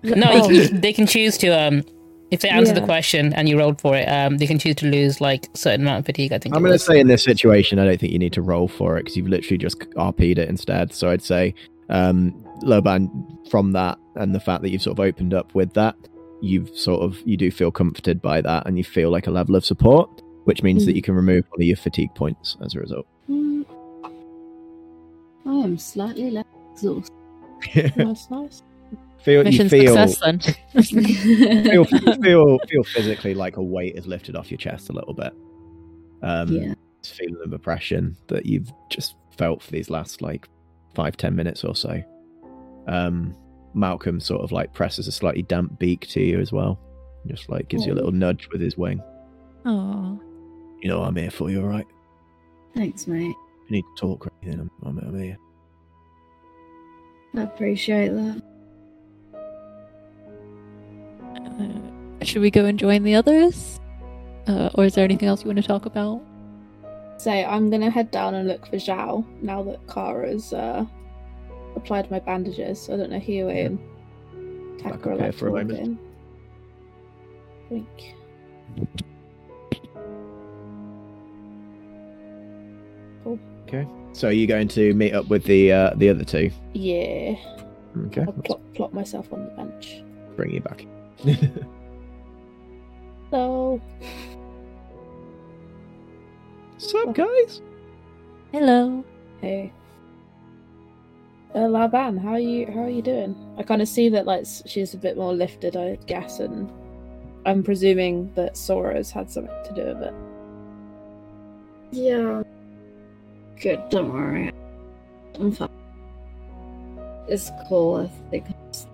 No, 0.02 0.26
Oh. 0.32 0.50
you, 0.50 0.62
you, 0.62 0.68
they 0.68 0.92
can 0.92 1.06
choose 1.06 1.38
to 1.38 1.48
um, 1.48 1.82
if 2.30 2.40
they 2.40 2.48
answer 2.48 2.74
the 2.74 2.80
question 2.80 3.32
and 3.34 3.48
you 3.48 3.58
rolled 3.58 3.80
for 3.80 3.96
it, 3.96 4.06
um, 4.06 4.38
they 4.38 4.46
can 4.46 4.58
choose 4.58 4.74
to 4.76 4.86
lose 4.90 5.20
like 5.20 5.48
certain 5.54 5.82
amount 5.82 6.00
of 6.00 6.06
fatigue. 6.06 6.32
I 6.32 6.38
think. 6.38 6.54
I'm 6.54 6.62
going 6.62 6.72
to 6.72 6.78
say 6.78 6.98
in 6.98 7.06
this 7.06 7.22
situation, 7.22 7.78
I 7.78 7.84
don't 7.84 7.98
think 8.00 8.12
you 8.12 8.18
need 8.18 8.32
to 8.34 8.42
roll 8.42 8.66
for 8.68 8.96
it 8.98 9.02
because 9.04 9.16
you've 9.16 9.28
literally 9.28 9.56
just 9.58 9.78
RP'd 9.96 10.38
it 10.38 10.48
instead. 10.48 10.92
So 10.92 11.10
I'd 11.10 11.22
say, 11.22 11.54
um, 11.90 12.32
Laoban, 12.62 13.08
from 13.50 13.72
that 13.72 13.98
and 14.16 14.34
the 14.34 14.40
fact 14.40 14.62
that 14.62 14.70
you've 14.70 14.82
sort 14.82 14.98
of 14.98 15.04
opened 15.04 15.32
up 15.32 15.54
with 15.54 15.72
that, 15.74 15.94
you've 16.42 16.68
sort 16.76 17.02
of 17.02 17.16
you 17.24 17.36
do 17.36 17.50
feel 17.50 17.70
comforted 17.70 18.20
by 18.20 18.40
that, 18.40 18.66
and 18.66 18.76
you 18.76 18.84
feel 18.84 19.10
like 19.10 19.26
a 19.26 19.30
level 19.30 19.54
of 19.54 19.64
support, 19.64 20.10
which 20.44 20.62
means 20.62 20.84
that 20.86 20.92
Mm. 20.92 20.96
you 20.96 21.02
can 21.02 21.14
remove 21.14 21.44
one 21.50 21.60
of 21.60 21.66
your 21.66 21.76
fatigue 21.76 22.14
points 22.14 22.56
as 22.62 22.74
a 22.74 22.80
result. 22.80 23.06
Mm, 23.30 23.64
I 25.46 25.50
am 25.50 25.78
slightly 25.78 26.30
less 26.30 26.44
exhausted. 26.72 27.10
Nice, 27.96 28.28
nice. 28.30 28.62
feel 29.22 29.46
you 29.48 29.68
feel 29.70 29.94
success 30.06 30.18
then 30.20 30.38
feel 30.84 31.84
feel 31.86 32.22
feel 32.22 32.58
feel 32.68 32.84
physically 32.84 33.32
like 33.34 33.56
a 33.56 33.62
weight 33.62 33.94
is 33.96 34.06
lifted 34.06 34.36
off 34.36 34.50
your 34.50 34.58
chest 34.58 34.90
a 34.90 34.92
little 34.92 35.14
bit. 35.14 35.32
Um, 36.22 36.48
yeah. 36.52 36.74
this 37.02 37.10
feeling 37.12 37.40
of 37.44 37.52
oppression 37.54 38.16
that 38.28 38.44
you've 38.44 38.70
just 38.90 39.16
felt 39.38 39.62
for 39.62 39.70
these 39.70 39.88
last 39.88 40.20
like 40.20 40.46
five 40.94 41.16
ten 41.16 41.34
minutes 41.34 41.64
or 41.64 41.74
so. 41.74 42.02
Um, 42.86 43.34
Malcolm 43.72 44.20
sort 44.20 44.42
of 44.42 44.52
like 44.52 44.72
presses 44.74 45.08
a 45.08 45.12
slightly 45.12 45.42
damp 45.42 45.78
beak 45.78 46.06
to 46.08 46.20
you 46.20 46.38
as 46.40 46.52
well, 46.52 46.78
just 47.26 47.48
like 47.48 47.68
gives 47.68 47.86
you 47.86 47.92
a 47.92 47.96
little 47.96 48.12
nudge 48.12 48.48
with 48.52 48.60
his 48.60 48.76
wing. 48.76 49.02
Oh, 49.64 50.20
You 50.84 50.90
know 50.90 51.02
I'm 51.02 51.16
here 51.16 51.30
for 51.30 51.48
you, 51.48 51.62
all 51.62 51.68
right? 51.68 51.86
Thanks, 52.74 53.06
mate. 53.06 53.34
If 53.64 53.70
you 53.70 53.76
need 53.76 53.84
to 53.96 54.00
talk 54.02 54.26
or 54.26 54.32
anything, 54.42 54.60
I'm, 54.60 54.70
I'm, 54.86 54.98
I'm 54.98 55.18
here. 55.18 55.38
I 57.34 57.40
appreciate 57.40 58.08
that. 58.10 58.42
uh, 61.46 62.24
should 62.24 62.42
we 62.42 62.50
go 62.50 62.66
and 62.66 62.78
join 62.78 63.02
the 63.02 63.14
others, 63.14 63.80
uh, 64.46 64.68
or 64.74 64.84
is 64.84 64.94
there 64.94 65.04
anything 65.04 65.26
else 65.26 65.42
you 65.42 65.46
want 65.46 65.56
to 65.56 65.66
talk 65.66 65.86
about? 65.86 66.20
Say, 67.16 67.46
I'm 67.46 67.70
gonna 67.70 67.88
head 67.88 68.10
down 68.10 68.34
and 68.34 68.46
look 68.46 68.66
for 68.66 68.76
Zhao 68.76 69.24
now 69.40 69.62
that 69.62 69.86
Kara's 69.88 70.52
uh, 70.52 70.84
applied 71.76 72.10
my 72.10 72.18
bandages. 72.18 72.90
I 72.90 72.98
don't 72.98 73.08
know 73.08 73.18
Huye 73.20 73.64
and 73.64 73.78
Back 74.82 75.00
Taka 75.00 75.08
are 75.08 75.12
up 75.14 75.20
here 75.20 75.32
for 75.32 75.48
a 75.48 75.52
moment. 75.52 75.78
in. 75.78 75.98
Think. 77.70 78.14
Okay. 83.26 83.86
So 84.12 84.28
are 84.28 84.32
you 84.32 84.46
going 84.46 84.68
to 84.68 84.94
meet 84.94 85.12
up 85.14 85.28
with 85.28 85.44
the 85.44 85.72
uh, 85.72 85.94
the 85.96 86.08
other 86.10 86.24
two? 86.24 86.50
Yeah, 86.72 87.34
Okay. 88.06 88.20
I'll 88.22 88.26
let's 88.34 88.40
plop, 88.46 88.60
plop 88.74 88.92
myself 88.92 89.32
on 89.32 89.44
the 89.44 89.50
bench. 89.50 90.02
bring 90.36 90.50
you 90.52 90.60
back. 90.60 90.84
So, 93.30 93.80
Sup, 96.78 97.14
guys? 97.14 97.60
Hello. 98.52 99.04
hey. 99.40 99.72
Uh, 101.52 101.66
Laoban, 101.66 102.16
how 102.20 102.30
are 102.32 102.38
you? 102.38 102.66
How 102.66 102.82
are 102.82 102.88
you 102.90 103.02
doing? 103.02 103.34
I 103.58 103.64
kind 103.64 103.82
of 103.82 103.88
see 103.88 104.08
that 104.10 104.24
like 104.26 104.44
she's 104.66 104.94
a 104.94 104.98
bit 104.98 105.16
more 105.16 105.32
lifted, 105.32 105.76
I 105.76 105.96
guess, 106.06 106.38
and 106.38 106.70
I'm 107.46 107.62
presuming 107.64 108.32
that 108.34 108.56
Sora's 108.56 109.10
had 109.10 109.30
something 109.30 109.54
to 109.64 109.72
do 109.74 109.84
with 109.84 110.02
it. 110.02 110.14
Yeah. 111.90 112.42
Good, 113.60 113.88
don't 113.90 114.12
worry. 114.12 114.52
I'm 115.38 115.52
fine. 115.52 115.68
It's 117.28 117.50
cool. 117.68 117.96
I 117.96 118.30
think 118.30 118.46
I 118.48 118.54
just 118.70 118.88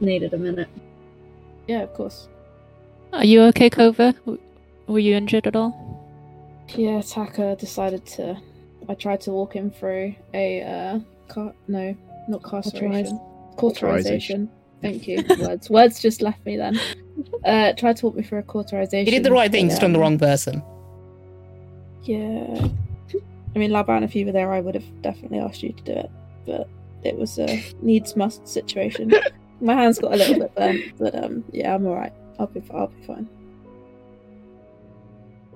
needed 0.00 0.34
a 0.34 0.38
minute. 0.38 0.68
Yeah, 1.66 1.82
of 1.82 1.92
course. 1.94 2.28
Are 3.12 3.24
you 3.24 3.42
okay, 3.44 3.68
Kova? 3.68 4.14
Were 4.86 4.98
you 4.98 5.16
injured 5.16 5.46
at 5.46 5.56
all? 5.56 5.72
Yeah, 6.74 7.02
Taka 7.02 7.56
decided 7.56 8.06
to. 8.06 8.40
I 8.88 8.94
tried 8.94 9.20
to 9.22 9.30
walk 9.30 9.54
him 9.54 9.70
through 9.70 10.14
a 10.34 10.62
uh, 10.62 11.00
car. 11.28 11.52
No, 11.68 11.94
not 12.28 12.42
carceration. 12.42 13.20
Cauterization. 13.56 14.50
Thank 14.80 15.06
you. 15.06 15.24
Words. 15.38 15.70
Words 15.70 16.00
just 16.00 16.22
left 16.22 16.44
me 16.44 16.56
then. 16.56 16.80
Uh, 17.44 17.72
tried 17.74 17.96
to 17.98 18.06
walk 18.06 18.16
me 18.16 18.22
through 18.22 18.38
a 18.38 18.42
cauterization. 18.42 19.06
You 19.06 19.12
did 19.12 19.24
the 19.24 19.32
right 19.32 19.50
thing, 19.52 19.68
just 19.68 19.84
on 19.84 19.92
the 19.92 19.98
wrong 19.98 20.18
person. 20.18 20.62
Yeah. 22.04 22.68
I 23.54 23.58
mean, 23.58 23.70
Laoban, 23.70 24.02
if 24.02 24.14
you 24.16 24.24
were 24.26 24.32
there, 24.32 24.52
I 24.52 24.60
would 24.60 24.74
have 24.74 25.02
definitely 25.02 25.38
asked 25.38 25.62
you 25.62 25.72
to 25.72 25.82
do 25.82 25.92
it, 25.92 26.10
but 26.46 26.68
it 27.04 27.16
was 27.16 27.38
a 27.38 27.62
needs 27.82 28.16
must 28.16 28.46
situation. 28.48 29.12
My 29.60 29.74
hands 29.74 29.98
got 29.98 30.12
a 30.12 30.16
little 30.16 30.38
bit 30.38 30.54
burnt, 30.54 30.98
but 30.98 31.14
um, 31.14 31.44
yeah, 31.52 31.74
I'm 31.74 31.86
all 31.86 31.94
right. 31.94 32.12
I'll 32.38 32.46
be, 32.46 32.62
I'll 32.72 32.88
be 32.88 33.02
fine. 33.06 33.28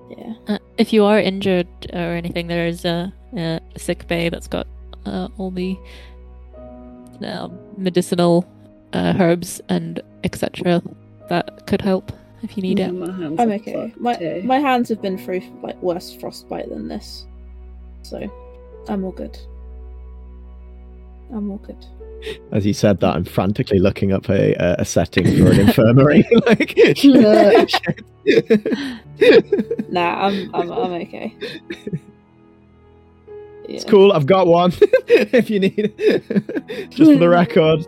Yeah. 0.09 0.33
Uh, 0.47 0.57
if 0.77 0.93
you 0.93 1.03
are 1.03 1.19
injured 1.19 1.67
or 1.91 1.97
anything, 2.15 2.47
there 2.47 2.67
is 2.67 2.85
a, 2.85 3.11
a 3.35 3.59
sick 3.77 4.07
bay 4.07 4.29
that's 4.29 4.47
got 4.47 4.67
uh, 5.05 5.27
all 5.37 5.51
the 5.51 5.77
uh, 7.23 7.49
medicinal 7.77 8.45
uh, 8.93 9.13
herbs 9.19 9.59
and 9.69 9.99
etc. 10.23 10.81
that 11.29 11.65
could 11.67 11.81
help 11.81 12.11
if 12.43 12.55
you 12.55 12.63
need 12.63 12.79
Yeah, 12.79 12.89
it. 12.89 12.93
my 12.93 13.11
hands 13.11 13.39
I'm 13.39 13.51
okay. 13.51 13.93
My 13.97 14.41
my 14.45 14.59
hands 14.59 14.87
have 14.89 15.01
been 15.01 15.17
through 15.17 15.41
like 15.61 15.81
worse 15.81 16.13
frostbite 16.13 16.69
than 16.69 16.87
this, 16.87 17.25
so 18.09 18.29
I'm 18.87 19.03
all 19.03 19.11
good. 19.11 19.37
I'm 21.31 21.51
all 21.51 21.57
good. 21.57 21.85
As 22.51 22.65
you 22.65 22.73
said 22.73 22.99
that, 23.01 23.15
I'm 23.15 23.25
frantically 23.25 23.79
looking 23.79 24.11
up 24.11 24.29
a 24.29 24.53
a, 24.55 24.75
a 24.79 24.85
setting 24.85 25.25
for 25.37 25.51
an 25.51 25.59
infirmary. 25.59 26.25
like, 26.45 26.75
Nah, 29.89 30.27
I'm 30.27 30.55
I'm 30.55 30.71
I'm 30.71 30.91
okay. 31.03 31.35
it's 33.67 33.83
cool. 33.83 34.13
I've 34.13 34.25
got 34.25 34.47
one. 34.47 34.71
if 35.07 35.49
you 35.49 35.59
need, 35.59 35.93
it. 35.97 36.89
just 36.91 37.11
for 37.11 37.17
the 37.17 37.29
record. 37.29 37.85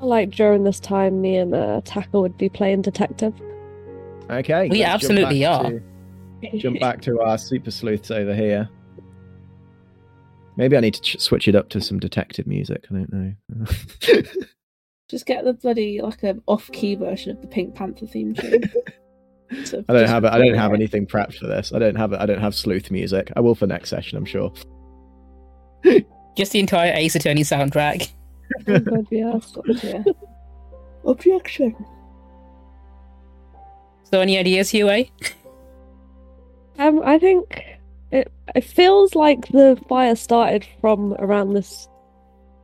Like 0.00 0.30
during 0.30 0.62
this 0.64 0.78
time, 0.78 1.20
me 1.20 1.36
and 1.36 1.54
uh, 1.54 1.80
Taka 1.84 2.20
would 2.20 2.38
be 2.38 2.48
playing 2.48 2.82
detective. 2.82 3.34
Okay. 4.30 4.68
We 4.68 4.84
absolutely 4.84 5.44
are. 5.44 5.70
to- 5.70 5.82
jump 6.56 6.80
back 6.80 7.00
to 7.02 7.20
our 7.20 7.38
super 7.38 7.70
sleuths 7.70 8.10
over 8.10 8.34
here. 8.34 8.68
Maybe 10.56 10.76
I 10.76 10.80
need 10.80 10.94
to 10.94 11.00
ch- 11.00 11.20
switch 11.20 11.46
it 11.46 11.54
up 11.54 11.68
to 11.70 11.80
some 11.80 12.00
detective 12.00 12.46
music. 12.46 12.86
I 12.90 12.94
don't 12.94 13.12
know. 13.12 13.64
Just 15.08 15.24
get 15.24 15.44
the 15.44 15.54
bloody 15.54 16.00
like 16.02 16.22
an 16.22 16.42
off-key 16.46 16.96
version 16.96 17.30
of 17.30 17.40
the 17.40 17.46
Pink 17.48 17.74
Panther 17.74 18.06
theme 18.06 18.34
tune. 18.34 18.62
So 19.64 19.82
I 19.88 19.94
don't 19.94 20.08
have 20.08 20.24
it. 20.24 20.32
I 20.32 20.36
don't 20.36 20.52
have 20.56 20.74
anything 20.74 21.06
prepped 21.06 21.38
for 21.38 21.46
this. 21.46 21.72
I 21.72 21.78
don't 21.78 21.94
have 21.94 22.12
it. 22.12 22.20
I 22.20 22.26
don't 22.26 22.38
have 22.40 22.54
sleuth 22.54 22.90
music. 22.90 23.32
I 23.34 23.40
will 23.40 23.54
for 23.54 23.66
next 23.66 23.88
session, 23.88 24.18
I'm 24.18 24.26
sure. 24.26 24.52
Just 26.36 26.52
the 26.52 26.60
entire 26.60 26.92
Ace 26.92 27.14
Attorney 27.14 27.44
soundtrack. 27.44 28.10
Oh, 28.66 28.78
God, 28.78 29.06
yeah. 29.10 29.38
Yeah. 29.82 30.04
Objection. 31.06 31.74
So, 34.04 34.20
any 34.20 34.36
ideas, 34.36 34.70
Huye? 34.70 35.10
Um, 36.78 37.02
I 37.04 37.18
think 37.18 37.64
it 38.10 38.30
it 38.54 38.64
feels 38.64 39.14
like 39.14 39.48
the 39.48 39.80
fire 39.88 40.14
started 40.14 40.66
from 40.80 41.14
around 41.18 41.54
this 41.54 41.88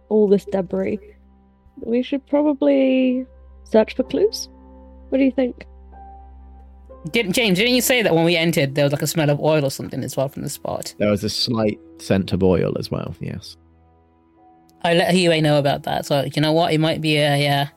all 0.09 0.29
this 0.29 0.45
debris. 0.45 0.99
We 1.81 2.03
should 2.03 2.27
probably 2.27 3.27
search 3.65 3.97
for 3.97 4.05
clues. 4.05 4.49
What 5.09 5.19
do 5.19 5.25
you 5.25 5.33
think? 5.33 5.67
Did, 7.11 7.35
James, 7.35 7.59
didn't 7.59 7.75
you 7.75 7.83
say 7.83 8.03
that 8.03 8.15
when 8.15 8.25
we 8.25 8.37
entered 8.37 8.77
there 8.77 8.85
was 8.85 8.93
like 8.93 9.03
a 9.03 9.07
smell 9.07 9.29
of 9.29 9.39
oil 9.41 9.65
or 9.65 9.71
something 9.71 10.03
as 10.03 10.17
well 10.17 10.29
from 10.29 10.43
the 10.43 10.49
spot? 10.49 10.95
There 10.99 11.11
was 11.11 11.23
a 11.23 11.29
slight 11.29 11.79
scent 11.99 12.33
of 12.33 12.43
oil 12.43 12.79
as 12.79 12.91
well. 12.91 13.15
Yes. 13.21 13.57
I 14.83 14.95
let 14.95 15.15
Huye 15.15 15.43
know 15.43 15.59
about 15.59 15.83
that. 15.83 16.07
So, 16.07 16.25
you 16.35 16.41
know 16.41 16.53
what? 16.53 16.73
It 16.73 16.79
might 16.79 17.01
be 17.01 17.17
a, 17.17 17.37
yeah. 17.37 17.69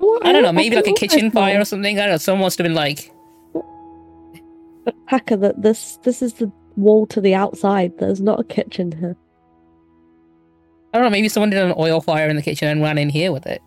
Well, 0.00 0.20
I 0.22 0.32
don't 0.32 0.42
know, 0.42 0.52
maybe 0.52 0.76
like 0.76 0.86
a 0.86 0.92
kitchen 0.92 1.30
fire 1.30 1.60
or 1.60 1.64
something. 1.64 1.98
I 1.98 2.02
don't 2.02 2.10
know. 2.12 2.16
Someone 2.18 2.46
must 2.46 2.58
have 2.58 2.64
been 2.64 2.74
like, 2.74 3.10
But 3.10 3.15
Hacker, 5.06 5.36
that 5.36 5.62
this 5.62 5.98
this 6.02 6.22
is 6.22 6.34
the 6.34 6.50
wall 6.76 7.06
to 7.08 7.20
the 7.20 7.34
outside. 7.34 7.98
There's 7.98 8.20
not 8.20 8.40
a 8.40 8.44
kitchen 8.44 8.92
here. 8.92 9.16
I 10.92 10.98
don't 10.98 11.04
know, 11.04 11.10
maybe 11.10 11.28
someone 11.28 11.50
did 11.50 11.62
an 11.62 11.74
oil 11.76 12.00
fire 12.00 12.28
in 12.28 12.36
the 12.36 12.42
kitchen 12.42 12.68
and 12.68 12.82
ran 12.82 12.96
in 12.96 13.10
here 13.10 13.32
with 13.32 13.46
it. 13.46 13.60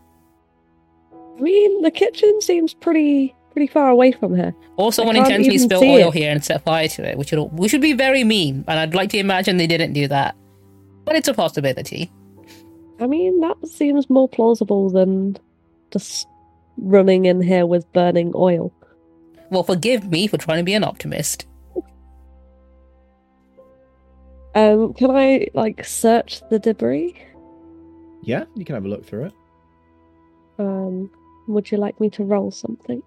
I 1.37 1.41
mean, 1.41 1.81
the 1.83 1.91
kitchen 1.91 2.41
seems 2.41 2.73
pretty 2.73 3.35
pretty 3.51 3.67
far 3.67 3.89
away 3.89 4.11
from 4.11 4.35
here. 4.35 4.53
Or 4.77 4.93
someone 4.93 5.15
intentionally 5.15 5.57
spilled 5.57 5.83
oil 5.83 6.09
it. 6.09 6.13
here 6.13 6.31
and 6.31 6.43
set 6.43 6.63
fire 6.63 6.87
to 6.87 7.03
it, 7.03 7.17
which 7.17 7.31
would, 7.31 7.45
which 7.51 7.71
would 7.73 7.81
be 7.81 7.93
very 7.93 8.23
mean. 8.23 8.63
And 8.67 8.79
I'd 8.79 8.95
like 8.95 9.09
to 9.11 9.17
imagine 9.17 9.57
they 9.57 9.67
didn't 9.67 9.93
do 9.93 10.07
that. 10.07 10.35
But 11.05 11.15
it's 11.15 11.27
a 11.27 11.33
possibility. 11.33 12.11
I 12.99 13.07
mean, 13.07 13.39
that 13.41 13.55
seems 13.67 14.09
more 14.09 14.29
plausible 14.29 14.89
than 14.89 15.37
just 15.91 16.27
running 16.77 17.25
in 17.25 17.41
here 17.41 17.65
with 17.65 17.91
burning 17.93 18.31
oil. 18.35 18.73
Well, 19.51 19.63
forgive 19.63 20.09
me 20.09 20.27
for 20.27 20.37
trying 20.37 20.59
to 20.59 20.63
be 20.63 20.73
an 20.73 20.83
optimist. 20.83 21.45
Um, 24.55 24.93
can 24.93 25.11
I 25.11 25.47
like 25.53 25.85
search 25.85 26.41
the 26.49 26.59
debris? 26.59 27.15
Yeah, 28.23 28.45
you 28.55 28.65
can 28.65 28.75
have 28.75 28.85
a 28.85 28.87
look 28.87 29.05
through 29.05 29.25
it. 29.25 29.33
Um, 30.57 31.09
would 31.47 31.71
you 31.71 31.77
like 31.77 31.99
me 31.99 32.09
to 32.11 32.23
roll 32.23 32.51
something? 32.51 33.01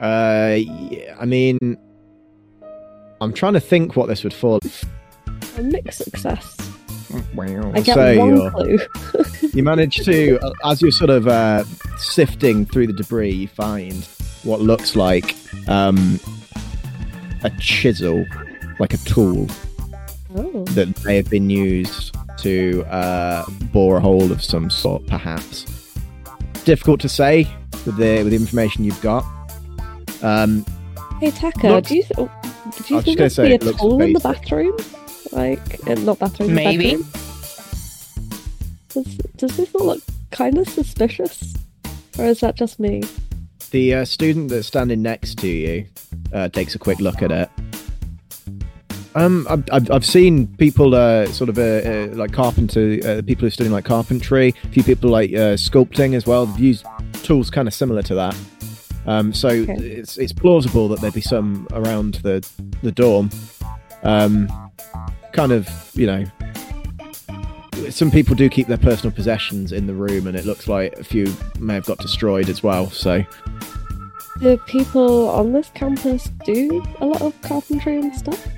Uh, 0.00 0.56
yeah, 0.58 1.16
I 1.20 1.26
mean, 1.26 1.58
I'm 3.20 3.32
trying 3.34 3.52
to 3.52 3.60
think 3.60 3.96
what 3.96 4.06
this 4.08 4.24
would 4.24 4.32
fall. 4.32 4.60
A 5.58 5.62
mixed 5.62 6.02
success. 6.04 6.56
Wow. 7.34 7.72
I 7.74 7.80
get 7.80 7.94
so 7.94 8.18
one 8.18 8.36
you're- 8.36 8.50
clue. 8.50 8.78
you 9.52 9.62
manage 9.62 9.96
to, 10.04 10.38
uh, 10.38 10.52
as 10.64 10.80
you're 10.80 10.92
sort 10.92 11.10
of 11.10 11.26
uh, 11.28 11.64
sifting 11.98 12.64
through 12.64 12.86
the 12.86 12.92
debris, 12.92 13.32
you 13.32 13.48
find 13.48 14.08
what 14.42 14.60
looks 14.60 14.96
like 14.96 15.36
um, 15.68 16.18
a 17.44 17.50
chisel, 17.58 18.24
like 18.78 18.94
a 18.94 18.98
tool 18.98 19.46
Oh, 20.36 20.64
that 20.70 21.04
may 21.04 21.16
have 21.16 21.28
been 21.28 21.50
used 21.50 22.14
to 22.38 22.84
uh, 22.84 23.44
bore 23.72 23.96
a 23.96 24.00
hole 24.00 24.30
of 24.30 24.42
some 24.42 24.70
sort, 24.70 25.04
perhaps. 25.06 25.64
Difficult 26.64 27.00
to 27.00 27.08
say 27.08 27.48
with 27.84 27.96
the 27.96 28.22
with 28.22 28.30
the 28.30 28.36
information 28.36 28.84
you've 28.84 29.00
got. 29.02 29.24
Um, 30.22 30.64
Hey 31.20 31.30
Taka, 31.32 31.68
Looks- 31.68 31.88
do 31.88 31.96
you 31.96 32.02
th- 32.04 32.16
do 32.16 32.94
you 32.94 33.02
think 33.02 33.18
just 33.18 33.36
there's 33.36 33.48
be 33.48 33.52
a 33.52 33.54
it 33.56 33.62
looks 33.64 33.80
tool 33.80 34.00
in 34.00 34.12
the 34.12 34.20
bathroom? 34.20 34.76
Like, 35.32 35.88
uh, 35.88 35.94
not 35.94 36.18
bathroom. 36.18 36.50
the 36.50 36.54
Maybe. 36.54 36.90
bedroom? 36.96 37.08
Does, 38.90 39.06
does 39.36 39.56
this 39.56 39.74
not 39.74 39.84
look 39.84 40.02
kind 40.30 40.58
of 40.58 40.68
suspicious, 40.68 41.54
or 42.18 42.24
is 42.26 42.40
that 42.40 42.54
just 42.56 42.78
me? 42.80 43.02
The 43.70 43.94
uh, 43.94 44.04
student 44.04 44.50
that's 44.50 44.66
standing 44.66 45.02
next 45.02 45.38
to 45.38 45.48
you 45.48 45.86
uh, 46.32 46.48
takes 46.48 46.74
a 46.74 46.78
quick 46.78 46.98
look 46.98 47.22
at 47.22 47.30
it. 47.30 47.50
Um, 49.14 49.46
I've, 49.50 49.90
I've, 49.90 50.06
seen 50.06 50.46
people 50.56 50.94
uh, 50.94 51.26
sort 51.26 51.50
of 51.50 51.58
uh, 51.58 51.62
uh, 51.62 52.08
like 52.12 52.32
carpenter, 52.32 52.98
uh, 53.04 53.22
people 53.22 53.40
who 53.40 53.46
are 53.48 53.50
studying 53.50 53.72
like 53.72 53.84
carpentry, 53.84 54.54
a 54.62 54.68
few 54.68 54.84
people 54.84 55.10
like 55.10 55.30
uh, 55.30 55.56
sculpting 55.56 56.14
as 56.14 56.26
well. 56.26 56.46
They've 56.46 56.60
used 56.60 56.86
tools 57.24 57.50
kind 57.50 57.66
of 57.66 57.74
similar 57.74 58.02
to 58.02 58.14
that. 58.14 58.36
Um, 59.06 59.32
so 59.32 59.48
Okay. 59.48 59.72
it's 59.74 60.16
it's 60.18 60.32
plausible 60.32 60.86
that 60.88 61.00
there'd 61.00 61.14
be 61.14 61.20
some 61.20 61.66
around 61.72 62.14
the 62.16 62.46
the 62.82 62.92
dorm. 62.92 63.30
Um, 64.04 64.48
kind 65.32 65.52
of, 65.52 65.68
you 65.94 66.06
know, 66.06 66.24
some 67.90 68.10
people 68.10 68.34
do 68.34 68.48
keep 68.48 68.66
their 68.66 68.78
personal 68.78 69.14
possessions 69.14 69.72
in 69.72 69.86
the 69.86 69.94
room, 69.94 70.26
and 70.26 70.36
it 70.36 70.44
looks 70.44 70.68
like 70.68 70.92
a 70.98 71.04
few 71.04 71.32
may 71.58 71.74
have 71.74 71.86
got 71.86 71.98
destroyed 71.98 72.48
as 72.48 72.62
well. 72.62 72.90
So. 72.90 73.24
Do 74.40 74.56
people 74.66 75.28
on 75.28 75.52
this 75.52 75.68
campus 75.74 76.30
do 76.44 76.82
a 77.00 77.06
lot 77.06 77.20
of 77.20 77.40
carpentry 77.42 77.98
and 77.98 78.14
stuff? 78.14 78.48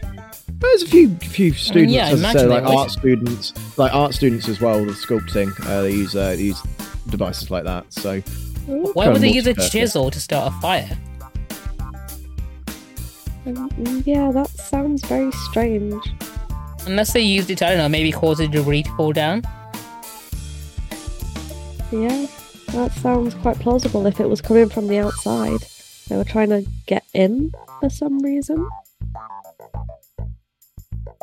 There's 0.48 0.82
a 0.84 0.86
few 0.86 1.16
few 1.16 1.52
students, 1.52 1.92
yeah, 1.92 2.08
as 2.08 2.22
I 2.22 2.32
said, 2.32 2.48
like 2.48 2.62
they 2.62 2.70
would. 2.70 2.78
art 2.78 2.90
students, 2.92 3.52
like 3.76 3.92
art 3.92 4.14
students 4.14 4.48
as 4.48 4.60
well. 4.60 4.84
The 4.84 4.92
sculpting, 4.92 5.50
uh, 5.66 5.82
they 5.82 5.90
use 5.90 6.14
uh, 6.14 6.30
they 6.30 6.42
use 6.42 6.62
devices 7.08 7.50
like 7.50 7.64
that. 7.64 7.92
So 7.92 8.20
Why 8.66 9.08
would 9.08 9.20
they 9.20 9.32
use 9.32 9.48
a 9.48 9.54
chisel 9.54 10.12
to 10.12 10.20
start 10.20 10.52
a 10.54 10.60
fire? 10.60 10.98
um, 13.46 14.02
yeah, 14.06 14.30
that 14.30 14.48
sounds 14.50 15.04
very 15.06 15.32
strange. 15.32 16.00
Unless 16.86 17.12
they 17.12 17.20
used 17.20 17.50
it, 17.50 17.62
I 17.62 17.70
don't 17.70 17.78
know, 17.78 17.88
maybe 17.88 18.12
cause 18.12 18.38
the 18.38 18.48
debris 18.48 18.84
to 18.84 18.96
fall 18.96 19.12
down. 19.12 19.42
Yeah, 21.90 22.26
that 22.72 22.92
sounds 23.00 23.34
quite 23.34 23.58
plausible 23.58 24.06
if 24.06 24.18
it 24.18 24.28
was 24.28 24.40
coming 24.40 24.68
from 24.68 24.88
the 24.88 24.98
outside. 24.98 25.60
They 26.08 26.16
were 26.16 26.24
trying 26.24 26.48
to 26.48 26.66
get 26.86 27.04
in 27.14 27.52
for 27.80 27.88
some 27.88 28.18
reason. 28.20 28.68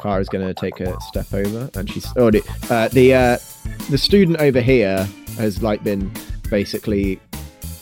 Kara's 0.02 0.30
going 0.30 0.48
to 0.48 0.53
take 0.53 0.80
a 0.80 0.99
step 1.02 1.34
over, 1.34 1.69
and 1.76 1.90
she's 1.90 2.15
already 2.15 2.41
uh, 2.69 2.88
the 2.90 3.14
uh, 3.14 3.38
the 3.90 3.98
student 3.98 4.40
over 4.40 4.61
here 4.61 5.07
has 5.38 5.61
like 5.61 5.84
been 5.84 6.11
basically 6.49 7.19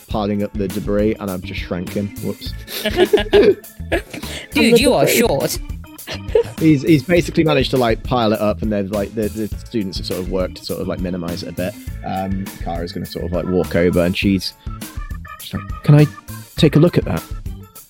piling 0.08 0.42
up 0.42 0.52
the 0.54 0.68
debris, 0.68 1.14
and 1.14 1.30
I've 1.30 1.42
just 1.42 1.60
shrank 1.60 1.90
him. 1.90 2.08
Whoops. 2.24 2.52
Dude, 4.52 4.80
you 4.80 4.94
are 4.94 5.06
short. 5.06 5.58
he's 6.58 6.82
he's 6.82 7.02
basically 7.02 7.44
managed 7.44 7.70
to 7.70 7.76
like 7.76 8.02
pile 8.04 8.32
it 8.32 8.40
up, 8.40 8.62
and 8.62 8.72
they've 8.72 8.90
like 8.90 9.14
the, 9.14 9.28
the 9.28 9.48
students 9.66 9.98
have 9.98 10.06
sort 10.06 10.20
of 10.20 10.30
worked 10.30 10.56
to 10.56 10.64
sort 10.64 10.80
of 10.80 10.88
like 10.88 11.00
minimize 11.00 11.42
it 11.42 11.48
a 11.48 11.52
bit. 11.52 11.74
Um, 12.04 12.44
Kara's 12.62 12.92
going 12.92 13.04
to 13.04 13.10
sort 13.10 13.24
of 13.24 13.32
like 13.32 13.46
walk 13.46 13.76
over, 13.76 14.04
and 14.04 14.16
she's, 14.16 14.54
she's 15.40 15.54
like, 15.54 15.82
"Can 15.84 15.94
I 15.94 16.06
take 16.56 16.76
a 16.76 16.78
look 16.78 16.98
at 16.98 17.04
that?" 17.04 17.24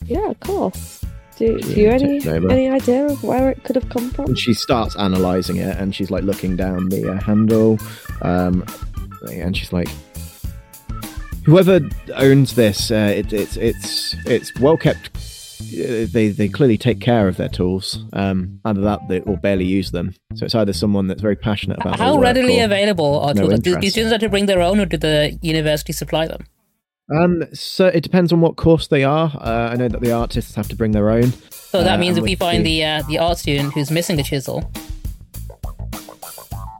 Yeah, 0.05 0.31
of 0.31 0.40
course. 0.40 1.05
Do, 1.36 1.57
do 1.61 1.81
you 1.81 1.89
any 1.89 2.16
it 2.16 2.27
any 2.27 2.69
idea 2.69 3.07
of 3.07 3.23
where 3.23 3.49
it 3.49 3.62
could 3.62 3.77
have 3.77 3.89
come 3.90 4.11
from? 4.11 4.27
and 4.27 4.39
she 4.39 4.53
starts 4.53 4.97
analyzing 4.97 5.59
it 5.59 5.77
and 5.77 5.95
she's 5.95 6.11
like 6.11 6.24
looking 6.24 6.57
down 6.57 6.89
the 6.89 7.12
uh, 7.12 7.20
handle 7.20 7.78
um 8.23 8.65
and 9.31 9.57
she's 9.57 9.73
like 9.73 9.89
whoever 11.45 11.78
owns 12.16 12.57
this 12.57 12.90
uh, 12.90 13.12
it, 13.15 13.32
it's 13.32 13.57
it's 13.57 14.16
it's 14.27 14.53
well 14.59 14.77
kept 14.77 15.11
they 15.60 16.28
they 16.28 16.48
clearly 16.48 16.78
take 16.78 17.01
care 17.01 17.26
of 17.28 17.36
their 17.36 17.48
tools 17.48 18.05
um 18.12 18.60
either 18.64 18.80
that 18.80 19.01
they 19.09 19.20
or 19.22 19.36
barely 19.36 19.64
use 19.64 19.90
them 19.90 20.14
so 20.35 20.44
it's 20.44 20.55
either 20.55 20.72
someone 20.72 21.06
that's 21.09 21.20
very 21.20 21.35
passionate 21.36 21.78
about 21.80 21.98
How 21.98 22.18
readily 22.18 22.60
available 22.60 23.18
are 23.20 23.35
no 23.35 23.48
tools? 23.48 23.60
Do, 23.60 23.80
do 23.80 23.90
students 23.90 24.12
have 24.12 24.20
to 24.20 24.28
bring 24.28 24.47
their 24.47 24.62
own, 24.62 24.78
or 24.78 24.86
do 24.86 24.97
the 24.97 25.36
university 25.43 25.93
supply 25.93 26.26
them? 26.28 26.44
um 27.14 27.43
so 27.55 27.86
it 27.86 28.02
depends 28.02 28.32
on 28.32 28.40
what 28.40 28.56
course 28.56 28.86
they 28.89 29.02
are 29.02 29.30
uh, 29.40 29.70
i 29.72 29.74
know 29.76 29.89
that 29.89 30.01
the 30.01 30.12
artists 30.12 30.55
have 30.55 30.68
to 30.68 30.76
bring 30.76 30.93
their 30.93 31.10
own 31.10 31.32
So 31.51 31.82
that 31.82 31.97
Uh, 31.97 32.01
means 32.01 32.16
if 32.18 32.24
we 32.24 32.35
find 32.35 32.64
the- 32.64 32.80
the 32.80 32.85
uh, 32.85 33.02
the 33.10 33.18
art 33.18 33.39
student 33.39 33.72
who's 33.74 33.90
missing 33.90 34.18
a 34.20 34.22
chisel, 34.22 34.59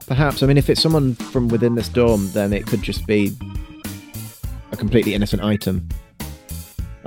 Perhaps. 0.07 0.41
I 0.41 0.47
mean, 0.47 0.57
if 0.57 0.69
it's 0.71 0.81
someone 0.81 1.13
from 1.13 1.49
within 1.49 1.75
this 1.75 1.87
dorm, 1.87 2.31
then 2.31 2.51
it 2.51 2.65
could 2.65 2.81
just 2.81 3.05
be 3.05 3.31
a 4.71 4.75
completely 4.75 5.13
innocent 5.13 5.43
item. 5.43 5.87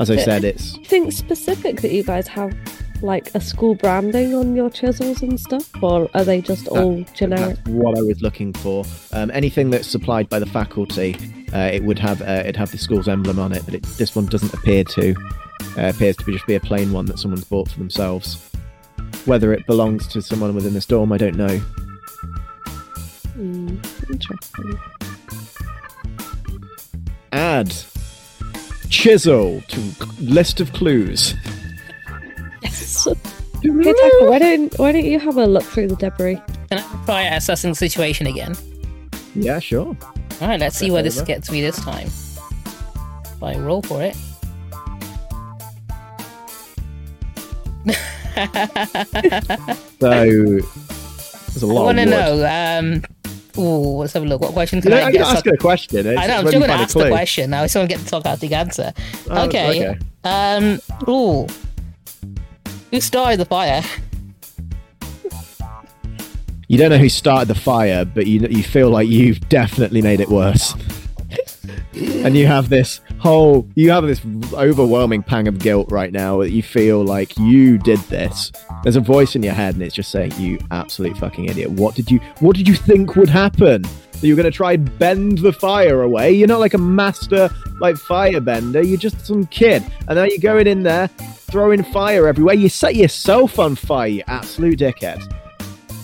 As 0.02 0.10
I 0.10 0.16
said, 0.16 0.42
it's 0.42 0.72
Do 0.72 0.80
you 0.80 0.86
think 0.86 1.12
specific 1.12 1.80
that 1.82 1.92
you 1.92 2.02
guys 2.02 2.26
have 2.26 2.52
like 3.02 3.32
a 3.36 3.40
school 3.40 3.76
branding 3.76 4.34
on 4.34 4.56
your 4.56 4.68
chisels 4.68 5.22
and 5.22 5.38
stuff, 5.38 5.70
or 5.80 6.10
are 6.14 6.24
they 6.24 6.40
just 6.40 6.66
all 6.66 7.04
generic? 7.14 7.54
that's 7.54 7.68
what 7.68 7.96
I 7.96 8.02
was 8.02 8.20
looking 8.20 8.52
for. 8.52 8.84
Um, 9.12 9.30
anything 9.30 9.70
that's 9.70 9.86
supplied 9.86 10.28
by 10.28 10.40
the 10.40 10.46
faculty, 10.46 11.14
uh, 11.54 11.70
it 11.72 11.84
would 11.84 12.00
have 12.00 12.20
uh, 12.20 12.42
it 12.44 12.56
have 12.56 12.72
the 12.72 12.78
school's 12.78 13.06
emblem 13.06 13.38
on 13.38 13.52
it, 13.52 13.64
but 13.64 13.74
it, 13.74 13.84
this 13.96 14.16
one 14.16 14.26
doesn't 14.26 14.52
appear 14.52 14.82
to. 14.82 15.14
Uh, 15.78 15.90
appears 15.90 16.16
to 16.16 16.24
be 16.24 16.32
just 16.32 16.48
be 16.48 16.56
a 16.56 16.60
plain 16.60 16.90
one 16.90 17.06
that 17.06 17.20
someone's 17.20 17.44
bought 17.44 17.70
for 17.70 17.78
themselves. 17.78 18.50
Whether 19.24 19.52
it 19.52 19.64
belongs 19.68 20.08
to 20.08 20.20
someone 20.20 20.52
within 20.52 20.74
this 20.74 20.84
dorm, 20.84 21.12
I 21.12 21.16
don't 21.16 21.36
know. 21.36 21.58
Hmm, 23.36 23.76
interesting. 24.10 24.80
Add 27.30 27.72
chisel 28.92 29.62
to 29.68 29.80
list 30.20 30.60
of 30.60 30.72
clues. 30.74 31.34
Yes. 32.62 33.08
Hey 33.62 33.92
Taka, 33.92 34.26
why 34.26 34.38
don't 34.38 34.78
why 34.78 34.92
don't 34.92 35.04
you 35.04 35.18
have 35.18 35.36
a 35.38 35.46
look 35.46 35.64
through 35.64 35.88
the 35.88 35.96
debris? 35.96 36.38
can 36.68 36.78
I 36.78 37.04
try 37.06 37.22
assessing 37.22 37.70
the 37.70 37.74
situation 37.74 38.26
again? 38.26 38.54
Yeah, 39.34 39.58
sure. 39.60 39.96
All 40.40 40.48
right, 40.48 40.60
let's 40.60 40.76
see 40.76 40.86
Step 40.86 40.92
where 40.92 41.02
this 41.02 41.16
over. 41.18 41.26
gets 41.26 41.50
me 41.50 41.62
this 41.62 41.76
time. 41.82 42.06
If 42.08 43.42
I 43.42 43.56
roll 43.56 43.82
for 43.82 44.02
it. 44.02 44.16
So 50.00 50.08
there's 50.08 51.62
a 51.62 51.66
lot 51.66 51.82
I 51.82 51.84
want 51.84 51.98
to 51.98 52.04
of 52.04 52.08
know. 52.08 52.78
Um, 52.80 53.04
ooh, 53.58 53.98
let's 53.98 54.12
have 54.12 54.22
a 54.22 54.26
look. 54.26 54.40
What 54.40 54.52
question 54.52 54.80
can 54.80 54.90
don't 54.90 55.02
I 55.02 55.10
get? 55.10 55.18
to 55.18 55.26
ask 55.26 55.46
a 55.46 55.56
question. 55.56 56.06
It's 56.06 56.20
I 56.20 56.26
know. 56.26 56.38
I'm 56.38 56.46
still 56.46 56.60
going 56.60 56.70
to 56.70 56.76
ask 56.76 56.96
the 56.96 57.08
question 57.08 57.50
now. 57.50 57.62
I 57.62 57.66
still 57.66 57.86
get 57.86 58.00
the 58.00 58.08
sarcastic 58.08 58.52
answer. 58.52 58.92
Oh, 59.30 59.46
okay. 59.46 59.98
Um. 60.24 60.80
Ooh. 61.08 61.46
Who 62.90 63.00
started 63.00 63.40
the 63.40 63.46
fire? 63.46 63.82
You 66.68 66.78
don't 66.78 66.90
know 66.90 66.98
who 66.98 67.08
started 67.08 67.48
the 67.48 67.54
fire, 67.54 68.04
but 68.04 68.26
you 68.26 68.40
you 68.48 68.62
feel 68.62 68.88
like 68.90 69.08
you've 69.08 69.46
definitely 69.48 70.00
made 70.00 70.20
it 70.20 70.28
worse. 70.28 70.74
And 71.94 72.36
you 72.36 72.46
have 72.46 72.68
this 72.68 73.00
whole 73.18 73.68
you 73.74 73.90
have 73.90 74.04
this 74.04 74.20
overwhelming 74.54 75.22
pang 75.22 75.46
of 75.48 75.58
guilt 75.58 75.90
right 75.90 76.12
now 76.12 76.38
that 76.38 76.50
you 76.50 76.62
feel 76.62 77.04
like 77.04 77.36
you 77.38 77.78
did 77.78 77.98
this. 78.00 78.50
There's 78.82 78.96
a 78.96 79.00
voice 79.00 79.36
in 79.36 79.42
your 79.42 79.52
head 79.54 79.74
and 79.74 79.82
it's 79.82 79.94
just 79.94 80.10
saying, 80.10 80.32
"You 80.38 80.58
absolute 80.70 81.16
fucking 81.18 81.46
idiot. 81.46 81.70
What 81.70 81.94
did 81.94 82.10
you 82.10 82.18
what 82.40 82.56
did 82.56 82.66
you 82.66 82.74
think 82.74 83.14
would 83.16 83.28
happen?" 83.28 83.82
That 83.82 84.28
you're 84.28 84.36
going 84.36 84.44
to 84.44 84.52
try 84.52 84.74
and 84.74 84.98
bend 85.00 85.38
the 85.38 85.52
fire 85.52 86.02
away? 86.02 86.30
You're 86.32 86.46
not 86.46 86.60
like 86.60 86.74
a 86.74 86.78
master 86.78 87.50
like 87.80 87.96
firebender. 87.96 88.86
You're 88.86 88.96
just 88.96 89.26
some 89.26 89.46
kid. 89.46 89.82
And 90.06 90.16
now 90.16 90.22
you're 90.22 90.38
going 90.38 90.68
in 90.68 90.84
there 90.84 91.08
throwing 91.08 91.82
fire 91.82 92.28
everywhere. 92.28 92.54
You 92.54 92.68
set 92.68 92.94
yourself 92.94 93.58
on 93.58 93.74
fire, 93.74 94.06
you 94.06 94.22
absolute 94.28 94.78
dickhead. 94.78 95.18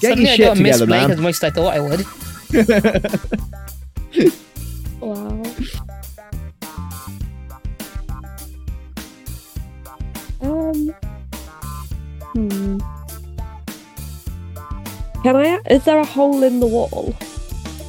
Get 0.00 0.18
Suddenly 0.18 0.22
your 0.24 0.32
I 0.32 0.36
shit 0.36 0.46
got 0.46 0.56
together, 0.56 0.86
man. 0.86 1.10
as 1.12 1.20
much 1.20 1.36
as 1.36 1.44
I 1.44 1.50
thought 1.50 1.74
I 1.74 1.80
would. 1.80 2.04
Wow. 5.00 5.42
Um. 10.40 10.94
Hmm. 12.32 12.78
Can 15.22 15.36
I? 15.36 15.60
Is 15.70 15.84
there 15.84 15.98
a 15.98 16.04
hole 16.04 16.42
in 16.42 16.60
the 16.60 16.66
wall? 16.66 17.14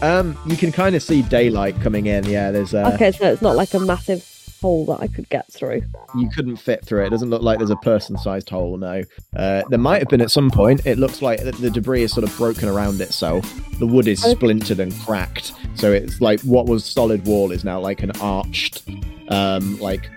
Um, 0.01 0.37
you 0.45 0.55
can 0.57 0.71
kind 0.71 0.95
of 0.95 1.03
see 1.03 1.21
daylight 1.23 1.79
coming 1.81 2.05
in. 2.07 2.25
Yeah, 2.25 2.51
there's 2.51 2.73
A... 2.73 2.93
Okay, 2.95 3.11
so 3.11 3.31
it's 3.31 3.41
not 3.41 3.55
like 3.55 3.73
a 3.73 3.79
massive 3.79 4.25
hole 4.61 4.85
that 4.85 4.99
I 5.01 5.07
could 5.07 5.27
get 5.29 5.51
through. 5.51 5.81
you 6.17 6.29
couldn't 6.35 6.55
fit 6.57 6.85
through 6.85 7.03
it. 7.03 7.07
It 7.07 7.09
doesn't 7.11 7.29
look 7.29 7.41
like 7.41 7.57
there's 7.59 7.69
a 7.69 7.75
person-sized 7.77 8.49
hole. 8.49 8.77
No, 8.77 9.03
uh, 9.35 9.63
there 9.69 9.77
might 9.79 9.99
have 9.99 10.07
been 10.07 10.21
at 10.21 10.31
some 10.31 10.49
point. 10.49 10.85
It 10.85 10.97
looks 10.97 11.21
like 11.21 11.43
the- 11.43 11.51
the 11.51 11.69
debris 11.69 12.03
is 12.03 12.13
sort 12.13 12.23
of 12.23 12.35
broken 12.37 12.67
around 12.69 12.99
itself. 13.01 13.45
The 13.79 13.87
wood 13.87 14.07
is 14.07 14.21
splintered 14.21 14.79
and 14.79 14.93
cracked, 15.01 15.51
so 15.79 15.91
it's 15.91 16.19
like 16.21 16.41
what 16.41 16.65
was 16.65 16.83
solid 16.85 17.25
wall 17.25 17.51
is 17.51 17.63
now 17.63 17.79
like 17.79 18.03
an 18.03 18.11
arched, 18.21 18.83
um, 19.29 19.79
like 19.79 20.09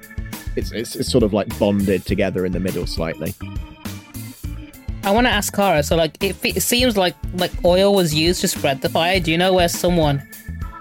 it's 0.56 0.72
it's, 0.72 0.96
it's 0.96 1.10
sort 1.10 1.22
of 1.24 1.32
like 1.32 1.56
bonded 1.58 2.04
together 2.04 2.44
in 2.44 2.52
the 2.52 2.60
middle 2.60 2.86
slightly. 2.86 3.34
I 5.04 5.10
want 5.10 5.26
to 5.26 5.32
ask 5.32 5.52
Kara. 5.52 5.82
So, 5.82 5.96
like, 5.96 6.22
it, 6.22 6.36
it 6.44 6.62
seems 6.62 6.96
like 6.96 7.16
like 7.34 7.50
oil 7.64 7.94
was 7.94 8.14
used 8.14 8.40
to 8.42 8.48
spread 8.48 8.82
the 8.82 8.88
fire. 8.88 9.18
Do 9.18 9.32
you 9.32 9.38
know 9.38 9.52
where 9.52 9.68
someone 9.68 10.18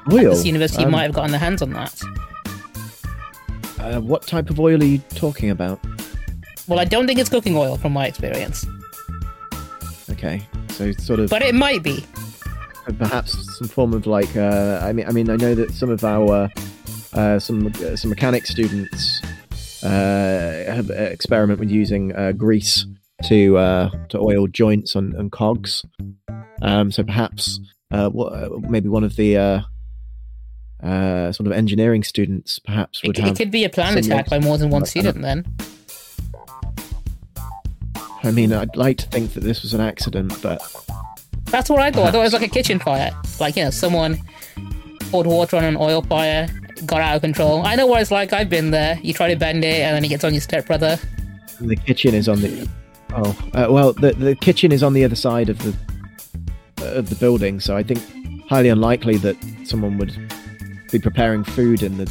at 0.07 0.11
this 0.11 0.45
university 0.45 0.83
Um, 0.83 0.91
might 0.91 1.03
have 1.03 1.13
gotten 1.13 1.31
their 1.31 1.39
hands 1.39 1.61
on 1.61 1.71
that? 1.71 2.01
Uh, 3.79 3.99
what 3.99 4.21
type 4.27 4.49
of 4.51 4.59
oil 4.59 4.79
are 4.81 4.85
you 4.85 4.99
talking 5.15 5.49
about? 5.49 5.79
Well, 6.67 6.79
I 6.79 6.85
don't 6.85 7.07
think 7.07 7.19
it's 7.19 7.29
cooking 7.29 7.57
oil 7.57 7.77
from 7.77 7.93
my 7.93 8.05
experience, 8.05 8.65
Okay, 10.09 10.47
so 10.69 10.91
sort 10.93 11.19
of 11.19 11.29
but 11.29 11.41
it 11.41 11.55
might 11.55 11.81
be. 11.81 12.05
Perhaps 12.97 13.57
some 13.57 13.67
form 13.67 13.93
of 13.93 14.05
like. 14.07 14.35
Uh, 14.35 14.79
I 14.81 14.93
mean, 14.93 15.07
I 15.07 15.11
mean, 15.11 15.29
I 15.29 15.35
know 15.35 15.55
that 15.55 15.71
some 15.71 15.89
of 15.89 16.03
our 16.03 16.49
uh, 17.13 17.39
some 17.39 17.67
uh, 17.67 17.95
some 17.95 18.09
mechanic 18.09 18.45
students 18.45 19.21
uh, 19.83 20.63
have 20.67 20.89
uh, 20.89 20.93
experiment 20.93 21.59
with 21.59 21.69
using 21.71 22.15
uh, 22.15 22.31
grease 22.31 22.85
to 23.25 23.57
uh, 23.57 23.89
to 24.09 24.19
oil 24.19 24.47
joints 24.47 24.95
and, 24.95 25.13
and 25.13 25.31
cogs. 25.31 25.83
Um, 26.61 26.91
so 26.91 27.03
perhaps 27.03 27.59
uh, 27.91 28.09
what, 28.09 28.61
maybe 28.69 28.87
one 28.89 29.03
of 29.03 29.15
the 29.15 29.37
uh, 29.37 29.61
uh, 30.83 31.31
sort 31.31 31.47
of 31.47 31.53
engineering 31.53 32.03
students 32.03 32.59
perhaps 32.59 33.01
It, 33.03 33.07
would 33.07 33.17
have. 33.17 33.29
it 33.31 33.37
could 33.37 33.51
be 33.51 33.65
a 33.65 33.73
some 33.73 33.97
attack 33.97 34.29
by 34.29 34.39
more 34.39 34.57
than 34.57 34.69
one 34.69 34.81
like 34.83 34.93
kind 34.93 35.07
of- 35.07 35.13
student. 35.15 35.23
Then 35.23 35.55
I 38.23 38.29
mean, 38.29 38.53
I'd 38.53 38.75
like 38.75 38.99
to 38.99 39.07
think 39.07 39.33
that 39.33 39.39
this 39.41 39.63
was 39.63 39.73
an 39.73 39.81
accident, 39.81 40.39
but 40.43 40.61
that's 41.51 41.69
what 41.69 41.79
I 41.79 41.91
thought. 41.91 42.07
I 42.07 42.11
thought 42.11 42.19
it 42.21 42.23
was 42.23 42.33
like 42.33 42.41
a 42.43 42.47
kitchen 42.47 42.79
fire. 42.79 43.11
Like 43.39 43.55
you 43.55 43.63
know, 43.65 43.69
someone 43.69 44.17
poured 45.11 45.27
water 45.27 45.57
on 45.57 45.63
an 45.63 45.75
oil 45.77 46.01
fire, 46.01 46.47
got 46.85 47.01
out 47.01 47.15
of 47.17 47.21
control. 47.21 47.65
I 47.65 47.75
know 47.75 47.85
what 47.87 48.01
it's 48.01 48.11
like. 48.11 48.33
I've 48.33 48.49
been 48.49 48.71
there. 48.71 48.97
You 49.03 49.13
try 49.13 49.29
to 49.33 49.35
bend 49.37 49.63
it, 49.63 49.81
and 49.81 49.95
then 49.95 50.03
it 50.05 50.09
gets 50.09 50.23
on 50.23 50.33
your 50.33 50.41
stepbrother. 50.41 50.97
the 51.59 51.75
kitchen 51.75 52.15
is 52.15 52.27
on 52.29 52.41
the. 52.41 52.67
Oh 53.13 53.37
uh, 53.53 53.67
well, 53.69 53.93
the 53.93 54.13
the 54.13 54.35
kitchen 54.35 54.71
is 54.71 54.81
on 54.83 54.93
the 54.93 55.03
other 55.03 55.15
side 55.15 55.49
of 55.49 55.57
the 55.59 55.75
of 56.97 57.09
the 57.09 57.15
building, 57.15 57.59
so 57.59 57.75
I 57.75 57.83
think 57.83 57.99
highly 58.47 58.69
unlikely 58.69 59.17
that 59.17 59.35
someone 59.65 59.97
would 59.97 60.13
be 60.91 60.99
preparing 60.99 61.43
food 61.43 61.83
in 61.83 61.97
the 61.97 62.09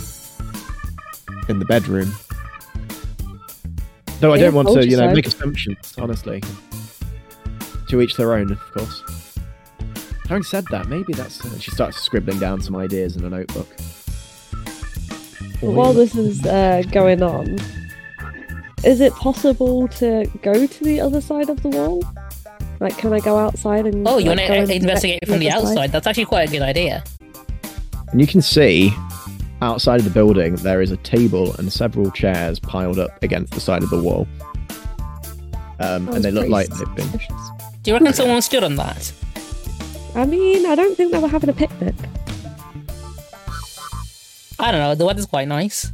in 1.48 1.58
the 1.58 1.64
bedroom. 1.64 2.12
Though 4.20 4.32
I 4.32 4.36
Yeah, 4.36 4.44
don't 4.44 4.54
want 4.54 4.68
to, 4.68 4.84
you 4.84 4.90
you 4.92 4.96
know, 4.98 5.08
so. 5.08 5.14
make 5.14 5.26
assumptions. 5.26 5.94
Honestly, 5.98 6.42
to 7.88 8.00
each 8.02 8.16
their 8.16 8.34
own, 8.34 8.52
of 8.52 8.60
course. 8.72 9.02
Having 10.30 10.44
said 10.44 10.64
that, 10.70 10.86
maybe 10.86 11.12
that's. 11.12 11.44
uh, 11.44 11.58
She 11.58 11.72
starts 11.72 12.00
scribbling 12.00 12.38
down 12.38 12.62
some 12.62 12.76
ideas 12.76 13.16
in 13.16 13.24
a 13.24 13.28
notebook. 13.28 13.66
But 15.60 15.72
while 15.72 15.92
this 15.92 16.14
is 16.14 16.46
uh, 16.46 16.84
going 16.92 17.20
on, 17.20 17.58
is 18.84 19.00
it 19.00 19.12
possible 19.14 19.88
to 19.88 20.30
go 20.40 20.68
to 20.68 20.84
the 20.84 21.00
other 21.00 21.20
side 21.20 21.50
of 21.50 21.60
the 21.64 21.70
wall? 21.70 22.04
Like, 22.78 22.96
can 22.96 23.12
I 23.12 23.18
go 23.18 23.38
outside 23.38 23.86
and? 23.86 24.06
Oh, 24.06 24.18
you 24.18 24.30
like, 24.30 24.48
want 24.48 24.68
to 24.68 24.76
investigate 24.76 25.26
from 25.26 25.40
the 25.40 25.50
other 25.50 25.66
side? 25.66 25.72
outside? 25.72 25.90
That's 25.90 26.06
actually 26.06 26.26
quite 26.26 26.48
a 26.48 26.52
good 26.52 26.62
idea. 26.62 27.02
And 28.12 28.20
you 28.20 28.28
can 28.28 28.40
see 28.40 28.94
outside 29.62 29.98
of 29.98 30.04
the 30.04 30.12
building 30.12 30.54
there 30.54 30.80
is 30.80 30.92
a 30.92 30.96
table 30.98 31.56
and 31.56 31.72
several 31.72 32.08
chairs 32.12 32.60
piled 32.60 33.00
up 33.00 33.20
against 33.24 33.52
the 33.52 33.60
side 33.60 33.82
of 33.82 33.90
the 33.90 34.00
wall. 34.00 34.28
Um, 35.80 36.08
and 36.10 36.22
they 36.22 36.30
look 36.30 36.48
like 36.48 36.68
they've 36.68 36.94
been. 36.94 37.10
Do 37.82 37.90
you 37.90 37.94
reckon 37.94 38.12
someone 38.12 38.42
stood 38.42 38.62
on 38.62 38.76
that? 38.76 39.12
I 40.14 40.26
mean, 40.26 40.66
I 40.66 40.74
don't 40.74 40.96
think 40.96 41.12
they 41.12 41.18
were 41.18 41.28
having 41.28 41.50
a 41.50 41.52
picnic. 41.52 41.94
I 44.58 44.70
don't 44.70 44.80
know. 44.80 44.94
The 44.94 45.06
weather's 45.06 45.26
quite 45.26 45.48
nice. 45.48 45.90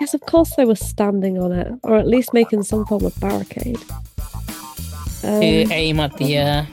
Yes, 0.00 0.14
of 0.14 0.20
course 0.22 0.54
they 0.56 0.64
were 0.64 0.76
standing 0.76 1.38
on 1.38 1.52
it, 1.52 1.72
or 1.82 1.96
at 1.96 2.06
least 2.06 2.32
making 2.32 2.62
some 2.62 2.86
form 2.86 3.04
of 3.04 3.18
barricade. 3.18 3.80
Um, 5.24 5.40
To 5.40 5.72
aim 5.72 6.00
at 6.00 6.16
the. 6.16 6.38
Uh... 6.38 6.64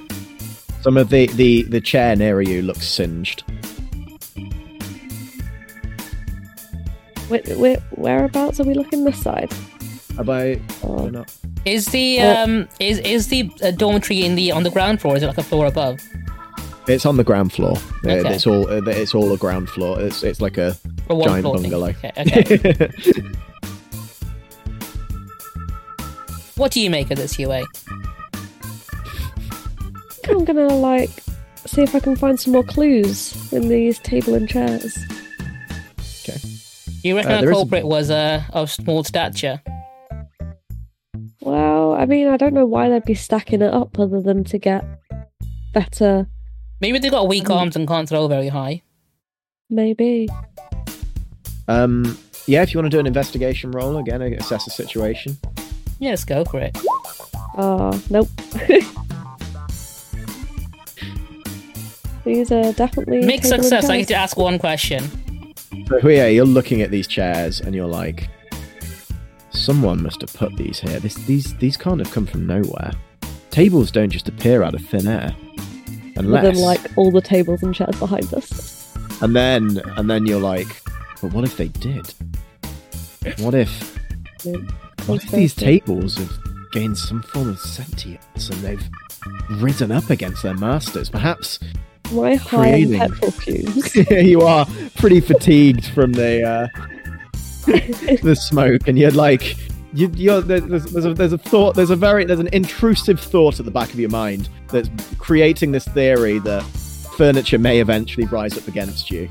Some 0.82 0.98
of 0.98 1.10
the, 1.10 1.28
the, 1.28 1.64
the 1.64 1.82
chair 1.82 2.16
near 2.16 2.42
you 2.42 2.62
looks 2.62 2.88
singed. 2.88 3.44
where, 7.28 7.42
where, 7.58 7.78
whereabouts 7.92 8.60
are 8.60 8.64
we 8.64 8.74
looking 8.74 9.04
this 9.04 9.22
side? 9.22 9.52
About 10.18 10.58
Or- 10.84 11.12
not. 11.12 11.32
Is 11.66 11.88
the 11.88 12.20
Uh, 12.22 12.44
um 12.44 12.68
is 12.80 13.00
is 13.00 13.28
the 13.28 13.50
uh, 13.64 13.72
dormitory 13.72 14.24
in 14.24 14.36
the 14.36 14.52
on 14.52 14.64
the 14.64 14.70
ground 14.70 15.02
floor? 15.02 15.16
Is 15.18 15.24
it 15.24 15.28
like 15.28 15.38
a 15.38 15.44
floor 15.44 15.66
above? 15.66 16.00
It's 16.88 17.06
on 17.06 17.18
the 17.18 17.24
ground 17.24 17.52
floor. 17.52 17.78
Okay. 18.06 18.36
It's 18.36 18.46
all 18.48 18.70
uh, 18.70 18.82
it's 18.86 19.16
all 19.16 19.32
a 19.34 19.38
ground 19.38 19.70
floor. 19.70 20.00
It's 20.00 20.24
it's 20.24 20.40
like 20.42 20.58
a 20.58 20.78
Or 21.10 21.24
giant 21.26 21.42
floor 21.42 21.58
thing? 21.58 21.72
bungalow. 21.72 21.90
Okay, 22.04 22.12
okay. 22.18 22.92
what 26.56 26.72
do 26.72 26.80
you 26.82 26.90
make 26.90 27.12
of 27.12 27.18
this, 27.18 27.38
UA? 27.40 27.64
I'm 30.30 30.46
gonna 30.46 30.68
like 30.68 31.10
see 31.66 31.82
if 31.82 31.94
I 31.96 32.00
can 32.00 32.16
find 32.16 32.40
some 32.40 32.54
more 32.54 32.64
clues 32.64 33.52
in 33.52 33.68
these 33.68 34.00
table 34.00 34.34
and 34.36 34.48
chairs. 34.48 34.98
Okay. 36.24 36.40
you 37.04 37.16
reckon 37.16 37.32
Uh, 37.32 37.42
the 37.42 37.42
there 37.42 37.52
is 37.52 37.58
a- 37.58 37.62
culprit 37.62 37.86
was 37.86 38.10
uh, 38.10 38.44
of 38.54 38.72
small 38.72 39.04
stature? 39.04 39.62
Well, 41.46 41.94
I 41.94 42.06
mean, 42.06 42.28
I 42.28 42.38
don't 42.38 42.54
know 42.54 42.66
why 42.66 42.90
they'd 42.90 43.06
be 43.06 43.14
stacking 43.14 43.62
it 43.62 43.72
up 43.74 43.98
other 44.00 44.20
than 44.22 44.44
to 44.46 44.58
get 44.58 44.84
better, 45.74 46.28
Maybe 46.82 47.00
they've 47.00 47.10
got 47.12 47.28
weak 47.30 47.50
Um, 47.50 47.58
arms 47.58 47.76
and 47.78 47.88
can't 47.88 48.08
throw 48.10 48.28
very 48.28 48.50
high. 48.50 48.82
maybe. 49.70 50.28
um 51.68 52.18
yeah. 52.48 52.62
If 52.62 52.74
you 52.74 52.80
want 52.80 52.92
to 52.92 52.96
do 52.96 53.00
an 53.00 53.08
investigation 53.08 53.72
roll 53.72 53.98
again, 53.98 54.22
assess 54.22 54.66
the 54.66 54.72
situation. 54.72 55.38
Yeah, 56.00 56.12
let's 56.12 56.24
go 56.26 56.44
for 56.46 56.60
it. 56.60 56.78
Ah, 57.58 57.98
nope. 58.10 58.28
These 62.26 62.52
are 62.52 62.74
definitely 62.74 63.22
Mixed 63.26 63.50
success. 63.50 63.86
I 63.86 63.98
chairs. 63.98 64.08
get 64.08 64.08
to 64.10 64.16
ask 64.16 64.38
one 64.38 64.58
question. 64.60 65.04
So 66.02 66.08
yeah, 66.08 66.28
you're 66.28 66.46
looking 66.46 66.82
at 66.82 66.90
these 66.92 67.08
chairs 67.08 67.62
and 67.62 67.74
you're 67.76 67.88
like, 67.88 68.30
someone 69.56 70.02
must 70.04 70.22
have 70.22 70.34
put 70.34 70.56
these 70.58 70.80
here. 70.80 71.00
This, 71.00 71.16
these 71.26 71.56
these 71.58 71.78
can't 71.78 72.00
have 72.00 72.12
come 72.12 72.26
from 72.26 72.46
nowhere. 72.46 72.92
Tables 73.52 73.92
don't 73.92 74.10
just 74.10 74.28
appear 74.28 74.64
out 74.64 74.74
of 74.76 74.82
thin 74.86 75.08
air, 75.08 75.36
unless. 76.18 76.60
like 76.60 76.80
all 76.98 77.12
the 77.12 77.22
tables 77.22 77.64
and 77.64 77.74
chairs 77.74 77.98
behind 77.98 78.34
us. 78.34 78.96
And 79.22 79.36
then 79.36 79.82
and 79.98 80.10
then 80.10 80.26
you're 80.26 80.42
like, 80.42 80.68
but 81.22 81.32
what 81.32 81.44
if 81.46 81.58
they 81.58 81.70
did? 81.70 82.14
What 83.40 83.54
if 83.56 83.98
what 85.08 85.24
if 85.24 85.32
these 85.32 85.56
tables 85.56 86.18
have 86.18 86.32
gained 86.72 86.98
some 86.98 87.22
form 87.24 87.50
of 87.50 87.60
sentience 87.60 88.50
and 88.50 88.60
they've 88.62 88.84
risen 89.52 89.92
up 89.92 90.10
against 90.10 90.44
their 90.44 90.54
masters? 90.56 91.10
Perhaps 91.10 91.60
My 92.12 92.36
high 92.36 92.72
creating- 92.86 93.00
petrol 93.00 93.32
fumes. 93.32 93.96
you 94.12 94.42
are 94.42 94.68
pretty 94.98 95.22
fatigued 95.22 95.86
from 95.88 96.12
the 96.14 96.44
uh, 96.44 96.68
the 98.22 98.36
smoke, 98.36 98.88
and 98.88 98.98
you're 98.98 99.12
like, 99.12 99.58
you, 99.94 100.12
you're 100.16 100.42
there's, 100.42 100.86
there's 100.92 101.06
a 101.06 101.14
there's 101.14 101.34
a 101.34 101.38
thought, 101.38 101.76
there's 101.76 101.90
a 101.90 101.96
very 101.96 102.26
there's 102.26 102.40
an 102.40 102.50
intrusive 102.54 103.20
thought 103.20 103.60
at 103.60 103.66
the 103.66 103.72
back 103.72 103.94
of 103.94 104.00
your 104.00 104.10
mind 104.10 104.50
that's 104.68 104.90
creating 105.18 105.72
this 105.72 105.88
theory 105.88 106.40
that 106.40 106.64
furniture 107.18 107.58
may 107.58 107.80
eventually 107.80 108.28
rise 108.28 108.58
up 108.58 108.68
against 108.68 109.10
you. 109.10 109.30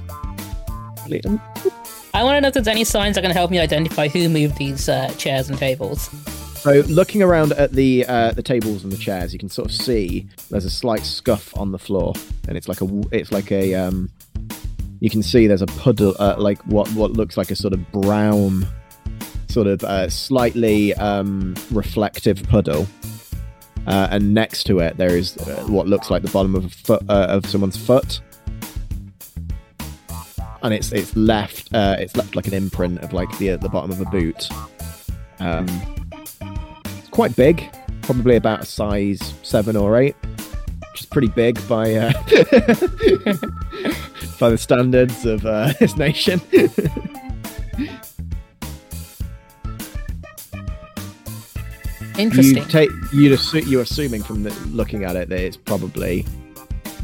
I 2.14 2.22
want 2.22 2.36
to 2.36 2.40
know 2.40 2.48
if 2.48 2.54
there's 2.54 2.68
any 2.68 2.84
signs 2.84 3.16
that 3.16 3.22
can 3.22 3.30
help 3.30 3.50
me 3.50 3.58
identify 3.58 4.08
who 4.08 4.28
moved 4.28 4.56
these 4.56 4.88
uh, 4.88 5.12
chairs 5.18 5.50
and 5.50 5.58
tables. 5.58 6.08
So, 6.56 6.82
looking 6.88 7.22
around 7.22 7.52
at 7.52 7.72
the 7.72 8.06
uh, 8.06 8.32
the 8.32 8.42
tables 8.42 8.84
and 8.84 8.92
the 8.92 8.96
chairs, 8.96 9.34
you 9.34 9.38
can 9.38 9.50
sort 9.50 9.68
of 9.68 9.74
see 9.74 10.26
there's 10.48 10.64
a 10.64 10.70
slight 10.70 11.04
scuff 11.04 11.54
on 11.58 11.72
the 11.72 11.78
floor, 11.78 12.14
and 12.48 12.56
it's 12.56 12.68
like 12.68 12.80
a 12.80 13.02
it's 13.12 13.30
like 13.30 13.52
a 13.52 13.74
um, 13.74 14.08
you 15.00 15.10
can 15.10 15.22
see 15.22 15.46
there's 15.46 15.62
a 15.62 15.66
puddle, 15.66 16.14
uh, 16.18 16.36
like 16.38 16.60
what 16.62 16.88
what 16.92 17.12
looks 17.12 17.36
like 17.36 17.50
a 17.50 17.56
sort 17.56 17.72
of 17.72 17.92
brown, 17.92 18.66
sort 19.48 19.66
of 19.66 19.82
uh, 19.84 20.08
slightly 20.08 20.94
um, 20.94 21.54
reflective 21.70 22.42
puddle, 22.44 22.86
uh, 23.86 24.08
and 24.10 24.32
next 24.32 24.64
to 24.64 24.78
it 24.78 24.96
there 24.96 25.16
is 25.16 25.36
uh, 25.38 25.64
what 25.68 25.86
looks 25.86 26.10
like 26.10 26.22
the 26.22 26.30
bottom 26.30 26.54
of 26.54 26.72
foot 26.72 27.02
uh, 27.08 27.26
of 27.28 27.46
someone's 27.46 27.76
foot. 27.76 28.20
And 30.62 30.72
it's 30.72 30.92
it's 30.92 31.14
left 31.14 31.74
uh, 31.74 31.96
it's 31.98 32.16
left 32.16 32.34
like 32.34 32.46
an 32.46 32.54
imprint 32.54 33.00
of 33.00 33.12
like 33.12 33.36
the 33.38 33.56
the 33.56 33.68
bottom 33.68 33.90
of 33.90 34.00
a 34.00 34.06
boot. 34.06 34.48
Um, 35.38 35.66
it's 36.98 37.08
quite 37.10 37.36
big, 37.36 37.70
probably 38.02 38.36
about 38.36 38.62
a 38.62 38.64
size 38.64 39.34
seven 39.42 39.76
or 39.76 39.98
eight, 39.98 40.16
which 40.90 41.00
is 41.00 41.06
pretty 41.06 41.28
big 41.28 41.56
by 41.68 42.14
by 44.44 44.50
the 44.50 44.58
standards 44.58 45.24
of 45.24 45.46
uh, 45.46 45.72
this 45.80 45.96
nation. 45.96 46.38
Interesting. 52.18 52.56
You 52.58 52.64
take 52.66 52.90
you'd 53.10 53.32
assu- 53.32 53.66
you're 53.66 53.80
assuming 53.80 54.22
from 54.22 54.42
the, 54.42 54.50
looking 54.66 55.04
at 55.04 55.16
it 55.16 55.30
that 55.30 55.40
it's 55.40 55.56
probably 55.56 56.26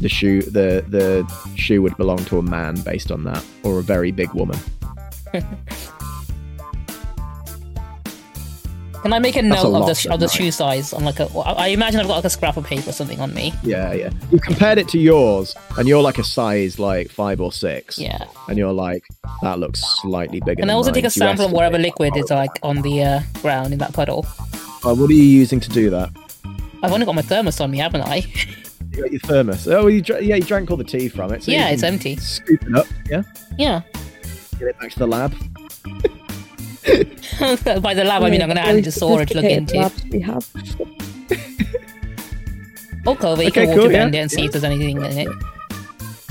the 0.01 0.07
shoe 0.07 0.43
the 0.43 0.85
the 0.87 1.27
shoe 1.55 1.81
would 1.81 1.97
belong 1.97 2.23
to 2.25 2.37
a 2.37 2.43
man 2.43 2.75
based 2.81 3.11
on 3.11 3.23
that, 3.23 3.43
or 3.63 3.79
a 3.79 3.83
very 3.83 4.11
big 4.11 4.31
woman. 4.33 4.59
Can 9.01 9.13
I 9.13 9.19
make 9.19 9.35
a 9.35 9.41
That's 9.41 9.63
a 9.63 9.69
note 9.69 9.81
of 9.81 9.85
the 9.87 10.09
of 10.09 10.13
of 10.13 10.19
the 10.19 10.27
shoe 10.27 10.51
size 10.51 10.93
on 10.93 11.03
like 11.03 11.19
a, 11.19 11.27
I 11.39 11.67
imagine 11.67 11.99
I've 11.99 12.07
got 12.07 12.17
like 12.17 12.25
a 12.25 12.29
scrap 12.29 12.55
of 12.57 12.65
paper 12.65 12.89
or 12.89 12.93
something 12.93 13.19
on 13.19 13.33
me. 13.33 13.51
Yeah, 13.63 13.93
yeah. 13.93 14.11
You 14.31 14.39
compared 14.39 14.77
it 14.77 14.87
to 14.89 14.99
yours, 14.99 15.55
and 15.77 15.87
you're 15.87 16.03
like 16.03 16.19
a 16.19 16.23
size 16.23 16.77
like 16.77 17.09
five 17.09 17.41
or 17.41 17.51
six. 17.51 17.97
Yeah. 17.97 18.25
And 18.47 18.57
you're 18.57 18.73
like, 18.73 19.03
that 19.41 19.57
looks 19.57 19.81
slightly 20.01 20.39
bigger. 20.41 20.61
Can 20.61 20.69
I 20.69 20.73
also 20.73 20.89
mine. 20.89 20.95
take 20.95 21.05
a 21.05 21.09
sample 21.09 21.45
of 21.45 21.51
whatever 21.51 21.79
liquid 21.79 22.15
is 22.15 22.29
like 22.29 22.51
on 22.61 22.81
the 22.83 23.01
uh, 23.03 23.21
ground 23.41 23.73
in 23.73 23.79
that 23.79 23.93
puddle? 23.93 24.25
Oh, 24.83 24.93
what 24.93 25.09
are 25.09 25.13
you 25.13 25.23
using 25.23 25.59
to 25.59 25.69
do 25.69 25.89
that? 25.89 26.09
I've 26.83 26.91
only 26.91 27.05
got 27.05 27.15
my 27.15 27.21
thermos 27.21 27.59
on 27.59 27.71
me, 27.71 27.79
haven't 27.79 28.01
I? 28.01 28.25
You 28.91 29.03
got 29.03 29.11
your 29.11 29.21
thermos. 29.21 29.67
Oh, 29.69 29.87
you 29.87 30.01
dr- 30.01 30.21
yeah, 30.21 30.35
you 30.35 30.43
drank 30.43 30.69
all 30.69 30.75
the 30.75 30.83
tea 30.83 31.07
from 31.07 31.31
it. 31.31 31.43
So 31.43 31.51
yeah, 31.53 31.69
it's 31.69 31.81
empty. 31.81 32.17
Scoop 32.17 32.61
it 32.61 32.75
up. 32.75 32.85
Yeah. 33.09 33.23
Yeah. 33.57 33.81
Get 34.59 34.67
it 34.67 34.79
back 34.79 34.91
to 34.91 34.99
the 34.99 35.07
lab. 35.07 35.33
By 37.81 37.93
the 37.93 38.03
lab, 38.03 38.23
I 38.23 38.29
mean 38.29 38.41
I'm 38.41 38.47
going 38.47 38.57
to 38.57 38.61
add 38.65 38.75
it 38.75 38.83
to 38.85 38.91
Sora 38.91 39.25
to 39.25 39.35
look 39.35 39.45
into. 39.45 39.77
labs 39.77 40.03
we 40.11 40.19
have. 40.21 40.47
Or 43.05 43.15
Kova, 43.15 43.41
you 43.41 43.47
Okay, 43.47 43.65
can 43.65 43.73
cool, 43.75 43.83
water 43.83 43.91
yeah, 43.93 43.99
bend 44.03 44.15
it 44.15 44.17
and 44.19 44.31
see 44.31 44.45
if 44.45 44.51
there's 44.51 44.63
anything 44.63 44.97
in 44.97 45.03
it. 45.17 45.27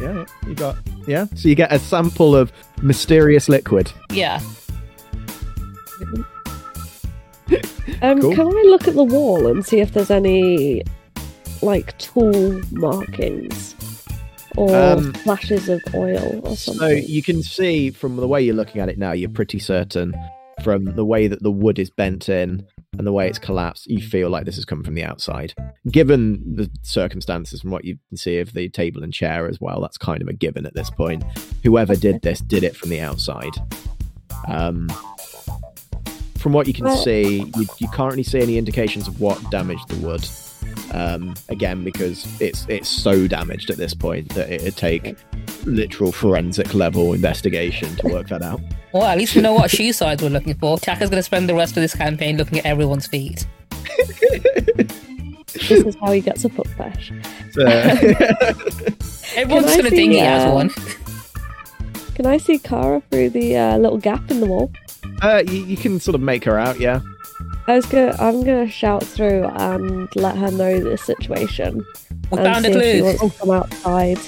Yeah, 0.01 0.15
yeah, 0.15 0.25
you 0.47 0.55
got. 0.55 0.77
Yeah. 1.07 1.27
So 1.35 1.49
you 1.49 1.55
get 1.57 1.73
a 1.73 1.79
sample 1.79 2.35
of 2.37 2.53
mysterious 2.83 3.49
liquid. 3.49 3.93
Yeah. 4.11 4.41
Um, 8.03 8.21
Cool. 8.21 8.35
Can 8.35 8.47
I 8.47 8.63
look 8.67 8.87
at 8.89 8.95
the 8.95 9.03
wall 9.05 9.47
and 9.49 9.67
see 9.67 9.81
if 9.81 9.93
there's 9.93 10.11
any 10.11 10.83
like 11.61 11.99
tool 11.99 12.61
markings 12.71 13.75
or 14.57 14.75
Um, 14.75 15.13
flashes 15.15 15.69
of 15.69 15.81
oil 15.95 16.41
or 16.45 16.57
So 16.57 16.73
something? 16.73 17.05
you 17.07 17.23
can 17.23 17.43
see 17.43 17.91
from 17.91 18.17
the 18.17 18.27
way 18.29 18.41
you're 18.41 18.55
looking 18.55 18.81
at 18.81 18.89
it 18.89 18.97
now, 18.99 19.13
you're 19.13 19.29
pretty 19.29 19.59
certain 19.59 20.15
from 20.63 20.85
the 20.97 21.05
way 21.05 21.27
that 21.27 21.43
the 21.43 21.51
wood 21.51 21.79
is 21.79 21.91
bent 21.91 22.29
in 22.29 22.67
and 22.97 23.07
the 23.07 23.13
way 23.13 23.29
it's 23.29 23.39
collapsed, 23.39 23.87
you 23.87 24.01
feel 24.01 24.29
like 24.29 24.45
this 24.45 24.57
has 24.57 24.65
come 24.65 24.83
from 24.83 24.95
the 24.95 25.05
outside. 25.05 25.55
Given 25.91 26.57
the 26.57 26.71
circumstances 26.83 27.63
from 27.63 27.71
what 27.71 27.85
you 27.85 27.99
can 28.09 28.17
see 28.17 28.39
of 28.39 28.53
the 28.53 28.69
table 28.69 29.03
and 29.03 29.13
chair 29.13 29.49
as 29.49 29.61
well, 29.61 29.81
that's 29.81 29.99
kind 29.99 30.23
of 30.23 30.29
a 30.29 30.33
given 30.33 30.67
at 30.67 30.75
this 30.75 30.91
point. 30.91 31.23
Whoever 31.63 31.97
did 31.97 32.23
this 32.23 32.41
did 32.41 32.65
it 32.65 32.77
from 32.77 32.91
the 32.91 33.01
outside. 33.01 33.53
Um, 34.49 34.89
from 36.39 36.53
what 36.53 36.67
you 36.67 36.73
can 36.73 36.97
see, 36.97 37.45
you, 37.57 37.67
you 37.79 37.89
can't 37.89 38.11
really 38.13 38.23
see 38.23 38.41
any 38.41 38.57
indications 38.57 39.07
of 39.07 39.21
what 39.21 39.51
damaged 39.51 39.89
the 39.89 40.07
wood. 40.07 40.27
Um, 40.93 41.35
again, 41.49 41.85
because 41.85 42.27
it's 42.41 42.67
it's 42.69 42.89
so 42.89 43.29
damaged 43.29 43.71
at 43.71 43.77
this 43.77 43.95
point 43.95 44.29
that 44.35 44.51
it'd 44.51 44.77
take 44.77 45.17
literal 45.65 46.11
forensic 46.11 46.75
level 46.75 47.13
investigation 47.13 47.95
to 47.97 48.09
work 48.09 48.29
that 48.29 48.43
out. 48.43 48.61
Well, 48.93 49.05
at 49.05 49.19
least 49.19 49.37
we 49.37 49.43
know 49.43 49.55
what 49.55 49.71
shoe 49.71 49.93
size 49.93 50.21
we're 50.21 50.31
looking 50.31 50.55
for. 50.55 50.77
Chaka's 50.81 51.11
going 51.11 51.21
to 51.21 51.23
spend 51.23 51.49
the 51.49 51.55
rest 51.55 51.77
of 51.77 51.81
this 51.83 51.95
campaign 51.95 52.37
looking 52.37 52.59
at 52.59 52.67
everyone's 52.67 53.07
feet. 53.07 53.47
This 55.53 55.71
is 55.71 55.97
how 56.01 56.13
he 56.13 56.21
gets 56.21 56.45
a 56.45 56.49
foot 56.49 56.67
fetish. 56.69 57.13
So- 57.53 57.67
Everyone's 59.37 59.67
I 59.67 59.77
going 59.77 59.85
to 59.85 59.91
see, 59.91 59.97
think 59.97 60.13
he 60.13 60.19
has 60.19 60.47
uh, 60.47 60.51
one. 60.53 60.71
Can 62.15 62.27
I 62.27 62.37
see 62.37 62.59
Kara 62.59 63.03
through 63.11 63.31
the 63.31 63.57
uh, 63.57 63.79
little 63.79 63.99
gap 63.99 64.31
in 64.31 64.41
the 64.41 64.47
wall? 64.47 64.73
uh, 65.23 65.43
you, 65.47 65.65
you 65.65 65.77
can 65.77 65.99
sort 66.01 66.15
of 66.15 66.21
make 66.21 66.45
her 66.45 66.59
out, 66.59 66.79
yeah. 66.81 67.01
I 67.67 67.77
was 67.77 67.87
gonna, 67.87 68.17
I'm 68.19 68.43
gonna 68.43 68.69
shout 68.69 69.05
through 69.05 69.45
and 69.45 70.09
let 70.17 70.37
her 70.37 70.51
know 70.51 70.81
the 70.81 70.97
situation 70.97 71.85
We 72.31 72.39
and 72.39 72.47
found 72.47 72.67
a 72.67 72.73
see 72.73 72.79
if 72.79 72.97
she 72.97 73.03
wants 73.03 73.21
to 73.21 73.41
come 73.41 73.51
outside. 73.51 74.19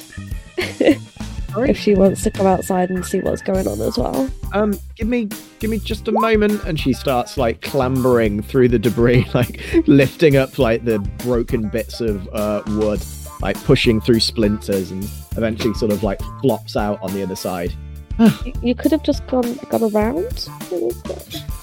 if 1.59 1.79
she 1.79 1.95
wants 1.95 2.23
to 2.23 2.31
come 2.31 2.47
outside 2.47 2.91
and 2.91 3.05
see 3.05 3.21
what's 3.21 3.43
going 3.43 3.67
on 3.67 3.81
as 3.81 3.99
well. 3.99 4.31
Um, 4.53 4.79
give 4.97 5.09
me, 5.09 5.29
give 5.59 5.71
me 5.71 5.79
just 5.79 6.09
a 6.09 6.13
moment, 6.13 6.63
and 6.65 6.79
she 6.79 6.93
starts 6.93 7.37
like 7.37 7.61
clambering 7.61 8.43
through 8.43 8.69
the 8.69 8.79
debris, 8.79 9.27
like 9.35 9.61
lifting 9.87 10.37
up 10.37 10.59
like 10.59 10.85
the 10.85 10.99
broken 11.19 11.69
bits 11.69 12.01
of 12.01 12.29
uh, 12.33 12.63
wood, 12.69 13.03
like 13.41 13.63
pushing 13.65 14.01
through 14.01 14.21
splinters, 14.21 14.91
and 14.91 15.05
eventually 15.37 15.75
sort 15.75 15.93
of 15.93 16.03
like 16.03 16.21
flops 16.41 16.77
out 16.77 16.99
on 17.03 17.13
the 17.13 17.23
other 17.23 17.37
side. 17.37 17.73
You, 18.45 18.53
you 18.63 18.75
could 18.75 18.93
have 18.93 19.03
just 19.03 19.27
gone 19.27 19.55
gone 19.71 19.83
around. 19.85 20.29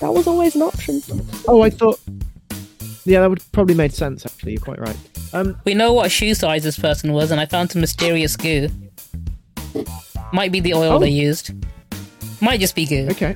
That 0.01 0.11
was 0.13 0.27
always 0.27 0.55
an 0.55 0.61
option. 0.63 1.01
Oh, 1.47 1.61
I 1.61 1.69
thought, 1.69 1.99
yeah, 3.05 3.21
that 3.21 3.29
would 3.29 3.41
probably 3.51 3.75
made 3.75 3.93
sense. 3.93 4.25
Actually, 4.25 4.53
you're 4.53 4.61
quite 4.61 4.79
right. 4.79 4.97
Um, 5.33 5.55
We 5.65 5.73
know 5.73 5.93
what 5.93 6.11
shoe 6.11 6.33
size 6.33 6.63
this 6.63 6.77
person 6.77 7.13
was, 7.13 7.31
and 7.31 7.39
I 7.39 7.45
found 7.45 7.71
some 7.71 7.81
mysterious 7.81 8.35
goo. 8.35 8.69
Might 10.33 10.51
be 10.51 10.59
the 10.59 10.73
oil 10.73 10.93
Oh. 10.93 10.99
they 10.99 11.09
used. 11.09 11.51
Might 12.41 12.59
just 12.59 12.75
be 12.75 12.85
goo. 12.85 13.07
okay. 13.11 13.35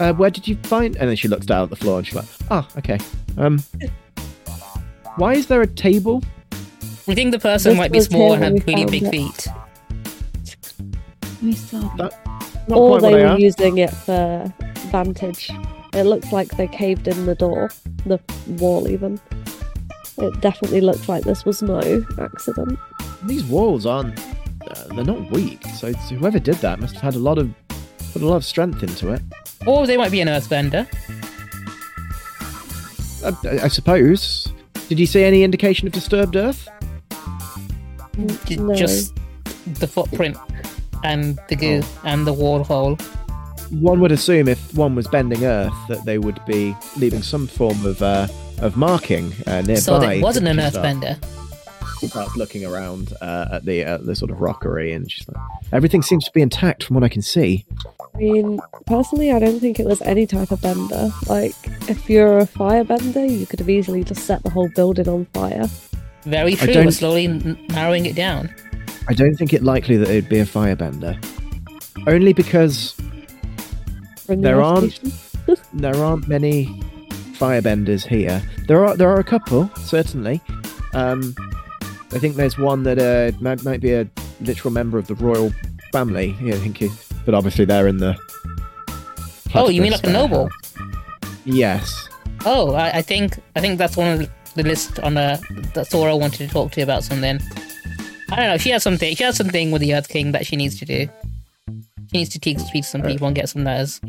Uh, 0.00 0.12
where 0.14 0.30
did 0.30 0.46
you 0.46 0.56
find? 0.64 0.96
And 0.96 1.08
then 1.08 1.16
she 1.16 1.26
looks 1.28 1.46
down 1.46 1.64
at 1.64 1.70
the 1.70 1.76
floor 1.76 1.98
and 1.98 2.06
she's 2.06 2.14
like, 2.16 2.26
"Ah, 2.50 2.66
okay. 2.78 2.98
Um, 3.36 3.62
why 5.16 5.34
is 5.34 5.46
there 5.46 5.60
a 5.62 5.66
table? 5.66 6.22
We 7.06 7.14
think 7.14 7.32
the 7.32 7.38
person 7.38 7.70
This 7.72 7.78
might 7.78 7.92
be 7.92 8.00
small 8.00 8.32
and 8.34 8.44
have 8.44 8.52
really 8.66 8.82
found 8.82 8.90
big 8.90 9.02
it. 9.04 9.10
feet. 9.10 9.48
We 11.42 11.52
saw 11.54 11.80
Not 11.96 12.12
or 12.68 12.98
quite 12.98 13.02
they 13.02 13.10
what 13.10 13.20
I 13.20 13.22
were 13.22 13.26
asked. 13.26 13.40
using 13.40 13.78
it 13.78 13.90
for 13.90 14.52
vantage. 14.90 15.50
It 15.94 16.02
looks 16.04 16.32
like 16.32 16.48
they 16.56 16.66
caved 16.68 17.08
in 17.08 17.26
the 17.26 17.34
door, 17.34 17.70
the 18.06 18.20
wall 18.58 18.88
even. 18.88 19.20
It 20.18 20.40
definitely 20.40 20.80
looks 20.80 21.08
like 21.08 21.24
this 21.24 21.44
was 21.44 21.62
no 21.62 22.04
accident. 22.20 22.78
These 23.24 23.44
walls 23.44 23.86
aren't. 23.86 24.18
Uh, 24.68 24.94
they're 24.94 25.04
not 25.04 25.30
weak. 25.30 25.64
So 25.76 25.92
whoever 25.92 26.38
did 26.38 26.56
that 26.56 26.80
must 26.80 26.94
have 26.94 27.02
had 27.02 27.14
a 27.14 27.18
lot 27.20 27.38
of 27.38 27.50
put 28.12 28.22
a 28.22 28.26
lot 28.26 28.36
of 28.36 28.44
strength 28.44 28.82
into 28.82 29.12
it. 29.12 29.22
Or 29.66 29.86
they 29.86 29.96
might 29.96 30.10
be 30.12 30.20
an 30.20 30.28
earthbender. 30.28 30.86
I, 33.24 33.48
I- 33.48 33.64
I 33.64 33.68
suppose. 33.68 34.52
Did 34.88 34.98
you 34.98 35.06
see 35.06 35.22
any 35.22 35.42
indication 35.42 35.86
of 35.86 35.92
disturbed 35.92 36.34
earth? 36.36 36.68
No. 38.16 38.74
Just 38.74 39.14
the 39.74 39.86
footprint 39.86 40.36
and 41.04 41.38
the 41.48 41.56
goo 41.56 41.82
and 42.04 42.26
the 42.26 42.32
wall 42.32 42.64
hole. 42.64 42.96
One 43.70 44.00
would 44.00 44.12
assume 44.12 44.48
if 44.48 44.74
one 44.74 44.94
was 44.94 45.06
bending 45.08 45.44
earth 45.44 45.74
that 45.88 46.04
they 46.06 46.18
would 46.18 46.40
be 46.46 46.74
leaving 46.96 47.22
some 47.22 47.46
form 47.46 47.84
of 47.84 48.00
uh, 48.02 48.26
of 48.60 48.76
marking 48.76 49.32
uh, 49.46 49.60
nearby. 49.62 49.74
So 49.80 50.00
it 50.00 50.22
wasn't 50.22 50.48
an 50.48 50.56
She 50.58 50.70
starts- 50.70 50.76
earthbender. 50.78 51.24
starts 52.08 52.36
looking 52.36 52.64
around 52.64 53.12
uh, 53.20 53.48
at 53.52 53.64
the 53.64 53.84
uh, 53.84 53.98
the 53.98 54.14
sort 54.16 54.30
of 54.30 54.40
rockery, 54.40 54.92
and 54.94 55.10
she's 55.10 55.28
like, 55.28 55.36
"Everything 55.72 56.00
seems 56.02 56.24
to 56.24 56.30
be 56.32 56.40
intact 56.40 56.84
from 56.84 56.94
what 56.94 57.04
I 57.04 57.08
can 57.08 57.22
see." 57.22 57.66
I 58.14 58.18
mean, 58.18 58.58
personally, 58.86 59.30
I 59.32 59.38
don't 59.38 59.60
think 59.60 59.78
it 59.78 59.86
was 59.86 60.00
any 60.02 60.26
type 60.26 60.50
of 60.50 60.60
bender. 60.62 61.10
Like, 61.28 61.54
if 61.88 62.08
you're 62.10 62.38
a 62.38 62.46
firebender, 62.46 63.28
you 63.30 63.46
could 63.46 63.58
have 63.60 63.68
easily 63.70 64.02
just 64.02 64.24
set 64.26 64.42
the 64.42 64.50
whole 64.50 64.68
building 64.74 65.08
on 65.08 65.26
fire. 65.34 65.66
Very 66.24 66.54
true. 66.56 66.72
don't- 66.72 66.84
We're 66.86 66.90
slowly 66.90 67.28
narrowing 67.68 68.06
it 68.06 68.16
down. 68.16 68.52
I 69.08 69.14
don't 69.14 69.34
think 69.36 69.52
it 69.52 69.62
likely 69.62 69.96
that 69.96 70.08
it'd 70.08 70.28
be 70.28 70.38
a 70.40 70.44
firebender, 70.44 71.16
only 72.06 72.32
because 72.32 72.92
From 74.26 74.42
the 74.42 74.48
There 74.48 74.60
aren't- 74.62 75.00
there 75.72 75.96
aren't 75.96 76.28
many 76.28 76.66
firebenders 77.38 78.06
here. 78.06 78.42
There 78.66 78.84
are 78.84 78.96
there 78.96 79.08
are 79.08 79.18
a 79.18 79.24
couple 79.24 79.70
certainly. 79.76 80.40
Um, 80.92 81.34
I 82.12 82.18
think 82.18 82.36
there's 82.36 82.58
one 82.58 82.82
that 82.84 82.98
uh, 82.98 83.36
might, 83.40 83.62
might 83.64 83.80
be 83.80 83.92
a 83.92 84.06
literal 84.40 84.72
member 84.72 84.98
of 84.98 85.06
the 85.06 85.14
royal 85.14 85.52
family. 85.92 86.34
Yeah, 86.42 86.54
I 86.54 86.58
think, 86.58 86.78
he, 86.78 86.88
but 87.24 87.34
obviously 87.34 87.64
they're 87.66 87.86
in 87.86 87.98
the. 87.98 88.16
Oh, 89.54 89.68
you 89.68 89.80
mean 89.82 89.92
like 89.92 90.00
a 90.00 90.10
platypus, 90.10 90.30
noble? 90.30 90.48
Yes. 91.44 92.08
Oh, 92.44 92.74
I, 92.74 92.98
I 92.98 93.02
think 93.02 93.38
I 93.56 93.60
think 93.60 93.78
that's 93.78 93.96
one 93.96 94.20
of 94.22 94.30
the 94.54 94.62
list 94.62 94.98
on 95.00 95.16
uh, 95.16 95.38
that 95.74 95.86
Sora 95.86 96.16
wanted 96.16 96.46
to 96.46 96.48
talk 96.48 96.72
to 96.72 96.80
you 96.80 96.84
about 96.84 97.04
something. 97.04 97.40
I 98.30 98.36
don't 98.36 98.46
know. 98.46 98.58
She 98.58 98.70
has 98.70 98.82
something. 98.82 99.14
She 99.14 99.24
has 99.24 99.36
something 99.36 99.70
with 99.70 99.80
the 99.80 99.94
Earth 99.94 100.08
King 100.08 100.32
that 100.32 100.46
she 100.46 100.56
needs 100.56 100.78
to 100.78 100.84
do. 100.84 101.08
She 101.68 102.18
needs 102.18 102.30
to 102.30 102.40
teach, 102.40 102.58
speak 102.58 102.84
to 102.84 102.88
some 102.88 103.02
people 103.02 103.26
and 103.26 103.36
get 103.36 103.48
some 103.48 103.64
letters. 103.64 104.00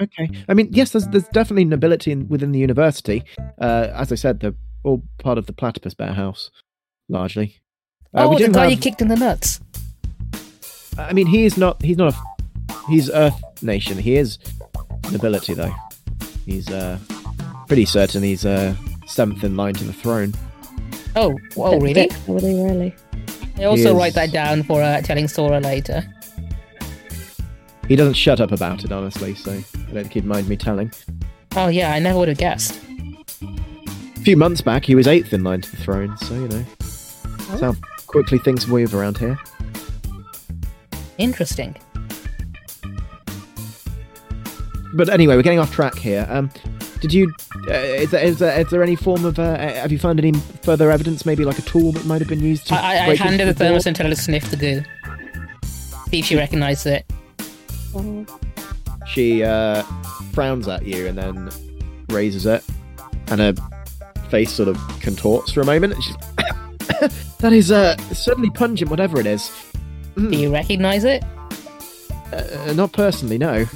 Okay. 0.00 0.28
I 0.48 0.54
mean, 0.54 0.68
yes, 0.72 0.90
there's 0.90 1.06
there's 1.08 1.28
definitely 1.28 1.64
nobility 1.64 2.12
in, 2.12 2.28
within 2.28 2.52
the 2.52 2.58
university. 2.58 3.24
Uh, 3.60 3.88
as 3.94 4.12
I 4.12 4.14
said, 4.14 4.40
they're 4.40 4.54
all 4.84 5.02
part 5.18 5.38
of 5.38 5.46
the 5.46 5.52
Platypus 5.52 5.94
Bear 5.94 6.12
House, 6.12 6.50
largely. 7.08 7.56
Uh, 8.14 8.24
oh, 8.24 8.30
we 8.30 8.36
the 8.36 8.46
do 8.46 8.52
guy 8.52 8.66
you 8.68 8.76
kicked 8.76 9.00
in 9.00 9.08
the 9.08 9.16
nuts. 9.16 9.60
I 10.98 11.12
mean, 11.12 11.26
he 11.26 11.44
is 11.44 11.56
not. 11.56 11.82
He's 11.82 11.96
not 11.96 12.14
a. 12.14 12.76
He's 12.88 13.10
Earth 13.10 13.62
Nation. 13.62 13.98
He 13.98 14.16
is 14.16 14.38
nobility, 15.10 15.54
though. 15.54 15.74
He's 16.44 16.68
uh, 16.70 16.98
pretty 17.66 17.84
certain 17.84 18.22
he's 18.22 18.46
uh, 18.46 18.74
seventh 19.06 19.42
in 19.42 19.56
line 19.56 19.74
to 19.74 19.84
the 19.84 19.92
throne. 19.92 20.34
Oh, 21.16 21.36
oh, 21.56 21.80
Bit 21.80 21.82
really? 21.82 22.10
Were 22.26 22.40
they 22.40 22.54
really? 22.54 22.94
I 23.58 23.64
also 23.64 23.90
is- 23.90 23.94
write 23.94 24.14
that 24.14 24.32
down 24.32 24.62
for 24.62 24.82
uh, 24.82 25.00
telling 25.02 25.28
Sora 25.28 25.60
later. 25.60 26.04
He 27.88 27.94
doesn't 27.94 28.14
shut 28.14 28.40
up 28.40 28.50
about 28.50 28.84
it, 28.84 28.90
honestly. 28.90 29.34
So 29.34 29.52
I 29.52 29.54
don't 29.92 29.92
think 29.92 30.12
he'd 30.12 30.24
mind 30.24 30.48
me 30.48 30.56
telling. 30.56 30.92
Oh 31.54 31.68
yeah, 31.68 31.92
I 31.92 31.98
never 32.00 32.18
would 32.18 32.28
have 32.28 32.38
guessed. 32.38 32.80
A 33.42 34.20
few 34.20 34.36
months 34.36 34.60
back, 34.60 34.84
he 34.84 34.94
was 34.96 35.06
eighth 35.06 35.32
in 35.32 35.44
line 35.44 35.60
to 35.60 35.70
the 35.70 35.76
throne. 35.76 36.16
So 36.18 36.34
you 36.34 36.48
know, 36.48 36.64
that's 36.78 37.60
how 37.60 37.74
quickly 38.06 38.38
things 38.38 38.66
move 38.66 38.94
around 38.94 39.18
here. 39.18 39.38
Interesting. 41.18 41.76
But 44.94 45.08
anyway, 45.08 45.36
we're 45.36 45.42
getting 45.42 45.58
off 45.60 45.72
track 45.72 45.96
here. 45.96 46.26
Um, 46.28 46.50
did 47.00 47.12
you? 47.12 47.32
Uh, 47.68 47.72
is, 47.72 48.10
there, 48.10 48.24
is, 48.24 48.38
there, 48.38 48.60
is 48.60 48.70
there 48.70 48.82
any 48.82 48.96
form 48.96 49.24
of? 49.24 49.38
Uh, 49.38 49.56
have 49.56 49.92
you 49.92 49.98
found 49.98 50.18
any 50.18 50.32
further 50.62 50.90
evidence? 50.90 51.26
Maybe 51.26 51.44
like 51.44 51.58
a 51.58 51.62
tool 51.62 51.92
that 51.92 52.04
might 52.06 52.20
have 52.20 52.28
been 52.28 52.40
used 52.40 52.66
to. 52.68 52.74
I, 52.74 52.78
I, 52.78 53.06
I 53.08 53.16
handed 53.16 53.40
into 53.40 53.52
the 53.52 53.58
thermos 53.58 53.86
and 53.86 53.94
tell 53.94 54.06
her 54.06 54.14
to 54.14 54.20
sniff 54.20 54.50
the 54.50 54.56
goo. 54.56 54.82
See 56.10 56.20
if 56.20 56.26
she 56.26 56.36
recognizes 56.36 56.86
it. 56.86 57.06
She 59.06 59.42
uh, 59.42 59.82
frowns 60.32 60.68
at 60.68 60.84
you 60.84 61.06
and 61.06 61.16
then 61.16 61.50
raises 62.08 62.46
it, 62.46 62.62
and 63.28 63.40
her 63.40 63.54
face 64.30 64.52
sort 64.52 64.68
of 64.68 64.76
contorts 65.00 65.52
for 65.52 65.60
a 65.60 65.64
moment. 65.64 65.94
And 65.94 66.02
she's, 66.02 66.16
that 67.38 67.52
is 67.52 67.70
uh, 67.70 67.96
certainly 68.12 68.50
pungent, 68.50 68.90
whatever 68.90 69.20
it 69.20 69.26
is. 69.26 69.50
Do 70.16 70.36
you 70.36 70.52
recognize 70.52 71.04
it? 71.04 71.22
Uh, 72.32 72.72
not 72.74 72.92
personally, 72.92 73.38
no. 73.38 73.66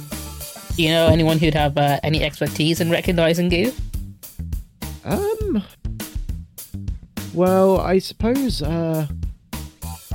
Do 0.81 0.87
you 0.87 0.93
know 0.93 1.09
anyone 1.09 1.37
who'd 1.37 1.53
have 1.53 1.77
uh, 1.77 1.99
any 2.01 2.23
expertise 2.23 2.81
in 2.81 2.89
recognizing 2.89 3.49
goo? 3.49 3.71
Um. 5.05 5.63
Well, 7.35 7.79
I 7.79 7.99
suppose 7.99 8.63
uh, 8.63 9.05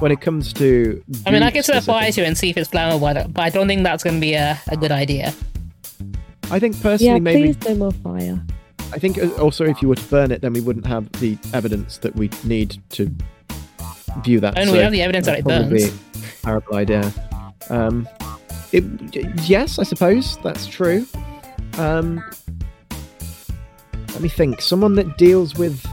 when 0.00 0.10
it 0.10 0.20
comes 0.20 0.52
to, 0.54 1.04
I 1.24 1.30
mean, 1.30 1.44
I 1.44 1.52
goo 1.52 1.52
can 1.52 1.62
set 1.62 1.76
a 1.76 1.82
to 2.10 2.26
and 2.26 2.36
see 2.36 2.50
if 2.50 2.56
it's 2.56 2.68
flammable, 2.68 3.32
but 3.32 3.40
I 3.40 3.48
don't 3.48 3.68
think 3.68 3.84
that's 3.84 4.02
going 4.02 4.16
to 4.16 4.20
be 4.20 4.34
a, 4.34 4.58
a 4.66 4.76
good 4.76 4.90
idea. 4.90 5.32
I 6.50 6.58
think 6.58 6.82
personally, 6.82 7.12
yeah, 7.12 7.20
maybe 7.20 7.54
please 7.54 7.68
no 7.68 7.74
more 7.76 7.92
fire. 7.92 8.44
I 8.92 8.98
think 8.98 9.18
uh, 9.18 9.28
also 9.40 9.66
if 9.66 9.80
you 9.80 9.86
were 9.86 9.94
to 9.94 10.08
burn 10.08 10.32
it, 10.32 10.40
then 10.42 10.52
we 10.52 10.60
wouldn't 10.60 10.86
have 10.88 11.12
the 11.20 11.38
evidence 11.54 11.98
that 11.98 12.16
we 12.16 12.28
need 12.42 12.82
to 12.88 13.08
view 14.24 14.40
that. 14.40 14.58
And 14.58 14.66
so 14.66 14.72
we 14.72 14.80
have 14.80 14.90
the 14.90 15.02
evidence 15.02 15.26
that 15.26 15.44
that'd 15.44 15.68
it 15.68 15.70
burns. 15.70 15.92
be 15.92 16.18
a 16.18 16.42
terrible 16.42 16.74
idea. 16.74 17.12
Um, 17.70 18.08
it, 18.76 19.48
yes, 19.48 19.78
I 19.78 19.82
suppose 19.84 20.36
that's 20.38 20.66
true. 20.66 21.06
Um, 21.78 22.22
let 24.08 24.20
me 24.20 24.28
think. 24.28 24.60
Someone 24.60 24.94
that 24.96 25.16
deals 25.16 25.54
with 25.56 25.84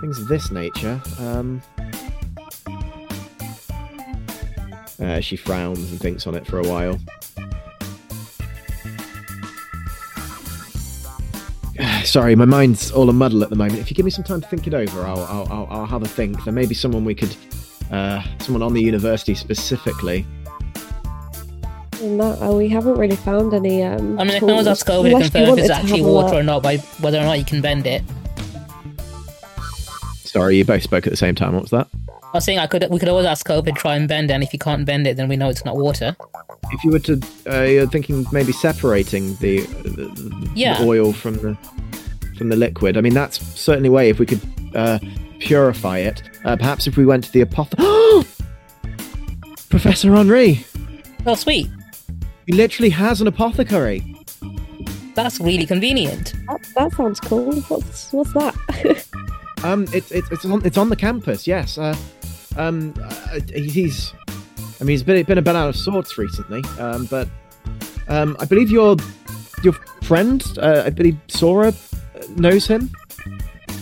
things 0.00 0.18
of 0.18 0.28
this 0.28 0.50
nature. 0.50 1.00
Um, 1.18 1.60
uh, 5.00 5.20
she 5.20 5.36
frowns 5.36 5.90
and 5.90 6.00
thinks 6.00 6.26
on 6.26 6.34
it 6.34 6.46
for 6.46 6.58
a 6.58 6.68
while. 6.68 6.98
Sorry, 12.04 12.36
my 12.36 12.44
mind's 12.44 12.90
all 12.90 13.08
a 13.08 13.12
muddle 13.12 13.42
at 13.42 13.50
the 13.50 13.56
moment. 13.56 13.80
If 13.80 13.90
you 13.90 13.94
give 13.94 14.04
me 14.04 14.10
some 14.10 14.24
time 14.24 14.40
to 14.40 14.48
think 14.48 14.66
it 14.66 14.74
over, 14.74 15.06
I'll 15.06 15.24
I'll, 15.24 15.66
I'll, 15.70 15.86
have 15.86 16.02
a 16.02 16.08
think. 16.08 16.44
There 16.44 16.52
may 16.52 16.66
be 16.66 16.74
someone 16.74 17.04
we 17.04 17.14
could, 17.14 17.34
uh, 17.90 18.22
someone 18.38 18.62
on 18.62 18.74
the 18.74 18.82
university 18.82 19.34
specifically. 19.34 20.26
And 22.00 22.18
that, 22.20 22.42
uh, 22.42 22.52
we 22.52 22.68
haven't 22.68 22.94
really 22.96 23.16
found 23.16 23.52
any. 23.52 23.82
Um, 23.82 24.18
I 24.18 24.24
mean, 24.24 24.36
if 24.36 24.42
no 24.42 24.54
one's 24.54 24.66
asked 24.66 24.86
Kova 24.86 25.04
to 25.10 25.10
confirm 25.20 25.58
if 25.58 25.64
it's 25.64 25.70
actually 25.70 26.02
water 26.02 26.36
or 26.36 26.42
not 26.42 26.62
by 26.62 26.78
whether 27.00 27.18
or 27.18 27.24
not 27.24 27.38
you 27.38 27.44
can 27.44 27.60
bend 27.60 27.86
it. 27.86 28.02
Sorry, 30.24 30.56
you 30.56 30.64
both 30.64 30.82
spoke 30.82 31.06
at 31.06 31.10
the 31.10 31.16
same 31.16 31.34
time. 31.34 31.52
What 31.54 31.62
was 31.62 31.70
that? 31.72 31.88
I 32.32 32.36
was 32.36 32.44
saying 32.44 32.58
I 32.60 32.66
could 32.68 32.86
we 32.90 32.98
could 32.98 33.08
always 33.08 33.26
ask 33.26 33.46
Kova 33.46 33.64
to 33.66 33.72
try 33.72 33.96
and 33.96 34.08
bend 34.08 34.30
it, 34.30 34.34
and 34.34 34.42
if 34.42 34.52
you 34.52 34.58
can't 34.58 34.86
bend 34.86 35.06
it, 35.06 35.16
then 35.16 35.28
we 35.28 35.36
know 35.36 35.48
it's 35.48 35.64
not 35.64 35.76
water. 35.76 36.16
If 36.72 36.84
you 36.84 36.92
were 36.92 37.00
to, 37.00 37.20
uh, 37.50 37.62
you're 37.62 37.86
thinking 37.88 38.24
maybe 38.30 38.52
separating 38.52 39.34
the, 39.36 39.60
the, 39.82 39.90
the 39.90 40.50
Yeah. 40.54 40.80
oil 40.82 41.12
from 41.12 41.34
the 41.34 41.58
from 42.38 42.48
the 42.48 42.56
liquid. 42.56 42.96
I 42.96 43.00
mean, 43.00 43.12
that's 43.12 43.44
certainly 43.60 43.88
a 43.88 43.92
way 43.92 44.08
if 44.08 44.18
we 44.20 44.26
could 44.26 44.40
uh, 44.74 44.98
purify 45.40 45.98
it. 45.98 46.22
Uh, 46.44 46.56
perhaps 46.56 46.86
if 46.86 46.96
we 46.96 47.04
went 47.04 47.24
to 47.24 47.32
the 47.32 47.40
apothecary. 47.42 48.24
Professor 49.68 50.14
Henri, 50.14 50.64
Oh, 51.26 51.34
sweet. 51.34 51.68
He 52.50 52.56
literally 52.56 52.90
has 52.90 53.20
an 53.20 53.28
apothecary. 53.28 54.02
That's 55.14 55.38
really 55.38 55.66
convenient. 55.66 56.34
That, 56.48 56.60
that 56.74 56.92
sounds 56.94 57.20
cool. 57.20 57.54
What's 57.62 58.12
what's 58.12 58.32
that? 58.34 59.06
Um, 59.62 59.84
it's 59.92 60.10
it's 60.10 60.30
it's 60.30 60.46
on 60.46 60.64
it's 60.64 60.78
on 60.78 60.88
the 60.88 60.96
campus. 60.96 61.46
Yes. 61.46 61.76
Uh, 61.76 61.94
um, 62.56 62.94
uh, 63.04 63.40
he's. 63.52 64.14
I 64.80 64.84
mean, 64.84 64.88
he's 64.88 65.02
been 65.02 65.22
been 65.26 65.36
a 65.36 65.42
bit 65.42 65.54
out 65.54 65.68
of 65.68 65.76
sorts 65.76 66.16
recently. 66.16 66.64
Um, 66.78 67.04
but 67.04 67.28
um, 68.08 68.38
I 68.40 68.46
believe 68.46 68.70
your 68.70 68.96
your 69.62 69.74
friend, 70.02 70.42
uh, 70.62 70.84
I 70.86 70.88
believe 70.88 71.18
Sora, 71.28 71.68
uh, 71.68 71.72
knows 72.36 72.66
him. 72.66 72.90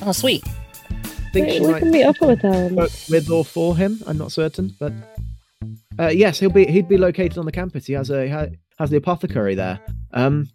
Oh, 0.03 0.11
sweet. 0.11 0.43
I 0.91 1.31
think 1.33 1.47
we 1.47 1.53
she 1.53 1.61
we 1.61 1.71
might 1.71 1.79
can 1.79 1.91
meet 1.93 2.03
up 2.03 2.21
with 2.21 2.41
her. 2.41 2.71
with 3.09 3.31
or 3.31 3.45
for 3.45 3.77
him. 3.77 4.03
I'm 4.05 4.19
not 4.19 4.33
certain, 4.33 4.75
but 4.81 4.93
uh, 5.99 6.09
yes, 6.09 6.39
he'll 6.39 6.51
be 6.51 6.67
he'd 6.67 6.89
be 6.89 6.99
located 6.99 7.39
on 7.39 7.47
the 7.47 7.53
campus. 7.53 7.87
He 7.87 7.93
has 7.95 8.11
a 8.11 8.25
he 8.25 8.57
has 8.79 8.91
the 8.91 8.97
apothecary 8.97 9.55
there. 9.55 9.81
Um, 10.13 10.49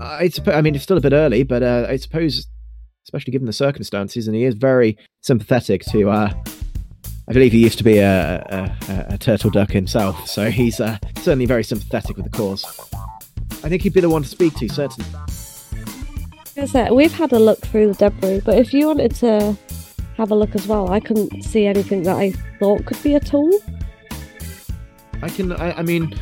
I 0.00 0.28
suppose. 0.28 0.54
I 0.54 0.62
mean, 0.62 0.74
it's 0.74 0.84
still 0.84 0.96
a 0.96 1.00
bit 1.00 1.12
early, 1.12 1.42
but 1.42 1.62
uh, 1.62 1.86
I 1.88 1.96
suppose, 1.96 2.46
especially 3.04 3.32
given 3.32 3.46
the 3.46 3.52
circumstances, 3.52 4.26
and 4.26 4.36
he 4.36 4.44
is 4.44 4.54
very 4.54 4.96
sympathetic 5.20 5.82
to. 5.86 6.10
Uh, 6.10 6.32
I 7.28 7.32
believe 7.32 7.52
he 7.52 7.62
used 7.62 7.78
to 7.78 7.84
be 7.84 7.98
a, 7.98 8.40
a, 8.88 9.14
a, 9.14 9.18
turtle 9.18 9.48
duck 9.48 9.70
himself, 9.70 10.26
so 10.26 10.50
he's 10.50 10.80
uh, 10.80 10.98
certainly 11.18 11.46
very 11.46 11.62
sympathetic 11.62 12.16
with 12.16 12.24
the 12.24 12.36
cause. 12.36 12.64
I 13.62 13.68
think 13.68 13.82
he'd 13.82 13.94
be 13.94 14.00
the 14.00 14.10
one 14.10 14.24
to 14.24 14.28
speak 14.28 14.54
to, 14.56 14.68
certainly. 14.68 15.08
We've 16.90 17.12
had 17.12 17.32
a 17.32 17.38
look 17.38 17.60
through 17.60 17.92
the 17.92 18.10
debris, 18.10 18.42
but 18.44 18.58
if 18.58 18.74
you 18.74 18.88
wanted 18.88 19.14
to 19.16 19.56
have 20.16 20.32
a 20.32 20.34
look 20.34 20.56
as 20.56 20.66
well, 20.66 20.90
I 20.90 20.98
couldn't 20.98 21.44
see 21.44 21.64
anything 21.64 22.02
that 22.02 22.16
I 22.16 22.32
thought 22.58 22.84
could 22.86 23.00
be 23.04 23.14
a 23.14 23.20
tool. 23.20 23.50
I 25.22 25.28
can. 25.28 25.52
I, 25.52 25.78
I 25.78 25.82
mean, 25.82 26.14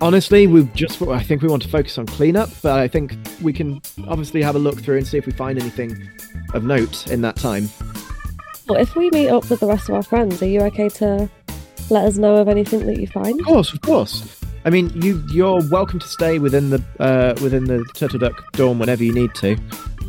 honestly, 0.00 0.46
we 0.46 0.64
just. 0.74 1.00
I 1.02 1.22
think 1.22 1.42
we 1.42 1.48
want 1.48 1.62
to 1.62 1.68
focus 1.68 1.98
on 1.98 2.06
cleanup, 2.06 2.50
but 2.62 2.78
I 2.78 2.88
think 2.88 3.16
we 3.42 3.52
can 3.52 3.80
obviously 4.06 4.42
have 4.42 4.56
a 4.56 4.58
look 4.58 4.80
through 4.80 4.96
and 4.96 5.06
see 5.06 5.18
if 5.18 5.26
we 5.26 5.32
find 5.32 5.58
anything 5.58 6.08
of 6.54 6.64
note 6.64 7.06
in 7.08 7.20
that 7.22 7.36
time. 7.36 7.68
Well, 8.68 8.80
if 8.80 8.96
we 8.96 9.10
meet 9.10 9.28
up 9.28 9.48
with 9.48 9.60
the 9.60 9.66
rest 9.66 9.88
of 9.88 9.94
our 9.94 10.02
friends, 10.02 10.42
are 10.42 10.46
you 10.46 10.60
okay 10.62 10.88
to 10.90 11.28
let 11.90 12.04
us 12.04 12.16
know 12.16 12.36
of 12.36 12.48
anything 12.48 12.86
that 12.86 13.00
you 13.00 13.06
find? 13.06 13.38
Of 13.40 13.46
course, 13.46 13.72
of 13.72 13.80
course. 13.80 14.38
I 14.64 14.70
mean, 14.70 14.90
you 15.00 15.24
you're 15.30 15.62
welcome 15.70 15.98
to 15.98 16.08
stay 16.08 16.38
within 16.38 16.70
the 16.70 16.82
uh, 16.98 17.34
within 17.42 17.64
the 17.64 17.84
Turtle 17.94 18.18
Duck 18.18 18.52
dorm 18.52 18.78
whenever 18.78 19.04
you 19.04 19.12
need 19.12 19.34
to. 19.36 19.56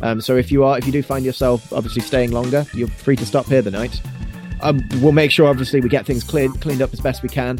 Um, 0.02 0.20
so 0.20 0.36
if 0.36 0.50
you 0.50 0.64
are, 0.64 0.78
if 0.78 0.86
you 0.86 0.92
do 0.92 1.02
find 1.02 1.24
yourself 1.24 1.72
obviously 1.72 2.02
staying 2.02 2.32
longer, 2.32 2.66
you're 2.74 2.88
free 2.88 3.16
to 3.16 3.26
stop 3.26 3.46
here 3.46 3.62
the 3.62 3.70
night. 3.70 4.00
Um, 4.62 4.82
we'll 5.00 5.12
make 5.12 5.30
sure 5.30 5.46
obviously 5.46 5.80
we 5.80 5.88
get 5.88 6.04
things 6.04 6.24
cleared 6.24 6.60
cleaned 6.60 6.82
up 6.82 6.92
as 6.92 7.00
best 7.00 7.22
we 7.22 7.28
can. 7.28 7.58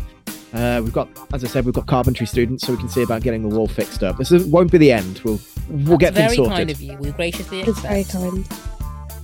Uh, 0.52 0.80
we've 0.82 0.92
got, 0.92 1.08
as 1.32 1.44
I 1.44 1.46
said, 1.46 1.64
we've 1.64 1.74
got 1.74 1.86
carpentry 1.86 2.26
students, 2.26 2.66
so 2.66 2.72
we 2.72 2.78
can 2.78 2.88
see 2.88 3.02
about 3.02 3.22
getting 3.22 3.48
the 3.48 3.54
wall 3.54 3.68
fixed 3.68 4.02
up. 4.02 4.18
This 4.18 4.32
is, 4.32 4.44
won't 4.46 4.72
be 4.72 4.78
the 4.78 4.90
end. 4.92 5.20
We'll 5.24 5.40
we'll 5.68 5.96
get 5.98 6.14
That's 6.14 6.34
things 6.34 6.46
very 6.48 6.56
kind 6.58 6.70
of 6.70 6.80
you. 6.80 6.96
We 6.98 7.12
graciously 7.12 7.60
It's 7.60 7.78
very 7.80 8.00
accept. 8.00 8.22
kind. 8.24 8.48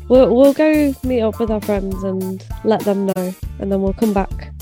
We'll, 0.09 0.32
we'll 0.35 0.53
go 0.53 0.94
meet 1.03 1.23
up 1.23 1.40
with 1.40 1.51
our 1.51 1.61
friends 1.61 2.05
and 2.05 2.47
let 2.62 2.81
them 2.82 3.07
know, 3.07 3.35
and 3.59 3.73
then 3.73 3.82
we'll 3.82 3.93
come 3.93 4.12
back. 4.12 4.53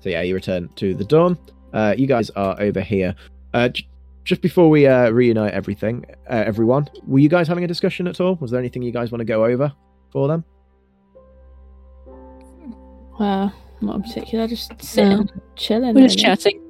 So 0.00 0.08
yeah, 0.10 0.22
you 0.22 0.34
return 0.34 0.68
to 0.76 0.94
the 0.94 1.04
dorm. 1.04 1.38
Uh, 1.72 1.94
you 1.96 2.06
guys 2.08 2.30
are 2.30 2.60
over 2.60 2.80
here. 2.80 3.14
Uh, 3.52 3.68
j- 3.68 3.88
just 4.24 4.40
before 4.40 4.68
we 4.68 4.86
uh, 4.86 5.10
reunite 5.10 5.52
everything, 5.52 6.04
uh, 6.28 6.42
everyone, 6.46 6.88
were 7.06 7.20
you 7.20 7.28
guys 7.28 7.46
having 7.46 7.62
a 7.62 7.68
discussion 7.68 8.08
at 8.08 8.20
all? 8.20 8.34
Was 8.36 8.50
there 8.50 8.58
anything 8.58 8.82
you 8.82 8.90
guys 8.90 9.12
want 9.12 9.20
to 9.20 9.24
go 9.24 9.44
over 9.44 9.72
for 10.10 10.26
them? 10.28 10.44
Uh, 13.18 13.48
not 13.86 13.96
in 13.96 14.02
particular, 14.02 14.46
just 14.48 14.72
sitting, 14.82 15.28
chilling. 15.56 15.94
We're 15.94 16.02
just 16.08 16.16
really. 16.16 16.36
chatting. 16.36 16.60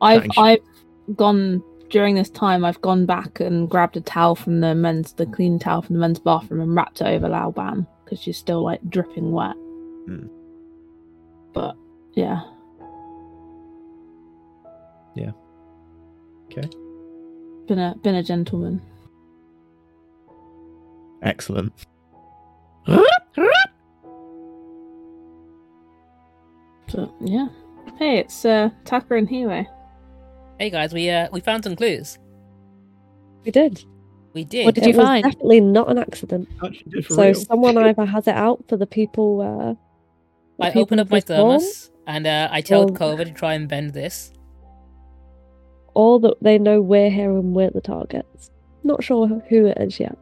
I've 0.00 0.22
Chatting 0.22 0.32
shit. 0.32 0.62
I've 1.08 1.16
gone 1.16 1.62
during 1.90 2.14
this 2.14 2.30
time. 2.30 2.64
I've 2.64 2.80
gone 2.80 3.06
back 3.06 3.40
and 3.40 3.68
grabbed 3.68 3.96
a 3.96 4.00
towel 4.00 4.34
from 4.34 4.60
the 4.60 4.74
men's, 4.74 5.12
the 5.12 5.26
clean 5.26 5.58
towel 5.58 5.82
from 5.82 5.94
the 5.94 6.00
men's 6.00 6.18
bathroom, 6.18 6.60
and 6.60 6.74
wrapped 6.74 7.00
it 7.00 7.06
over 7.06 7.28
Laoban 7.28 7.86
because 8.04 8.20
she's 8.20 8.36
still 8.38 8.62
like 8.62 8.80
dripping 8.90 9.32
wet. 9.32 9.54
Hmm. 10.06 10.26
But 11.52 11.76
yeah, 12.14 12.40
yeah, 15.14 15.30
Okay. 16.46 16.68
been 17.68 17.78
a 17.78 17.94
been 18.02 18.16
a 18.16 18.22
gentleman. 18.22 18.82
Excellent. 21.22 21.72
But 26.94 27.10
yeah, 27.20 27.48
hey, 27.98 28.18
it's 28.18 28.44
uh, 28.44 28.70
Taka 28.84 29.14
and 29.16 29.28
Hero. 29.28 29.64
Hey 30.58 30.70
guys, 30.70 30.92
we 30.94 31.10
uh 31.10 31.28
we 31.32 31.40
found 31.40 31.64
some 31.64 31.74
clues. 31.76 32.18
We 33.44 33.50
did. 33.50 33.84
We 34.32 34.44
did. 34.44 34.64
What 34.66 34.74
did 34.74 34.84
it 34.84 34.90
you 34.90 34.96
was 34.96 35.04
find? 35.06 35.24
Definitely 35.24 35.60
not 35.60 35.90
an 35.90 35.98
accident. 35.98 36.48
Actually 36.64 36.90
did 36.92 37.06
for 37.06 37.14
So 37.14 37.22
real. 37.22 37.34
someone 37.34 37.78
either 37.78 38.04
has 38.04 38.26
it 38.28 38.34
out 38.34 38.64
for 38.68 38.76
the 38.76 38.86
people. 38.86 39.40
Uh, 39.40 39.74
the 40.58 40.64
I 40.66 40.68
people 40.68 40.82
opened 40.82 41.00
up 41.00 41.10
my 41.10 41.16
this 41.18 41.24
dorm, 41.24 41.38
thermos 41.60 41.90
and 42.06 42.26
uh, 42.26 42.48
I 42.50 42.60
tell 42.60 42.82
Or- 42.82 42.88
Kova 42.88 43.24
to 43.24 43.32
try 43.32 43.54
and 43.54 43.68
bend 43.68 43.92
this. 43.92 44.32
or 45.94 46.18
that 46.20 46.36
they 46.42 46.58
know 46.58 46.80
we're 46.80 47.10
here 47.10 47.30
and 47.30 47.54
we're 47.54 47.70
the 47.70 47.80
targets. 47.80 48.50
Not 48.84 49.02
sure 49.02 49.26
who 49.26 49.66
it 49.66 49.78
is 49.80 49.98
yet. 49.98 50.16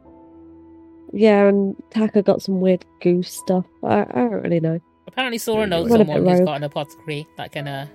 Yeah, 1.11 1.47
and 1.49 1.75
Taka 1.91 2.21
got 2.23 2.41
some 2.41 2.61
weird 2.61 2.83
goose 3.01 3.29
stuff. 3.31 3.65
I, 3.83 4.01
I 4.01 4.05
don't 4.13 4.41
really 4.43 4.59
know. 4.59 4.79
Apparently, 5.13 5.37
Sora 5.37 5.65
knows 5.67 5.87
you 5.89 5.95
a 5.95 5.97
someone 5.99 6.23
bit 6.23 6.29
who's 6.29 6.39
rogue. 6.39 6.47
got 6.47 6.57
an 6.57 6.63
apothecary 6.63 7.25
that 7.37 7.51
can 7.51 7.67
uh 7.67 7.87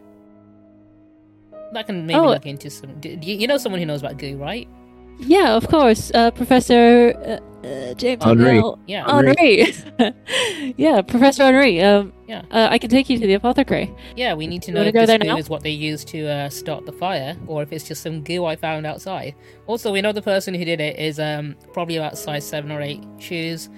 That 1.73 1.87
can 1.87 2.07
maybe 2.07 2.19
Oh. 2.19 2.29
look 2.29 2.47
into 2.47 2.71
some. 2.71 2.95
do 3.01 3.11
You 3.11 3.35
you 3.37 3.47
know 3.47 3.59
someone 3.59 3.81
who 3.81 3.87
knows 3.87 4.01
about 4.01 4.17
goo, 4.19 4.37
right? 4.37 4.67
Yeah, 5.21 5.57
of 5.57 5.67
course. 5.69 6.13
Uh, 6.15 6.31
Professor 6.31 7.13
uh, 7.65 7.67
uh, 7.67 7.95
James 7.95 8.23
Henri. 8.23 8.61
Bell- 8.61 8.79
Yeah. 8.87 9.05
Henri. 9.05 9.67
yeah, 10.77 11.03
Professor 11.03 11.43
Henri. 11.43 11.83
Um, 11.83 12.13
Yeah. 12.29 12.43
Uh, 12.53 12.69
I 12.71 12.79
can 12.79 12.89
take 12.89 13.11
you 13.11 13.19
to 13.19 13.27
the 13.27 13.35
apothecary. 13.35 13.93
Yeah, 14.17 14.35
we 14.35 14.47
need 14.47 14.63
to 14.63 14.71
know 14.73 14.83
if 14.83 14.95
go 14.95 15.05
this 15.05 15.19
goo 15.19 15.27
now? 15.27 15.37
is 15.37 15.51
what 15.51 15.63
they 15.65 15.71
use 15.73 16.05
to 16.07 16.29
uh, 16.29 16.49
start 16.51 16.87
the 16.87 16.93
fire, 16.93 17.37
or 17.49 17.63
if 17.65 17.73
it's 17.73 17.89
just 17.89 18.03
some 18.03 18.23
goo 18.23 18.45
I 18.45 18.55
found 18.55 18.87
outside. 18.87 19.35
Also, 19.67 19.91
we 19.93 20.01
know 20.01 20.13
the 20.13 20.23
person 20.23 20.55
who 20.55 20.65
did 20.65 20.81
it 20.81 20.97
is 21.01 21.19
um, 21.19 21.57
probably 21.73 21.97
about 21.97 22.17
size 22.17 22.47
seven 22.47 22.71
or 22.71 22.81
eight 22.81 23.03
shoes. 23.19 23.69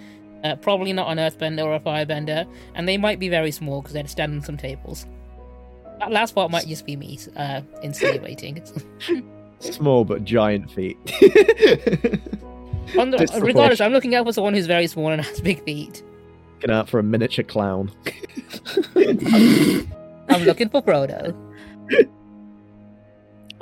Uh, 0.42 0.56
probably 0.56 0.92
not 0.92 1.10
an 1.10 1.18
earthbender 1.18 1.64
or 1.64 1.74
a 1.74 1.80
firebender, 1.80 2.46
and 2.74 2.88
they 2.88 2.96
might 2.96 3.18
be 3.18 3.28
very 3.28 3.50
small 3.50 3.82
because 3.82 3.92
they'd 3.94 4.08
stand 4.08 4.34
on 4.34 4.42
some 4.42 4.56
tables. 4.56 5.06
That 5.98 6.10
last 6.10 6.34
part 6.34 6.50
might 6.50 6.66
just 6.66 6.86
be 6.86 6.96
me 6.96 7.18
uh, 7.36 7.60
insinuating. 7.82 8.62
Small 9.60 10.06
but 10.06 10.24
giant 10.24 10.70
feet. 10.70 10.96
On 12.98 13.10
the, 13.10 13.40
regardless, 13.42 13.80
I'm 13.80 13.92
looking 13.92 14.14
out 14.14 14.24
for 14.24 14.32
someone 14.32 14.54
who's 14.54 14.66
very 14.66 14.86
small 14.86 15.10
and 15.10 15.22
has 15.22 15.40
big 15.42 15.62
feet. 15.64 16.02
Looking 16.54 16.70
out 16.70 16.88
for 16.88 16.98
a 16.98 17.02
miniature 17.02 17.44
clown. 17.44 17.92
I'm 18.96 20.44
looking 20.44 20.70
for 20.70 20.82
Frodo. 20.82 21.36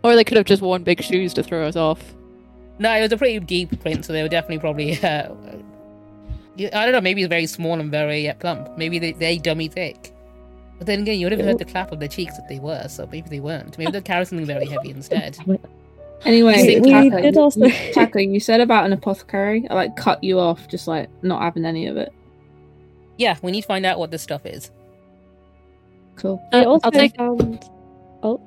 Or 0.05 0.15
they 0.15 0.23
could 0.25 0.37
have 0.37 0.47
just 0.47 0.63
worn 0.63 0.85
big 0.85 1.03
shoes 1.03 1.35
to 1.35 1.43
throw 1.43 1.67
us 1.67 1.75
off. 1.77 2.15
No, 2.79 2.95
it 2.95 3.03
was 3.03 3.13
a 3.13 3.17
pretty 3.17 3.41
deep 3.41 3.81
print, 3.81 4.05
so 4.05 4.13
they 4.13 4.23
were 4.23 4.29
definitely 4.29 4.61
probably. 4.61 4.93
Uh, 4.93 4.99
yeah, 5.01 5.57
I 6.59 6.85
don't 6.85 6.93
know, 6.93 7.01
maybe 7.01 7.25
very 7.27 7.47
small 7.47 7.79
and 7.81 7.91
very 7.91 8.29
uh, 8.29 8.35
plump. 8.35 8.77
Maybe 8.77 8.99
they, 8.99 9.13
they 9.13 9.39
dummy 9.39 9.69
thick. 9.69 10.13
But 10.79 10.87
then 10.87 11.01
again, 11.01 11.19
you 11.19 11.27
would 11.27 11.33
have 11.33 11.45
heard 11.45 11.59
the 11.59 11.65
clap 11.65 11.91
of 11.93 11.99
their 12.01 12.09
cheeks 12.09 12.39
if 12.39 12.49
they 12.49 12.59
were, 12.59 12.87
so 12.89 13.09
maybe 13.11 13.29
they 13.29 13.41
weren't. 13.41 13.77
Maybe 13.79 13.91
they're 13.91 14.01
carrying 14.01 14.27
something 14.27 14.47
very 14.47 14.67
heavy 14.67 14.91
instead. 14.91 15.37
Anyway, 16.25 16.55
We- 16.67 16.81
we 16.81 16.91
Taka, 16.91 17.23
did 17.23 17.37
also- 17.37 17.65
you- 17.67 17.93
Taka, 17.95 18.25
you 18.25 18.41
said 18.41 18.61
about 18.61 18.85
an 18.87 18.93
apothecary. 18.93 19.65
I 19.71 19.75
like 19.75 19.95
cut 19.95 20.25
you 20.25 20.41
off, 20.41 20.67
just 20.67 20.89
like 20.89 21.09
not 21.23 21.41
having 21.43 21.65
any 21.65 21.87
of 21.87 21.97
it. 21.97 22.13
Yeah, 23.19 23.37
we 23.41 23.53
need 23.53 23.61
to 23.61 23.67
find 23.69 23.87
out 23.87 24.01
what 24.01 24.11
this 24.11 24.23
stuff 24.23 24.45
is. 24.45 24.73
Cool. 26.17 26.43
We 26.53 26.59
Uh, 26.59 26.65
also 26.65 26.81
I'll 26.87 26.91
take. 26.91 27.17
found 27.17 27.65
Oh, 28.25 28.41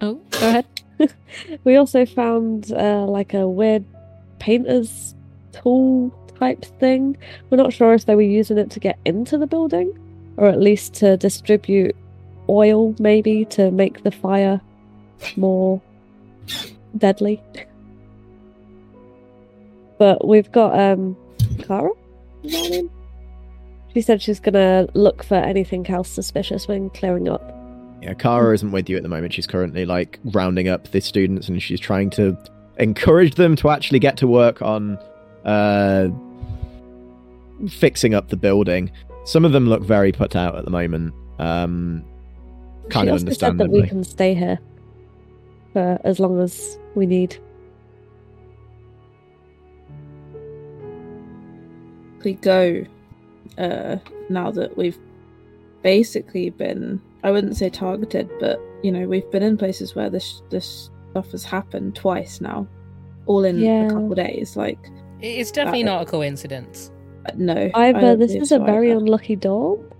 go 0.00 0.20
ahead. 0.34 0.66
we 1.64 1.74
also 1.74 2.06
found 2.06 2.70
uh, 2.72 3.04
like 3.06 3.34
a 3.34 3.48
weird 3.48 3.84
painter's 4.38 5.16
tool 5.50 6.12
type 6.38 6.64
thing. 6.80 7.16
We're 7.50 7.56
not 7.56 7.72
sure 7.72 7.94
if 7.94 8.06
they 8.06 8.14
were 8.14 8.22
using 8.22 8.58
it 8.58 8.70
to 8.72 8.80
get 8.80 8.98
into 9.04 9.38
the 9.38 9.46
building 9.46 9.98
or 10.36 10.48
at 10.48 10.60
least 10.60 10.94
to 10.94 11.16
distribute 11.16 11.96
oil, 12.48 12.94
maybe 12.98 13.44
to 13.46 13.70
make 13.70 14.02
the 14.02 14.10
fire 14.10 14.60
more 15.36 15.80
deadly. 16.96 17.42
But 19.98 20.26
we've 20.26 20.50
got 20.52 20.78
um 20.78 21.16
her? 21.68 21.88
She 23.94 24.02
said 24.02 24.20
she's 24.20 24.40
gonna 24.40 24.88
look 24.94 25.24
for 25.24 25.36
anything 25.36 25.86
else 25.88 26.08
suspicious 26.08 26.68
when 26.68 26.90
clearing 26.90 27.28
up. 27.28 27.52
Yeah, 28.02 28.12
Kara 28.14 28.54
isn't 28.54 28.72
with 28.72 28.90
you 28.90 28.96
at 28.96 29.02
the 29.02 29.08
moment. 29.08 29.32
She's 29.32 29.46
currently 29.46 29.86
like 29.86 30.20
rounding 30.26 30.68
up 30.68 30.90
the 30.90 31.00
students 31.00 31.48
and 31.48 31.60
she's 31.62 31.80
trying 31.80 32.10
to 32.10 32.36
encourage 32.78 33.36
them 33.36 33.56
to 33.56 33.70
actually 33.70 33.98
get 33.98 34.18
to 34.18 34.26
work 34.26 34.60
on 34.60 34.98
uh 35.46 36.08
fixing 37.68 38.14
up 38.14 38.28
the 38.28 38.36
building. 38.36 38.90
Some 39.24 39.44
of 39.44 39.52
them 39.52 39.68
look 39.68 39.82
very 39.82 40.12
put 40.12 40.36
out 40.36 40.56
at 40.56 40.64
the 40.64 40.70
moment. 40.70 41.14
Um 41.38 42.04
kind 42.90 43.06
she 43.06 43.08
of 43.10 43.12
also 43.14 43.32
said 43.32 43.58
that 43.58 43.70
we 43.70 43.86
can 43.86 44.04
stay 44.04 44.32
here 44.34 44.58
for 45.72 45.98
as 46.04 46.20
long 46.20 46.40
as 46.40 46.78
we 46.94 47.04
need. 47.06 47.36
We 52.24 52.34
go 52.34 52.84
uh, 53.58 53.96
now 54.28 54.50
that 54.50 54.76
we've 54.76 54.98
basically 55.82 56.50
been. 56.50 57.00
I 57.22 57.30
wouldn't 57.30 57.56
say 57.56 57.70
targeted, 57.70 58.30
but 58.40 58.60
you 58.82 58.90
know 58.92 59.06
we've 59.06 59.28
been 59.30 59.42
in 59.42 59.56
places 59.56 59.94
where 59.94 60.10
this 60.10 60.42
this 60.50 60.90
stuff 61.10 61.30
has 61.32 61.44
happened 61.44 61.94
twice 61.94 62.40
now, 62.40 62.66
all 63.26 63.44
in 63.44 63.58
Yeah. 63.58 63.86
a 63.86 63.90
couple 63.90 64.14
days. 64.14 64.56
Like 64.56 64.78
It's 65.20 65.50
definitely 65.50 65.84
not 65.84 66.02
a 66.02 66.04
coincidence. 66.06 66.90
No, 67.34 67.70
Either 67.74 68.16
this 68.16 68.34
is 68.34 68.52
a 68.52 68.58
very 68.58 68.90
either. 68.90 68.98
unlucky 69.00 69.36
dawn, 69.36 69.90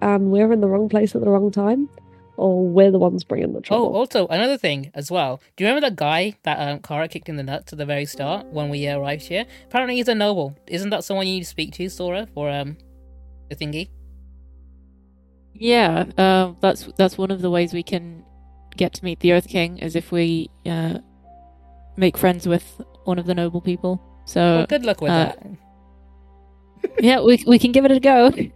and 0.00 0.30
we're 0.30 0.52
in 0.52 0.60
the 0.60 0.68
wrong 0.68 0.88
place 0.88 1.14
at 1.14 1.20
the 1.20 1.28
wrong 1.30 1.50
time, 1.50 1.88
or 2.36 2.66
we're 2.66 2.90
the 2.90 2.98
ones 2.98 3.24
bringing 3.24 3.52
the 3.52 3.60
trouble. 3.60 3.86
Oh, 3.86 3.94
also 3.94 4.26
another 4.28 4.56
thing 4.56 4.90
as 4.94 5.10
well. 5.10 5.40
Do 5.56 5.64
you 5.64 5.68
remember 5.68 5.88
that 5.88 5.96
guy 5.96 6.36
that 6.44 6.58
um, 6.58 6.80
Kara 6.80 7.08
kicked 7.08 7.28
in 7.28 7.36
the 7.36 7.42
nuts 7.42 7.72
at 7.72 7.78
the 7.78 7.86
very 7.86 8.06
start 8.06 8.46
when 8.46 8.68
we 8.70 8.88
arrived 8.88 9.22
here? 9.24 9.44
Apparently, 9.66 9.96
he's 9.96 10.08
a 10.08 10.14
noble. 10.14 10.56
Isn't 10.66 10.90
that 10.90 11.04
someone 11.04 11.26
you 11.26 11.34
need 11.34 11.40
to 11.40 11.46
speak 11.46 11.72
to, 11.74 11.88
Sora, 11.88 12.26
for 12.34 12.48
um 12.50 12.76
the 13.48 13.56
thingy? 13.56 13.90
Yeah, 15.54 16.04
uh, 16.16 16.54
that's 16.60 16.88
that's 16.96 17.18
one 17.18 17.30
of 17.30 17.42
the 17.42 17.50
ways 17.50 17.74
we 17.74 17.82
can 17.82 18.24
get 18.76 18.94
to 18.94 19.04
meet 19.04 19.20
the 19.20 19.32
Earth 19.32 19.48
King 19.48 19.78
is 19.78 19.94
if 19.94 20.10
we 20.10 20.48
uh, 20.64 20.98
make 21.96 22.16
friends 22.16 22.48
with 22.48 22.80
one 23.04 23.18
of 23.18 23.26
the 23.26 23.34
noble 23.34 23.60
people. 23.60 24.00
So 24.24 24.40
well, 24.40 24.66
good 24.66 24.84
luck 24.86 25.00
with 25.02 25.10
uh, 25.10 25.24
that. 25.24 25.46
yeah, 27.00 27.20
we 27.20 27.42
we 27.46 27.58
can 27.58 27.72
give 27.72 27.84
it 27.84 27.90
a 27.92 28.00
go. 28.00 28.30
The 28.30 28.50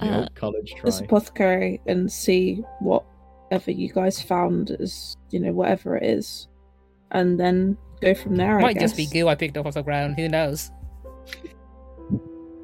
Uh, 0.00 0.18
old 0.20 0.34
college 0.34 0.74
this 0.84 0.98
try. 0.98 1.06
apothecary 1.06 1.80
and 1.86 2.10
see 2.12 2.62
whatever 2.80 3.70
you 3.70 3.90
guys 3.92 4.20
found 4.20 4.70
as 4.72 5.16
you 5.30 5.40
know 5.40 5.52
whatever 5.52 5.96
it 5.96 6.02
is, 6.04 6.48
and 7.12 7.40
then 7.40 7.76
go 8.02 8.14
from 8.14 8.36
there. 8.36 8.58
I 8.58 8.62
Might 8.62 8.74
guess. 8.74 8.92
just 8.92 8.96
be 8.96 9.06
goo 9.06 9.26
I 9.28 9.34
picked 9.34 9.56
up 9.56 9.64
off 9.66 9.74
the 9.74 9.82
ground. 9.82 10.16
Who 10.16 10.28
knows? 10.28 10.70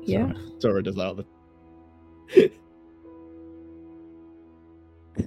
Yeah, 0.05 0.33
Sora 0.59 0.83
does 0.83 0.97
that. 0.97 1.07
all 1.07 1.15
the- 1.15 2.51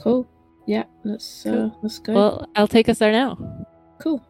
cool. 0.02 0.28
Yeah, 0.68 0.84
let's 1.04 1.46
uh, 1.46 1.70
let's 1.82 2.00
go. 2.00 2.14
well, 2.14 2.50
I'll 2.56 2.68
take 2.68 2.90
us 2.90 3.00
there 3.00 3.12
now. 3.12 3.38
cool. 4.00 4.22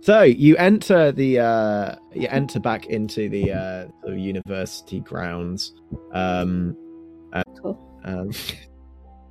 So 0.00 0.22
you 0.22 0.56
enter 0.56 1.12
the 1.12 1.38
uh 1.38 1.94
you 2.12 2.28
enter 2.28 2.60
back 2.60 2.86
into 2.86 3.28
the 3.28 3.52
uh 3.52 3.86
the 4.04 4.18
university 4.18 5.00
grounds. 5.00 5.74
Um, 6.12 6.76
Cool. 7.62 7.78
um 8.04 8.30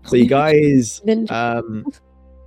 so 0.05 0.15
you 0.15 0.27
guys 0.27 1.01
um 1.29 1.85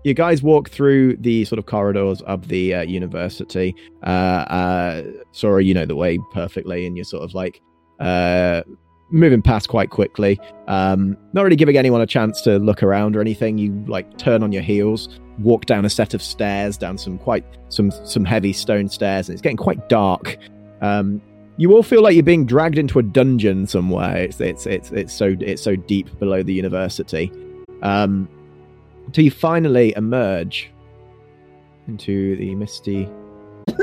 you 0.04 0.14
guys 0.14 0.42
walk 0.42 0.70
through 0.70 1.16
the 1.16 1.44
sort 1.44 1.58
of 1.58 1.66
corridors 1.66 2.22
of 2.22 2.48
the 2.48 2.74
uh, 2.74 2.82
university. 2.82 3.74
Uh 4.02 4.44
uh 4.48 5.02
Sora, 5.32 5.62
you 5.62 5.74
know 5.74 5.84
the 5.84 5.96
way 5.96 6.18
perfectly 6.32 6.86
and 6.86 6.96
you're 6.96 7.04
sort 7.04 7.24
of 7.24 7.34
like 7.34 7.60
uh 8.00 8.62
moving 9.10 9.42
past 9.42 9.68
quite 9.68 9.90
quickly. 9.90 10.38
Um 10.66 11.16
not 11.32 11.42
really 11.42 11.56
giving 11.56 11.76
anyone 11.76 12.00
a 12.00 12.06
chance 12.06 12.40
to 12.42 12.58
look 12.58 12.82
around 12.82 13.16
or 13.16 13.20
anything. 13.20 13.58
You 13.58 13.84
like 13.86 14.16
turn 14.18 14.42
on 14.42 14.52
your 14.52 14.62
heels 14.62 15.08
walk 15.38 15.66
down 15.66 15.84
a 15.84 15.90
set 15.90 16.14
of 16.14 16.22
stairs, 16.22 16.76
down 16.76 16.98
some 16.98 17.18
quite 17.18 17.44
some 17.68 17.90
some 18.04 18.24
heavy 18.24 18.52
stone 18.52 18.88
stairs, 18.88 19.28
and 19.28 19.34
it's 19.34 19.42
getting 19.42 19.56
quite 19.56 19.88
dark. 19.88 20.36
Um, 20.80 21.20
you 21.56 21.72
all 21.74 21.82
feel 21.82 22.02
like 22.02 22.14
you're 22.14 22.22
being 22.22 22.46
dragged 22.46 22.78
into 22.78 22.98
a 22.98 23.02
dungeon 23.02 23.66
somewhere. 23.66 24.16
It's 24.16 24.40
it's 24.40 24.66
it's 24.66 24.90
it's 24.92 25.12
so 25.12 25.36
it's 25.40 25.62
so 25.62 25.74
deep 25.76 26.16
below 26.18 26.42
the 26.42 26.52
university. 26.54 27.32
Um, 27.82 28.28
until 29.06 29.24
you 29.24 29.30
finally 29.30 29.92
emerge 29.96 30.70
into 31.88 32.36
the 32.36 32.54
misty. 32.54 33.08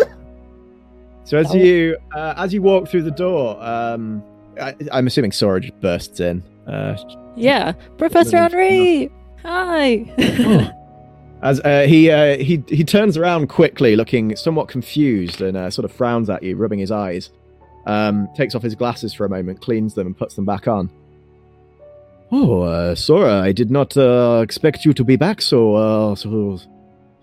so 1.23 1.37
as 1.37 1.51
Oh. 1.51 1.55
you 1.55 1.97
uh, 2.15 2.33
as 2.37 2.53
you 2.53 2.61
walk 2.61 2.87
through 2.87 3.03
the 3.03 3.11
door, 3.11 3.61
um, 3.63 4.23
I, 4.61 4.75
I'm 4.91 5.07
assuming 5.07 5.31
Sora 5.31 5.59
just 5.61 5.79
bursts 5.81 6.19
in. 6.19 6.43
Uh, 6.67 6.95
Yeah, 7.35 7.73
Professor 7.97 8.37
Henri. 8.37 9.11
Hi. 9.43 10.71
As 11.41 11.59
uh, 11.61 11.85
he 11.87 12.09
uh, 12.09 12.37
he 12.37 12.63
he 12.67 12.83
turns 12.83 13.17
around 13.17 13.47
quickly, 13.47 13.95
looking 13.95 14.35
somewhat 14.35 14.67
confused, 14.67 15.41
and 15.41 15.55
uh, 15.55 15.69
sort 15.69 15.85
of 15.85 15.91
frowns 15.91 16.29
at 16.29 16.43
you, 16.43 16.55
rubbing 16.55 16.79
his 16.79 16.91
eyes. 16.91 17.29
Um, 17.85 18.27
takes 18.35 18.55
off 18.55 18.63
his 18.63 18.73
glasses 18.73 19.13
for 19.13 19.25
a 19.25 19.29
moment, 19.29 19.61
cleans 19.61 19.93
them, 19.93 20.07
and 20.07 20.17
puts 20.17 20.35
them 20.35 20.45
back 20.45 20.67
on. 20.67 20.89
Oh, 22.31 22.61
uh, 22.61 22.95
Sora, 22.95 23.41
I 23.41 23.51
did 23.51 23.69
not 23.69 23.95
uh, 23.95 24.41
expect 24.43 24.85
you 24.85 24.93
to 24.93 25.03
be 25.03 25.15
back 25.15 25.41
so 25.41 25.75
uh, 25.75 26.15
so 26.15 26.59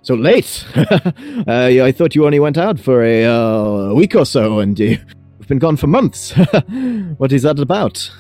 so 0.03 0.15
late. 0.15 0.65
I 0.77 1.93
thought 1.93 2.15
you 2.15 2.25
only 2.25 2.41
went 2.41 2.59
out 2.59 2.79
for 2.79 3.03
a 3.03 3.25
uh, 3.25 3.93
week 3.95 4.15
or 4.15 4.25
so, 4.25 4.61
and 4.61 4.79
you've 4.79 5.49
been 5.49 5.59
gone 5.59 5.77
for 5.77 5.89
months. 5.89 6.33
what 7.17 7.33
is 7.33 7.43
that 7.43 7.59
about? 7.59 8.11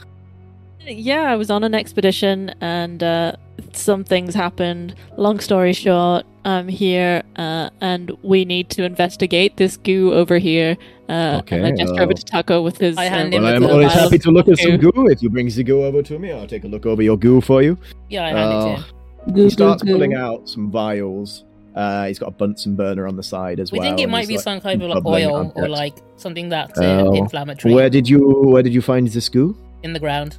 Yeah, 0.86 1.22
I 1.22 1.36
was 1.36 1.50
on 1.50 1.64
an 1.64 1.74
expedition 1.74 2.54
and 2.60 3.02
uh, 3.02 3.32
some 3.72 4.04
things 4.04 4.34
happened. 4.34 4.94
Long 5.16 5.38
story 5.40 5.72
short, 5.72 6.26
I'm 6.44 6.68
here 6.68 7.22
uh, 7.36 7.70
and 7.80 8.10
we 8.22 8.44
need 8.44 8.68
to 8.70 8.84
investigate 8.84 9.56
this 9.56 9.76
goo 9.76 10.12
over 10.12 10.38
here. 10.38 10.76
Uh, 11.08 11.12
and 11.12 11.64
I 11.66 11.68
Okay, 11.68 11.72
gesture 11.76 12.00
uh, 12.00 12.04
over 12.04 12.14
to 12.14 12.24
Taka 12.24 12.60
with 12.62 12.78
his. 12.78 12.96
I 12.96 13.04
hand 13.04 13.32
uh, 13.32 13.36
him 13.36 13.42
Well, 13.44 13.52
a 13.52 13.56
I'm 13.56 13.64
always 13.64 13.92
happy 13.92 14.18
to 14.18 14.30
look 14.30 14.48
at 14.48 14.58
some 14.58 14.76
goo. 14.78 14.90
goo. 14.92 15.08
If 15.08 15.22
you 15.22 15.30
bring 15.30 15.48
the 15.48 15.62
goo 15.62 15.84
over 15.84 16.02
to 16.02 16.18
me, 16.18 16.32
I'll 16.32 16.46
take 16.46 16.64
a 16.64 16.68
look 16.68 16.84
over 16.86 17.02
your 17.02 17.16
goo 17.16 17.40
for 17.40 17.62
you. 17.62 17.78
Yeah, 18.08 18.24
I 18.24 18.28
hand 18.30 18.38
it 18.38 18.40
to 18.42 18.58
Uh, 18.58 18.76
him. 18.76 19.34
Goo, 19.34 19.44
he 19.44 19.50
starts 19.50 19.82
goo, 19.82 19.88
goo. 19.88 19.94
pulling 19.94 20.14
out 20.14 20.48
some 20.48 20.70
vials. 20.70 21.44
Uh, 21.76 22.06
he's 22.06 22.18
got 22.18 22.28
a 22.28 22.32
Bunsen 22.32 22.76
burner 22.76 23.06
on 23.06 23.16
the 23.16 23.22
side 23.22 23.58
as 23.60 23.72
We 23.72 23.78
well. 23.78 23.86
We 23.92 23.96
think 23.96 24.00
it 24.06 24.10
might 24.10 24.28
be 24.28 24.34
like, 24.34 24.42
some 24.42 24.60
kind 24.60 24.82
of 24.82 24.90
like 24.90 25.06
oil 25.06 25.52
or 25.54 25.68
like 25.68 25.94
something 26.16 26.48
that's 26.50 26.78
uh, 26.78 27.04
Oh. 27.06 27.14
inflammatory 27.14 27.72
Where 27.72 27.88
did 27.88 28.06
you 28.08 28.20
Where 28.52 28.62
did 28.62 28.74
you 28.74 28.82
find 28.82 29.06
this 29.08 29.28
goo? 29.28 29.56
in 29.82 29.92
the 29.94 29.98
ground. 30.00 30.38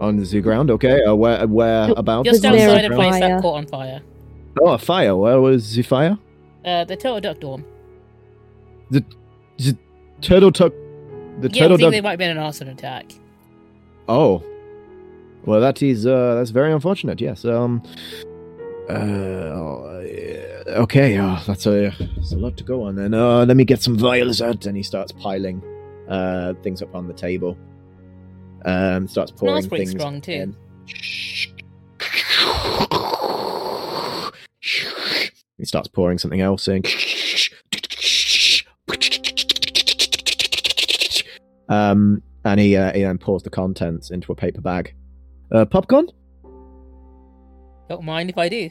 On 0.00 0.16
the 0.16 0.24
zoo 0.24 0.40
ground. 0.40 0.70
Okay. 0.70 1.02
Uh, 1.04 1.14
where 1.14 1.46
Where 1.46 1.90
about? 1.96 2.24
Just 2.24 2.42
Near 2.42 2.52
a 2.54 2.62
outside 2.62 2.84
a 2.90 2.94
place 2.94 3.20
that 3.20 3.42
caught 3.42 3.56
on 3.56 3.66
fire. 3.66 4.00
Oh, 4.60 4.68
a 4.68 4.78
fire. 4.78 5.14
Where 5.14 5.40
was 5.40 5.74
the 5.74 5.82
fire? 5.82 6.18
Uh, 6.64 6.84
the 6.84 6.96
Turtle 6.96 7.20
Duck 7.20 7.38
Dorm. 7.40 7.64
Turtle 10.20 10.52
Tuck. 10.52 10.72
The 11.40 11.48
Yeah, 11.52 11.64
I 11.64 11.68
turtle 11.68 11.76
think 11.76 11.80
duck. 11.80 11.92
there 11.92 12.02
might 12.02 12.10
have 12.10 12.18
been 12.18 12.30
an 12.30 12.38
arson 12.38 12.68
attack. 12.68 13.12
Oh, 14.08 14.42
well, 15.46 15.60
that 15.60 15.82
is 15.82 16.06
uh, 16.06 16.34
that's 16.34 16.50
very 16.50 16.72
unfortunate. 16.72 17.20
Yes. 17.20 17.44
Um. 17.44 17.82
Uh. 18.88 18.92
oh, 18.94 19.86
Okay. 20.68 21.16
Uh, 21.16 21.40
that's 21.46 21.66
a 21.66 21.90
that's 22.16 22.32
a 22.32 22.36
lot 22.36 22.56
to 22.58 22.64
go 22.64 22.82
on. 22.84 22.96
Then 22.96 23.14
uh, 23.14 23.44
let 23.44 23.56
me 23.56 23.64
get 23.64 23.82
some 23.82 23.96
vials 23.96 24.42
out. 24.42 24.66
And 24.66 24.76
he 24.76 24.82
starts 24.82 25.12
piling 25.12 25.62
uh 26.08 26.54
things 26.62 26.82
up 26.82 26.94
on 26.94 27.06
the 27.06 27.14
table. 27.14 27.56
Um. 28.64 29.08
Starts 29.08 29.32
pouring 29.32 29.62
Smells 29.62 29.66
pretty 29.68 29.86
things 29.86 30.00
strong, 30.00 30.20
too. 30.20 30.32
in. 30.32 30.56
He 35.60 35.66
starts 35.66 35.88
pouring 35.88 36.18
something 36.18 36.40
else 36.40 36.68
in. 36.68 36.82
Um, 41.68 42.22
and 42.44 42.58
he, 42.58 42.76
uh, 42.76 42.92
he 42.92 43.02
then 43.02 43.18
pours 43.18 43.42
the 43.42 43.50
contents 43.50 44.10
into 44.10 44.32
a 44.32 44.34
paper 44.34 44.60
bag. 44.62 44.94
Uh, 45.52 45.66
popcorn? 45.66 46.08
Don't 47.88 48.04
mind 48.04 48.30
if 48.30 48.38
I 48.38 48.48
do. 48.48 48.70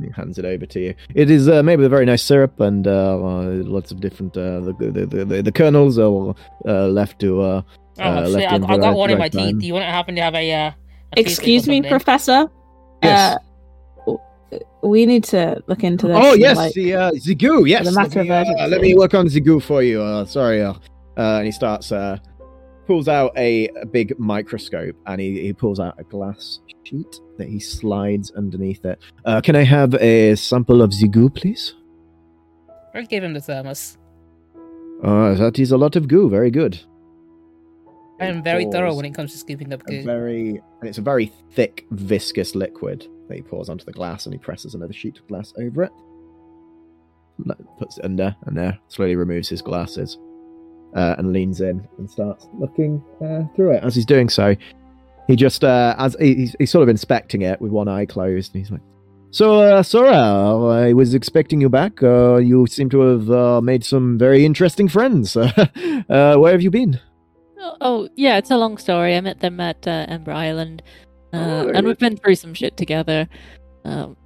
He 0.00 0.10
hands 0.16 0.38
it 0.38 0.44
over 0.44 0.66
to 0.66 0.80
you. 0.80 0.94
It 1.14 1.30
is 1.30 1.48
uh, 1.48 1.62
made 1.62 1.76
with 1.76 1.86
a 1.86 1.90
very 1.90 2.06
nice 2.06 2.22
syrup 2.22 2.58
and 2.58 2.86
uh, 2.86 2.90
uh, 2.90 3.44
lots 3.62 3.92
of 3.92 4.00
different. 4.00 4.36
Uh, 4.36 4.60
the, 4.60 5.06
the, 5.06 5.24
the, 5.24 5.42
the, 5.42 5.52
kernels 5.52 5.98
are 5.98 6.34
uh, 6.66 6.88
left 6.88 7.20
to. 7.20 7.64
Uh, 7.98 8.02
Oh, 8.02 8.04
Uh, 8.04 8.24
shit, 8.24 8.32
left 8.34 8.52
I, 8.52 8.56
in 8.56 8.64
I 8.64 8.66
got 8.76 8.80
right- 8.80 8.96
one 8.96 9.10
in 9.10 9.18
my 9.18 9.28
teeth. 9.28 9.40
time. 9.40 9.58
Do 9.58 9.66
you 9.66 9.72
want 9.72 9.84
to 9.84 9.90
happen 9.90 10.14
to 10.16 10.22
have 10.22 10.34
a? 10.34 10.52
Uh, 10.52 10.70
a 11.16 11.20
Excuse 11.20 11.68
me, 11.68 11.80
toothpick 11.80 11.92
or 11.92 12.00
something? 12.00 12.48
Professor. 12.48 12.50
Yes. 13.02 13.36
Uh, 14.06 14.14
we 14.82 15.06
need 15.06 15.24
to 15.24 15.62
look 15.66 15.82
into 15.84 16.06
this. 16.08 16.16
oh 16.20 16.34
yes, 16.34 16.56
like- 16.56 16.72
the 16.74 16.94
uh, 16.94 17.10
Zigoo. 17.12 17.68
Yes, 17.68 17.86
the 17.86 17.92
matter 17.92 18.24
let, 18.24 18.46
me, 18.46 18.52
of 18.54 18.60
uh, 18.60 18.66
let 18.68 18.80
me 18.80 18.94
work 18.94 19.14
on 19.14 19.26
Zigoo 19.28 19.62
for 19.62 19.82
you. 19.82 20.02
Uh, 20.02 20.24
sorry. 20.24 20.62
Uh, 20.62 20.72
uh, 21.16 21.38
and 21.38 21.46
he 21.46 21.52
starts. 21.52 21.90
Uh, 21.92 22.18
pulls 22.86 23.08
out 23.08 23.32
a, 23.38 23.68
a 23.80 23.86
big 23.86 24.12
microscope 24.18 24.94
and 25.06 25.18
he, 25.18 25.40
he 25.40 25.54
pulls 25.54 25.80
out 25.80 25.94
a 25.98 26.04
glass 26.04 26.60
sheet 26.82 27.18
that 27.38 27.48
he 27.48 27.58
slides 27.58 28.30
underneath 28.32 28.84
it. 28.84 28.98
Uh, 29.24 29.40
can 29.40 29.56
I 29.56 29.62
have 29.64 29.94
a 29.94 30.34
sample 30.34 30.82
of 30.82 30.90
Zigoo, 30.90 31.34
please? 31.34 31.74
I 32.92 33.00
gave 33.02 33.24
him 33.24 33.32
the 33.32 33.40
thermos. 33.40 33.96
Uh, 35.02 35.32
that 35.32 35.58
is 35.58 35.72
a 35.72 35.78
lot 35.78 35.96
of 35.96 36.08
goo. 36.08 36.28
Very 36.28 36.50
good. 36.50 36.78
I 38.20 38.26
am 38.26 38.42
very 38.42 38.66
thorough 38.66 38.94
when 38.94 39.04
it 39.04 39.14
comes 39.14 39.32
to 39.32 39.38
scooping 39.38 39.72
up 39.72 39.84
goo. 39.86 40.02
very 40.04 40.50
and 40.80 40.88
it's 40.88 40.98
a 40.98 41.02
very 41.02 41.32
thick, 41.52 41.84
viscous 41.90 42.54
liquid 42.54 43.06
that 43.28 43.34
he 43.36 43.42
pours 43.42 43.68
onto 43.68 43.84
the 43.84 43.92
glass, 43.92 44.26
and 44.26 44.34
he 44.34 44.38
presses 44.38 44.74
another 44.74 44.92
sheet 44.92 45.18
of 45.18 45.26
glass 45.28 45.52
over 45.58 45.82
it. 45.84 45.92
Puts 47.78 47.98
it 47.98 48.04
under, 48.04 48.34
and 48.46 48.56
there 48.56 48.78
slowly 48.88 49.16
removes 49.16 49.48
his 49.48 49.60
glasses, 49.60 50.16
uh, 50.94 51.16
and 51.18 51.32
leans 51.32 51.60
in 51.60 51.86
and 51.98 52.08
starts 52.08 52.46
looking 52.54 53.02
uh, 53.20 53.42
through 53.56 53.72
it. 53.72 53.82
As 53.82 53.96
he's 53.96 54.06
doing 54.06 54.28
so, 54.28 54.54
he 55.26 55.34
just 55.34 55.64
uh, 55.64 55.96
as 55.98 56.14
he- 56.20 56.34
he's, 56.36 56.56
he's 56.60 56.70
sort 56.70 56.84
of 56.84 56.88
inspecting 56.88 57.42
it 57.42 57.60
with 57.60 57.72
one 57.72 57.88
eye 57.88 58.06
closed, 58.06 58.54
and 58.54 58.62
he's 58.64 58.70
like. 58.70 58.80
So, 59.32 59.58
uh, 59.62 59.82
Sora, 59.82 60.12
I 60.16 60.92
was 60.92 61.12
expecting 61.12 61.60
you 61.60 61.68
back. 61.68 62.00
Uh, 62.04 62.36
you 62.36 62.68
seem 62.68 62.88
to 62.90 63.00
have 63.00 63.28
uh, 63.28 63.60
made 63.60 63.84
some 63.84 64.16
very 64.16 64.44
interesting 64.44 64.86
friends. 64.86 65.36
uh, 65.36 66.36
where 66.36 66.52
have 66.52 66.62
you 66.62 66.70
been? 66.70 67.00
Oh, 67.64 67.76
oh, 67.80 68.08
yeah, 68.14 68.36
it's 68.36 68.50
a 68.50 68.58
long 68.58 68.76
story. 68.76 69.16
I 69.16 69.20
met 69.22 69.40
them 69.40 69.58
at 69.58 69.88
uh, 69.88 70.04
Ember 70.08 70.32
Island, 70.32 70.82
uh, 71.32 71.36
Oh, 71.36 71.68
and 71.74 71.86
we've 71.86 71.98
been 71.98 72.18
through 72.18 72.34
some 72.34 72.52
shit 72.52 72.76
together. 72.76 73.26
Um, 73.86 74.18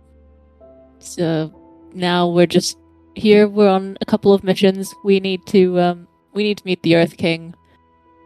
so 0.98 1.54
now 1.94 2.28
we're 2.28 2.46
just 2.46 2.76
here. 3.14 3.46
We're 3.46 3.68
on 3.68 3.96
a 4.00 4.06
couple 4.06 4.34
of 4.34 4.42
missions. 4.42 4.92
We 5.04 5.20
need 5.20 5.46
to 5.46 5.78
um, 5.78 6.08
we 6.32 6.42
need 6.42 6.58
to 6.58 6.66
meet 6.66 6.82
the 6.82 6.96
Earth 6.96 7.16
King. 7.16 7.54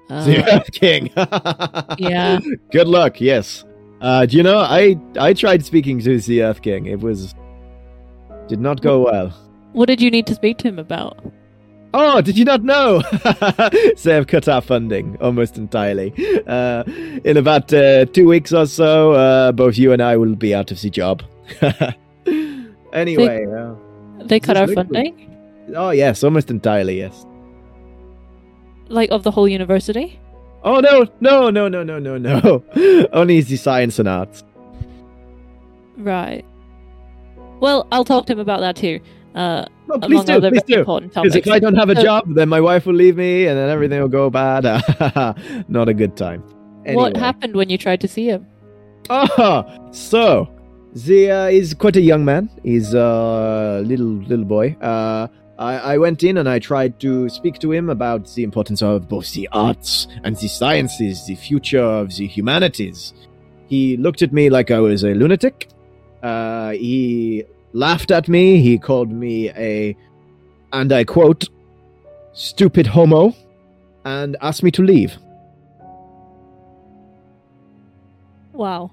Uh, 0.09 0.25
the 0.25 0.55
Earth 0.55 0.73
King. 0.73 1.11
yeah. 1.99 2.41
Good 2.71 2.89
luck. 2.89 3.21
Yes. 3.21 3.65
Uh, 4.01 4.25
do 4.25 4.39
you 4.39 4.43
know? 4.43 4.61
I 4.61 4.99
I 5.19 5.35
tried 5.35 5.63
speaking 5.63 6.01
to 6.01 6.19
the 6.19 6.43
Earth 6.43 6.63
King. 6.63 6.87
It 6.87 7.01
was 7.01 7.35
did 8.49 8.61
not 8.61 8.81
go 8.81 9.05
well. 9.05 9.29
What 9.73 9.89
did 9.89 10.01
you 10.01 10.11
need 10.11 10.27
to 10.29 10.35
speak 10.35 10.57
to 10.59 10.69
him 10.69 10.79
about? 10.79 11.23
Oh, 11.95 12.21
did 12.23 12.39
you 12.39 12.45
not 12.45 12.63
know? 12.65 13.03
so 13.97 14.17
I've 14.17 14.27
cut 14.27 14.49
our 14.49 14.63
funding 14.63 15.17
almost 15.21 15.59
entirely. 15.59 16.13
Uh, 16.47 16.85
in 17.25 17.37
about 17.37 17.73
uh, 17.73 18.07
two 18.07 18.27
weeks 18.27 18.53
or 18.53 18.67
so, 18.67 19.13
uh, 19.13 19.53
both 19.53 19.77
you 19.77 19.93
and 19.93 20.01
I 20.03 20.17
will 20.17 20.35
be 20.35 20.55
out 20.55 20.71
of 20.71 20.81
the 20.81 20.89
job. 20.91 21.23
anyway, 22.93 23.45
uh, 23.47 23.75
They 24.25 24.41
cut 24.41 24.57
our 24.57 24.69
funding, 24.69 25.29
oh 25.77 25.91
yes, 25.91 26.25
almost 26.25 26.51
entirely. 26.51 26.99
Yes. 26.99 27.27
like 28.89 29.11
of 29.11 29.23
the 29.23 29.31
whole 29.31 29.49
university. 29.49 30.19
Oh 30.65 30.81
no, 30.81 31.07
no, 31.21 31.51
no, 31.51 31.69
no, 31.69 31.83
no, 31.83 31.99
no, 31.99 32.17
no. 32.19 32.63
Only 33.13 33.41
the 33.43 33.57
science 33.57 33.99
and 33.99 34.09
arts. 34.09 34.45
Right. 35.97 36.45
Well, 37.61 37.87
I'll 37.93 38.05
talk 38.05 38.27
to 38.27 38.33
him 38.33 38.39
about 38.39 38.61
that 38.61 38.77
too. 38.77 39.01
Uh, 39.35 39.65
Oh, 39.91 39.99
please 39.99 40.25
do, 40.25 40.41
please 40.41 40.63
do. 40.63 40.85
Because 40.85 41.37
if 41.37 41.47
I 41.49 41.59
don't 41.59 41.75
have 41.75 41.91
a 41.91 41.97
So- 41.97 42.03
job, 42.03 42.35
then 42.35 42.49
my 42.49 42.61
wife 42.61 42.87
will 42.87 42.95
leave 42.95 43.17
me, 43.17 43.47
and 43.47 43.59
then 43.59 43.69
everything 43.69 44.01
will 44.01 44.09
go 44.09 44.31
bad. 44.31 44.65
Not 45.69 45.89
a 45.89 45.95
good 45.95 46.17
time. 46.17 46.43
What 46.87 47.17
happened 47.17 47.55
when 47.55 47.69
you 47.69 47.77
tried 47.77 48.01
to 48.01 48.09
see 48.09 48.27
him? 48.27 48.47
Ah, 49.11 49.65
so 49.91 50.49
uh, 51.09 51.49
is 51.51 51.75
quite 51.75 51.97
a 51.97 52.01
young 52.01 52.25
man. 52.25 52.49
He's 52.63 52.95
a 52.95 53.83
little 53.85 54.07
little 54.31 54.45
boy. 54.45 54.77
Uh, 54.81 55.27
I, 55.59 55.95
I 55.95 55.99
went 55.99 56.23
in 56.25 56.39
and 56.39 56.49
I 56.49 56.59
tried 56.59 56.99
to 57.01 57.29
speak 57.29 57.59
to 57.61 57.71
him 57.73 57.91
about 57.91 58.33
the 58.35 58.43
importance 58.45 58.83
of 58.83 59.09
both 59.09 59.33
the 59.33 59.49
arts 59.53 60.09
and 60.25 60.35
the 60.37 60.49
sciences, 60.49 61.27
the 61.27 61.35
future 61.35 61.83
of 61.83 62.17
the 62.17 62.27
humanities. 62.27 63.13
He 63.69 63.97
looked 63.97 64.23
at 64.23 64.33
me 64.33 64.49
like 64.51 64.71
I 64.71 64.81
was 64.81 65.05
a 65.05 65.15
lunatic. 65.15 65.69
Uh, 66.23 66.71
he 66.73 67.45
laughed 67.73 68.11
at 68.11 68.29
me. 68.29 68.61
He 68.61 68.79
called 68.79 69.11
me 69.11 69.51
a, 69.51 69.97
and 70.73 70.93
I 70.93 71.05
quote, 71.05 71.49
stupid 72.33 72.87
homo, 72.87 73.35
and 74.05 74.37
asked 74.41 74.63
me 74.63 74.71
to 74.73 74.83
leave. 74.83 75.17
Wow, 78.53 78.91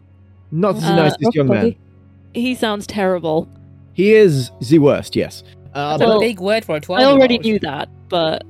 Not 0.52 0.74
the 0.80 0.88
Uh, 0.88 0.96
nicest 0.96 1.36
young 1.36 1.48
man. 1.48 1.76
he 2.34 2.56
sounds 2.56 2.88
terrible. 2.88 3.48
He 3.94 4.14
is 4.14 4.52
the 4.62 4.80
worst, 4.80 5.16
yes. 5.16 5.44
Uh, 5.74 5.98
That's 5.98 6.10
but, 6.10 6.18
a 6.18 6.20
big 6.20 6.40
word 6.40 6.66
for 6.66 6.76
a 6.78 6.80
twelve. 6.80 7.02
I 7.02 7.06
already 7.06 7.38
knew 7.38 7.60
that, 7.60 7.90
but 8.08 8.44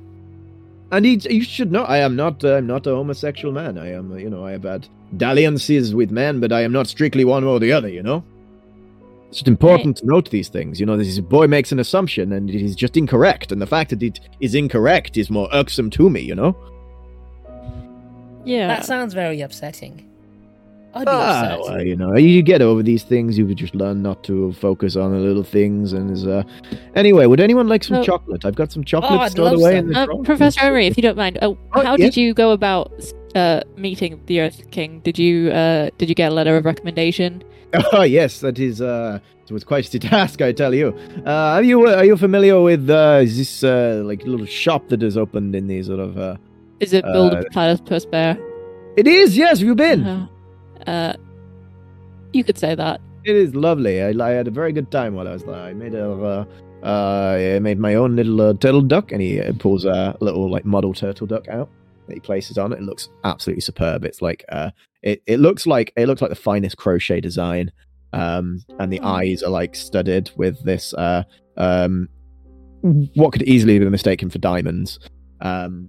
and 0.92 1.04
he, 1.04 1.20
you 1.28 1.42
should 1.42 1.70
know, 1.70 1.82
I 1.84 1.98
am 1.98 2.16
not, 2.16 2.42
uh, 2.44 2.54
I'm 2.56 2.66
not 2.66 2.86
a 2.86 2.90
homosexual 2.90 3.52
man. 3.52 3.78
I 3.78 3.92
am, 3.92 4.12
uh, 4.12 4.16
you 4.16 4.30
know, 4.30 4.44
I 4.46 4.52
have 4.52 4.62
had 4.64 4.88
dalliances 5.16 5.94
with 5.94 6.10
men, 6.10 6.40
but 6.40 6.52
I 6.52 6.62
am 6.62 6.72
not 6.72 6.86
strictly 6.88 7.24
one 7.24 7.44
or 7.44 7.60
the 7.60 7.72
other. 7.72 7.88
You 7.88 8.02
know, 8.02 8.24
it's 9.30 9.38
just 9.38 9.48
important 9.48 9.96
to 9.98 10.06
note 10.06 10.28
these 10.30 10.48
things. 10.48 10.78
You 10.78 10.84
know, 10.86 10.96
this 10.98 11.18
boy 11.20 11.46
makes 11.46 11.72
an 11.72 11.78
assumption, 11.78 12.32
and 12.32 12.50
it 12.50 12.60
is 12.60 12.74
just 12.76 12.96
incorrect, 12.96 13.50
and 13.52 13.62
the 13.62 13.66
fact 13.66 13.90
that 13.90 14.02
it 14.02 14.20
is 14.40 14.54
incorrect 14.54 15.16
is 15.16 15.30
more 15.30 15.48
irksome 15.52 15.88
to 15.90 16.10
me. 16.10 16.20
You 16.20 16.34
know. 16.34 16.56
yeah, 18.44 18.66
That 18.68 18.84
sounds 18.84 19.14
very 19.14 19.40
upsetting. 19.40 20.06
I'd 20.92 21.04
be 21.04 21.12
Ah, 21.12 21.54
upset. 21.54 21.60
well, 21.60 21.82
you 21.86 21.94
know, 21.94 22.16
you 22.16 22.42
get 22.42 22.60
over 22.60 22.82
these 22.82 23.04
things. 23.04 23.38
You 23.38 23.54
just 23.54 23.76
learn 23.76 24.02
not 24.02 24.24
to 24.24 24.52
focus 24.54 24.96
on 24.96 25.12
the 25.12 25.18
little 25.18 25.44
things. 25.44 25.92
And 25.92 26.10
is, 26.10 26.26
uh, 26.26 26.42
anyway, 26.96 27.26
would 27.26 27.38
anyone 27.38 27.68
like 27.68 27.84
some 27.84 27.98
Oh. 27.98 28.02
chocolate? 28.02 28.44
I've 28.44 28.56
got 28.56 28.72
some 28.72 28.82
chocolate 28.82 29.20
I'd 29.20 29.30
stored 29.30 29.52
away 29.52 29.76
some. 29.76 29.78
in 29.78 29.88
the 29.92 30.00
uh, 30.00 30.06
trunk. 30.06 30.24
Professor 30.26 30.60
Emery, 30.62 30.88
if 30.88 30.96
you 30.96 31.02
don't 31.04 31.16
mind, 31.16 31.38
uh, 31.40 31.50
Oh, 31.50 31.58
how 31.84 31.92
yeah. 31.92 32.06
did 32.06 32.16
you 32.16 32.34
go 32.34 32.50
about 32.50 32.90
uh, 33.36 33.60
meeting 33.76 34.20
the 34.26 34.40
Earth 34.40 34.68
King? 34.72 34.98
Did 35.04 35.16
you 35.16 35.52
uh, 35.52 35.90
did 35.98 36.08
you 36.08 36.16
get 36.16 36.32
a 36.32 36.34
letter 36.34 36.56
of 36.56 36.64
recommendation? 36.64 37.44
Oh 37.92 38.02
yes, 38.02 38.40
that 38.40 38.58
is. 38.58 38.80
Uh, 38.80 39.20
it 39.46 39.52
was 39.52 39.64
quite 39.64 39.92
a 39.94 39.98
task, 39.98 40.40
I 40.48 40.52
tell 40.52 40.74
you. 40.74 40.88
Uh, 41.26 41.30
are 41.30 41.62
you 41.62 41.86
are 41.86 42.04
you 42.04 42.16
familiar 42.16 42.60
with 42.60 42.88
uh, 42.88 43.20
this 43.20 43.64
uh, 43.64 44.02
like 44.04 44.24
little 44.24 44.46
shop 44.46 44.88
that 44.88 45.02
is 45.02 45.16
opened 45.16 45.54
in 45.54 45.66
the 45.66 45.82
sort 45.82 46.00
of? 46.00 46.18
Uh... 46.18 46.36
Is 46.80 46.92
it 46.92 47.04
Uh, 47.04 47.12
Build 47.12 47.34
a 47.34 47.44
Platypus 47.50 48.06
Bear? 48.06 48.38
It 48.96 49.06
is. 49.06 49.36
Yes, 49.36 49.58
have 49.58 49.66
you 49.66 49.74
been? 49.74 50.04
Uh, 50.04 50.26
uh, 50.86 51.12
you 52.32 52.42
could 52.44 52.58
say 52.58 52.74
that. 52.74 53.00
It 53.24 53.36
is 53.36 53.54
lovely. 53.54 54.02
I, 54.02 54.08
I 54.10 54.30
had 54.30 54.48
a 54.48 54.50
very 54.50 54.72
good 54.72 54.90
time 54.90 55.14
while 55.14 55.28
I 55.28 55.32
was 55.32 55.44
there. 55.44 55.54
I 55.54 55.74
made 55.74 55.94
a. 55.94 56.10
Uh, 56.10 56.44
uh, 56.82 57.36
I 57.56 57.58
made 57.58 57.78
my 57.78 57.94
own 57.94 58.16
little 58.16 58.40
uh, 58.40 58.54
turtle 58.54 58.80
duck, 58.80 59.12
and 59.12 59.20
he 59.20 59.40
uh, 59.40 59.52
pulls 59.58 59.84
a 59.84 60.16
little 60.20 60.50
like 60.50 60.64
model 60.64 60.94
turtle 60.94 61.26
duck 61.26 61.46
out 61.48 61.68
that 62.06 62.14
he 62.14 62.20
places 62.20 62.56
on 62.56 62.72
it. 62.72 62.78
It 62.78 62.82
looks 62.84 63.08
absolutely 63.24 63.60
superb. 63.60 64.04
It's 64.04 64.22
like 64.22 64.44
uh, 64.48 64.70
it, 65.02 65.22
it 65.26 65.40
looks 65.40 65.66
like 65.66 65.92
it 65.96 66.06
looks 66.06 66.20
like 66.22 66.30
the 66.30 66.36
finest 66.36 66.76
crochet 66.76 67.20
design. 67.20 67.72
um, 68.12 68.58
and 68.80 68.92
the 68.92 68.98
Oh. 69.00 69.06
eyes 69.06 69.42
are 69.42 69.50
like 69.50 69.76
studded 69.76 70.30
with 70.36 70.60
this 70.64 70.92
uh, 70.94 71.22
um, 71.56 72.08
what 73.14 73.32
could 73.32 73.42
easily 73.42 73.78
be 73.78 73.88
mistaken 73.88 74.30
for 74.30 74.38
diamonds. 74.38 74.98
Um, 75.40 75.88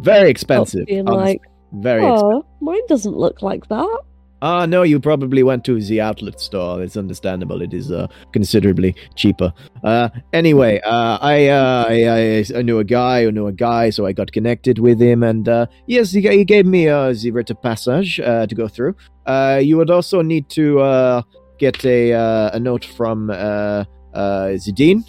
very 0.00 0.28
expensive. 0.30 0.86
Being 0.86 1.06
like, 1.06 1.40
very 1.72 2.02
expensive. 2.02 2.26
oh, 2.26 2.46
mine 2.60 2.86
doesn't 2.88 3.16
look 3.16 3.40
like 3.42 3.68
that. 3.68 4.00
Ah, 4.44 4.66
no, 4.66 4.82
you 4.82 4.98
probably 4.98 5.44
went 5.44 5.64
to 5.66 5.80
the 5.80 6.00
outlet 6.00 6.40
store. 6.40 6.82
It's 6.82 6.96
understandable. 6.96 7.62
It 7.62 7.72
is 7.72 7.92
uh, 7.92 8.08
considerably 8.32 8.96
cheaper. 9.14 9.52
Uh, 9.84 10.08
anyway, 10.32 10.80
uh, 10.80 11.16
I, 11.20 11.46
uh, 11.46 11.84
I, 11.88 12.08
I 12.08 12.44
I 12.58 12.62
knew 12.62 12.80
a 12.80 12.84
guy 12.84 13.22
who 13.22 13.30
knew 13.30 13.46
a 13.46 13.52
guy, 13.52 13.90
so 13.90 14.04
I 14.04 14.12
got 14.12 14.32
connected 14.32 14.80
with 14.80 15.00
him, 15.00 15.22
and 15.22 15.48
uh, 15.48 15.66
yes, 15.86 16.10
he, 16.10 16.20
he 16.22 16.44
gave 16.44 16.66
me 16.66 16.88
uh, 16.88 17.12
the 17.12 17.30
writ 17.30 17.50
of 17.50 17.62
passage 17.62 18.18
uh, 18.18 18.46
to 18.48 18.54
go 18.54 18.66
through. 18.66 18.96
Uh, 19.26 19.60
you 19.62 19.76
would 19.76 19.90
also 19.90 20.22
need 20.22 20.48
to 20.50 20.80
uh, 20.80 21.22
get 21.58 21.84
a 21.84 22.12
uh, 22.12 22.50
a 22.52 22.58
note 22.58 22.84
from 22.84 23.30
uh, 23.30 23.84
uh, 24.12 24.48
the 24.64 24.72
dean. 24.74 25.04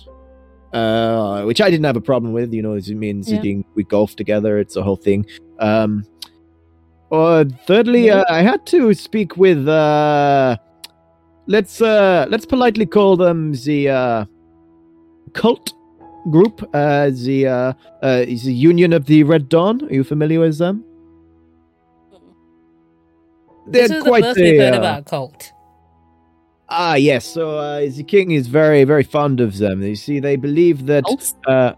Uh, 0.74 1.44
which 1.44 1.62
I 1.62 1.70
didn't 1.70 1.86
have 1.86 1.96
a 1.98 2.02
problem 2.02 2.34
with, 2.34 2.52
you 2.52 2.64
know. 2.64 2.80
Me 2.96 3.12
and 3.12 3.24
Yeah. 3.28 3.62
We 3.76 3.84
golf 3.84 4.16
together. 4.16 4.58
It's 4.58 4.76
a 4.76 4.82
whole 4.82 4.96
thing. 4.96 5.24
Um, 5.60 6.04
uh, 7.14 7.46
thirdly, 7.66 8.10
uh, 8.10 8.24
I 8.30 8.42
had 8.42 8.66
to 8.68 8.94
speak 8.94 9.38
with 9.38 9.68
uh, 9.68 10.58
let's 11.48 11.82
uh, 11.82 12.26
let's 12.30 12.46
politely 12.46 12.86
call 12.86 13.16
them 13.16 13.54
the 13.54 13.90
uh, 13.90 14.26
cult 15.34 15.74
group, 16.32 16.68
uh, 16.74 17.10
the 17.10 17.48
uh, 17.48 17.74
uh, 18.02 18.26
the 18.26 18.54
Union 18.54 18.94
of 18.94 19.06
the 19.06 19.24
Red 19.24 19.50
Dawn. 19.50 19.84
Are 19.86 19.94
you 19.94 20.04
familiar 20.04 20.40
with 20.40 20.58
them? 20.58 20.84
this 23.68 23.92
is 23.92 24.04
the 24.04 24.10
first 24.10 24.40
we've 24.40 24.60
heard 24.60 24.74
about 24.74 25.00
a 25.00 25.04
cult. 25.04 25.54
Ah, 26.70 26.96
yes. 26.96 27.26
So 27.26 27.58
uh, 27.58 27.82
the 27.82 28.04
king 28.04 28.32
is 28.32 28.48
very, 28.48 28.84
very 28.84 29.04
fond 29.04 29.40
of 29.40 29.58
them. 29.58 29.84
You 29.84 29.96
see, 29.96 30.20
they 30.20 30.36
believe 30.36 30.86
that. 30.88 31.04
Cults? 31.04 31.36
Uh, 31.46 31.74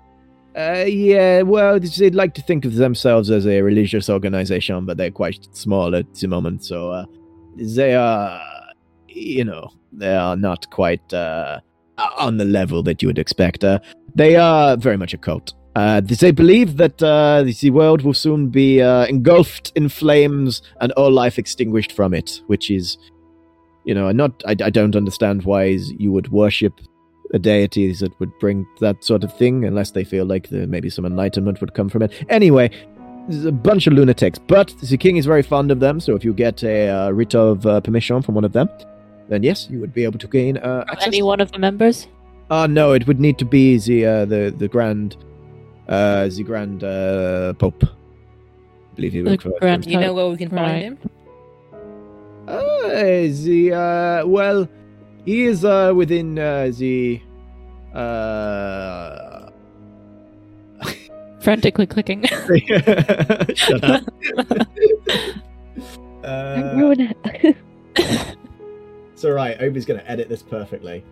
uh, 0.55 0.85
yeah, 0.87 1.41
well, 1.41 1.79
they'd 1.79 2.15
like 2.15 2.33
to 2.33 2.41
think 2.41 2.63
of 2.63 2.75
themselves 2.75 3.29
as 3.29 3.45
a 3.45 3.61
religious 3.61 4.09
organization, 4.09 4.85
but 4.85 4.95
they're 4.97 5.11
quite 5.11 5.47
small 5.51 5.93
at 5.95 6.13
the 6.15 6.27
moment. 6.27 6.63
So 6.63 6.91
uh, 6.91 7.05
they 7.57 7.93
are, 7.95 8.41
you 9.09 9.43
know, 9.43 9.69
they 9.91 10.15
are 10.15 10.37
not 10.37 10.69
quite 10.71 11.13
uh, 11.13 11.59
on 12.17 12.37
the 12.37 12.45
level 12.45 12.83
that 12.83 13.01
you 13.01 13.09
would 13.09 13.19
expect. 13.19 13.65
Uh, 13.65 13.79
they 14.15 14.37
are 14.37 14.77
very 14.77 14.97
much 14.97 15.13
a 15.13 15.17
cult. 15.17 15.53
Uh, 15.75 15.99
they 15.99 16.31
believe 16.31 16.77
that 16.77 17.03
uh, 17.03 17.43
the 17.43 17.69
world 17.71 18.03
will 18.03 18.13
soon 18.13 18.47
be 18.47 18.79
engulfed 18.79 19.73
in 19.75 19.89
flames 19.89 20.61
and 20.79 20.93
all 20.93 21.11
life 21.11 21.37
extinguished 21.37 21.91
from 21.91 22.13
it, 22.13 22.39
which 22.47 22.71
is, 22.71 22.97
you 23.83 23.93
know, 23.93 24.09
not. 24.13 24.41
I, 24.47 24.51
I 24.51 24.69
don't 24.69 24.95
understand 24.95 25.43
why 25.43 25.65
you 25.99 26.13
would 26.13 26.29
worship 26.29 26.79
a 27.33 27.39
deity 27.39 27.91
that 27.93 28.17
would 28.19 28.37
bring 28.39 28.65
that 28.79 29.03
sort 29.03 29.23
of 29.23 29.35
thing, 29.37 29.65
unless 29.65 29.91
they 29.91 30.03
feel 30.03 30.25
like 30.25 30.49
the, 30.49 30.67
maybe 30.67 30.89
some 30.89 31.05
enlightenment 31.05 31.59
would 31.61 31.73
come 31.73 31.89
from 31.89 32.01
it. 32.03 32.11
Anyway, 32.29 32.69
there's 33.27 33.45
a 33.45 33.51
bunch 33.51 33.87
of 33.87 33.93
lunatics, 33.93 34.39
but 34.39 34.73
the 34.83 34.97
king 34.97 35.17
is 35.17 35.25
very 35.25 35.41
fond 35.41 35.71
of 35.71 35.79
them. 35.79 35.99
So 35.99 36.15
if 36.15 36.23
you 36.23 36.33
get 36.33 36.63
a 36.63 36.89
uh, 36.89 37.09
writ 37.11 37.33
of 37.35 37.65
uh, 37.65 37.81
permission 37.81 38.21
from 38.21 38.35
one 38.35 38.45
of 38.45 38.53
them, 38.53 38.69
then 39.29 39.41
yes, 39.43 39.67
you 39.71 39.79
would 39.79 39.93
be 39.93 40.03
able 40.03 40.19
to 40.19 40.27
gain 40.27 40.57
uh, 40.57 40.85
access. 40.87 41.07
Any 41.07 41.23
one 41.23 41.41
of 41.41 41.51
the 41.51 41.59
members? 41.59 42.07
Uh 42.51 42.67
no, 42.67 42.91
it 42.93 43.07
would 43.07 43.19
need 43.19 43.39
to 43.39 43.45
be 43.45 43.79
the 43.79 44.05
uh, 44.05 44.25
the 44.25 44.53
the 44.55 44.67
grand 44.67 45.17
uh 45.89 46.27
the 46.27 46.43
grand 46.43 46.83
uh 46.83 47.53
pope. 47.53 47.83
I 47.83 48.95
believe 48.95 49.13
he 49.13 49.21
The 49.21 49.31
would 49.31 49.43
refer 49.43 49.55
to 49.55 49.59
Grand. 49.61 49.85
You 49.87 49.99
know 49.99 50.13
where 50.13 50.27
we 50.27 50.37
can 50.37 50.49
Right. 50.49 50.61
find 50.83 50.83
him? 50.83 51.09
Uh, 52.47 52.87
the 53.43 53.71
uh 53.73 54.27
well 54.27 54.69
he 55.25 55.43
is 55.43 55.65
uh 55.65 55.91
within 55.95 56.37
uh 56.39 56.71
the 56.77 57.21
uh 57.93 59.49
Frantically 61.39 61.85
clicking. 61.85 62.23
Shut 63.55 63.83
up. 63.83 64.03
Uh, 66.23 66.73
ruin 66.75 67.01
it. 67.01 67.57
It's 69.13 69.23
all 69.23 69.31
right. 69.31 69.61
Obi's 69.61 69.85
going 69.85 69.99
to 69.99 70.09
edit 70.09 70.27
this 70.27 70.41
perfectly. 70.41 71.05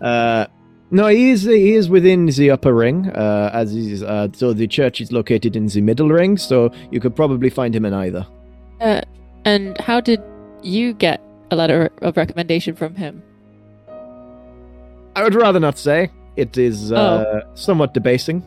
Uh, 0.00 0.46
no, 0.90 1.06
he 1.06 1.30
is 1.30 1.42
he 1.42 1.74
is 1.74 1.88
within 1.88 2.26
the 2.26 2.50
upper 2.50 2.74
ring. 2.74 3.08
Uh, 3.10 3.50
as 3.52 3.74
is 3.74 4.02
uh, 4.02 4.28
so 4.32 4.52
the 4.52 4.66
church 4.66 5.00
is 5.00 5.12
located 5.12 5.56
in 5.56 5.66
the 5.66 5.80
middle 5.80 6.08
ring, 6.08 6.36
so 6.36 6.70
you 6.90 7.00
could 7.00 7.16
probably 7.16 7.48
find 7.48 7.74
him 7.74 7.84
in 7.84 7.94
either. 7.94 8.26
Uh, 8.80 9.00
and 9.44 9.78
how 9.80 10.00
did 10.00 10.20
you 10.62 10.92
get 10.94 11.20
a 11.50 11.56
letter 11.56 11.90
of 12.02 12.16
recommendation 12.16 12.74
from 12.74 12.94
him? 12.94 13.22
I 15.16 15.22
would 15.24 15.34
rather 15.34 15.58
not 15.58 15.78
say. 15.78 16.10
It 16.36 16.58
is 16.58 16.92
uh, 16.92 17.40
somewhat 17.54 17.94
debasing. 17.94 18.42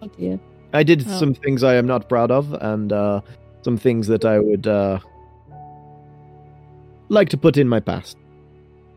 Oh 0.00 0.08
dear. 0.18 0.40
I 0.72 0.82
did 0.82 1.04
Oh. 1.06 1.18
some 1.18 1.34
things 1.34 1.62
I 1.62 1.74
am 1.74 1.86
not 1.86 2.08
proud 2.08 2.30
of, 2.30 2.54
and 2.54 2.90
uh, 2.92 3.20
some 3.60 3.76
things 3.76 4.06
that 4.06 4.24
I 4.24 4.38
would 4.38 4.66
uh, 4.66 4.98
like 7.10 7.28
to 7.28 7.36
put 7.36 7.56
in 7.58 7.68
my 7.68 7.80
past. 7.80 8.16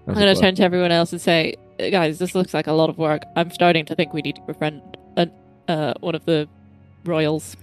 I'm 0.08 0.14
going 0.14 0.34
to 0.34 0.40
turn 0.42 0.56
to 0.56 0.64
everyone 0.64 0.92
else 0.92 1.12
and 1.12 1.22
say, 1.22 1.56
guys, 1.92 2.20
this 2.20 2.34
looks 2.36 2.54
like 2.54 2.68
a 2.68 2.72
lot 2.72 2.90
of 2.90 2.98
work. 2.98 3.24
I'm 3.36 3.50
starting 3.52 3.86
to 3.88 3.96
think 3.96 4.14
we 4.14 4.22
need 4.22 4.36
to 4.38 4.42
befriend 4.44 4.82
an, 5.18 5.32
uh, 5.68 5.94
one 6.00 6.16
of 6.16 6.24
the 6.26 6.48
royals. 7.04 7.58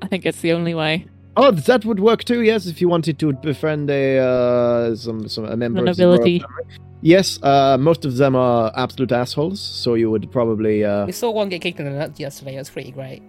I 0.00 0.06
think 0.06 0.24
it's 0.24 0.40
the 0.40 0.52
only 0.52 0.72
way. 0.72 1.04
Oh, 1.36 1.50
that 1.50 1.84
would 1.84 2.00
work 2.00 2.24
too. 2.24 2.40
Yes, 2.42 2.66
if 2.66 2.80
you 2.80 2.88
wanted 2.88 3.18
to 3.18 3.32
befriend 3.34 3.90
a 3.90 4.18
uh, 4.18 4.96
some 4.96 5.28
some 5.28 5.44
a 5.44 5.56
member 5.56 5.82
The 5.84 5.90
of 5.90 5.96
the 5.96 6.06
royal 6.06 6.16
nobility. 6.16 6.38
family. 6.40 6.64
Yes, 7.02 7.42
uh, 7.42 7.78
most 7.78 8.04
of 8.04 8.16
them 8.16 8.36
are 8.36 8.72
absolute 8.76 9.12
assholes. 9.12 9.60
So 9.60 9.94
you 9.94 10.10
would 10.10 10.30
probably. 10.30 10.84
Uh... 10.84 11.06
We 11.06 11.12
saw 11.12 11.30
one 11.30 11.48
get 11.48 11.62
kicked 11.62 11.80
in 11.80 11.86
the 11.86 11.92
nuts 11.92 12.20
yesterday. 12.20 12.56
It 12.56 12.58
was 12.58 12.70
pretty 12.70 12.92
great. 12.92 13.22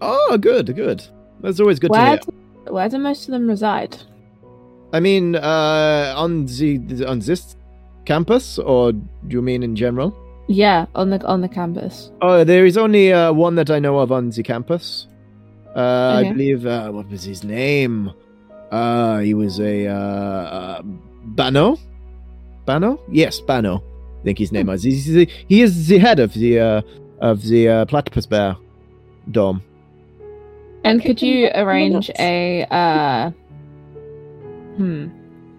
Oh, 0.00 0.36
good, 0.38 0.74
good. 0.74 1.04
That's 1.40 1.60
always 1.60 1.78
good 1.78 1.92
to 1.92 2.04
hear. 2.04 2.18
do, 2.18 2.72
where 2.72 2.88
do 2.88 2.98
most 2.98 3.28
of 3.28 3.32
them 3.32 3.48
reside? 3.48 3.96
I 4.92 5.00
mean, 5.00 5.36
uh, 5.36 6.14
on 6.16 6.46
the 6.46 7.04
on 7.06 7.20
this 7.20 7.56
campus, 8.04 8.58
or 8.58 8.92
do 8.92 9.00
you 9.28 9.42
mean 9.42 9.62
in 9.62 9.76
general? 9.76 10.16
Yeah, 10.48 10.86
on 10.94 11.10
the 11.10 11.24
on 11.26 11.40
the 11.40 11.48
campus. 11.48 12.10
Oh, 12.22 12.44
there 12.44 12.66
is 12.66 12.76
only 12.76 13.12
uh, 13.12 13.32
one 13.32 13.56
that 13.56 13.70
I 13.70 13.78
know 13.78 13.98
of 13.98 14.12
on 14.12 14.30
the 14.30 14.42
campus. 14.42 15.06
Uh, 15.74 16.22
I 16.24 16.32
believe 16.32 16.64
uh, 16.66 16.90
what 16.90 17.10
was 17.10 17.24
his 17.24 17.44
name? 17.44 18.12
Uh, 18.70 19.18
he 19.18 19.34
was 19.34 19.60
a 19.60 19.86
uh, 19.86 19.92
uh, 19.92 20.82
Bano. 20.82 21.78
Bano? 22.66 23.00
Yes, 23.10 23.40
Bano. 23.40 23.82
I 24.20 24.24
think 24.24 24.38
his 24.38 24.52
name 24.52 24.66
was. 24.66 24.82
He's 24.82 25.06
the, 25.06 25.28
he 25.48 25.62
is 25.62 25.86
the 25.86 25.98
head 25.98 26.18
of 26.20 26.32
the 26.34 26.58
uh, 26.60 26.82
of 27.20 27.42
the 27.42 27.68
uh, 27.68 27.84
Platypus 27.86 28.26
Bear 28.26 28.56
Dome. 29.30 29.62
And 30.84 31.00
could 31.02 31.20
you 31.22 31.48
arrange 31.54 32.10
a 32.18 32.64
uh 32.70 33.30
hmm 34.76 35.06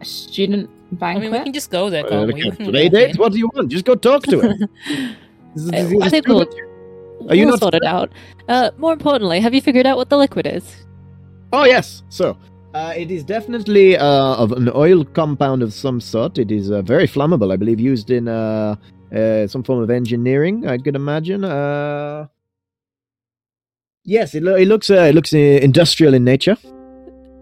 a 0.02 0.06
student 0.06 0.70
I 0.92 0.96
banquet? 0.96 1.24
mean, 1.24 1.32
we 1.32 1.44
can 1.46 1.54
just 1.54 1.72
go 1.72 1.90
there, 1.90 2.06
Uh, 2.06 2.10
can't 2.10 2.28
we? 2.28 2.34
We 2.34 2.42
can 2.52 2.66
play 2.72 2.84
walk 2.86 2.94
dates? 2.94 3.18
What 3.18 3.32
do 3.32 3.38
you 3.40 3.50
want? 3.54 3.70
Just 3.72 3.86
go 3.86 3.96
talk 3.96 4.24
to 4.24 4.40
him. 4.42 4.70
This 5.56 5.64
is- 5.64 5.72
I- 6.02 6.06
I 6.06 6.10
think 6.10 6.28
we'll, 6.28 6.42
Are 7.30 7.36
you 7.36 7.46
we'll 7.46 7.54
not 7.54 7.60
sort 7.60 7.74
it 7.74 7.84
out. 7.84 8.12
Uh, 8.48 8.70
more 8.78 8.94
importantly, 8.94 9.40
have 9.40 9.54
you 9.56 9.62
figured 9.62 9.88
out 9.88 9.98
what 9.98 10.10
the 10.10 10.18
liquid 10.18 10.46
is? 10.46 10.86
Oh 11.52 11.66
yes. 11.66 12.04
So 12.10 12.38
uh, 12.78 12.94
it 13.02 13.10
is 13.12 13.24
definitely 13.24 13.88
uh, 13.98 14.36
of 14.44 14.52
an 14.52 14.70
oil 14.86 15.04
compound 15.20 15.64
of 15.64 15.72
some 15.74 15.99
sort. 15.99 16.38
It 16.38 16.52
is 16.52 16.70
uh, 16.72 16.82
very 16.94 17.08
flammable, 17.08 17.52
I 17.52 17.58
believe, 17.58 17.80
used 17.80 18.10
in 18.12 18.28
uh, 18.28 18.76
uh, 19.16 19.48
some 19.48 19.64
form 19.64 19.82
of 19.84 19.90
engineering. 19.90 20.68
I 20.68 20.78
could 20.78 20.95
imagine. 20.95 21.44
Uh, 21.44 22.28
yes, 24.04 24.36
it, 24.36 24.44
lo- 24.44 24.56
it 24.56 24.68
looks 24.68 24.90
uh, 24.90 25.08
it 25.12 25.16
looks 25.16 25.34
uh, 25.34 25.38
industrial 25.38 26.14
in 26.14 26.24
nature. 26.24 26.58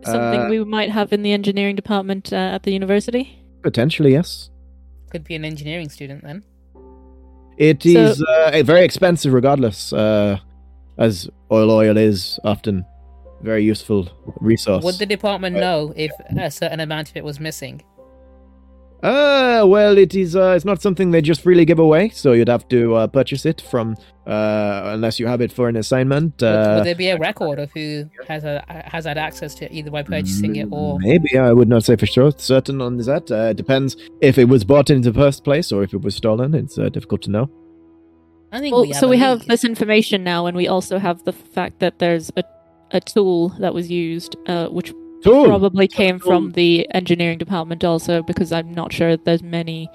Something 0.06 0.42
Uh, 0.42 0.50
we 0.50 0.64
might 0.64 0.92
have 0.92 1.12
in 1.12 1.22
the 1.24 1.32
engineering 1.32 1.76
department 1.76 2.32
uh, 2.32 2.56
at 2.56 2.62
the 2.64 2.72
university? 2.72 3.24
Potentially, 3.64 4.12
yes. 4.12 4.52
Could 5.12 5.24
be 5.24 5.36
an 5.36 5.44
engineering 5.46 5.90
student 5.90 6.22
then. 6.24 6.44
It 7.58 7.82
So- 7.84 7.90
is 7.90 8.22
uh, 8.22 8.62
very 8.64 8.84
expensive, 8.86 9.34
regardless, 9.34 9.92
uh, 9.94 10.38
as 10.98 11.28
oil 11.52 11.72
oil 11.72 11.98
is 11.98 12.40
often 12.44 12.76
a 12.80 12.86
very 13.46 13.64
useful 13.64 14.08
resource. 14.52 14.84
Would 14.84 15.00
the 15.00 15.06
department 15.06 15.56
Uh, 15.58 15.60
know 15.66 15.94
if 15.96 16.12
a 16.38 16.50
certain 16.52 16.80
amount 16.80 17.10
of 17.10 17.16
it 17.18 17.24
was 17.24 17.40
missing? 17.40 17.82
Uh, 19.04 19.64
well, 19.68 19.98
it 20.00 20.16
is. 20.16 20.36
Uh, 20.36 20.54
it's 20.56 20.66
not 20.66 20.82
something 20.82 21.12
they 21.12 21.22
just 21.22 21.42
freely 21.42 21.64
give 21.66 21.78
away, 21.78 22.10
so 22.10 22.32
you'd 22.32 22.48
have 22.48 22.68
to 22.70 22.96
uh, 22.96 23.06
purchase 23.08 23.46
it 23.46 23.62
from, 23.62 23.96
uh, 24.26 24.82
unless 24.96 25.20
you 25.20 25.28
have 25.28 25.42
it 25.42 25.52
for 25.52 25.70
an 25.70 25.76
assignment. 25.76 26.34
Would, 26.42 26.48
Uh, 26.48 26.76
would 26.78 26.86
there 26.88 26.96
be 26.96 27.10
a 27.10 27.18
record 27.18 27.60
of 27.60 27.70
who 27.74 28.06
has 28.28 28.44
a, 28.44 28.64
has 28.68 29.06
had 29.06 29.18
access 29.20 29.54
to 29.56 29.66
it 29.66 29.72
either 29.72 29.92
by 29.92 30.02
purchasing 30.02 30.56
it 30.56 30.68
or? 30.72 30.98
maybe 31.00 31.38
I 31.38 31.52
would 31.54 31.70
not 31.70 31.84
say 31.84 31.96
for 31.98 32.08
sure, 32.08 32.32
certain 32.38 32.82
on 32.82 32.98
that. 32.98 33.30
Uh, 33.30 33.52
it 33.52 33.58
depends 33.58 33.96
if 34.22 34.38
it 34.40 34.46
was 34.46 34.64
bought 34.64 34.90
in 34.90 35.02
the 35.02 35.14
first 35.14 35.44
place 35.44 35.72
or 35.72 35.84
if 35.84 35.94
it 35.94 36.02
was 36.02 36.16
stolen. 36.16 36.56
It's 36.56 36.78
uh, 36.80 36.90
difficult 36.90 37.22
to 37.24 37.30
know. 37.30 37.50
I 38.52 38.60
think 38.60 38.74
Well, 38.74 38.88
we 38.88 38.94
so 38.94 39.08
we 39.08 39.18
have 39.18 39.46
this 39.46 39.64
information 39.64 40.24
now, 40.24 40.48
and 40.48 40.56
we 40.58 40.68
also 40.68 40.98
have 40.98 41.24
the 41.26 41.34
fact 41.34 41.80
that 41.80 42.00
there's 42.00 42.32
a, 42.38 42.44
a 42.92 43.00
tool 43.02 43.50
that 43.60 43.74
was 43.74 43.90
used, 43.90 44.36
uh, 44.48 44.68
which 44.68 44.90
Two. 45.24 45.46
probably 45.46 45.88
came 45.88 46.20
two. 46.20 46.26
from 46.26 46.52
the 46.52 46.88
engineering 46.94 47.38
department 47.38 47.84
also, 47.84 48.22
because 48.24 48.52
I'm 48.52 48.72
not 48.74 48.94
sure 48.94 49.18
there's 49.18 49.44
many 49.44 49.90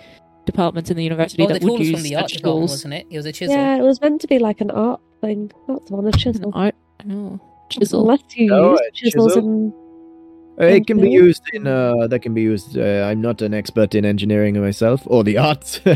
departments 0.46 0.90
in 0.90 0.96
the 0.96 1.04
university 1.04 1.42
Oh, 1.44 1.46
that 1.48 1.60
tool 1.60 1.72
would 1.72 1.78
was 1.80 1.88
use 1.90 1.98
from 1.98 2.02
the 2.08 2.16
art 2.16 2.30
such 2.30 2.38
department, 2.38 2.60
tools. 2.60 2.70
wasn't 2.72 2.94
it? 2.94 3.06
It 3.10 3.16
was 3.16 3.26
a 3.26 3.32
chisel. 3.32 3.54
Yeah, 3.54 3.76
it 3.76 3.82
was 3.82 4.00
meant 4.00 4.20
to 4.22 4.26
be 4.26 4.38
like 4.38 4.60
an 4.60 4.70
art 4.70 5.00
thing. 5.20 5.52
That's 5.68 5.90
one, 5.90 6.04
a 6.04 6.08
An 6.08 6.12
chisel. 6.12 6.50
art, 6.54 6.74
no, 7.04 7.40
chisel. 7.70 8.00
Unless 8.02 8.22
you 8.36 8.46
No, 8.46 8.70
use 8.72 8.80
a 8.80 8.90
chisels 8.92 9.34
chisel. 9.34 9.48
and 9.48 9.72
It 10.60 10.86
can 10.86 11.00
be 11.00 11.10
used 11.10 11.42
in. 11.52 11.66
Uh, 11.66 12.06
that 12.08 12.20
can 12.20 12.34
be 12.34 12.42
used. 12.42 12.76
Uh, 12.76 13.08
I'm 13.08 13.20
not 13.20 13.40
an 13.40 13.54
expert 13.54 13.94
in 13.94 14.04
engineering 14.04 14.60
myself 14.60 15.02
or 15.06 15.24
the 15.24 15.38
arts. 15.38 15.80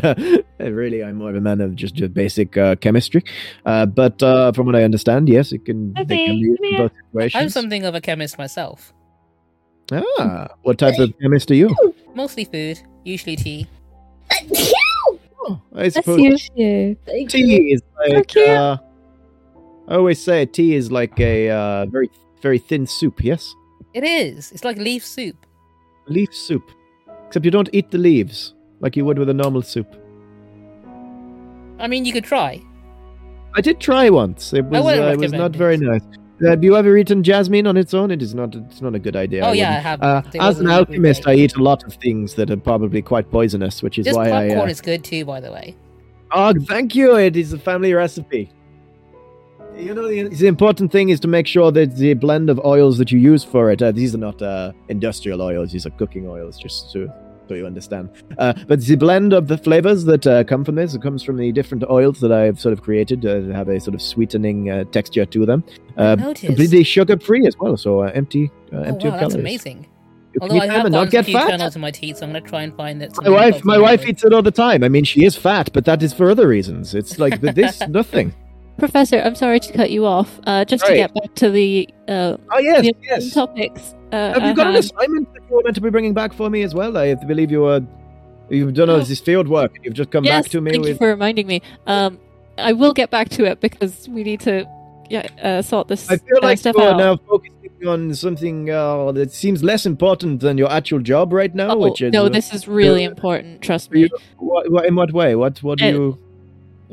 Uh, 0.61 0.71
really, 0.71 1.03
I'm 1.03 1.17
more 1.17 1.31
of 1.31 1.37
a 1.37 1.41
man 1.41 1.61
of 1.61 1.75
just, 1.75 1.95
just 1.97 2.15
basic 2.15 2.57
uh, 2.57 2.77
chemistry. 2.77 3.25
Uh, 3.67 3.85
but 3.85 4.23
uh, 4.23 4.53
from 4.53 4.67
what 4.67 4.77
I 4.77 4.85
understand, 4.85 5.29
yes, 5.29 5.53
it 5.53 5.65
can. 5.65 5.93
They 5.93 6.05
can 6.05 6.07
be 6.07 6.23
Okay, 6.23 6.33
used 6.33 6.63
in 6.63 6.79
both 6.79 6.93
situations. 7.09 7.43
I'm 7.43 7.49
something 7.51 7.85
of 7.85 7.95
a 7.95 8.01
chemist 8.01 8.39
myself. 8.39 8.95
Ah, 9.93 10.49
what 10.63 10.79
type 10.79 10.99
of 10.99 11.13
chemist 11.21 11.51
are 11.51 11.57
you? 11.57 11.75
Mostly 12.15 12.45
food, 12.45 12.81
usually 13.05 13.37
tea. 13.37 13.67
Oh, 15.41 15.61
I 15.75 15.89
suppose 15.89 16.21
use 16.21 16.51
you. 16.55 16.97
tea 17.29 17.73
is 17.73 17.83
like. 18.09 18.37
Uh, 18.37 18.79
I 19.89 19.97
always 19.97 20.23
say 20.23 20.47
tea 20.47 20.77
is 20.77 20.91
like 20.91 21.19
a 21.21 21.51
uh, 21.51 21.87
very 21.87 22.09
very 22.41 22.59
thin 22.59 22.87
soup. 22.87 23.23
Yes, 23.23 23.55
It 23.95 24.05
is. 24.05 24.53
It's 24.53 24.65
like 24.65 24.77
leaf 24.77 25.05
soup. 25.05 25.37
leaf 26.07 26.35
soup, 26.35 26.71
except 27.27 27.45
you 27.45 27.51
don't 27.51 27.69
eat 27.73 27.91
the 27.91 27.99
leaves 27.99 28.55
like 28.81 28.97
you 28.97 29.05
would 29.05 29.19
with 29.19 29.29
a 29.31 29.35
normal 29.35 29.63
soup. 29.63 29.89
I 31.79 31.87
mean, 31.89 32.05
you 32.05 32.13
could 32.13 32.25
try. 32.25 32.61
I 33.55 33.61
did 33.61 33.81
try 33.81 34.11
once. 34.11 34.53
It 34.53 34.65
was 34.65 34.85
uh, 34.85 34.89
it 35.13 35.19
was 35.19 35.33
not 35.33 35.57
recommend 35.57 35.57
very 35.57 35.77
nice. 35.79 36.03
Have 36.45 36.65
you 36.65 36.77
ever 36.77 36.97
eaten 36.97 37.23
jasmine 37.23 37.67
on 37.69 37.77
its 37.77 37.95
own? 37.95 38.11
It 38.11 38.21
is 38.21 38.35
not. 38.35 38.55
It's 38.57 38.83
not 38.83 38.95
a 38.95 38.99
good 38.99 39.15
idea. 39.15 39.45
oh 39.45 39.51
I 39.51 39.53
yeah, 39.53 39.71
I 39.71 39.75
have. 39.75 40.03
Uh, 40.03 40.23
as 40.41 40.59
an 40.59 40.69
alchemist, 40.69 41.29
I 41.29 41.35
eat 41.35 41.55
a 41.55 41.63
lot 41.63 41.85
of 41.85 41.95
things 41.95 42.35
that 42.35 42.51
are 42.51 42.57
probably 42.57 43.01
quite 43.01 43.31
poisonous, 43.31 43.83
which 43.83 43.99
is 43.99 44.07
Just 44.07 44.17
why 44.17 44.31
I. 44.33 44.49
popcorn 44.49 44.69
Uh... 44.69 44.73
is 44.73 44.81
good 44.81 45.05
too, 45.05 45.25
by 45.25 45.41
the 45.41 45.53
way. 45.53 45.77
Oh, 46.33 46.53
thank 46.67 46.97
you. 46.97 47.17
It 47.17 47.37
is 47.37 47.53
a 47.53 47.59
family 47.59 47.95
recipe. 47.95 48.51
You 49.77 49.93
know, 49.93 50.09
the, 50.09 50.29
the 50.29 50.47
important 50.47 50.93
thing 50.93 51.09
is 51.09 51.21
to 51.21 51.29
make 51.29 51.47
sure 51.47 51.73
that 51.73 51.97
the 51.97 52.15
blend 52.15 52.49
of 52.49 52.59
oils 52.65 52.99
that 52.99 53.11
you 53.11 53.19
use 53.19 53.45
for 53.45 53.71
it. 53.71 53.83
Uh, 53.83 53.93
these 53.93 54.15
are 54.15 54.19
not 54.19 54.41
uh, 54.41 54.73
industrial 54.89 55.43
oils; 55.43 55.73
these 55.73 55.85
are 55.85 55.91
cooking 55.91 56.29
oils, 56.29 56.57
just 56.59 56.91
so 56.91 57.13
so 57.49 57.55
you 57.55 57.67
understand. 57.67 58.11
Uh, 58.39 58.55
but 58.67 58.81
the 58.81 58.97
blend 58.97 59.33
of 59.33 59.49
the 59.49 59.59
flavors 59.59 60.05
that 60.05 60.27
uh, 60.27 60.45
come 60.45 60.65
from 60.65 60.77
this, 60.77 60.95
it 60.95 61.03
comes 61.03 61.23
from 61.23 61.37
the 61.37 61.53
different 61.53 61.85
oils 61.85 62.21
that 62.21 62.33
I've 62.33 62.59
sort 62.59 62.73
of 62.73 62.83
created. 62.83 63.27
Uh, 63.27 63.53
have 63.55 63.69
a 63.69 63.81
sort 63.81 63.95
of 63.95 64.03
sweetening 64.03 64.71
uh, 64.71 64.85
texture 64.85 65.27
to 65.27 65.47
them. 65.47 65.65
Uh, 65.97 66.17
completely 66.35 66.85
sugar 66.85 67.19
free 67.19 67.47
as 67.47 67.57
well, 67.59 67.77
so 67.77 68.03
uh, 68.03 68.11
empty, 68.15 68.51
uh, 68.73 68.77
Oh 68.77 68.83
empty 68.83 69.09
wow, 69.09 69.15
of 69.15 69.21
that's 69.21 69.35
amazing. 69.35 69.87
You 70.33 70.41
Although 70.43 70.61
I 70.61 70.67
have 70.67 70.91
not 70.91 71.11
get 71.11 71.27
fat. 71.27 71.51
kernels 71.51 71.77
in 71.77 71.81
my 71.81 71.93
teeth, 71.93 72.19
so 72.19 72.27
I'm 72.27 72.33
gonna 72.33 72.45
try 72.45 72.63
and 72.63 72.75
find 72.77 73.01
that. 73.01 73.13
My 73.23 73.31
wife, 73.31 73.65
my 73.65 73.79
wife 73.79 74.05
eats 74.07 74.25
it 74.25 74.33
all 74.33 74.43
the 74.43 74.51
time. 74.51 74.83
I 74.83 74.89
mean, 74.89 75.05
she 75.05 75.25
is 75.25 75.37
fat, 75.37 75.71
but 75.73 75.85
that 75.85 76.03
is 76.03 76.13
for 76.13 76.31
other 76.31 76.49
reasons. 76.49 76.95
It's 76.95 77.19
like 77.19 77.41
this 77.41 77.81
nothing. 77.89 78.35
Professor, 78.79 79.21
I'm 79.21 79.35
sorry 79.35 79.61
to 79.61 79.73
cut 79.73 79.91
you 79.91 80.05
off. 80.05 80.41
Uh, 80.47 80.65
just 80.65 80.85
to 80.87 80.95
get 80.95 81.15
back 81.15 81.35
to 81.37 81.51
the 81.51 81.89
uh, 82.09 82.37
Oh 82.51 82.59
yes, 82.59 82.83
the 82.83 82.95
yes. 83.03 83.33
topics. 83.33 83.95
Uh, 84.13 84.33
Have 84.35 84.43
you 84.45 84.55
got 84.55 84.67
an 84.69 84.77
assignment 84.77 85.33
that 85.33 85.43
you 85.49 85.57
were 85.57 85.63
meant 85.63 85.75
to 85.77 85.81
be 85.81 85.91
bringing 85.91 86.13
back 86.15 86.33
for 86.33 86.51
me 86.51 86.63
as 86.63 86.75
well? 86.75 86.97
I 86.97 87.15
believe 87.15 87.51
you 87.51 87.63
were. 87.63 87.81
You've 88.51 88.75
done 88.75 88.91
all 88.91 88.97
Oh. 88.97 89.01
this 89.05 89.21
field 89.21 89.49
work. 89.49 89.75
and 89.77 89.85
You've 89.85 89.95
just 89.95 90.11
come 90.11 90.25
yes, 90.25 90.45
back 90.45 90.51
to 90.53 90.61
me 90.61 90.73
thank 90.73 90.87
you 90.87 90.97
for 90.97 91.09
reminding 91.09 91.47
me. 91.47 91.63
Um, 91.87 92.19
I 92.59 92.73
will 92.73 92.93
get 92.93 93.11
back 93.11 93.29
to 93.31 93.45
it 93.45 93.61
because 93.61 94.09
we 94.09 94.23
need 94.23 94.41
to 94.41 94.67
yeah, 95.09 95.27
uh, 95.43 95.63
sort 95.63 95.89
this 95.89 96.11
I 96.11 96.17
feel 96.17 96.39
uh, 96.39 96.47
like 96.47 96.59
stuff 96.59 96.75
you're 96.77 96.95
now 96.97 97.17
focusing 97.17 97.87
on 97.87 98.15
something 98.15 98.71
uh, 98.71 99.13
that 99.13 99.33
seems 99.33 99.63
less 99.63 99.87
important 99.87 100.41
than 100.41 100.57
your 100.59 100.71
actual 100.71 100.99
job 100.99 101.33
right 101.33 101.55
now, 101.55 101.71
Oh, 101.73 101.77
which 101.79 102.01
is 102.03 102.13
no, 102.13 102.29
this 102.29 102.53
is 102.55 102.67
really 102.69 103.05
important. 103.05 103.63
Trust 103.63 103.91
for 103.91 103.97
you- 103.99 104.05
me. 104.05 104.11
What, 104.39 104.71
what, 104.71 104.87
in 104.87 104.95
what 104.95 105.13
way? 105.13 105.35
What 105.37 105.63
what 105.63 105.79
do 105.79 105.87
you? 105.87 106.19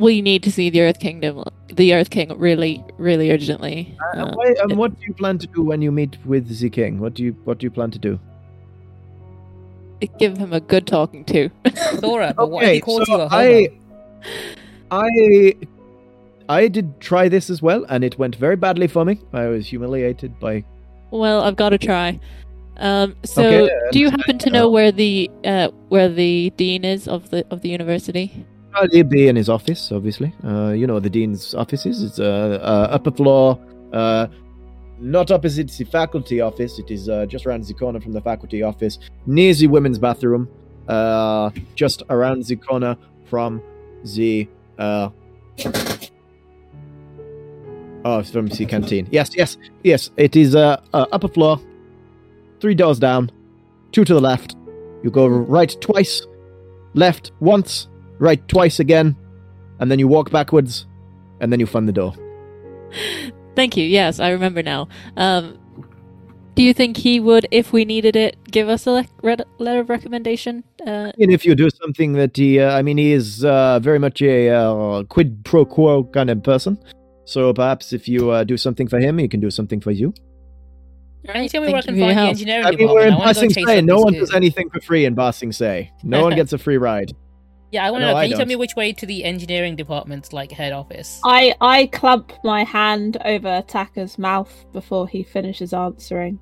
We 0.01 0.21
need 0.21 0.41
to 0.43 0.51
see 0.51 0.69
the 0.69 0.81
Earth 0.81 0.99
Kingdom, 0.99 1.43
the 1.67 1.93
Earth 1.93 2.09
King, 2.09 2.37
really, 2.37 2.83
really 2.97 3.31
urgently. 3.31 3.95
Uh, 4.15 4.21
Uh, 4.21 4.33
why, 4.33 4.53
um, 4.63 4.75
what 4.75 4.99
do 4.99 5.05
you 5.05 5.13
plan 5.13 5.37
to 5.37 5.47
do 5.47 5.61
when 5.63 5.81
you 5.81 5.91
meet 5.91 6.17
with 6.25 6.49
the 6.59 6.69
king? 6.69 6.99
What 6.99 7.13
do 7.13 7.23
you 7.23 7.35
what 7.45 7.59
do 7.59 7.65
you 7.65 7.71
plan 7.71 7.91
to 7.91 7.99
do? 7.99 8.19
give 10.17 10.35
him 10.37 10.51
a 10.51 10.59
good 10.59 10.87
talking 10.87 11.23
to. 11.25 11.49
Thora, 12.01 12.33
but 12.35 12.49
what 12.49 12.63
he 12.65 12.81
Okay, 12.81 13.05
so 13.05 13.05
you 13.07 13.21
a? 13.21 13.27
I, 13.29 13.69
I, 14.89 15.53
I 16.49 16.67
did 16.67 16.99
try 16.99 17.29
this 17.29 17.49
as 17.49 17.61
well, 17.61 17.85
and 17.87 18.03
it 18.03 18.17
went 18.17 18.35
very 18.35 18.55
badly 18.55 18.87
for 18.87 19.05
me. 19.05 19.19
I 19.33 19.47
was 19.47 19.67
humiliated 19.67 20.39
by. 20.39 20.63
well, 21.11 21.43
I've 21.43 21.55
got 21.55 21.69
to 21.69 21.77
try. 21.77 22.19
Um, 22.77 23.15
so, 23.23 23.43
Okay, 23.43 23.69
do 23.91 23.99
you 23.99 24.09
happen 24.09 24.39
to 24.39 24.49
know 24.49 24.69
where 24.69 24.91
the 24.91 25.29
uh, 25.45 25.69
where 25.89 26.09
the 26.09 26.51
dean 26.57 26.83
is 26.83 27.07
of 27.07 27.29
the 27.29 27.45
of 27.51 27.61
the 27.61 27.69
university? 27.69 28.43
He'd 28.91 29.09
be 29.09 29.27
in 29.27 29.35
his 29.35 29.49
office, 29.49 29.91
obviously. 29.91 30.33
Uh, 30.43 30.69
you 30.71 30.87
know 30.87 30.99
the 30.99 31.09
dean's 31.09 31.53
offices. 31.53 32.03
It's 32.03 32.19
uh, 32.19 32.59
uh, 32.61 32.87
upper 32.91 33.11
floor, 33.11 33.59
uh, 33.93 34.27
not 34.99 35.31
opposite 35.31 35.69
the 35.71 35.83
faculty 35.85 36.41
office. 36.41 36.79
It 36.79 36.89
is 36.89 37.09
uh, 37.09 37.25
just 37.25 37.45
around 37.45 37.65
the 37.65 37.73
corner 37.73 37.99
from 37.99 38.13
the 38.13 38.21
faculty 38.21 38.63
office, 38.63 38.99
near 39.25 39.53
the 39.53 39.67
women's 39.67 39.99
bathroom. 39.99 40.47
Just 41.75 42.03
around 42.09 42.45
the 42.45 42.55
corner 42.55 42.97
from 43.29 43.61
the. 44.15 44.47
Oh, 48.03 48.23
from 48.23 48.47
the 48.47 48.65
canteen. 48.65 49.07
Yes, 49.11 49.35
yes, 49.35 49.57
yes. 49.83 50.09
It 50.17 50.35
is 50.35 50.55
uh, 50.55 50.81
uh, 50.93 51.05
upper 51.11 51.27
floor, 51.27 51.59
three 52.59 52.73
doors 52.73 52.97
down, 52.97 53.31
two 53.91 54.03
to 54.05 54.13
the 54.13 54.19
left. 54.19 54.55
You 55.03 55.11
go 55.11 55.27
right 55.27 55.75
twice, 55.81 56.25
left 56.95 57.31
once, 57.41 57.87
right 58.21 58.45
twice 58.47 58.79
again, 58.79 59.15
and 59.79 59.89
then 59.91 59.99
you 59.99 60.07
walk 60.07 60.31
backwards, 60.31 60.85
and 61.41 61.51
then 61.51 61.59
you 61.59 61.65
find 61.65 61.87
the 61.87 61.91
door. 61.91 62.13
Thank 63.55 63.75
you. 63.75 63.83
Yes, 63.85 64.19
I 64.19 64.29
remember 64.29 64.63
now. 64.63 64.87
Um, 65.17 65.57
do 66.55 66.63
you 66.63 66.73
think 66.73 66.97
he 66.97 67.19
would, 67.19 67.47
if 67.51 67.71
we 67.73 67.85
needed 67.85 68.15
it, 68.15 68.35
give 68.51 68.67
us 68.69 68.85
a 68.85 68.91
le- 68.91 69.05
red- 69.23 69.45
letter 69.57 69.79
of 69.79 69.89
recommendation? 69.89 70.63
Uh, 70.85 71.11
And 71.19 71.31
if 71.31 71.45
you 71.45 71.55
do 71.55 71.69
something 71.81 72.13
that 72.13 72.35
he, 72.37 72.59
uh, 72.59 72.77
I 72.77 72.81
mean, 72.81 72.97
he 72.97 73.11
is 73.13 73.43
uh, 73.43 73.79
very 73.79 73.99
much 73.99 74.21
a 74.21 74.49
uh, 74.49 75.03
quid 75.03 75.43
pro 75.45 75.65
quo 75.65 76.03
kind 76.03 76.29
of 76.29 76.43
person. 76.43 76.77
So 77.25 77.53
perhaps 77.53 77.93
if 77.93 78.07
you 78.07 78.29
uh, 78.31 78.43
do 78.43 78.57
something 78.57 78.87
for 78.87 78.99
him, 78.99 79.17
he 79.17 79.27
can 79.27 79.39
do 79.39 79.49
something 79.49 79.79
for 79.81 79.91
you. 79.91 80.13
Can 81.25 81.43
you 81.43 81.49
tell 81.49 81.61
me 81.61 81.67
where 81.67 81.77
I 81.77 81.81
can 81.83 81.95
for 81.95 81.99
find 82.01 82.09
the 82.11 82.13
help. 82.15 82.29
engineering 82.29 82.65
I 82.65 82.71
mean, 82.71 82.89
we're 82.89 83.05
department? 83.05 83.15
in 83.15 83.21
I 83.21 83.33
Basing 83.33 83.49
chase 83.51 83.65
Say. 83.67 83.81
No 83.81 83.99
one 83.99 84.13
dudes. 84.13 84.29
does 84.29 84.35
anything 84.35 84.69
for 84.69 84.81
free 84.81 85.05
in 85.05 85.13
Ba 85.13 85.31
Sing 85.31 85.51
Se. 85.51 85.91
No 86.03 86.23
one 86.23 86.35
gets 86.39 86.51
a 86.51 86.57
free 86.57 86.77
ride. 86.77 87.11
Yeah, 87.71 87.85
I 87.85 87.91
want 87.91 88.01
to 88.01 88.07
No, 88.07 88.11
know. 88.13 88.17
I 88.17 88.23
Can 88.23 88.29
you 88.31 88.35
tell 88.35 88.39
don't. 88.41 88.49
me 88.49 88.55
which 88.57 88.75
way 88.75 88.91
to 88.93 89.05
the 89.05 89.23
engineering 89.23 89.75
department's 89.77 90.33
like 90.33 90.51
head 90.51 90.73
office? 90.73 91.19
I 91.23 91.55
I 91.61 91.85
clamp 91.87 92.33
my 92.43 92.63
hand 92.65 93.17
over 93.23 93.63
Taka's 93.65 94.17
mouth 94.19 94.65
before 94.73 95.07
he 95.07 95.23
finishes 95.23 95.73
answering. 95.73 96.39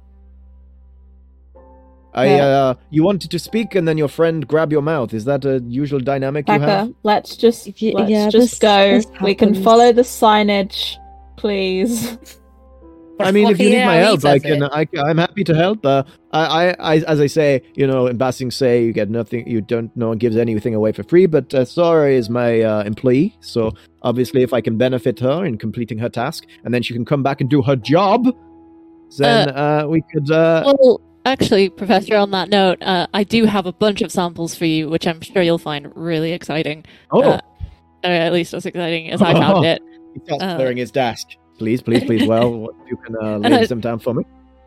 I, 2.11 2.25
Yeah. 2.25 2.45
uh, 2.47 2.73
you 2.89 3.03
wanted 3.03 3.29
to 3.29 3.37
speak, 3.37 3.75
and 3.75 3.87
then 3.87 3.95
your 3.99 4.07
friend 4.07 4.47
grab 4.47 4.71
your 4.71 4.81
mouth. 4.81 5.13
Is 5.13 5.25
that 5.25 5.45
a 5.45 5.61
usual 5.67 5.99
dynamic 5.99 6.47
you 6.49 6.59
have? 6.59 6.91
Let's 7.03 7.37
just 7.37 7.67
Y- 7.79 7.91
let's 7.93 8.09
yeah, 8.09 8.29
just 8.29 8.49
this- 8.53 8.59
go. 8.59 8.91
this 8.97 9.05
We 9.21 9.35
can 9.35 9.53
follow 9.53 9.91
the 9.91 10.01
signage, 10.01 10.95
please. 11.37 12.17
I 13.19 13.31
mean, 13.31 13.49
if 13.49 13.59
you 13.59 13.69
need 13.69 13.85
my 13.85 13.95
help, 13.95 14.23
I 14.25 14.39
can. 14.39 14.63
I, 14.63 14.87
I'm 14.97 15.17
happy 15.17 15.43
to 15.43 15.55
help. 15.55 15.85
Uh, 15.85 16.03
I, 16.31 16.75
I, 16.79 16.95
as 16.99 17.19
I 17.19 17.27
say, 17.27 17.61
you 17.75 17.85
know, 17.85 18.07
in 18.07 18.17
Ba 18.17 18.31
Sing 18.31 18.51
Se 18.51 18.83
you 18.83 18.93
get 18.93 19.09
nothing. 19.09 19.47
You 19.47 19.61
don't. 19.61 19.95
No 19.95 20.09
one 20.09 20.17
gives 20.17 20.37
anything 20.37 20.75
away 20.75 20.91
for 20.91 21.03
free. 21.03 21.25
But 21.25 21.53
uh, 21.53 21.65
Sora 21.65 22.11
is 22.11 22.29
my 22.29 22.61
uh, 22.61 22.83
employee, 22.83 23.35
so 23.41 23.73
obviously, 24.01 24.43
if 24.43 24.53
I 24.53 24.61
can 24.61 24.77
benefit 24.77 25.19
her 25.19 25.45
in 25.45 25.57
completing 25.57 25.97
her 25.99 26.09
task, 26.09 26.45
and 26.63 26.73
then 26.73 26.81
she 26.81 26.93
can 26.93 27.05
come 27.05 27.23
back 27.23 27.41
and 27.41 27.49
do 27.49 27.61
her 27.61 27.75
job, 27.75 28.27
then 29.17 29.49
uh, 29.49 29.85
we 29.87 30.01
could. 30.13 30.31
Uh, 30.31 30.63
well, 30.79 31.01
actually, 31.25 31.69
Professor, 31.69 32.15
on 32.15 32.31
that 32.31 32.49
note, 32.49 32.81
uh, 32.81 33.07
I 33.13 33.23
do 33.23 33.45
have 33.45 33.65
a 33.65 33.73
bunch 33.73 34.01
of 34.01 34.11
samples 34.11 34.55
for 34.55 34.65
you, 34.65 34.89
which 34.89 35.07
I'm 35.07 35.21
sure 35.21 35.41
you'll 35.41 35.57
find 35.57 35.91
really 35.95 36.31
exciting. 36.31 36.85
oh, 37.11 37.23
uh, 37.23 37.41
at 38.03 38.33
least 38.33 38.53
as 38.53 38.65
exciting 38.65 39.11
as 39.11 39.21
I 39.21 39.33
found 39.33 39.65
it. 39.65 39.81
he 40.13 40.21
starts 40.25 40.43
uh, 40.43 40.55
clearing 40.55 40.77
his 40.77 40.91
desk. 40.91 41.27
Please, 41.59 41.81
please, 41.81 42.03
please. 42.03 42.27
Well, 42.27 42.69
you 42.89 42.97
can 42.97 43.15
uh, 43.21 43.37
lay 43.37 43.65
them 43.65 43.81
down 43.81 43.99
for 43.99 44.13
me. 44.13 44.23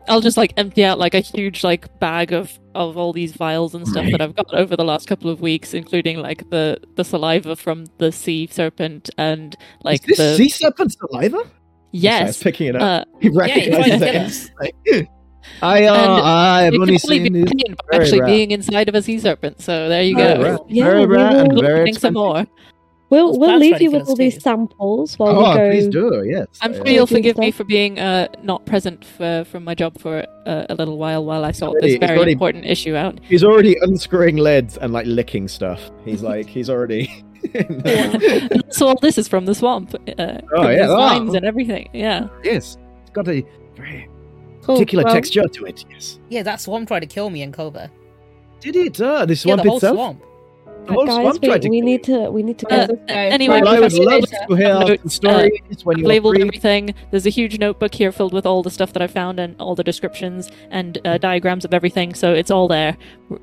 I'll 0.09 0.21
just 0.21 0.35
like 0.35 0.53
empty 0.57 0.83
out 0.83 0.99
like 0.99 1.13
a 1.13 1.21
huge 1.21 1.63
like 1.63 1.97
bag 1.99 2.33
of 2.33 2.51
of 2.75 2.97
all 2.97 3.13
these 3.13 3.31
vials 3.31 3.73
and 3.73 3.87
stuff 3.87 4.05
that 4.11 4.21
I've 4.21 4.35
got 4.35 4.53
over 4.53 4.75
the 4.75 4.83
last 4.83 5.07
couple 5.07 5.29
of 5.29 5.39
weeks, 5.39 5.73
including 5.73 6.17
like 6.19 6.49
the 6.49 6.77
the 6.95 7.03
saliva 7.05 7.55
from 7.55 7.85
the 7.99 8.11
sea 8.11 8.47
serpent 8.51 9.09
and 9.17 9.55
like 9.83 10.01
is 10.09 10.17
this 10.17 10.17
the 10.17 10.35
sea 10.35 10.49
serpent 10.49 10.93
saliva? 10.93 11.37
Sorry, 11.37 11.45
I 11.45 11.45
was 11.45 12.03
yes. 12.03 12.43
picking 12.43 12.67
it 12.67 12.75
up. 12.75 12.81
Uh, 12.81 13.05
he 13.21 13.29
Yeah, 13.29 13.39
recognizes 13.39 14.49
find 14.49 14.71
it. 14.85 15.07
I, 15.61 15.85
uh, 15.85 15.93
And 15.93 16.11
I've 16.25 16.73
only 16.73 16.93
be 16.93 16.97
seen 16.97 17.45
actually 17.93 18.19
rare. 18.21 18.27
being 18.27 18.51
inside 18.51 18.89
of 18.89 18.95
a 18.95 19.01
sea 19.01 19.19
serpent. 19.19 19.61
So 19.61 19.89
there 19.89 20.01
you 20.03 20.15
Very 20.15 20.35
go. 20.35 20.41
rare, 20.43 20.57
Yeah, 20.69 20.83
very 20.85 21.05
rare, 21.05 21.45
and 21.45 21.59
very 21.59 21.93
some 21.93 22.13
more. 22.15 22.45
We'll 23.09 23.37
we'll 23.37 23.57
leave 23.59 23.79
you 23.79 23.91
with 23.91 24.03
us 24.03 24.09
all 24.09 24.15
these 24.15 24.41
samples 24.41 25.19
while 25.19 25.37
oh, 25.37 25.51
we 25.51 25.55
go. 25.57 25.69
please 25.69 25.87
do. 25.87 26.23
Yes. 26.25 26.47
I'm 26.61 26.73
sure 26.73 26.87
you'll 26.87 27.05
forgive 27.05 27.37
me 27.37 27.51
for 27.51 27.63
being 27.63 27.99
uh, 27.99 28.27
not 28.41 28.65
present 28.65 29.05
for, 29.05 29.43
from 29.51 29.63
my 29.63 29.75
job 29.75 29.99
for 29.99 30.25
uh, 30.47 30.65
a 30.69 30.73
little 30.73 30.97
while 30.97 31.23
while 31.23 31.45
I 31.45 31.51
sort 31.51 31.73
Already- 31.73 31.91
this 31.91 31.99
very 31.99 32.17
already- 32.17 32.31
important 32.31 32.65
issue 32.65 32.95
out. 32.95 33.19
He's 33.21 33.43
already 33.43 33.75
unscrewing 33.81 34.37
lids 34.37 34.77
and 34.77 34.91
like 34.93 35.05
licking 35.05 35.47
stuff. 35.47 35.91
He's 36.05 36.23
like 36.31 36.47
he's 36.47 36.69
already. 36.69 37.23
And 37.53 38.63
so 38.69 38.87
all 38.87 38.95
this 39.01 39.17
is 39.17 39.27
from 39.27 39.45
the 39.45 39.53
swamp. 39.53 39.93
Uh, 39.93 40.37
Oh, 40.55 40.69
yeah. 40.69 40.81
these 40.83 40.89
Oh. 40.89 40.95
vines 40.95 41.33
and 41.35 41.45
everything. 41.45 41.89
Yeah. 41.93 42.29
yes, 42.43 42.77
it's 43.01 43.11
got 43.11 43.27
a 43.27 43.45
very 43.75 44.09
Cool. 44.63 44.75
particular 44.77 45.03
well, 45.03 45.13
texture 45.13 45.43
to 45.47 45.65
it. 45.65 45.83
Yes. 45.91 46.19
Yeah, 46.29 46.41
that 46.43 46.61
swamp 46.61 46.87
tried 46.87 47.01
to 47.01 47.05
kill 47.05 47.29
me 47.29 47.41
in 47.43 47.51
Cobra. 47.51 47.91
Did 48.61 48.77
it? 48.77 48.99
Uh, 49.01 49.25
the 49.25 49.33
Yeah, 49.33 49.37
swamp 49.37 49.61
the 49.63 49.67
whole 49.69 49.77
itself. 49.77 49.95
swamp. 49.97 50.23
The 50.85 50.93
Guys, 51.05 51.15
swamp 51.15 51.41
we, 51.41 51.47
tried 51.47 51.61
to 51.61 51.69
we 51.69 51.81
need 51.81 52.03
to 52.03 52.29
we 52.29 52.43
need 52.43 52.57
to 52.59 52.67
Uh, 52.73 52.87
go. 52.87 52.93
Okay. 52.93 53.29
anyway, 53.29 53.61
Well, 53.61 53.75
I 53.75 53.79
would 53.79 53.93
love 53.93 54.07
Later, 54.23 54.37
to 54.49 54.55
hear 54.55 54.67
I've 54.73 54.87
the 54.87 54.97
notes, 54.97 55.15
stories 55.15 55.85
when 55.85 55.97
you're 55.99 56.07
labeled 56.07 56.35
free. 56.35 56.41
everything. 56.47 56.93
There's 57.11 57.25
a 57.25 57.29
huge 57.29 57.57
notebook 57.59 57.93
here 57.95 58.11
filled 58.11 58.33
with 58.33 58.45
all 58.45 58.61
the 58.63 58.69
stuff 58.71 58.91
that 58.93 59.01
I 59.01 59.07
found 59.07 59.39
and 59.39 59.55
all 59.59 59.75
the 59.75 59.83
descriptions 59.83 60.51
and 60.71 60.99
uh, 61.05 61.17
diagrams 61.17 61.63
of 61.65 61.73
everything. 61.73 62.13
So 62.15 62.33
it's 62.33 62.51
all 62.51 62.67
there. 62.67 62.97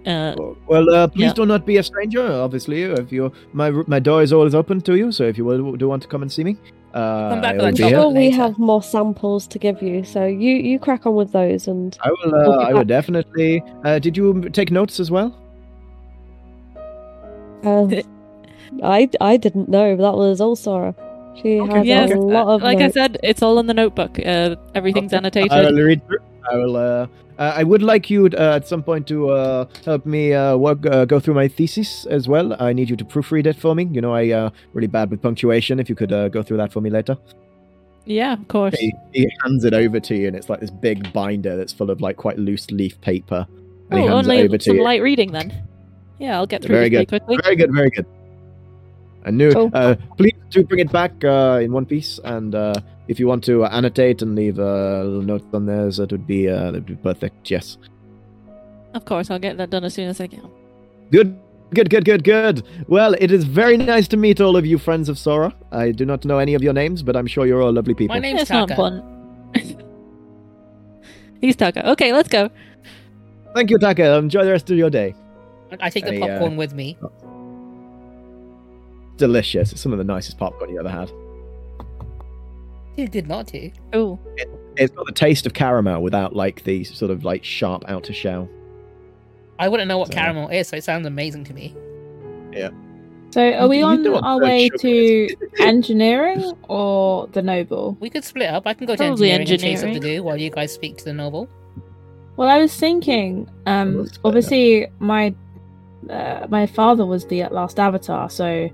Uh, 0.07 0.35
Well, 0.69 0.89
uh, 0.95 1.09
please 1.09 1.25
Yeah. 1.33 1.33
do 1.41 1.47
not 1.47 1.65
be 1.67 1.79
a 1.79 1.83
stranger. 1.83 2.25
Obviously, 2.47 2.83
if 2.83 3.11
you 3.13 3.33
my 3.53 3.71
my 3.87 3.99
door 4.01 4.23
is 4.23 4.33
always 4.33 4.55
open 4.55 4.81
to 4.83 4.97
you. 4.97 5.11
So 5.13 5.25
if 5.25 5.39
you 5.39 5.45
will, 5.45 5.77
do 5.77 5.89
want 5.89 6.03
to 6.03 6.09
come 6.09 6.23
and 6.23 6.31
see 6.31 6.45
me, 6.45 6.57
uh, 6.95 7.31
Come 7.31 7.41
back 7.41 7.55
I 7.55 7.57
with 7.57 7.63
will 7.63 7.65
that 7.71 7.77
be 7.77 7.85
I'm 7.85 7.89
here. 7.91 8.01
sure 8.01 8.11
we 8.11 8.31
have 8.31 8.59
more 8.59 8.83
samples 8.83 9.47
to 9.49 9.59
give 9.59 9.81
you, 9.83 10.05
so 10.05 10.27
you 10.27 10.53
you 10.71 10.79
crack 10.79 11.07
on 11.07 11.15
with 11.15 11.33
those 11.33 11.69
and 11.69 11.97
I 12.05 12.11
will. 12.11 12.33
We'll 12.33 12.53
Uh, 12.61 12.69
I 12.69 12.73
will 12.75 12.85
definitely. 12.85 13.63
Uh, 13.85 13.99
did 13.99 14.17
you 14.17 14.27
take 14.51 14.71
notes 14.71 15.01
as 15.01 15.11
well? 15.11 15.31
Uh, 17.65 18.03
I 18.83 19.09
I 19.21 19.37
didn't 19.37 19.69
know 19.69 19.97
that 19.97 20.15
was 20.15 20.41
all 20.41 20.57
Sora. 20.57 20.95
She 21.43 21.61
Okay, 21.61 21.79
has 21.79 21.87
yes, 21.87 22.11
a 22.11 22.17
lot 22.17 22.49
of 22.49 22.63
like 22.63 22.79
notes. 22.79 22.97
I 22.97 23.01
said, 23.03 23.19
it's 23.23 23.43
all 23.43 23.59
in 23.59 23.67
the 23.67 23.75
notebook. 23.75 24.19
Uh, 24.25 24.57
everything's 24.75 25.13
Okay. 25.13 25.19
annotated. 25.19 25.53
I 25.53 25.63
will 25.63 25.83
read 25.83 26.07
through. 26.07 26.19
I 26.51 26.57
will. 26.57 26.77
Uh, 26.77 27.07
uh, 27.39 27.55
I 27.57 27.63
would 27.65 27.83
like 27.83 28.11
you 28.11 28.27
uh, 28.27 28.57
at 28.57 28.69
some 28.69 28.83
point 28.83 29.07
to 29.09 29.31
uh, 29.31 29.65
help 29.85 30.05
me 30.05 30.35
uh, 30.35 30.57
work, 30.57 30.85
uh, 30.85 31.07
go 31.07 31.19
through 31.21 31.35
my 31.35 31.49
thesis 31.49 32.05
as 32.07 32.29
well. 32.29 32.55
I 32.61 32.73
need 32.75 32.91
you 32.91 32.97
to 32.97 33.05
proofread 33.05 33.47
it 33.47 33.57
for 33.57 33.75
me. 33.75 33.89
You 33.91 34.01
know, 34.03 34.13
I 34.15 34.31
uh, 34.31 34.51
really 34.75 34.89
bad 34.89 35.11
with 35.11 35.23
punctuation. 35.23 35.81
If 35.81 35.89
you 35.89 35.95
could 35.95 36.13
uh, 36.13 36.29
go 36.29 36.43
through 36.43 36.59
that 36.59 36.73
for 36.73 36.81
me 36.83 36.91
later. 36.91 37.17
Yeah, 38.05 38.33
of 38.35 38.49
course. 38.49 38.75
He, 38.77 38.93
he 39.13 39.31
hands 39.45 39.65
it 39.65 39.73
over 39.73 40.01
to 40.01 40.15
you, 40.17 40.27
and 40.27 40.37
it's 40.37 40.49
like 40.51 40.61
this 40.61 40.71
big 40.71 41.13
binder 41.13 41.57
that's 41.57 41.73
full 41.73 41.91
of 41.91 42.01
like 42.01 42.17
quite 42.17 42.39
loose 42.39 42.71
leaf 42.71 43.01
paper. 43.01 43.47
And 43.91 44.01
he 44.01 44.07
Oh, 44.07 44.17
hands 44.17 44.27
it 44.27 44.31
only 44.33 44.43
over 44.45 44.59
to 44.59 44.65
some 44.65 44.77
you. 44.77 44.83
light 44.83 45.01
reading 45.03 45.33
then. 45.33 45.53
Yeah, 46.21 46.37
I'll 46.37 46.47
get 46.47 46.63
through 46.63 46.77
Very 46.77 46.91
this 46.91 47.01
good. 47.01 47.09
quickly. 47.09 47.39
Very 47.43 47.57
good, 47.57 47.75
very 47.75 47.91
good. 47.91 48.07
I 49.25 49.31
knew. 49.31 49.53
Cool. 49.53 49.71
Uh, 49.73 49.97
please 50.17 50.35
do 50.51 50.63
bring 50.65 50.81
it 50.81 50.93
back 50.93 51.13
uh, 51.25 51.61
in 51.63 51.73
one 51.73 51.87
piece, 51.87 52.21
and 52.25 52.55
uh, 52.55 52.75
if 53.09 53.19
you 53.19 53.27
want 53.27 53.43
to 53.45 53.65
annotate 53.65 54.21
and 54.23 54.35
leave 54.37 54.59
a 54.59 55.03
little 55.03 55.23
notes 55.23 55.47
on 55.55 55.65
there, 55.67 55.91
that 55.91 56.13
would 56.13 56.27
be 56.27 56.49
uh, 56.49 56.73
that 56.73 56.75
would 56.75 56.87
be 56.87 56.97
perfect. 56.97 57.51
Yes. 57.51 57.79
Of 58.93 59.07
course, 59.07 59.31
I'll 59.31 59.39
get 59.39 59.57
that 59.57 59.71
done 59.71 59.85
as 59.85 59.95
soon 59.95 60.09
as 60.09 60.21
I 60.21 60.27
can. 60.27 60.51
Good, 61.11 61.39
good, 61.73 61.89
good, 61.89 62.05
good, 62.05 62.23
good. 62.23 62.67
Well, 62.87 63.15
it 63.19 63.31
is 63.31 63.45
very 63.45 63.77
nice 63.77 64.07
to 64.09 64.17
meet 64.17 64.41
all 64.41 64.57
of 64.57 64.67
you 64.67 64.77
friends 64.79 65.09
of 65.09 65.19
Sora. 65.19 65.55
I 65.73 65.91
do 65.93 66.05
not 66.05 66.25
know 66.27 66.39
any 66.39 66.55
of 66.55 66.63
your 66.63 66.75
names, 66.75 67.03
but 67.03 67.17
I'm 67.17 67.27
sure 67.27 67.47
you're 67.47 67.63
all 67.63 67.73
lovely 67.73 67.95
people. 67.95 68.15
My 68.15 68.21
name's 68.21 68.43
it's 68.43 68.51
not 68.51 68.69
Taka. 68.69 69.03
He's 71.41 71.57
Taka. 71.57 71.91
Okay, 71.93 72.13
let's 72.13 72.29
go. 72.29 72.51
Thank 73.55 73.71
you, 73.71 73.79
Taka. 73.79 74.17
Enjoy 74.17 74.45
the 74.45 74.51
rest 74.51 74.71
of 74.71 74.77
your 74.77 74.91
day. 74.91 75.15
I 75.81 75.91
take 75.91 76.05
the 76.05 76.13
Hey, 76.13 76.21
uh, 76.23 76.27
popcorn 76.29 76.57
with 76.57 76.75
me. 76.75 76.97
Delicious. 79.17 79.73
It's 79.73 79.81
some 79.81 79.93
of 79.93 79.99
the 79.99 80.05
nicest 80.05 80.39
popcorn 80.39 80.71
you 80.71 80.79
ever 80.81 80.89
had. 80.89 81.11
Too 82.97 83.07
good 83.07 83.29
not 83.29 83.47
to. 83.49 83.71
Oh, 83.93 84.19
It's 84.77 84.95
got 84.95 85.07
the 85.07 85.13
taste 85.13 85.47
of 85.47 85.53
caramel 85.55 86.03
without 86.03 86.35
like 86.35 86.65
the 86.65 86.85
sort 86.85 87.11
of 87.11 87.25
like 87.25 87.45
sharp 87.45 87.85
outer 87.89 88.13
shell. 88.13 88.49
I 89.59 89.69
wouldn't 89.69 89.89
know 89.89 89.99
what 89.99 90.09
So- 90.09 90.15
caramel 90.15 90.49
is, 90.49 90.69
so 90.69 90.77
it 90.77 90.85
sounds 90.85 91.07
amazing 91.07 91.45
to 91.45 91.55
me. 91.55 91.75
Yeah. 92.53 92.71
So, 93.33 93.53
are 93.53 93.69
we 93.69 93.79
You 93.79 93.85
on 93.85 94.07
our 94.25 94.41
way 94.41 94.69
to 94.81 95.29
engineering 95.61 96.53
or 96.69 97.29
the 97.29 97.43
noble? 97.43 97.97
We 98.01 98.11
could 98.11 98.25
split 98.25 98.49
up. 98.49 98.67
I 98.67 98.75
can 98.75 98.87
go 98.89 98.95
to 98.95 98.99
Probably 99.05 99.31
engineering, 99.31 99.53
and 99.53 99.61
chase 99.61 99.79
up 99.81 99.83
the 99.85 99.89
engineering. 99.97 100.17
goo 100.19 100.23
while 100.25 100.37
you 100.37 100.51
guys 100.51 100.73
speak 100.73 100.97
to 100.97 101.05
the 101.05 101.13
noble. 101.13 101.49
Well, 102.37 102.49
I 102.49 102.59
was 102.59 102.75
thinking. 102.75 103.49
Um, 103.67 103.99
Let's 103.99 104.19
obviously, 104.25 104.89
my 104.99 105.33
uh, 106.09 106.47
my 106.49 106.67
father 106.67 107.05
was 107.05 107.27
the 107.27 107.45
last 107.51 107.79
Avatar, 107.79 108.31
so 108.31 108.69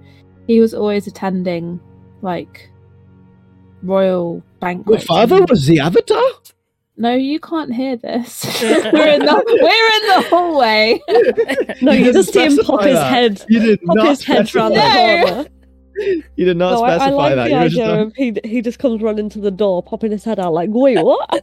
he 0.47 0.61
was 0.61 0.75
always 0.75 1.07
attending 1.07 1.81
like 2.23 2.71
royal 3.83 4.43
banquets. 4.61 4.91
Your 4.91 5.01
father 5.17 5.37
and- 5.39 5.51
was 5.51 5.67
the 5.67 5.81
Avatar. 5.81 6.23
No, 6.99 7.13
you 7.15 7.39
can't 7.41 7.75
hear 7.75 7.97
this. 7.97 8.43
we're 8.63 9.07
in 9.09 9.21
the 9.21 9.45
we're 9.63 9.93
in 9.97 10.23
the 10.23 10.29
hallway. 10.31 10.99
no, 11.83 11.93
you 11.93 12.05
didn't 12.05 12.15
just 12.15 12.33
see 12.33 12.45
him 12.45 12.57
pop 12.57 12.81
specify 12.81 12.89
his 12.89 12.99
head, 12.99 13.45
You 13.51 13.61
did 13.61 13.83
pop 13.83 13.97
not 13.97 14.09
his 14.09 14.25
head 14.25 14.55
round 14.55 14.75
the 14.75 14.81
specify. 14.81 15.33
corner. 15.35 15.49
You 15.99 16.45
did 16.45 16.57
not 16.57 16.75
No, 16.75 16.83
I, 16.85 16.95
I 16.95 16.97
specify 16.97 17.15
like 17.15 17.35
that. 17.37 17.45
the 17.45 17.51
You 17.51 17.57
were 17.57 17.69
just 17.69 17.81
of 17.81 18.15
he 18.17 18.37
he 18.45 18.63
just 18.63 18.79
comes 18.79 19.01
running 19.03 19.29
to 19.31 19.39
the 19.41 19.51
door, 19.51 19.83
popping 19.83 20.11
his 20.13 20.25
head 20.25 20.39
out 20.39 20.53
like, 20.53 20.69
wait, 20.73 20.99
what? 21.03 21.43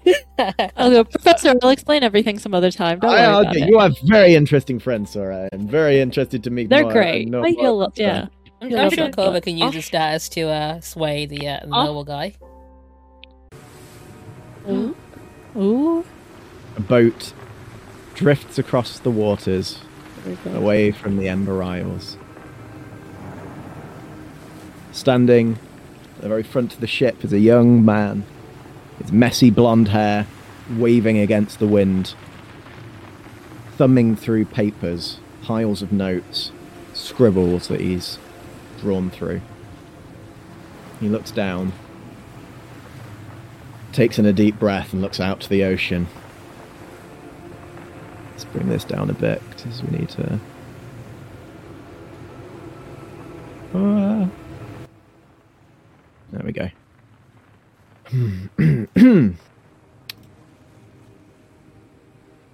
I'll 0.78 0.92
go, 0.92 1.04
Professor. 1.04 1.54
I'll 1.62 1.70
explain 1.70 2.04
everything 2.04 2.38
some 2.40 2.54
other 2.54 2.72
time. 2.72 3.00
Don't 3.00 3.12
worry 3.12 3.22
I, 3.22 3.40
about 3.42 3.48
okay, 3.48 3.64
it. 3.64 3.70
you 3.70 3.80
are 3.80 3.90
very 4.06 4.36
interesting 4.36 4.80
friends, 4.80 5.12
Sora. 5.12 5.50
I'm 5.52 5.68
very 5.68 6.00
interested 6.00 6.44
to 6.44 6.50
meet 6.50 6.70
They're 6.70 6.84
more. 6.84 6.94
great. 6.94 7.30
know 7.30 7.44
I 7.44 7.54
feel, 7.54 7.82
about 7.82 7.98
yeah. 7.98 8.28
I'm, 8.62 8.74
I'm 8.74 8.90
sure 8.92 9.06
it. 9.08 9.14
Clover 9.14 9.42
can 9.42 9.58
use 9.58 9.74
his 9.74 9.86
status 9.86 10.30
to 10.30 10.44
uh, 10.44 10.80
sway 10.80 11.26
the, 11.26 11.48
uh, 11.48 11.60
the 11.62 11.68
noble 11.68 12.04
guy. 12.06 12.34
Ooh. 15.56 16.06
A 16.76 16.82
boat 16.82 17.34
drifts 18.16 18.58
across 18.58 19.00
the 19.00 19.12
waters 19.12 19.80
away 20.54 20.92
from 20.92 21.18
the 21.18 21.28
Ember 21.28 21.62
Isles. 21.62 22.18
Standing 24.94 25.58
at 26.16 26.22
the 26.22 26.30
very 26.30 26.44
front 26.44 26.76
of 26.76 26.80
the 26.80 26.88
ship 26.88 27.26
is 27.26 27.34
a 27.34 27.40
young 27.40 27.84
man, 27.84 28.24
his 29.00 29.12
messy 29.12 29.50
blonde 29.50 29.88
hair 29.88 30.28
waving 30.70 31.18
against 31.18 31.58
the 31.58 31.66
wind, 31.66 32.14
thumbing 33.76 34.16
through 34.16 34.46
papers, 34.46 35.18
piles 35.42 35.82
of 35.82 35.92
notes, 35.92 36.52
scribbles 36.94 37.68
that 37.70 37.82
he's 37.82 38.20
drawn 38.80 39.10
through. 39.10 39.42
He 41.00 41.10
looks 41.10 41.32
down, 41.32 41.74
takes 43.94 44.20
in 44.20 44.28
a 44.28 44.32
deep 44.32 44.60
breath, 44.60 44.94
and 44.94 45.02
looks 45.02 45.20
out 45.20 45.42
to 45.42 45.50
the 45.50 45.64
ocean. 45.64 46.08
Let's 48.30 48.46
bring 48.46 48.70
this 48.70 48.84
down 48.84 49.10
a 49.10 49.14
bit 49.14 49.42
because 49.50 49.82
we 49.82 49.98
need 49.98 50.10
to. 50.10 50.40
Ah. 53.74 54.30
There 56.34 56.44
we 56.44 56.52
go. 56.52 56.70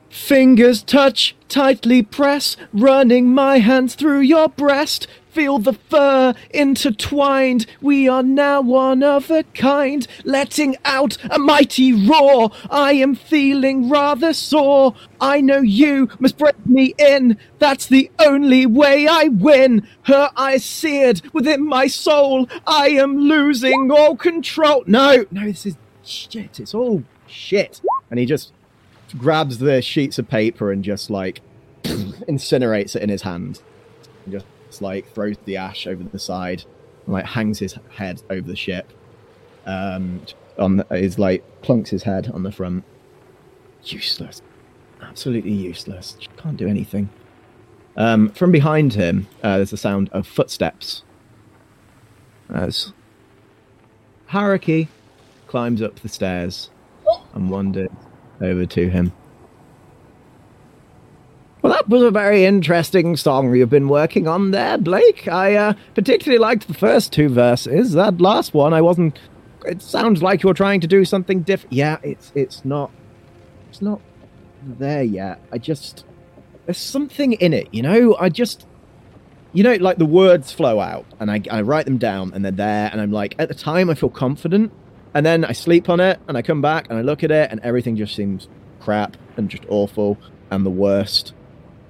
Fingers 0.10 0.84
touch, 0.84 1.36
tightly 1.48 2.04
press, 2.04 2.58
running 2.74 3.34
my 3.34 3.60
hands 3.60 3.96
through 3.96 4.20
your 4.20 4.50
breast. 4.50 5.08
Feel 5.32 5.60
the 5.60 5.74
fur 5.74 6.34
intertwined. 6.50 7.68
We 7.82 8.10
are 8.10 8.24
now 8.24 8.62
one 8.62 9.04
of 9.04 9.30
a 9.30 9.44
kind, 9.44 10.08
letting 10.24 10.76
out 10.84 11.18
a 11.30 11.38
mighty 11.38 11.94
roar. 11.94 12.52
I 12.72 12.94
am 12.94 13.14
feeling 13.14 13.90
rather 13.90 14.34
sore. 14.34 14.96
I 15.22 15.42
know 15.42 15.60
you 15.60 16.10
must 16.20 16.38
break 16.38 16.66
me 16.66 16.96
in. 16.98 17.38
That's 17.60 17.86
the 17.86 18.10
only 18.20 18.66
way 18.66 19.08
I 19.08 19.26
win. 19.26 19.88
Her 20.04 20.32
eyes 20.36 20.66
seared 20.66 21.22
within 21.32 21.66
my 21.66 21.86
soul. 21.88 22.50
I 22.66 22.90
am 22.90 23.18
losing 23.20 23.92
all 23.92 24.16
control. 24.16 24.84
No, 24.88 25.26
no, 25.30 25.46
this 25.46 25.68
is 25.68 25.78
shit. 26.04 26.60
It's 26.60 26.74
all 26.74 27.04
shit. 27.28 27.82
And 28.10 28.20
he 28.20 28.26
just 28.26 28.52
grabs 29.18 29.60
the 29.60 29.82
sheets 29.82 30.18
of 30.18 30.28
paper 30.28 30.72
and 30.72 30.84
just 30.84 31.10
like 31.10 31.42
incinerates 31.84 32.96
it 32.96 33.04
in 33.04 33.10
his 33.10 33.22
hand. 33.22 33.62
Like 34.82 35.12
throws 35.14 35.36
the 35.46 35.58
ash 35.58 35.88
over 35.88 36.04
the 36.04 36.20
side 36.20 36.64
and 37.06 37.14
like 37.14 37.26
hangs 37.26 37.60
his 37.60 37.78
head 37.90 38.22
over 38.30 38.48
the 38.48 38.56
ship. 38.56 38.92
Um, 39.66 40.22
on 40.58 40.78
the, 40.78 40.88
is 40.92 41.18
like 41.18 41.44
plunks 41.62 41.90
his 41.90 42.04
head 42.04 42.30
on 42.34 42.44
the 42.44 42.52
front. 42.52 42.84
Useless, 43.84 44.42
absolutely 45.02 45.52
useless. 45.52 46.18
Can't 46.38 46.58
do 46.58 46.68
anything. 46.68 47.10
Um, 47.96 48.30
from 48.30 48.52
behind 48.52 48.94
him, 48.94 49.28
uh, 49.44 49.58
there's 49.58 49.72
the 49.72 49.78
sound 49.78 50.10
of 50.12 50.28
footsteps. 50.28 51.04
As 52.50 52.94
Haruki 54.30 54.88
climbs 55.48 55.82
up 55.82 56.00
the 56.00 56.10
stairs 56.10 56.70
and 57.34 57.50
wanders 57.50 57.90
over 58.42 58.66
to 58.66 58.90
him. 58.90 59.12
Well, 61.62 61.74
that 61.74 61.90
was 61.90 62.04
a 62.04 62.12
very 62.12 62.46
interesting 62.46 63.18
song 63.18 63.54
you've 63.54 63.70
been 63.70 63.90
working 63.90 64.30
on 64.30 64.52
there, 64.52 64.78
Blake. 64.78 65.28
I 65.28 65.56
uh, 65.56 65.74
particularly 65.94 66.40
liked 66.40 66.68
the 66.70 66.74
first 66.74 67.12
two 67.12 67.28
verses. 67.28 67.92
That 67.94 68.22
last 68.22 68.54
one, 68.54 68.74
I 68.74 68.82
wasn't. 68.82 69.20
It 69.66 69.82
sounds 69.82 70.24
like 70.24 70.42
you're 70.42 70.54
trying 70.54 70.80
to 70.80 70.88
do 70.88 71.04
something 71.04 71.42
different. 71.42 71.74
Yeah, 71.74 71.98
it's 72.02 72.32
it's 72.34 72.64
not. 72.64 72.92
It's 73.70 73.82
not 73.82 74.00
there 74.64 75.04
yet. 75.04 75.42
I 75.52 75.58
just 75.58 76.06
there's 76.66 76.78
something 76.78 77.34
in 77.34 77.52
it, 77.52 77.68
you 77.74 77.82
know. 77.82 78.16
I 78.18 78.30
just 78.30 78.66
you 79.52 79.64
know, 79.64 79.76
like 79.76 79.98
the 79.98 80.06
words 80.06 80.54
flow 80.54 80.80
out, 80.80 81.06
and 81.20 81.30
I 81.30 81.42
I 81.52 81.60
write 81.60 81.84
them 81.84 81.98
down, 81.98 82.32
and 82.34 82.46
they're 82.46 82.54
there, 82.54 82.90
and 82.90 83.02
I'm 83.02 83.12
like, 83.12 83.36
at 83.38 83.50
the 83.50 83.56
time, 83.56 83.90
I 83.90 83.96
feel 83.96 84.10
confident, 84.10 84.72
and 85.14 85.26
then 85.26 85.44
I 85.44 85.52
sleep 85.52 85.90
on 85.90 86.00
it, 86.00 86.22
and 86.30 86.38
I 86.38 86.42
come 86.42 86.62
back, 86.62 86.88
and 86.90 86.98
I 86.98 87.02
look 87.02 87.22
at 87.22 87.32
it, 87.32 87.52
and 87.52 87.60
everything 87.62 87.98
just 87.98 88.16
seems 88.16 88.48
crap 88.80 89.18
and 89.36 89.50
just 89.50 89.66
awful 89.68 90.18
and 90.50 90.66
the 90.66 90.70
worst. 90.70 91.34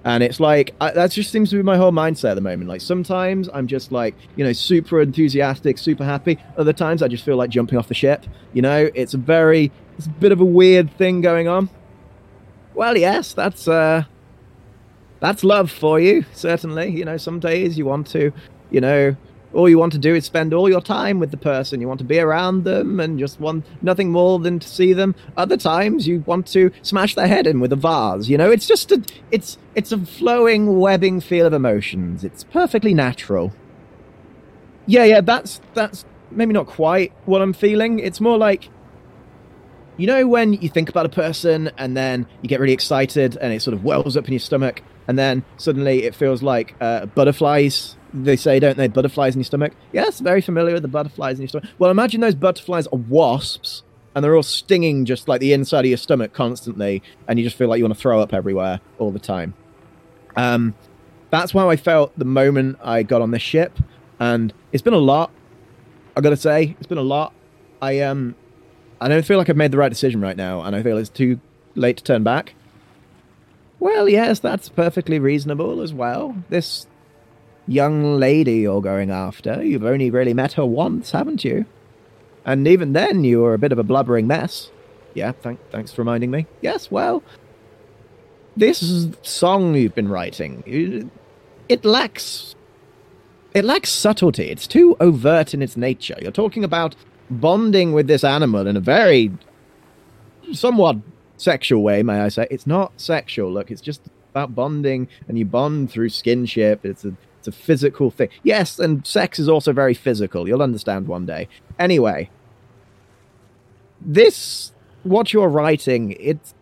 And 0.06 0.24
it's 0.24 0.40
like 0.40 0.74
I, 0.80 0.92
that 0.92 1.12
just 1.12 1.32
seems 1.32 1.50
to 1.50 1.58
be 1.58 1.64
my 1.64 1.76
whole 1.78 1.92
mindset 1.92 2.32
at 2.32 2.34
the 2.36 2.42
moment. 2.42 2.70
Like 2.70 2.82
sometimes 2.82 3.50
I'm 3.54 3.68
just 3.68 3.92
like 3.92 4.16
you 4.36 4.46
know 4.46 4.54
super 4.54 5.02
enthusiastic, 5.02 5.78
super 5.78 6.06
happy. 6.06 6.38
Other 6.58 6.74
times 6.74 7.04
I 7.04 7.08
just 7.08 7.26
feel 7.26 7.36
like 7.36 7.50
jumping 7.50 7.78
off 7.78 7.88
the 7.88 7.94
ship. 7.94 8.26
You 8.54 8.62
know, 8.62 8.90
it's 8.96 9.14
a 9.14 9.18
very 9.18 9.72
it's 9.98 10.08
a 10.08 10.12
bit 10.12 10.32
of 10.32 10.40
a 10.40 10.46
weird 10.46 10.92
thing 10.98 11.22
going 11.22 11.48
on. 11.48 11.70
Well, 12.74 12.98
yes, 12.98 13.34
that's 13.34 13.68
uh 13.68 14.04
that's 15.20 15.44
love 15.44 15.70
for 15.70 16.00
you, 16.00 16.26
certainly. 16.34 16.90
You 16.90 17.04
know, 17.04 17.18
some 17.18 17.40
days 17.40 17.78
you 17.78 17.86
want 17.86 18.08
to, 18.08 18.32
you 18.72 18.80
know, 18.80 19.16
all 19.54 19.68
you 19.68 19.80
want 19.80 19.94
to 19.94 20.00
do 20.00 20.14
is 20.14 20.26
spend 20.26 20.54
all 20.54 20.70
your 20.70 20.82
time 20.82 21.20
with 21.20 21.32
the 21.32 21.38
person. 21.38 21.82
You 21.82 21.88
want 21.88 22.00
to 22.00 22.06
be 22.06 22.20
around 22.20 22.64
them 22.64 23.00
and 23.00 23.18
just 23.18 23.40
want 23.40 23.66
nothing 23.82 24.12
more 24.12 24.40
than 24.40 24.60
to 24.60 24.68
see 24.68 24.94
them. 24.94 25.16
Other 25.38 25.58
times 25.58 26.08
you 26.08 26.24
want 26.26 26.48
to 26.48 26.72
smash 26.82 27.16
their 27.16 27.28
head 27.28 27.48
in 27.48 27.60
with 27.60 27.74
a 27.74 27.76
vase. 27.76 28.28
You 28.28 28.38
know, 28.38 28.52
it's 28.52 28.68
just 28.68 28.92
a 28.92 29.04
it's 29.32 29.58
it's 29.76 29.92
a 29.92 29.98
flowing 29.98 30.80
webbing 30.80 31.22
feel 31.22 31.46
of 31.46 31.54
emotions. 31.54 32.24
It's 32.24 32.44
perfectly 32.44 32.94
natural. 32.94 33.52
Yeah, 34.86 35.04
yeah, 35.04 35.22
that's 35.22 35.62
that's 35.74 36.06
maybe 36.32 36.54
not 36.54 36.68
quite 36.68 37.12
what 37.26 37.42
I'm 37.42 37.54
feeling. 37.54 38.00
It's 38.00 38.22
more 38.22 38.38
like 38.38 38.70
you 39.98 40.08
know 40.08 40.28
when 40.28 40.54
you 40.54 40.70
think 40.70 40.90
about 40.90 41.06
a 41.06 41.10
person 41.10 41.72
and 41.78 41.98
then 41.98 42.28
you 42.42 42.50
get 42.50 42.60
really 42.60 42.74
excited 42.74 43.36
and 43.38 43.52
it 43.52 43.62
sort 43.62 43.74
of 43.74 43.84
wells 43.84 44.16
up 44.16 44.26
in 44.26 44.34
your 44.34 44.40
stomach 44.40 44.82
and 45.08 45.18
then 45.18 45.44
suddenly 45.58 46.04
it 46.04 46.16
feels 46.16 46.42
like 46.42 46.76
uh, 46.80 47.06
butterflies 47.08 47.98
they 48.14 48.36
say, 48.36 48.60
don't 48.60 48.78
they? 48.78 48.88
Butterflies 48.88 49.36
in 49.36 49.40
your 49.40 49.46
stomach. 49.46 49.74
Yes, 49.94 50.20
very 50.20 50.42
familiar 50.42 50.74
with 50.74 50.84
the 50.84 50.90
butterflies 50.90 51.38
in 51.38 51.44
your 51.44 51.50
stomach. 51.50 51.70
Well, 51.78 51.92
imagine 51.92 52.22
those 52.22 52.36
butterflies 52.36 52.88
are 52.88 52.98
wasps, 52.98 53.84
and 54.16 54.24
they're 54.24 54.36
all 54.36 54.44
stinging 54.44 55.06
just 55.06 55.28
like 55.28 55.40
the 55.42 55.54
inside 55.54 55.82
of 55.82 55.90
your 55.90 55.98
stomach 55.98 56.34
constantly, 56.34 57.02
and 57.28 57.38
you 57.40 57.46
just 57.46 57.56
feel 57.56 57.68
like 57.68 57.78
you 57.78 57.84
want 57.84 57.94
to 57.94 58.00
throw 58.00 58.20
up 58.20 58.34
everywhere 58.34 58.80
all 58.98 59.12
the 59.12 59.20
time. 59.20 59.54
Um, 60.36 60.76
that's 61.30 61.52
how 61.52 61.70
I 61.70 61.76
felt 61.76 62.18
the 62.18 62.26
moment 62.26 62.80
I 62.84 63.04
got 63.04 63.22
on 63.22 63.32
this 63.32 63.42
ship, 63.42 63.78
and 64.20 64.54
it's 64.72 64.82
been 64.82 64.94
a 64.94 64.98
lot. 64.98 65.32
I 66.18 66.22
gotta 66.22 66.38
say, 66.38 66.76
it's 66.80 66.88
been 66.88 66.98
a 66.98 67.04
lot. 67.04 67.34
I 67.82 68.02
um, 68.02 68.36
I 69.00 69.08
don't 69.08 69.26
feel 69.26 69.38
like 69.38 69.50
I've 69.50 69.58
made 69.58 69.72
the 69.72 69.78
right 69.78 69.90
decision 69.90 70.22
right 70.22 70.36
now, 70.36 70.62
and 70.62 70.76
I 70.76 70.84
feel 70.84 70.98
it's 70.98 71.10
too 71.10 71.40
late 71.76 71.98
to 71.98 72.04
turn 72.04 72.24
back. 72.24 72.56
Well, 73.80 74.10
yes, 74.10 74.40
that's 74.40 74.68
perfectly 74.68 75.20
reasonable 75.20 75.82
as 75.82 75.94
well. 75.94 76.36
This 76.50 76.88
young 77.70 78.18
lady 78.18 78.56
you're 78.56 78.82
going 78.82 79.12
after. 79.12 79.64
You've 79.64 79.86
only 79.86 80.10
really 80.10 80.34
met 80.34 80.54
her 80.54 80.66
once, 80.66 81.12
haven't 81.12 81.46
you? 81.46 81.66
And 82.44 82.68
even 82.68 82.94
then, 82.94 83.24
you 83.24 83.42
were 83.42 83.54
a 83.54 83.60
bit 83.60 83.72
of 83.72 83.78
a 83.78 83.84
blubbering 83.84 84.26
mess. 84.26 84.72
Yeah, 85.14 85.32
thank, 85.32 85.60
thanks 85.70 85.94
for 85.94 86.02
reminding 86.02 86.32
me. 86.32 86.48
Yes, 86.62 86.90
well, 86.90 87.22
this 88.58 89.08
song 89.22 89.76
you've 89.76 89.96
been 89.96 90.10
writing, 90.10 90.64
it, 90.66 91.08
it 91.70 91.86
lacks. 91.86 92.56
It 93.54 93.66
lacks 93.66 93.90
subtlety. 93.90 94.50
It's 94.50 94.68
too 94.68 94.96
overt 95.00 95.54
in 95.54 95.62
its 95.62 95.78
nature. 95.78 96.16
You're 96.22 96.32
talking 96.32 96.64
about 96.64 96.96
bonding 97.30 97.94
with 97.94 98.08
this 98.08 98.24
animal 98.24 98.68
in 98.68 98.78
a 98.78 98.80
very 98.80 99.32
somewhat 100.54 100.98
sexual 101.38 101.82
way, 101.82 102.04
may 102.04 102.22
I 102.22 102.30
say. 102.30 102.48
It's 102.50 102.68
not 102.68 103.00
sexual. 103.00 103.52
Look, 103.52 103.72
it's 103.72 103.82
just 103.82 104.02
about 104.32 104.54
bonding, 104.54 105.08
and 105.28 105.38
you 105.38 105.46
bond 105.46 105.92
through 105.92 106.10
skinship. 106.10 106.86
It's 106.86 107.06
a 107.06 107.16
it's 107.40 107.48
a 107.48 107.52
physical 107.54 108.12
thing. 108.12 108.30
Yes, 108.44 108.80
and 108.80 109.08
sex 109.08 109.40
is 109.40 109.48
also 109.48 109.72
very 109.72 109.94
physical. 109.94 110.48
You'll 110.48 110.62
understand 110.62 111.08
one 111.08 111.26
day. 111.26 111.48
Anyway, 111.80 112.30
this 114.02 114.74
what 115.04 115.32
you're 115.32 115.48
writing, 115.48 116.18
it's 116.20 116.54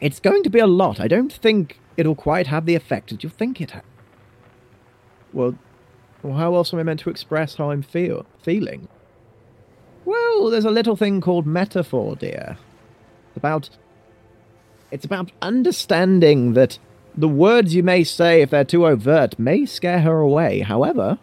it's 0.00 0.20
going 0.20 0.42
to 0.42 0.50
be 0.50 0.58
a 0.58 0.66
lot. 0.66 1.00
I 1.00 1.08
don't 1.08 1.32
think 1.32 1.80
it'll 1.96 2.14
quite 2.14 2.46
have 2.46 2.66
the 2.66 2.74
effect 2.74 3.10
that 3.10 3.24
you 3.24 3.30
think 3.30 3.60
it 3.60 3.70
has. 3.72 3.82
Well, 5.32 5.56
well, 6.22 6.36
how 6.36 6.54
else 6.54 6.74
am 6.74 6.80
I 6.80 6.82
meant 6.82 7.00
to 7.00 7.10
express 7.10 7.54
how 7.54 7.70
I'm 7.70 7.82
feel 7.82 8.26
feeling? 8.42 8.88
Well, 10.04 10.50
there's 10.50 10.64
a 10.66 10.70
little 10.70 10.96
thing 10.96 11.22
called 11.22 11.46
metaphor, 11.46 12.16
dear. 12.16 12.58
It's 13.28 13.36
about 13.36 13.70
it's 14.90 15.06
about 15.06 15.32
understanding 15.40 16.52
that 16.52 16.78
the 17.20 17.28
words 17.28 17.74
you 17.74 17.82
may 17.82 18.04
say, 18.04 18.42
if 18.42 18.50
they're 18.50 18.64
too 18.64 18.86
overt, 18.86 19.38
may 19.38 19.66
scare 19.66 20.00
her 20.00 20.18
away. 20.18 20.60
However, 20.60 21.18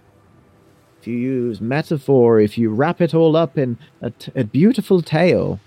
if 0.99 1.07
you 1.07 1.15
use 1.17 1.61
metaphor, 1.61 2.39
if 2.39 2.57
you 2.57 2.69
wrap 2.69 3.01
it 3.01 3.13
all 3.13 3.35
up 3.35 3.57
in 3.57 3.77
a, 4.01 4.11
t- 4.11 4.31
a 4.35 4.43
beautiful 4.43 5.01
tale, 5.01 5.59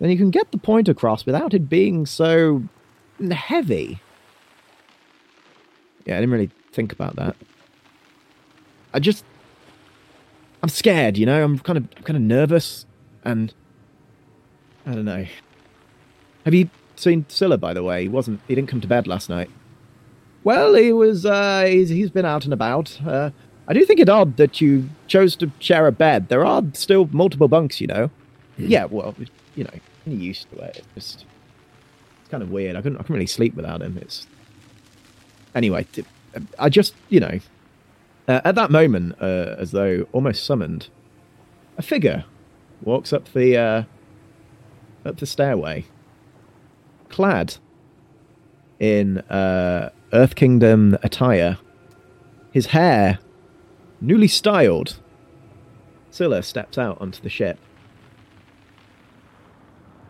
then 0.00 0.10
you 0.10 0.16
can 0.16 0.30
get 0.30 0.50
the 0.52 0.58
point 0.58 0.88
across 0.88 1.26
without 1.26 1.54
it 1.54 1.68
being 1.68 2.06
so 2.06 2.62
heavy. 3.30 4.00
Yeah, 6.04 6.16
I 6.16 6.20
didn't 6.20 6.32
really 6.32 6.50
think 6.72 6.92
about 6.92 7.16
that. 7.16 7.36
I 8.94 9.00
just 9.00 9.24
I'm 10.62 10.68
scared, 10.68 11.16
you 11.16 11.26
know. 11.26 11.42
I'm 11.42 11.58
kind 11.58 11.76
of 11.76 12.04
kind 12.04 12.16
of 12.16 12.22
nervous, 12.22 12.86
and 13.24 13.52
I 14.86 14.92
don't 14.92 15.04
know. 15.04 15.26
Have 16.44 16.54
you 16.54 16.70
seen 16.96 17.26
Scylla, 17.28 17.58
by 17.58 17.74
the 17.74 17.82
way? 17.82 18.02
He 18.02 18.08
wasn't. 18.08 18.40
He 18.48 18.54
didn't 18.54 18.68
come 18.68 18.80
to 18.80 18.88
bed 18.88 19.06
last 19.06 19.28
night. 19.28 19.50
Well, 20.44 20.74
he 20.74 20.92
was. 20.92 21.26
Uh, 21.26 21.64
he's, 21.66 21.88
he's 21.88 22.10
been 22.10 22.24
out 22.24 22.44
and 22.44 22.52
about. 22.52 22.98
Uh, 23.04 23.30
I 23.66 23.74
do 23.74 23.84
think 23.84 24.00
it 24.00 24.08
odd 24.08 24.36
that 24.38 24.60
you 24.60 24.88
chose 25.06 25.36
to 25.36 25.50
share 25.58 25.86
a 25.86 25.92
bed. 25.92 26.28
There 26.28 26.44
are 26.44 26.62
still 26.72 27.08
multiple 27.12 27.48
bunks, 27.48 27.80
you 27.80 27.86
know. 27.86 28.10
Mm. 28.58 28.68
Yeah, 28.70 28.84
well, 28.86 29.14
you 29.54 29.64
know, 29.64 29.70
I'm 30.06 30.18
used 30.18 30.50
to 30.50 30.58
it. 30.60 30.84
It's 30.96 31.14
just 31.14 31.26
it's 32.20 32.30
kind 32.30 32.42
of 32.42 32.50
weird. 32.50 32.76
I 32.76 32.82
couldn't. 32.82 32.96
I 32.98 33.02
couldn't 33.02 33.16
really 33.16 33.26
sleep 33.26 33.54
without 33.54 33.82
him. 33.82 33.98
It's 33.98 34.26
anyway. 35.54 35.86
I 36.58 36.68
just, 36.68 36.94
you 37.08 37.20
know, 37.20 37.40
uh, 38.28 38.40
at 38.44 38.54
that 38.54 38.70
moment, 38.70 39.16
uh, 39.20 39.56
as 39.58 39.70
though 39.70 40.06
almost 40.12 40.44
summoned, 40.44 40.88
a 41.76 41.82
figure 41.82 42.24
walks 42.82 43.12
up 43.12 43.32
the 43.32 43.56
uh, 43.56 43.82
up 45.04 45.16
the 45.16 45.26
stairway, 45.26 45.86
clad 47.08 47.56
in 48.80 49.18
uh, 49.30 49.90
Earth 50.12 50.34
Kingdom 50.34 50.96
attire. 51.02 51.58
His 52.50 52.66
hair, 52.66 53.18
newly 54.00 54.28
styled. 54.28 54.98
Scylla 56.10 56.42
steps 56.42 56.78
out 56.78 57.00
onto 57.00 57.20
the 57.22 57.28
ship. 57.28 57.58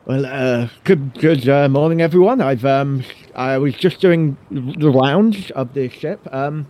Well, 0.06 0.24
uh, 0.24 0.68
good 0.84 1.14
good 1.18 1.46
uh, 1.48 1.68
morning, 1.68 2.00
everyone. 2.00 2.40
I've 2.40 2.64
um, 2.64 3.04
I 3.34 3.58
was 3.58 3.74
just 3.74 4.00
doing 4.00 4.38
the 4.50 4.90
lounge 4.90 5.50
of 5.50 5.74
the 5.74 5.90
ship. 5.90 6.20
Um, 6.32 6.66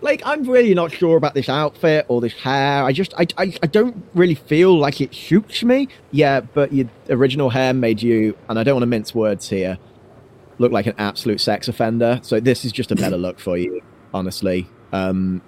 like 0.00 0.22
I'm 0.24 0.44
really 0.48 0.72
not 0.74 0.92
sure 0.92 1.18
about 1.18 1.34
this 1.34 1.50
outfit 1.50 2.06
or 2.08 2.22
this 2.22 2.32
hair. 2.32 2.84
I 2.84 2.92
just 2.92 3.12
I, 3.18 3.26
I, 3.36 3.52
I 3.62 3.66
don't 3.66 4.04
really 4.14 4.36
feel 4.36 4.78
like 4.78 5.02
it 5.02 5.14
suits 5.14 5.62
me. 5.62 5.88
Yeah, 6.10 6.40
but 6.40 6.72
your 6.72 6.88
original 7.10 7.50
hair 7.50 7.74
made 7.74 8.00
you, 8.00 8.38
and 8.48 8.58
I 8.58 8.62
don't 8.62 8.76
want 8.76 8.84
to 8.84 8.86
mince 8.86 9.14
words 9.14 9.50
here 9.50 9.76
look 10.58 10.72
like 10.72 10.86
an 10.86 10.94
absolute 10.98 11.40
sex 11.40 11.68
offender. 11.68 12.20
So 12.22 12.40
this 12.40 12.64
is 12.64 12.72
just 12.72 12.90
a 12.90 12.96
better 12.96 13.16
look 13.16 13.38
for 13.38 13.56
you, 13.56 13.80
honestly. 14.12 14.68
Um, 14.92 15.42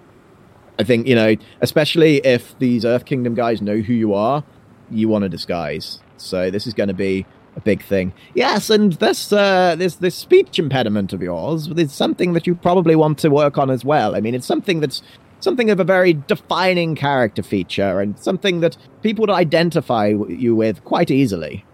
I 0.79 0.85
think 0.85 1.07
you 1.07 1.15
know, 1.15 1.37
especially 1.61 2.19
if 2.19 2.59
these 2.59 2.85
Earth 2.85 3.05
Kingdom 3.05 3.35
guys 3.35 3.61
know 3.61 3.79
who 3.79 3.93
you 3.93 4.15
are, 4.15 4.45
you 4.91 5.09
want 5.09 5.23
to 5.23 5.29
disguise. 5.29 6.01
So 6.17 6.51
this 6.51 6.67
is 6.67 6.75
going 6.75 6.89
to 6.89 6.95
be 6.95 7.27
a 7.57 7.61
big 7.61 7.83
thing. 7.83 8.13
Yes, 8.35 8.71
and 8.71 8.95
this 8.95 9.33
uh, 9.33 9.77
this 9.77 9.97
this 9.97 10.15
speech 10.15 10.59
impediment 10.59 11.13
of 11.13 11.23
yours 11.23 11.69
is 11.69 11.93
something 11.93 12.33
that 12.33 12.47
you 12.47 12.55
probably 12.55 12.97
want 12.97 13.19
to 13.19 13.29
work 13.29 13.59
on 13.59 13.71
as 13.71 13.85
well. 13.85 14.15
I 14.15 14.21
mean, 14.21 14.35
it's 14.35 14.47
something 14.47 14.81
that's 14.81 15.03
something 15.41 15.71
of 15.71 15.81
a 15.81 15.85
very 15.85 16.13
defining 16.13 16.95
character 16.95 17.43
feature 17.43 18.01
and 18.01 18.19
something 18.19 18.61
that 18.61 18.77
people 19.03 19.23
would 19.23 19.31
identify 19.31 20.07
you 20.29 20.55
with 20.55 20.85
quite 20.85 21.11
easily. 21.11 21.65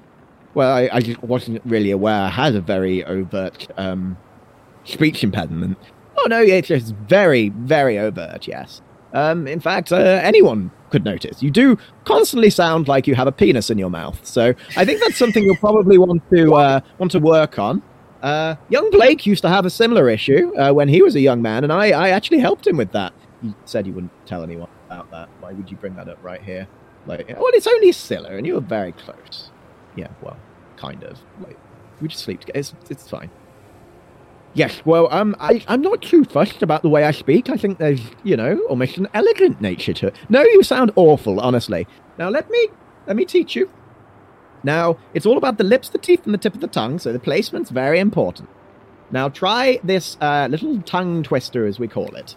Well, 0.57 0.74
I, 0.74 0.89
I 0.91 1.01
just 1.01 1.23
wasn't 1.23 1.61
really 1.66 1.91
aware 1.91 2.15
I 2.15 2.31
had 2.31 2.55
a 2.55 2.62
very 2.62 3.05
overt 3.05 3.69
um, 3.77 4.16
speech 4.85 5.23
impediment. 5.23 5.77
Oh 6.16 6.27
no, 6.31 6.41
it's 6.41 6.69
just 6.69 6.95
very, 6.95 7.51
very 7.51 7.99
overt. 7.99 8.49
Yes. 8.49 8.81
Um, 9.12 9.47
in 9.47 9.61
fact, 9.61 9.93
uh, 9.93 9.97
anyone 9.97 10.70
could 10.89 11.05
notice. 11.05 11.43
You 11.43 11.51
do 11.51 11.77
constantly 12.07 12.49
sound 12.49 12.89
like 12.89 13.07
you 13.07 13.15
have 13.15 13.27
a 13.27 13.33
penis 13.33 13.69
in 13.69 13.77
your 13.77 13.91
mouth. 13.91 14.27
So 14.27 14.55
I 14.78 14.87
think 14.87 15.01
that's 15.01 15.19
something 15.19 15.45
you'll 15.45 15.57
probably 15.57 15.99
want 15.99 16.23
to 16.31 16.55
uh, 16.55 16.81
want 16.97 17.12
to 17.12 17.19
work 17.19 17.59
on. 17.59 17.83
Uh, 18.23 18.57
young 18.70 18.91
Blake 18.91 19.27
used 19.27 19.43
to 19.43 19.51
have 19.51 19.66
a 19.66 19.70
similar 19.70 20.09
issue 20.09 20.57
uh, 20.57 20.73
when 20.73 20.89
he 20.89 21.03
was 21.03 21.15
a 21.16 21.20
young 21.20 21.43
man, 21.43 21.65
and 21.65 21.73
I, 21.73 21.89
I 21.89 22.09
actually 22.09 22.39
helped 22.39 22.66
him 22.66 22.78
with 22.78 22.93
that. 22.93 23.12
He 23.43 23.55
said 23.66 23.85
he 23.85 23.93
wouldn't 23.93 24.27
tell 24.27 24.43
anyone 24.43 24.70
about 24.87 25.11
that. 25.11 25.28
Why 25.41 25.53
would 25.53 25.70
you 25.70 25.77
bring 25.77 25.97
that 25.97 26.09
up 26.09 26.24
right 26.24 26.43
here? 26.43 26.66
Like, 27.07 27.28
well, 27.28 27.51
it's 27.53 27.66
only 27.66 27.93
Scylla, 27.93 28.31
and 28.31 28.47
you 28.47 28.55
were 28.55 28.61
very 28.61 28.93
close. 28.93 29.51
Yeah, 29.97 30.09
well, 30.23 30.37
kind 30.77 31.03
of. 31.05 31.20
Like, 31.40 31.59
we 32.01 32.09
just 32.09 32.24
sleep 32.24 32.40
together. 32.40 32.59
It's, 32.59 32.74
it's 32.89 33.09
fine. 33.09 33.31
Yes, 34.55 34.81
well, 34.86 35.09
um, 35.11 35.36
I, 35.39 35.62
I'm 35.69 35.82
not 35.82 36.01
too 36.01 36.24
fussed 36.24 36.62
about 36.62 36.81
the 36.81 36.89
way 36.89 37.05
I 37.05 37.11
speak. 37.11 37.51
I 37.51 37.59
think 37.59 37.78
there's, 37.78 38.01
you 38.24 38.36
know, 38.39 38.59
almost 38.70 38.97
an 38.97 39.07
elegant 39.12 39.61
nature 39.61 39.93
to 39.93 40.07
it. 40.07 40.16
No, 40.31 40.40
you 40.43 40.62
sound 40.62 40.93
awful, 40.97 41.40
honestly. 41.40 41.86
Now 42.19 42.31
let 42.31 42.48
me 42.48 42.69
let 43.07 43.16
me 43.16 43.27
teach 43.27 43.55
you. 43.55 43.69
Now, 44.65 44.97
it's 45.12 45.27
all 45.27 45.36
about 45.36 45.59
the 45.59 45.65
lips, 45.65 45.90
the 45.90 45.98
teeth, 45.98 46.24
and 46.24 46.32
the 46.32 46.39
tip 46.39 46.55
of 46.55 46.61
the 46.61 46.66
tongue, 46.66 46.98
so 46.98 47.12
the 47.12 47.19
placement's 47.19 47.70
very 47.70 48.01
important. 48.01 48.48
Now 49.11 49.28
try 49.28 49.78
this 49.85 50.16
uh, 50.23 50.48
little 50.51 50.81
tongue 50.82 51.23
twister, 51.23 51.66
as 51.66 51.78
we 51.78 51.86
call 51.86 52.15
it. 52.16 52.35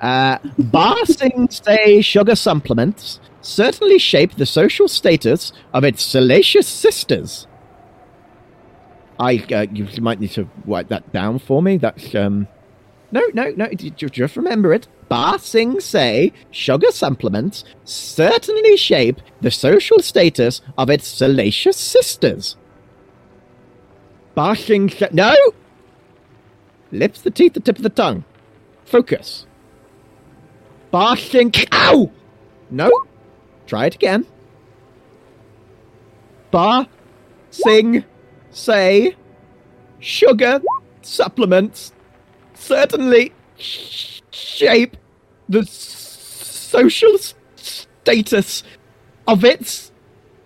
Uh, 0.00 0.38
Ba 0.58 0.96
Sing 1.04 1.48
Se 1.50 2.00
sugar 2.00 2.34
supplements 2.34 3.20
certainly 3.42 3.98
shape 3.98 4.34
the 4.34 4.46
social 4.46 4.88
status 4.88 5.52
of 5.72 5.84
its 5.84 6.02
salacious 6.02 6.66
sisters. 6.66 7.46
I, 9.20 9.44
uh, 9.52 9.66
you 9.70 9.86
might 10.00 10.18
need 10.18 10.30
to 10.30 10.48
write 10.66 10.88
that 10.88 11.12
down 11.12 11.38
for 11.38 11.62
me. 11.62 11.76
That's 11.76 12.14
um, 12.14 12.48
no, 13.12 13.22
no, 13.34 13.52
no. 13.54 13.68
Just 13.68 14.36
remember 14.36 14.72
it. 14.72 14.88
Ba 15.10 15.38
Sing 15.38 15.78
Se 15.78 16.32
sugar 16.50 16.90
supplements 16.90 17.64
certainly 17.84 18.76
shape 18.78 19.20
the 19.42 19.50
social 19.50 19.98
status 19.98 20.62
of 20.78 20.88
its 20.88 21.06
salacious 21.06 21.76
sisters. 21.76 22.56
Ba 24.34 24.56
Sing 24.56 24.90
no. 25.12 25.34
Lips, 26.90 27.20
the 27.20 27.30
teeth, 27.30 27.52
the 27.52 27.60
tip 27.60 27.76
of 27.76 27.82
the 27.82 27.90
tongue. 27.90 28.24
Focus. 28.84 29.46
Ba 30.90 31.14
Sing. 31.16 31.52
Ow! 31.72 32.10
No. 32.70 32.90
Try 33.66 33.86
it 33.86 33.96
again. 33.96 34.24
Ba 36.50 36.88
Sing 37.50 38.04
say 38.50 39.16
sugar 40.00 40.60
supplements 41.02 41.92
certainly 42.54 43.32
sh- 43.58 44.20
shape 44.30 44.96
the 45.48 45.64
social 45.64 47.16
status 47.56 48.62
of 49.26 49.44
its 49.44 49.92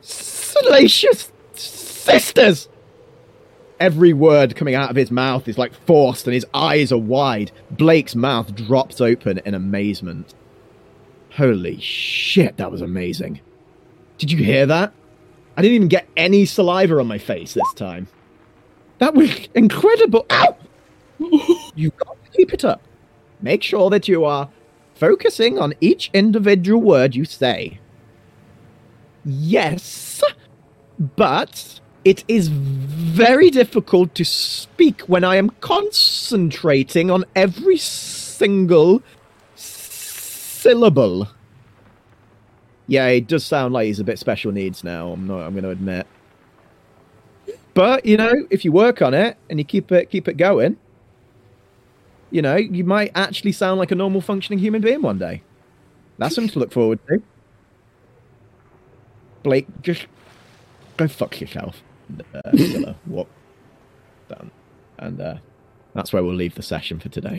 salacious 0.00 1.32
sisters. 1.54 2.68
Every 3.80 4.12
word 4.12 4.54
coming 4.56 4.74
out 4.74 4.90
of 4.90 4.96
his 4.96 5.10
mouth 5.10 5.48
is 5.48 5.58
like 5.58 5.74
forced, 5.86 6.26
and 6.26 6.34
his 6.34 6.46
eyes 6.54 6.92
are 6.92 6.98
wide. 6.98 7.50
Blake's 7.70 8.14
mouth 8.14 8.54
drops 8.54 9.00
open 9.00 9.40
in 9.44 9.54
amazement. 9.54 10.32
Holy 11.32 11.80
shit, 11.80 12.56
that 12.56 12.70
was 12.70 12.80
amazing. 12.80 13.40
Did 14.18 14.30
you 14.30 14.38
hear 14.38 14.66
that? 14.66 14.92
I 15.56 15.62
didn't 15.62 15.74
even 15.74 15.88
get 15.88 16.08
any 16.16 16.46
saliva 16.46 16.98
on 16.98 17.06
my 17.06 17.18
face 17.18 17.54
this 17.54 17.72
time. 17.74 18.08
That 18.98 19.14
was 19.14 19.48
incredible. 19.54 20.26
Ow! 20.30 20.56
You've 21.74 21.96
got 21.96 22.16
to 22.24 22.30
keep 22.36 22.52
it 22.52 22.64
up. 22.64 22.82
Make 23.40 23.62
sure 23.62 23.90
that 23.90 24.08
you 24.08 24.24
are 24.24 24.48
focusing 24.94 25.58
on 25.58 25.74
each 25.80 26.10
individual 26.12 26.80
word 26.80 27.14
you 27.14 27.24
say. 27.24 27.78
Yes, 29.24 30.22
but 31.16 31.80
it 32.04 32.24
is 32.28 32.48
very 32.48 33.50
difficult 33.50 34.14
to 34.16 34.24
speak 34.24 35.02
when 35.02 35.24
I 35.24 35.36
am 35.36 35.50
concentrating 35.60 37.10
on 37.10 37.24
every 37.34 37.78
single 37.78 39.02
syllable. 39.54 41.28
Yeah, 42.86 43.06
it 43.06 43.26
does 43.26 43.44
sound 43.44 43.72
like 43.72 43.86
he's 43.86 44.00
a 44.00 44.04
bit 44.04 44.18
special 44.18 44.52
needs 44.52 44.84
now. 44.84 45.12
I'm 45.12 45.26
not. 45.26 45.40
I'm 45.40 45.52
going 45.52 45.64
to 45.64 45.70
admit. 45.70 46.06
But 47.72 48.06
you 48.06 48.16
know, 48.16 48.32
if 48.50 48.64
you 48.64 48.72
work 48.72 49.02
on 49.02 49.14
it 49.14 49.36
and 49.50 49.58
you 49.58 49.64
keep 49.64 49.90
it 49.90 50.10
keep 50.10 50.28
it 50.28 50.36
going, 50.36 50.76
you 52.30 52.42
know, 52.42 52.56
you 52.56 52.84
might 52.84 53.10
actually 53.14 53.52
sound 53.52 53.78
like 53.78 53.90
a 53.90 53.94
normal 53.94 54.20
functioning 54.20 54.58
human 54.58 54.82
being 54.82 55.02
one 55.02 55.18
day. 55.18 55.42
That's 56.18 56.34
something 56.34 56.52
to 56.52 56.58
look 56.60 56.72
forward 56.72 57.00
to. 57.08 57.22
Blake, 59.42 59.66
just 59.82 60.06
go 60.96 61.08
fuck 61.08 61.40
yourself. 61.40 61.82
Uh, 62.34 62.94
what? 63.04 63.26
And 64.98 65.20
uh, 65.20 65.36
that's 65.94 66.12
where 66.12 66.22
we'll 66.22 66.34
leave 66.34 66.54
the 66.54 66.62
session 66.62 66.98
for 66.98 67.08
today. 67.08 67.32